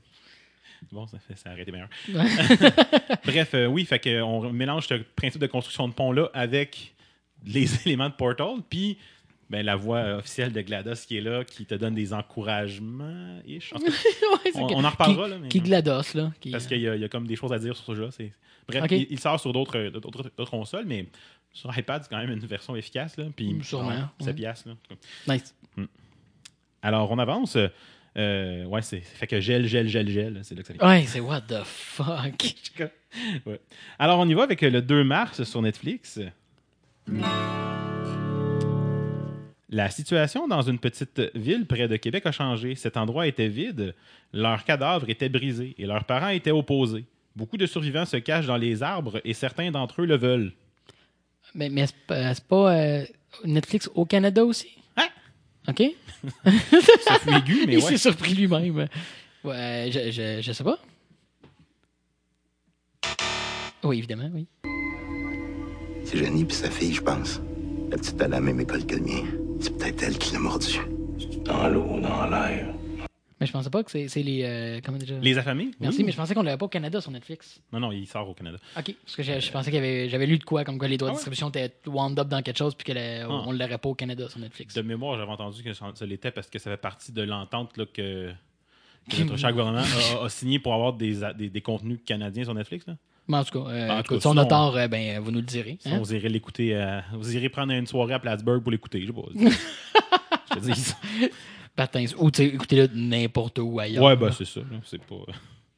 bon, 0.91 1.05
ça, 1.05 1.19
fait, 1.19 1.35
ça 1.37 1.51
aurait 1.51 1.61
été 1.61 1.71
meilleur. 1.71 1.89
Bref, 3.23 3.51
euh, 3.53 3.67
oui, 3.67 3.85
fait 3.85 3.99
que 3.99 4.21
on 4.23 4.51
mélange 4.51 4.87
ce 4.87 4.95
principe 5.15 5.41
de 5.41 5.47
construction 5.47 5.87
de 5.87 5.93
pont-là 5.93 6.29
avec 6.33 6.95
les 7.45 7.67
éléments 7.87 8.09
de 8.09 8.15
Portal, 8.15 8.55
puis 8.67 8.97
ben, 9.49 9.65
la 9.65 9.75
voix 9.75 10.15
officielle 10.17 10.51
de 10.51 10.61
GLaDOS 10.61 11.05
qui 11.07 11.17
est 11.17 11.21
là, 11.21 11.43
qui 11.43 11.65
te 11.65 11.75
donne 11.75 11.93
des 11.95 12.13
encouragements. 12.13 13.39
ish. 13.47 13.73
En 13.73 13.77
tout 13.79 13.85
cas, 13.85 13.91
Ouais, 14.33 14.51
c'est 14.51 14.59
on, 14.59 14.83
en 14.83 14.89
reparlera. 14.89 15.25
Qui, 15.25 15.31
là, 15.31 15.37
mais- 15.39 15.47
qui 15.49 15.59
GLaDOS, 15.61 16.13
là. 16.15 16.31
Qui, 16.39 16.51
Parce 16.51 16.67
qu'il 16.67 16.81
y, 16.81 16.87
a- 16.87 16.95
il 16.95 17.01
y 17.01 17.05
a 17.05 17.09
comme 17.09 17.27
des 17.27 17.35
choses 17.35 17.53
à 17.53 17.59
dire 17.59 17.75
sur 17.77 17.95
ce 17.95 18.11
c'est- 18.11 18.31
Bref, 18.67 18.83
il, 18.91 19.07
il 19.11 19.19
sort 19.19 19.39
sur 19.39 19.53
d'autres 19.53 19.91
consoles, 20.49 20.85
mais 20.87 21.05
sur 21.53 21.75
iPad, 21.77 22.01
c'est 22.03 22.09
quand 22.09 22.17
même 22.17 22.31
une 22.31 22.39
version 22.39 22.75
efficace. 22.75 23.15
Là, 23.17 23.25
puis, 23.35 23.53
Mm, 23.53 23.63
sûrement, 23.63 23.89
bon, 23.91 23.95
ouais. 23.95 24.25
7 24.25 24.35
piastres, 24.35 24.69
là. 24.69 25.33
Nice. 25.35 25.53
Alors, 26.81 27.11
on 27.11 27.19
avance. 27.19 27.57
Euh, 28.17 28.63
ouais, 28.65 28.81
c'est 28.81 29.01
fait 29.01 29.27
que 29.27 29.39
gel, 29.41 29.67
gel, 29.67 29.87
gel, 29.87 30.09
gel. 30.09 30.39
C'est 30.43 30.55
là 30.55 30.61
que 30.61 30.67
ça 30.67 30.73
vient. 30.73 30.87
Ouais, 30.87 31.03
c'est 31.05 31.19
what 31.19 31.41
the 31.41 31.63
fuck. 31.63 32.55
Ouais. 33.45 33.59
Alors, 33.99 34.19
on 34.19 34.27
y 34.27 34.33
va 34.33 34.43
avec 34.43 34.61
le 34.61 34.81
2 34.81 35.03
mars 35.03 35.43
sur 35.43 35.61
Netflix. 35.61 36.19
La 39.75 39.89
situation 39.89 40.47
dans 40.47 40.61
une 40.61 40.79
petite 40.79 41.21
ville 41.35 41.65
près 41.65 41.89
de 41.89 41.97
Québec 41.97 42.25
a 42.25 42.31
changé. 42.31 42.75
Cet 42.75 42.95
endroit 42.95 43.27
était 43.27 43.49
vide, 43.49 43.93
leurs 44.31 44.63
cadavres 44.63 45.09
étaient 45.09 45.27
brisés 45.27 45.75
et 45.77 45.85
leurs 45.85 46.05
parents 46.05 46.29
étaient 46.29 46.51
opposés. 46.51 47.03
Beaucoup 47.35 47.57
de 47.57 47.65
survivants 47.65 48.05
se 48.05 48.15
cachent 48.15 48.45
dans 48.45 48.55
les 48.55 48.83
arbres 48.83 49.19
et 49.25 49.33
certains 49.33 49.71
d'entre 49.71 50.01
eux 50.01 50.05
le 50.05 50.15
veulent. 50.15 50.53
Mais, 51.55 51.67
mais 51.67 51.87
c'est 51.87 52.43
pas, 52.47 52.73
euh, 52.73 53.05
Netflix 53.43 53.89
au 53.93 54.05
Canada 54.05 54.45
aussi? 54.45 54.77
Hein? 54.95 55.09
OK? 55.67 55.81
Aigu, 57.27 57.65
mais 57.67 57.73
Il 57.73 57.75
ouais. 57.75 57.81
s'est 57.81 57.97
surpris 57.97 58.33
lui-même. 58.33 58.87
Ouais, 59.43 59.89
je, 59.91 60.09
je, 60.09 60.41
je 60.41 60.51
sais 60.53 60.63
pas. 60.63 60.79
Oui, 63.83 63.97
évidemment, 63.97 64.31
oui. 64.33 64.47
C'est 66.05 66.17
Jenny 66.17 66.45
puis 66.45 66.55
sa 66.55 66.71
fille, 66.71 66.93
je 66.93 67.01
pense. 67.01 67.41
La 67.91 67.97
petite 67.97 68.21
à 68.21 68.29
la 68.29 68.39
même 68.39 68.61
école 68.61 68.85
que 68.85 68.95
le 68.95 69.01
mien. 69.01 69.44
C'est 69.59 69.77
peut-être 69.77 70.03
elle 70.03 70.17
qui 70.17 70.33
l'a 70.33 70.39
mordu. 70.39 70.77
Dans 71.45 71.67
l'eau, 71.69 71.99
dans 72.01 72.27
l'air. 72.29 72.73
Mais 73.39 73.45
je 73.47 73.51
pensais 73.51 73.69
pas 73.69 73.83
que 73.83 73.91
c'est 74.07 74.23
les. 74.23 74.43
euh, 74.43 74.79
comment 74.83 74.97
déjà? 74.97 75.15
Les 75.19 75.37
affamés? 75.37 75.71
Merci, 75.81 75.99
Oui. 75.99 76.03
mais 76.05 76.11
je 76.13 76.17
pensais 76.17 76.33
qu'on 76.33 76.41
l'avait 76.41 76.57
pas 76.57 76.65
au 76.65 76.69
Canada 76.69 77.01
sur 77.01 77.11
Netflix. 77.11 77.59
Non, 77.73 77.79
non, 77.81 77.91
il 77.91 78.07
sort 78.07 78.29
au 78.29 78.33
Canada. 78.33 78.57
OK. 78.77 78.95
Parce 79.03 79.15
que 79.17 79.23
je, 79.23 79.39
je 79.39 79.51
pensais 79.51 79.75
avait. 79.75 80.07
J'avais 80.07 80.25
lu 80.25 80.37
de 80.37 80.43
quoi, 80.45 80.63
comme 80.63 80.77
quoi 80.77 80.87
les 80.87 80.97
droits 80.97 81.09
Ah 81.09 81.11
de 81.11 81.15
ouais? 81.15 81.19
distribution 81.19 81.49
étaient 81.49 81.73
wound 81.85 82.17
up 82.17 82.29
dans 82.29 82.41
quelque 82.41 82.57
chose, 82.57 82.75
puis 82.75 82.93
qu'on 82.93 82.99
Ah. 82.99 83.43
on 83.47 83.51
l'aurait 83.51 83.77
pas 83.77 83.89
au 83.89 83.93
Canada 83.93 84.29
sur 84.29 84.39
Netflix. 84.39 84.73
De 84.73 84.81
mémoire, 84.81 85.17
j'avais 85.17 85.31
entendu 85.31 85.61
que 85.63 85.73
ça 85.73 85.91
l'était 86.05 86.31
parce 86.31 86.49
que 86.49 86.59
ça 86.59 86.71
fait 86.71 86.77
partie 86.77 87.11
de 87.11 87.23
l'entente 87.23 87.73
que, 87.73 88.31
que 89.09 89.21
notre 89.23 89.37
cher 89.37 89.51
gouvernement 89.51 89.79
a, 89.79 90.21
a- 90.21 90.25
a 90.25 90.29
signé 90.29 90.59
pour 90.59 90.73
avoir 90.73 90.93
des, 90.93 91.21
a- 91.23 91.33
des, 91.33 91.49
des 91.49 91.61
contenus 91.61 91.99
canadiens 92.05 92.45
sur 92.45 92.53
Netflix. 92.53 92.87
Là. 92.87 92.95
Mais 93.27 93.37
en 93.37 93.43
tout 93.43 93.59
cas, 93.63 93.69
euh, 93.69 93.89
En 93.99 94.03
tout 94.03 94.13
cas, 94.15 94.19
si 94.21 94.27
on 94.27 94.37
a 94.37 94.45
tort, 94.45 94.75
euh, 94.77 94.87
ben, 94.87 95.19
vous 95.19 95.31
nous 95.31 95.39
le 95.39 95.45
direz. 95.45 95.77
Hein? 95.85 95.97
vous 95.99 96.13
irez 96.13 96.29
l'écouter. 96.29 96.75
à- 96.75 97.03
vous 97.13 97.35
irez 97.35 97.49
prendre 97.49 97.73
une 97.73 97.87
soirée 97.87 98.13
à 98.13 98.19
Plattsburgh 98.19 98.61
pour 98.61 98.71
l'écouter. 98.71 99.01
Je 99.01 99.07
sais 99.07 99.13
pas. 99.13 99.21
Je 100.51 100.59
te 100.59 100.71
dis. 100.71 100.93
Patins. 101.75 102.05
Ou 102.17 102.29
écoutez-le 102.29 102.87
n'importe 102.93 103.59
où 103.59 103.79
ailleurs. 103.79 104.03
Ouais, 104.03 104.15
bah 104.15 104.31
c'est 104.31 104.45
ça. 104.45 104.61
C'est 104.85 105.01
pas. 105.03 105.15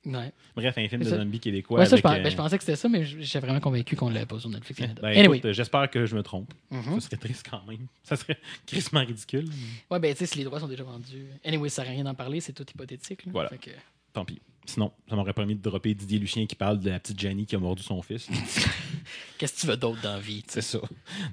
Ouais. 0.06 0.32
Bref, 0.56 0.78
un 0.78 0.88
film 0.88 1.04
de 1.04 1.10
zombies 1.10 1.40
québécois. 1.40 1.80
Ouais, 1.80 1.86
ça, 1.86 1.98
je, 1.98 2.02
pense- 2.02 2.14
euh, 2.16 2.22
ben, 2.24 2.30
je 2.32 2.36
pensais 2.38 2.58
que 2.58 2.64
c'était 2.64 2.78
ça, 2.78 2.88
mais 2.88 3.04
j'étais 3.04 3.40
vraiment 3.40 3.60
convaincu 3.60 3.96
qu'on 3.98 4.10
l'avait 4.10 4.26
pas 4.26 4.40
sur 4.40 4.50
Netflix 4.50 4.80
Canada. 4.80 5.02
ben, 5.02 5.18
anyway. 5.18 5.42
j'espère 5.54 5.90
que 5.90 6.06
je 6.06 6.16
me 6.16 6.24
trompe. 6.24 6.54
Mhm. 6.72 7.00
Ça 7.00 7.08
serait 7.08 7.18
triste 7.18 7.46
quand 7.50 7.62
même. 7.68 7.88
Ça 8.04 8.16
serait 8.16 8.38
crissement 8.66 9.02
ridicule. 9.02 9.50
Ouais, 9.92 10.00
ben, 10.00 10.14
tu 10.14 10.20
sais, 10.20 10.26
si 10.28 10.38
les 10.38 10.44
droits 10.46 10.60
sont 10.62 10.68
déjà 10.68 10.84
vendus. 10.84 11.26
Anyway, 11.44 11.68
ça 11.70 11.82
sert 11.82 11.92
à 11.92 11.94
rien 11.96 12.04
d'en 12.06 12.16
parler, 12.16 12.40
c'est 12.40 12.54
tout 12.54 12.66
hypothétique. 12.70 13.26
là. 13.26 13.32
Voilà. 13.34 13.50
Fait 13.50 13.58
que- 13.58 13.72
Tant 14.14 14.24
pis. 14.24 14.40
Sinon, 14.68 14.92
ça 15.10 15.16
m'aurait 15.16 15.34
permis 15.34 15.56
de 15.56 15.62
dropper 15.62 15.94
Didier 15.94 16.20
Lucien 16.20 16.46
qui 16.46 16.56
parle 16.56 16.80
de 16.80 16.90
la 16.90 17.00
petite 17.00 17.20
Jenny 17.20 17.46
qui 17.46 17.56
a 17.56 17.60
mordu 17.60 17.82
son 17.82 18.02
fils. 18.02 18.28
Qu'est-ce 19.38 19.56
que 19.56 19.60
tu 19.62 19.68
veux 19.68 19.78
d'autre 19.78 20.02
dans 20.02 20.14
la 20.14 20.20
vie? 20.20 20.44
C'est 20.48 20.62
ça. 20.62 20.80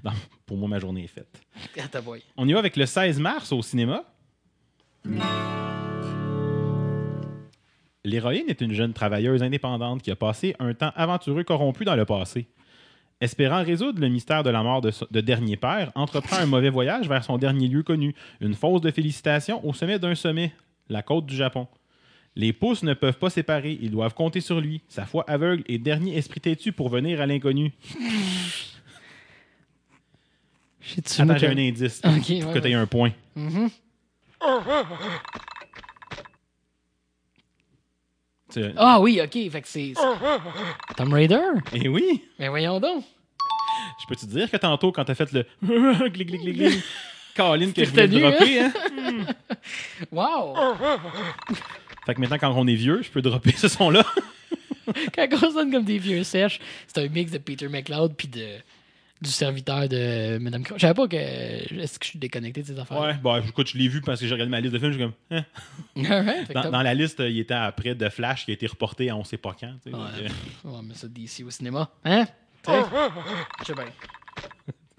Non, 0.04 0.12
pour 0.46 0.56
moi, 0.56 0.68
ma 0.68 0.78
journée 0.78 1.04
est 1.04 1.08
faite. 1.08 1.40
Ah. 1.76 2.00
On 2.36 2.46
y 2.46 2.52
va 2.52 2.60
avec 2.60 2.76
le 2.76 2.86
16 2.86 3.18
mars 3.18 3.50
au 3.50 3.60
cinéma. 3.60 4.04
L'héroïne 8.04 8.48
est 8.48 8.60
une 8.60 8.72
jeune 8.72 8.92
travailleuse 8.92 9.42
indépendante 9.42 10.02
qui 10.02 10.12
a 10.12 10.16
passé 10.16 10.54
un 10.60 10.72
temps 10.72 10.92
aventureux 10.94 11.42
corrompu 11.42 11.84
dans 11.84 11.96
le 11.96 12.04
passé. 12.04 12.46
Espérant 13.20 13.64
résoudre 13.64 14.00
le 14.00 14.08
mystère 14.08 14.44
de 14.44 14.50
la 14.50 14.62
mort 14.62 14.80
de, 14.80 14.92
de 15.10 15.20
dernier 15.20 15.56
père, 15.56 15.90
entreprend 15.96 16.36
un 16.36 16.46
mauvais 16.46 16.70
voyage 16.70 17.08
vers 17.08 17.24
son 17.24 17.38
dernier 17.38 17.66
lieu 17.66 17.82
connu, 17.82 18.14
une 18.40 18.54
fosse 18.54 18.80
de 18.80 18.90
félicitations 18.90 19.66
au 19.66 19.72
sommet 19.72 19.98
d'un 19.98 20.14
sommet, 20.14 20.52
la 20.88 21.02
côte 21.02 21.26
du 21.26 21.34
Japon. 21.34 21.66
Les 22.36 22.52
pouces 22.52 22.82
ne 22.82 22.94
peuvent 22.94 23.18
pas 23.18 23.30
séparer, 23.30 23.78
ils 23.80 23.90
doivent 23.92 24.14
compter 24.14 24.40
sur 24.40 24.60
lui, 24.60 24.80
sa 24.88 25.06
foi 25.06 25.24
aveugle 25.28 25.62
et 25.68 25.78
dernier 25.78 26.16
esprit 26.16 26.40
têtu 26.40 26.72
pour 26.72 26.88
venir 26.88 27.20
à 27.20 27.26
l'inconnu. 27.26 27.72
Attends, 31.18 31.38
j'ai 31.38 31.46
un 31.46 31.56
indice 31.56 32.02
Ok, 32.04 32.12
pour 32.40 32.48
ouais, 32.48 32.54
que 32.54 32.58
tu 32.58 32.68
aies 32.68 32.74
un 32.74 32.86
point. 32.86 33.12
Mhm. 33.36 33.70
Tu- 38.52 38.72
Ah 38.76 39.00
oui, 39.00 39.20
ok. 39.22 39.50
Fait 39.50 39.62
que 39.62 39.68
c'est. 39.68 39.94
Tom 40.96 41.12
Raider? 41.12 41.40
Eh 41.72 41.88
oui! 41.88 42.22
Mais 42.38 42.48
voyons 42.48 42.78
donc. 42.80 43.04
Je 44.00 44.06
peux 44.06 44.14
te 44.16 44.26
dire 44.26 44.50
que 44.50 44.56
tantôt, 44.58 44.92
quand 44.92 45.04
t'as 45.04 45.14
fait 45.14 45.32
le 45.32 45.44
clic, 46.10 46.28
clic, 46.28 46.40
clic, 46.42 46.56
clic, 46.56 46.84
Caroline 47.34 47.72
que 47.72 47.76
T'es 47.80 47.86
je 47.86 47.90
voulais 47.90 48.04
retenu, 48.04 48.20
dropper, 48.20 48.60
hein? 48.60 48.72
Wow! 50.12 50.54
Fait 52.06 52.14
que 52.14 52.20
maintenant, 52.20 52.38
quand 52.38 52.52
on 52.54 52.66
est 52.66 52.74
vieux, 52.74 53.02
je 53.02 53.10
peux 53.10 53.22
dropper 53.22 53.52
ce 53.52 53.68
son-là. 53.68 54.04
Quand 55.14 55.26
on 55.42 55.50
sonne 55.50 55.72
comme 55.72 55.84
des 55.84 55.96
vieux 55.98 56.22
sèches, 56.24 56.60
c'est 56.86 57.02
un 57.02 57.08
mix 57.08 57.32
de 57.32 57.38
Peter 57.38 57.68
McLeod 57.68 58.14
puis 58.16 58.28
de, 58.28 58.58
du 59.22 59.30
serviteur 59.30 59.88
de 59.88 60.36
Madame 60.38 60.62
Crow. 60.62 60.74
Je 60.76 60.82
savais 60.82 60.94
pas 60.94 61.08
que. 61.08 61.16
Est-ce 61.16 61.98
que 61.98 62.04
je 62.04 62.10
suis 62.10 62.18
déconnecté 62.18 62.60
de 62.60 62.66
ces 62.66 62.78
affaires? 62.78 63.00
Ouais, 63.00 63.14
bon, 63.14 63.36
écoute, 63.42 63.68
je 63.68 63.78
l'ai 63.78 63.88
vu 63.88 64.02
parce 64.02 64.20
que 64.20 64.26
j'ai 64.26 64.32
regardé 64.34 64.50
ma 64.50 64.60
liste 64.60 64.74
de 64.74 64.78
films, 64.78 64.92
je 64.92 64.98
suis 64.98 65.06
comme. 65.06 65.14
hein? 65.30 65.44
Alright, 66.14 66.52
Dans, 66.70 66.82
la 66.82 66.92
liste, 66.94 67.20
il 67.20 67.38
était 67.38 67.54
après 67.54 67.94
de 67.94 68.08
Flash 68.10 68.44
qui 68.44 68.50
a 68.50 68.54
été 68.54 68.66
reporté 68.66 69.08
à 69.08 69.16
on 69.16 69.24
sait 69.24 69.38
pas 69.38 69.56
quand. 69.58 69.72
tu 69.82 69.90
sais. 69.90 69.96
Ouais. 69.96 70.28
Donc, 70.64 70.74
Ouais, 70.74 70.80
mais 70.84 70.94
ça, 70.94 71.08
DC 71.08 71.42
au 71.46 71.50
cinéma. 71.50 71.90
Hein? 72.04 72.26
Tu 72.62 72.70
sais? 72.70 72.82
Je 73.60 73.64
sais 73.64 73.74
bien. 73.74 73.84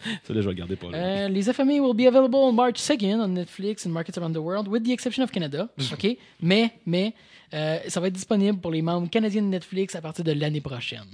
Euh, 0.08 0.12
ça, 0.24 0.34
là, 0.34 0.42
je 0.42 0.46
vais 0.48 0.54
le 0.54 0.58
garder 0.58 0.76
pas 0.76 0.90
là. 0.92 0.98
Euh, 0.98 1.28
les 1.28 1.44
FME 1.44 1.80
will 1.80 1.96
be 1.96 2.08
available 2.08 2.36
on 2.36 2.52
March 2.52 2.76
2nd 2.78 3.20
on 3.22 3.28
Netflix 3.30 3.86
and 3.86 3.90
markets 3.92 4.18
around 4.18 4.34
the 4.34 4.40
world, 4.40 4.68
with 4.68 4.84
the 4.84 4.92
exception 4.92 5.24
of 5.24 5.32
Canada. 5.32 5.70
OK? 5.94 6.18
Mais, 6.42 6.72
mais, 6.86 7.14
euh, 7.54 7.80
ça 7.88 8.00
va 8.00 8.08
être 8.08 8.14
disponible 8.14 8.60
pour 8.60 8.72
les 8.72 8.82
membres 8.82 9.10
canadiens 9.10 9.42
de 9.42 9.48
Netflix 9.48 9.96
à 9.96 10.02
partir 10.02 10.24
de 10.24 10.32
l'année 10.32 10.62
prochaine. 10.62 11.06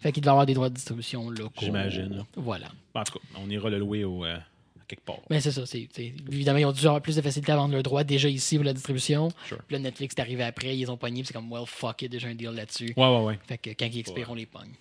Fait 0.00 0.12
qu'il 0.12 0.24
va 0.24 0.30
y 0.30 0.32
avoir 0.32 0.46
des 0.46 0.54
droits 0.54 0.70
de 0.70 0.74
distribution 0.74 1.28
locaux. 1.28 1.52
J'imagine, 1.60 2.16
là. 2.16 2.26
Voilà. 2.36 2.68
En 2.94 3.04
tout 3.04 3.14
cas, 3.14 3.18
on 3.38 3.50
ira 3.50 3.68
le 3.68 3.78
louer 3.78 4.04
au, 4.04 4.24
euh, 4.24 4.36
à 4.36 4.84
quelque 4.88 5.04
part. 5.04 5.18
Mais 5.28 5.40
c'est 5.40 5.52
ça. 5.52 5.66
c'est 5.66 5.88
évidemment, 5.98 6.58
ils 6.58 6.64
ont 6.64 6.72
dû 6.72 6.86
avoir 6.86 7.02
plus 7.02 7.16
de 7.16 7.20
facilité 7.20 7.52
à 7.52 7.56
vendre 7.56 7.74
leurs 7.74 7.82
droits 7.82 8.02
déjà 8.02 8.28
ici 8.28 8.56
pour 8.56 8.64
la 8.64 8.72
distribution. 8.72 9.28
Sure. 9.46 9.58
Puis 9.66 9.76
là, 9.76 9.78
Netflix 9.78 10.14
est 10.16 10.20
arrivé 10.20 10.42
après, 10.42 10.76
ils 10.76 10.90
ont 10.90 10.96
pogné, 10.96 11.20
puis 11.20 11.26
c'est 11.26 11.34
comme, 11.34 11.52
well, 11.52 11.64
fuck 11.66 12.00
it, 12.00 12.10
déjà 12.10 12.28
un 12.28 12.34
deal 12.34 12.50
là-dessus. 12.50 12.94
Ouais, 12.96 13.06
ouais, 13.06 13.24
ouais. 13.24 13.38
Fait 13.46 13.58
que 13.58 13.70
quand 13.70 13.86
ils 13.92 13.98
expirent, 13.98 14.30
on 14.30 14.34
les 14.34 14.46
pogne. 14.46 14.72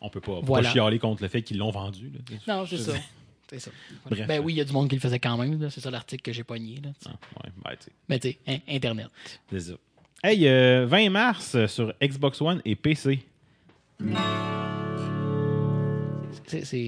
On 0.00 0.10
peut 0.10 0.20
pas, 0.20 0.40
Voilà. 0.42 0.68
pas 0.68 0.72
chialer 0.72 0.98
contre 0.98 1.22
le 1.22 1.28
fait 1.28 1.42
qu'ils 1.42 1.58
l'ont 1.58 1.70
vendu. 1.70 2.10
là. 2.10 2.36
Non, 2.56 2.66
c'est 2.66 2.78
ça. 2.78 2.92
C'est 3.48 3.60
ça. 3.60 3.70
Bref. 4.10 4.26
Ben 4.26 4.42
oui, 4.44 4.54
il 4.54 4.56
y 4.56 4.60
a 4.60 4.64
du 4.64 4.72
monde 4.72 4.88
qui 4.88 4.96
le 4.96 5.00
faisait 5.00 5.20
quand 5.20 5.36
même. 5.36 5.70
C'est 5.70 5.80
ça 5.80 5.88
l'article 5.88 6.20
que 6.20 6.32
j'ai 6.32 6.42
pogné. 6.42 6.80
Là. 6.82 6.90
Ah, 7.06 7.10
ouais, 7.44 7.52
ben, 7.64 7.70
tu 7.78 7.84
sais, 7.84 7.92
Mais 8.08 8.18
tu 8.18 8.28
sais, 8.30 8.38
hein, 8.48 8.58
Internet. 8.68 9.06
c'est 9.48 9.60
ça. 9.60 9.72
Hey, 10.24 10.48
euh, 10.48 10.84
20 10.88 11.10
mars 11.10 11.54
euh, 11.54 11.68
sur 11.68 11.94
Xbox 12.02 12.40
One 12.42 12.60
et 12.64 12.74
PC. 12.74 13.24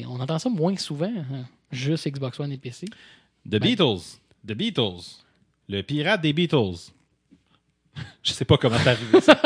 On 0.06 0.20
entend 0.20 0.38
ça 0.38 0.48
moins 0.48 0.76
souvent. 0.76 1.12
hein. 1.32 1.44
Juste 1.70 2.08
Xbox 2.08 2.38
One 2.40 2.52
et 2.52 2.58
PC. 2.58 2.86
The 3.48 3.56
Beatles. 3.60 4.18
The 4.46 4.52
Beatles. 4.52 5.22
Le 5.68 5.82
pirate 5.82 6.20
des 6.22 6.32
Beatles. 6.32 6.90
Je 8.22 8.32
sais 8.32 8.44
pas 8.44 8.56
comment 8.56 8.78
c'est 8.78 8.90
arrivé 8.90 9.20
ça. 9.20 9.40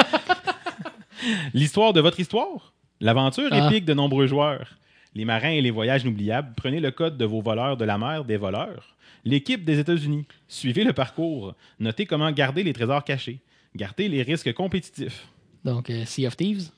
L'histoire 1.54 1.92
de 1.92 2.00
votre 2.00 2.18
histoire? 2.20 2.72
L'aventure 3.02 3.48
Ah. 3.50 3.66
épique 3.68 3.84
de 3.84 3.94
nombreux 3.94 4.26
joueurs. 4.26 4.76
Les 5.14 5.24
marins 5.24 5.50
et 5.50 5.60
les 5.60 5.70
voyages 5.72 6.02
inoubliables. 6.04 6.52
Prenez 6.56 6.80
le 6.80 6.90
code 6.92 7.18
de 7.18 7.24
vos 7.24 7.42
voleurs 7.42 7.76
de 7.76 7.84
la 7.84 7.98
mer 7.98 8.24
des 8.24 8.36
voleurs. 8.36 8.94
L'équipe 9.24 9.64
des 9.64 9.78
États-Unis. 9.78 10.24
Suivez 10.48 10.84
le 10.84 10.92
parcours. 10.92 11.54
Notez 11.80 12.06
comment 12.06 12.30
garder 12.30 12.62
les 12.62 12.72
trésors 12.72 13.04
cachés. 13.04 13.40
Gardez 13.76 14.08
les 14.08 14.22
risques 14.22 14.52
compétitifs. 14.54 15.26
Donc, 15.64 15.90
euh, 15.90 16.04
Sea 16.04 16.26
of 16.28 16.36
Thieves? 16.36 16.70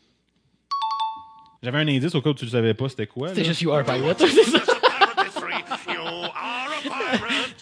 J'avais 1.63 1.79
un 1.79 1.89
indice 1.89 2.15
au 2.15 2.21
cas 2.23 2.31
où 2.31 2.35
tu 2.35 2.45
ne 2.47 2.51
savais 2.51 2.75
pas 2.75 2.89
c'était 2.89 3.07
quoi. 3.07 3.29
C'était 3.29 3.45
juste 3.45 3.61
You 3.63 3.71
Are 3.73 3.81
a 3.81 3.85
Pirate. 3.85 4.19
C'est 4.27 4.45
ça. 4.45 4.63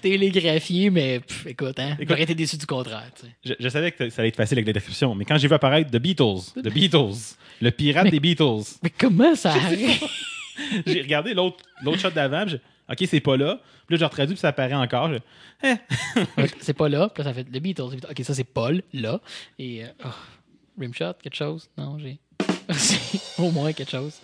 Télégraphié, 0.02 0.90
mais 0.90 1.20
pff, 1.20 1.46
écoute, 1.46 1.78
hein, 1.78 1.92
Écoute. 1.94 2.08
j'aurais 2.08 2.22
été 2.24 2.34
déçu 2.34 2.56
du 2.56 2.66
contraire. 2.66 3.10
Je, 3.44 3.54
je 3.58 3.68
savais 3.68 3.92
que 3.92 4.10
ça 4.10 4.20
allait 4.20 4.28
être 4.28 4.36
facile 4.36 4.58
avec 4.58 4.66
la 4.66 4.72
description, 4.74 5.14
mais 5.14 5.24
quand 5.24 5.38
j'ai 5.38 5.48
vu 5.48 5.54
apparaître 5.54 5.90
The 5.90 5.96
Beatles, 5.98 6.52
The 6.56 6.68
Beatles, 6.72 7.36
le 7.60 7.70
pirate 7.70 8.10
des 8.10 8.20
Beatles, 8.20 8.62
Mais 8.82 8.90
comment 8.90 9.34
ça 9.34 9.52
arrive? 9.52 10.02
j'ai 10.86 11.00
regardé 11.02 11.32
l'autre 11.34 11.64
l'autre 11.82 11.98
shot 12.00 12.10
d'avant, 12.10 12.44
j'ai- 12.46 12.60
ok, 12.90 13.08
c'est 13.08 13.20
pas 13.20 13.36
là. 13.36 13.60
Puis 13.86 13.94
là, 13.96 13.98
j'ai 14.00 14.04
retraduit, 14.04 14.34
puis 14.34 14.40
ça 14.40 14.48
apparaît 14.48 14.74
encore. 14.74 15.12
Je- 15.12 15.18
Eh, 16.38 16.46
c'est 16.60 16.74
pas 16.76 16.88
là. 16.88 17.08
Puis 17.08 17.22
là, 17.22 17.30
ça 17.30 17.34
fait 17.34 17.44
The 17.44 17.58
Beatles. 17.62 17.88
The 17.88 17.90
Beatles. 17.92 18.10
Ok, 18.10 18.24
ça, 18.24 18.34
c'est 18.34 18.44
Paul, 18.44 18.82
là. 18.92 19.20
Et. 19.58 19.84
euh, 19.84 19.88
oh, 20.04 20.08
Rimshot, 20.80 21.14
quelque 21.22 21.36
chose? 21.36 21.68
Non, 21.78 21.98
j'ai. 21.98 22.18
Au 23.38 23.50
moins 23.50 23.72
quelque 23.72 23.90
chose. 23.90 24.14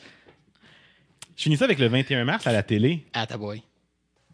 Je 1.37 1.43
finis 1.45 1.57
ça 1.57 1.66
avec 1.66 1.79
le 1.79 1.87
21 1.87 2.24
mars 2.24 2.47
à 2.47 2.53
la 2.53 2.62
télé. 2.64 3.05
Ah, 3.12 3.26
ta 3.26 3.37
boy. 3.37 3.62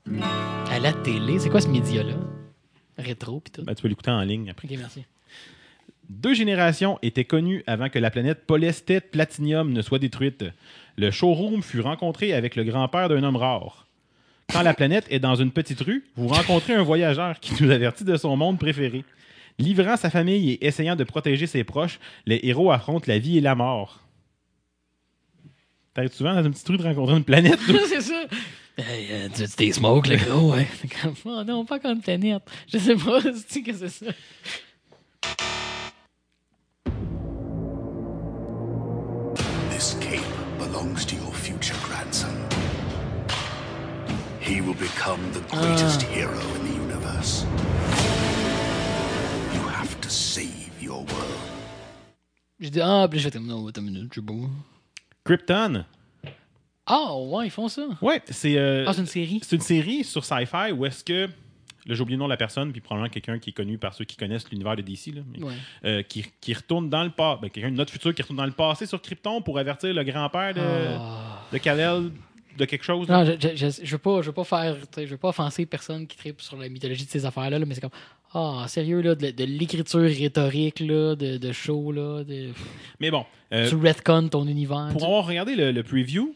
À 0.07 0.78
la 0.78 0.92
télé, 0.92 1.38
c'est 1.38 1.48
quoi 1.48 1.61
ce 1.61 1.68
média-là? 1.68 2.14
Rétro, 2.98 3.40
pis 3.40 3.50
tout. 3.50 3.64
Ben, 3.64 3.74
tu 3.74 3.82
peux 3.82 3.88
l'écouter 3.88 4.11
en 4.11 4.20
ligne 4.20 4.50
après. 4.50 4.68
Ok, 4.68 4.76
merci. 4.78 5.05
Deux 6.11 6.34
générations 6.34 6.98
étaient 7.00 7.24
connues 7.24 7.64
avant 7.66 7.88
que 7.88 7.98
la 7.98 8.11
planète 8.11 8.44
Polestet 8.46 9.00
Platinium 9.00 9.72
ne 9.72 9.80
soit 9.80 9.98
détruite. 9.98 10.44
Le 10.98 11.11
showroom 11.11 11.62
fut 11.62 11.80
rencontré 11.80 12.34
avec 12.34 12.55
le 12.57 12.64
grand-père 12.64 13.09
d'un 13.09 13.22
homme 13.22 13.36
rare. 13.36 13.86
Quand 14.52 14.61
la 14.61 14.74
planète 14.74 15.07
est 15.09 15.20
dans 15.20 15.36
une 15.36 15.50
petite 15.50 15.80
rue, 15.80 16.05
vous 16.16 16.28
rencontrez 16.28 16.74
un 16.74 16.82
voyageur 16.82 17.40
qui 17.40 17.62
nous 17.62 17.70
avertit 17.70 18.05
de 18.05 18.16
son 18.16 18.36
monde 18.36 18.59
préféré. 18.59 19.05
Livrant 19.59 19.96
sa 19.96 20.11
famille 20.11 20.50
et 20.50 20.66
essayant 20.66 20.96
de 20.96 21.05
protéger 21.05 21.46
ses 21.46 21.64
proches, 21.64 21.98
les 22.26 22.40
héros 22.42 22.70
affrontent 22.70 23.07
la 23.09 23.18
vie 23.18 23.38
et 23.38 23.40
la 23.40 23.55
mort. 23.55 24.00
T'arrives 25.94 26.12
souvent 26.12 26.34
dans 26.34 26.42
une 26.42 26.52
petite 26.52 26.68
rue 26.68 26.76
de 26.76 26.82
rencontrer 26.82 27.16
une 27.16 27.24
planète? 27.24 27.61
c'est 27.88 28.02
ça. 28.02 28.26
Hey, 28.77 29.07
euh, 29.12 29.29
tu 29.33 29.47
tu 29.47 29.57
des 29.57 29.72
smokes, 29.72 30.09
le 30.09 30.16
gros, 30.16 30.53
ouais. 30.53 30.66
Oh 31.25 31.45
non, 31.45 31.64
pas 31.64 31.79
comme. 31.79 32.01
Je 32.05 32.79
sais 32.79 32.97
pas, 32.97 33.20
c'est 33.49 33.62
que 33.62 33.72
c'est 33.72 33.89
ça? 33.89 34.07
This 39.70 39.95
cape 40.01 40.25
belongs 40.59 41.05
to 41.07 41.14
your 41.14 41.33
future 41.33 41.77
grandson. 41.87 42.35
He 44.41 44.61
will 44.61 44.75
become 44.75 45.20
the 45.33 45.41
greatest 45.55 46.03
hero 46.03 46.33
in 46.57 46.64
the 46.66 46.75
universe. 46.75 47.45
You 49.55 49.61
have 49.68 50.01
to 50.01 50.11
save 50.11 50.83
your 50.83 51.05
world. 51.05 51.41
J'ai 52.59 52.70
dit, 52.70 52.81
ah, 52.81 53.07
puis 53.09 53.20
j'ai 53.20 53.31
fait, 53.31 53.39
non, 53.39 53.68
attends 53.68 53.83
une 53.83 53.93
minute, 53.93 54.12
je 54.12 54.20
sais 54.20 54.27
pas. 54.27 54.33
Krypton. 55.25 55.85
Ah, 56.87 57.14
ouais, 57.16 57.47
ils 57.47 57.51
font 57.51 57.68
ça. 57.68 57.87
Ouais, 58.03 58.20
c'est 58.26 58.59
euh, 58.59 58.85
Ah, 58.87 58.93
c'est 58.93 59.01
une 59.01 59.07
série? 59.07 59.41
c'est 59.43 59.57
une 59.57 59.62
série 59.62 60.05
sur 60.05 60.24
Sci-Fi 60.24 60.72
où 60.72 60.85
est-ce 60.85 61.03
que 61.03 61.26
là 61.87 61.95
j'ai 61.95 62.01
oublié 62.01 62.16
le 62.16 62.20
nom 62.20 62.26
de 62.26 62.30
la 62.30 62.37
personne 62.37 62.72
puis 62.72 62.80
probablement 62.80 63.11
quelqu'un 63.11 63.39
qui 63.39 63.51
est 63.51 63.53
connu 63.55 63.78
par 63.78 63.95
ceux 63.95 64.05
qui 64.05 64.16
connaissent 64.16 64.49
l'univers 64.51 64.76
de 64.76 64.82
DC 64.82 65.07
là, 65.14 65.20
mais, 65.32 65.43
Ouais. 65.45 65.53
euh, 65.85 66.03
qui, 66.03 66.24
qui 66.41 66.53
retourne 66.55 66.89
dans 66.91 67.03
le 67.05 67.11
passé, 67.11 67.39
ben, 67.43 67.51
quelqu'un 67.51 67.70
de 67.70 67.76
notre 67.76 67.93
futur 67.93 68.14
qui 68.14 68.22
retourne 68.22 68.37
dans 68.39 68.47
le 68.47 68.53
passé 68.53 68.87
sur 68.87 69.01
Krypton 69.01 69.41
pour 69.43 69.59
avertir 69.59 69.93
le 69.95 70.03
grand-père 70.05 70.53
de, 70.55 70.61
Ah. 70.61 71.43
de 71.53 71.59
Kal-El 71.59 72.11
de 72.57 72.64
quelque 72.66 72.85
chose. 72.85 73.09
là. 73.09 73.24
Non, 73.24 73.30
je, 73.41 73.49
je, 73.49 73.57
je, 73.57 73.85
je 73.85 73.91
veux 73.93 73.99
pas, 73.99 74.20
je 74.22 74.26
veux 74.26 74.32
pas 74.32 74.45
faire, 74.45 74.76
je 74.97 75.05
veux 75.07 75.16
pas 75.16 75.28
offenser 75.30 75.66
personne 75.66 76.07
qui 76.07 76.16
tripe 76.16 76.41
sur 76.41 76.57
la 76.57 76.68
mythologie 76.68 77.05
de 77.05 77.11
ces 77.11 77.26
affaires-là, 77.26 77.59
là, 77.59 77.66
mais 77.66 77.74
c'est 77.74 77.80
comme, 77.80 77.91
ah, 78.32 78.64
sérieux, 78.68 79.01
là, 79.01 79.14
de, 79.16 79.30
de 79.32 79.45
l'écriture 79.45 80.01
rhétorique, 80.03 80.78
là, 80.80 81.16
de, 81.16 81.37
de 81.39 81.53
show, 81.53 81.91
là, 81.91 82.22
de, 82.24 82.51
Mais 83.01 83.11
bon, 83.11 83.24
euh, 83.53 83.68
tu 83.68 83.74
retcon 83.74 84.28
ton 84.28 84.47
univers. 84.47 84.89
pour 84.93 85.01
tu- 85.01 85.07
avoir 85.07 85.26
regardé 85.26 85.57
le, 85.57 85.72
le 85.72 85.82
preview, 85.82 86.32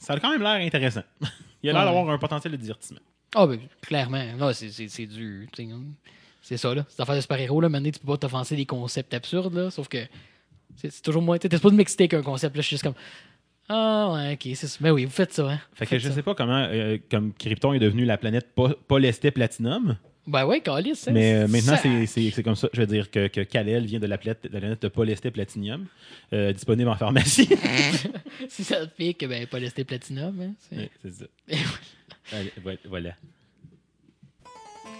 ça 0.00 0.14
a 0.14 0.20
quand 0.20 0.30
même 0.30 0.42
l'air 0.42 0.64
intéressant. 0.66 1.02
Il 1.62 1.70
a 1.70 1.72
l'air 1.72 1.82
Ouais. 1.82 1.86
d'avoir 1.86 2.10
un 2.14 2.18
potentiel 2.18 2.52
de 2.52 2.56
divertissement. 2.58 3.00
Ah, 3.34 3.46
ben, 3.46 3.58
clairement. 3.82 4.24
Non, 4.38 4.52
c'est, 4.52 4.70
c'est, 4.70 4.88
c'est. 4.88 5.08
C'est 6.42 6.56
ça, 6.56 6.74
là. 6.74 6.84
Ces 6.88 7.02
affaires 7.02 7.16
de 7.16 7.20
super-héros, 7.20 7.60
là, 7.60 7.68
maintenant, 7.68 7.90
tu 7.90 7.98
peux 7.98 8.06
pas 8.06 8.16
t'offenser 8.18 8.54
des 8.54 8.66
concepts 8.66 9.12
absurdes, 9.14 9.54
là. 9.54 9.70
Sauf 9.70 9.88
que 9.88 9.98
c'est, 10.76 10.90
c'est 10.90 11.02
toujours 11.02 11.22
moins. 11.22 11.38
T'es 11.38 11.48
pas 11.48 11.70
de 11.70 11.74
m'exciter 11.74 12.06
qu'un 12.08 12.22
concept, 12.22 12.54
là. 12.56 12.62
Je 12.62 12.66
suis 12.66 12.74
juste 12.76 12.84
comme. 12.84 12.94
Ah, 13.68 14.12
ouais, 14.14 14.34
ok, 14.34 14.52
c'est 14.54 14.68
ça. 14.68 14.78
Mais 14.80 14.90
oui, 14.90 15.04
vous 15.06 15.10
faites 15.10 15.32
ça, 15.32 15.50
hein. 15.50 15.60
Fait 15.74 15.86
que 15.86 15.98
je 15.98 16.08
ça. 16.08 16.14
sais 16.14 16.22
pas 16.22 16.36
comment 16.36 16.68
euh, 16.70 16.98
comme 17.10 17.32
Krypton 17.34 17.72
est 17.72 17.80
devenu 17.80 18.04
la 18.04 18.16
planète 18.16 18.54
Po- 18.54 18.74
Polestet 18.86 19.32
Platinum. 19.32 19.96
Ben 20.26 20.44
ouais, 20.44 20.60
Calis, 20.60 20.96
ça. 20.96 21.12
Mais 21.12 21.34
euh, 21.34 21.46
maintenant, 21.48 21.76
c'est- 21.76 22.06
c'est 22.06 22.30
c'est 22.30 22.42
comme 22.42 22.56
ça. 22.56 22.68
Je 22.72 22.80
veux 22.80 22.86
dire 22.86 23.10
que, 23.10 23.28
que 23.28 23.42
Kal-El 23.42 23.86
vient 23.86 24.00
de 24.00 24.06
la 24.06 24.18
planète 24.18 24.42
de, 24.44 24.48
la 24.52 24.58
planète 24.60 24.82
de 24.82 24.88
Polestet 24.88 25.30
Platinum, 25.30 25.86
euh, 26.32 26.52
disponible 26.52 26.88
en 26.90 26.96
pharmacie. 26.96 27.48
Si 28.48 28.64
ça 28.64 28.86
te 28.86 28.94
pique, 28.94 29.24
ben, 29.26 29.46
pas 29.46 29.58
lesté 29.58 29.84
Platinum, 29.84 30.38
hein. 30.40 30.52
c'est- 30.58 30.76
Ouais, 30.76 30.90
ça. 31.10 31.24
Allez, 32.32 32.52
voilà-. 32.88 33.14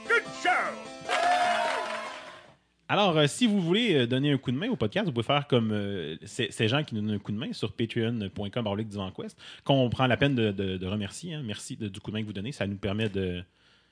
Good 0.07 0.23
show. 0.43 0.51
Alors, 2.89 3.19
euh, 3.19 3.27
si 3.27 3.49
vous 3.49 3.61
voulez 3.61 3.95
euh, 3.95 4.07
donner 4.07 4.31
un 4.31 4.39
coup 4.39 4.53
de 4.53 4.57
main 4.57 4.69
au 4.71 4.77
podcast, 4.77 5.07
vous 5.07 5.13
pouvez 5.13 5.27
faire 5.27 5.49
comme 5.49 5.73
euh, 5.73 6.17
ces, 6.25 6.53
ces 6.53 6.69
gens 6.69 6.85
qui 6.85 6.95
nous 6.95 7.01
donnent 7.01 7.17
un 7.17 7.19
coup 7.19 7.33
de 7.33 7.37
main 7.37 7.53
sur 7.53 7.73
patreon.com 7.73 8.69
qu'on 9.65 9.91
prend 9.91 10.07
la 10.07 10.17
peine 10.17 10.37
de, 10.37 10.53
de- 10.53 10.77
de 10.77 10.87
remercier. 10.87 11.35
hein. 11.35 11.43
Merci 11.45 11.77
de- 11.77 11.89
du 11.89 11.99
coup 11.99 12.13
de 12.13 12.17
main 12.17 12.23
que 12.23 12.27
vous 12.27 12.33
donnez. 12.33 12.53
Ça 12.53 12.65
nous 12.67 12.77
permet 12.77 13.09
de, 13.09 13.43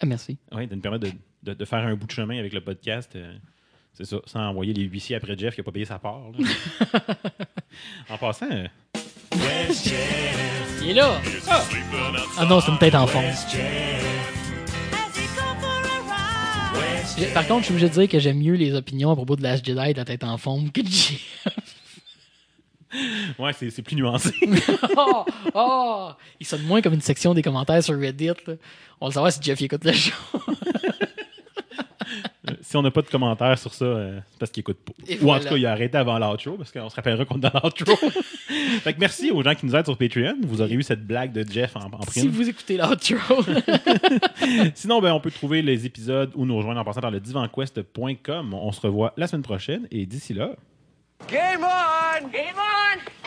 Ah, 0.00 0.06
merci. 0.06 0.36
ouais, 0.52 0.66
de 0.66 0.74
nous 0.74 0.80
permettre 0.80 1.06
de, 1.06 1.12
de- 1.42 1.54
de 1.54 1.64
faire 1.64 1.78
un 1.80 1.94
bout 1.94 2.06
de 2.06 2.12
chemin 2.12 2.38
avec 2.38 2.52
le 2.52 2.60
podcast. 2.60 3.12
euh, 3.16 3.34
c'est 3.92 4.04
ça, 4.04 4.16
sans 4.26 4.40
envoyer 4.48 4.72
les 4.72 4.82
huissiers 4.82 5.14
après 5.16 5.38
Jeff 5.38 5.54
qui 5.54 5.60
n'a 5.60 5.64
pas 5.64 5.70
payé 5.72 5.84
sa 5.84 5.98
part. 5.98 6.20
en 8.10 8.18
passant, 8.18 8.50
euh, 8.50 8.66
Jeff? 9.68 10.80
Il 10.82 10.90
est 10.90 10.94
là. 10.94 11.20
Ah 12.36 12.44
non, 12.44 12.60
c'est 12.60 12.70
une 12.72 12.78
tête 12.78 12.94
en 12.94 13.06
fond. 13.06 13.22
Par 17.32 17.46
contre, 17.46 17.60
je 17.60 17.64
suis 17.66 17.72
obligé 17.74 17.88
de 17.88 17.94
dire 17.94 18.08
que 18.08 18.18
j'aime 18.18 18.38
mieux 18.38 18.54
les 18.54 18.74
opinions 18.74 19.10
à 19.12 19.14
propos 19.16 19.36
de 19.36 19.42
Last 19.42 19.64
Jedi 19.64 19.92
de 19.92 19.98
la 19.98 20.04
tête 20.04 20.24
en 20.24 20.36
forme 20.36 20.70
que 20.70 20.80
de 20.80 20.88
Jeff. 20.88 21.38
ouais, 23.38 23.52
c'est 23.52 23.70
c'est 23.70 23.82
plus 23.82 23.96
nuancé. 23.96 24.32
oh, 24.96 25.24
oh! 25.54 26.10
Il 26.40 26.46
sonne 26.46 26.62
moins 26.62 26.80
comme 26.82 26.94
une 26.94 27.00
section 27.00 27.34
des 27.34 27.42
commentaires 27.42 27.82
sur 27.82 27.98
Reddit. 27.98 28.28
là. 28.46 28.54
On 29.00 29.08
va 29.08 29.12
savoir 29.12 29.32
si 29.32 29.40
Jeff 29.42 29.60
écoute 29.60 29.84
le 29.84 29.92
show. 29.92 30.12
si 32.60 32.76
on 32.76 32.82
n'a 32.82 32.90
pas 32.90 33.02
de 33.02 33.08
commentaires 33.08 33.58
sur 33.58 33.72
ça, 33.72 33.84
euh, 33.84 34.20
c'est 34.30 34.38
parce 34.38 34.50
qu'il 34.50 34.60
écoute 34.60 34.78
pas. 34.84 34.92
Et 35.08 35.18
Ou 35.20 35.30
en 35.32 35.38
tout 35.38 35.48
cas, 35.48 35.56
il 35.56 35.66
a 35.66 35.72
arrêté 35.72 35.98
avant 35.98 36.18
l'outro, 36.18 36.56
parce 36.56 36.70
qu'on 36.70 36.88
se 36.88 36.96
rappellera 36.96 37.24
qu'on 37.24 37.36
est 37.36 37.40
dans 37.40 37.60
l'outro. 37.62 37.96
fait 38.82 38.92
que 38.94 39.00
merci 39.00 39.30
aux 39.30 39.42
gens 39.42 39.54
qui 39.54 39.66
nous 39.66 39.74
aident 39.74 39.86
sur 39.86 39.98
Patreon. 39.98 40.36
Vous 40.42 40.60
aurez 40.60 40.74
eu 40.74 40.82
cette 40.82 41.06
blague 41.06 41.32
de 41.32 41.44
Jeff 41.50 41.76
en, 41.76 41.80
en 41.80 42.02
si 42.02 42.20
prime. 42.20 42.30
vous 42.30 42.48
écoutez 42.48 42.76
l'outro. 42.76 43.42
Sinon, 44.74 45.00
ben, 45.00 45.12
on 45.12 45.20
peut 45.20 45.30
trouver 45.30 45.62
les 45.62 45.86
épisodes 45.86 46.30
ou 46.34 46.44
nous 46.46 46.56
rejoindre 46.56 46.80
en 46.80 46.84
passant 46.84 47.00
par 47.00 47.10
le 47.10 47.20
divanquest.com. 47.20 48.54
On 48.54 48.72
se 48.72 48.80
revoit 48.80 49.12
la 49.16 49.26
semaine 49.26 49.42
prochaine 49.42 49.86
et 49.90 50.06
d'ici 50.06 50.34
là, 50.34 50.54
Game 51.28 51.64
on! 51.64 52.30
Game 52.30 52.58
on! 52.58 53.23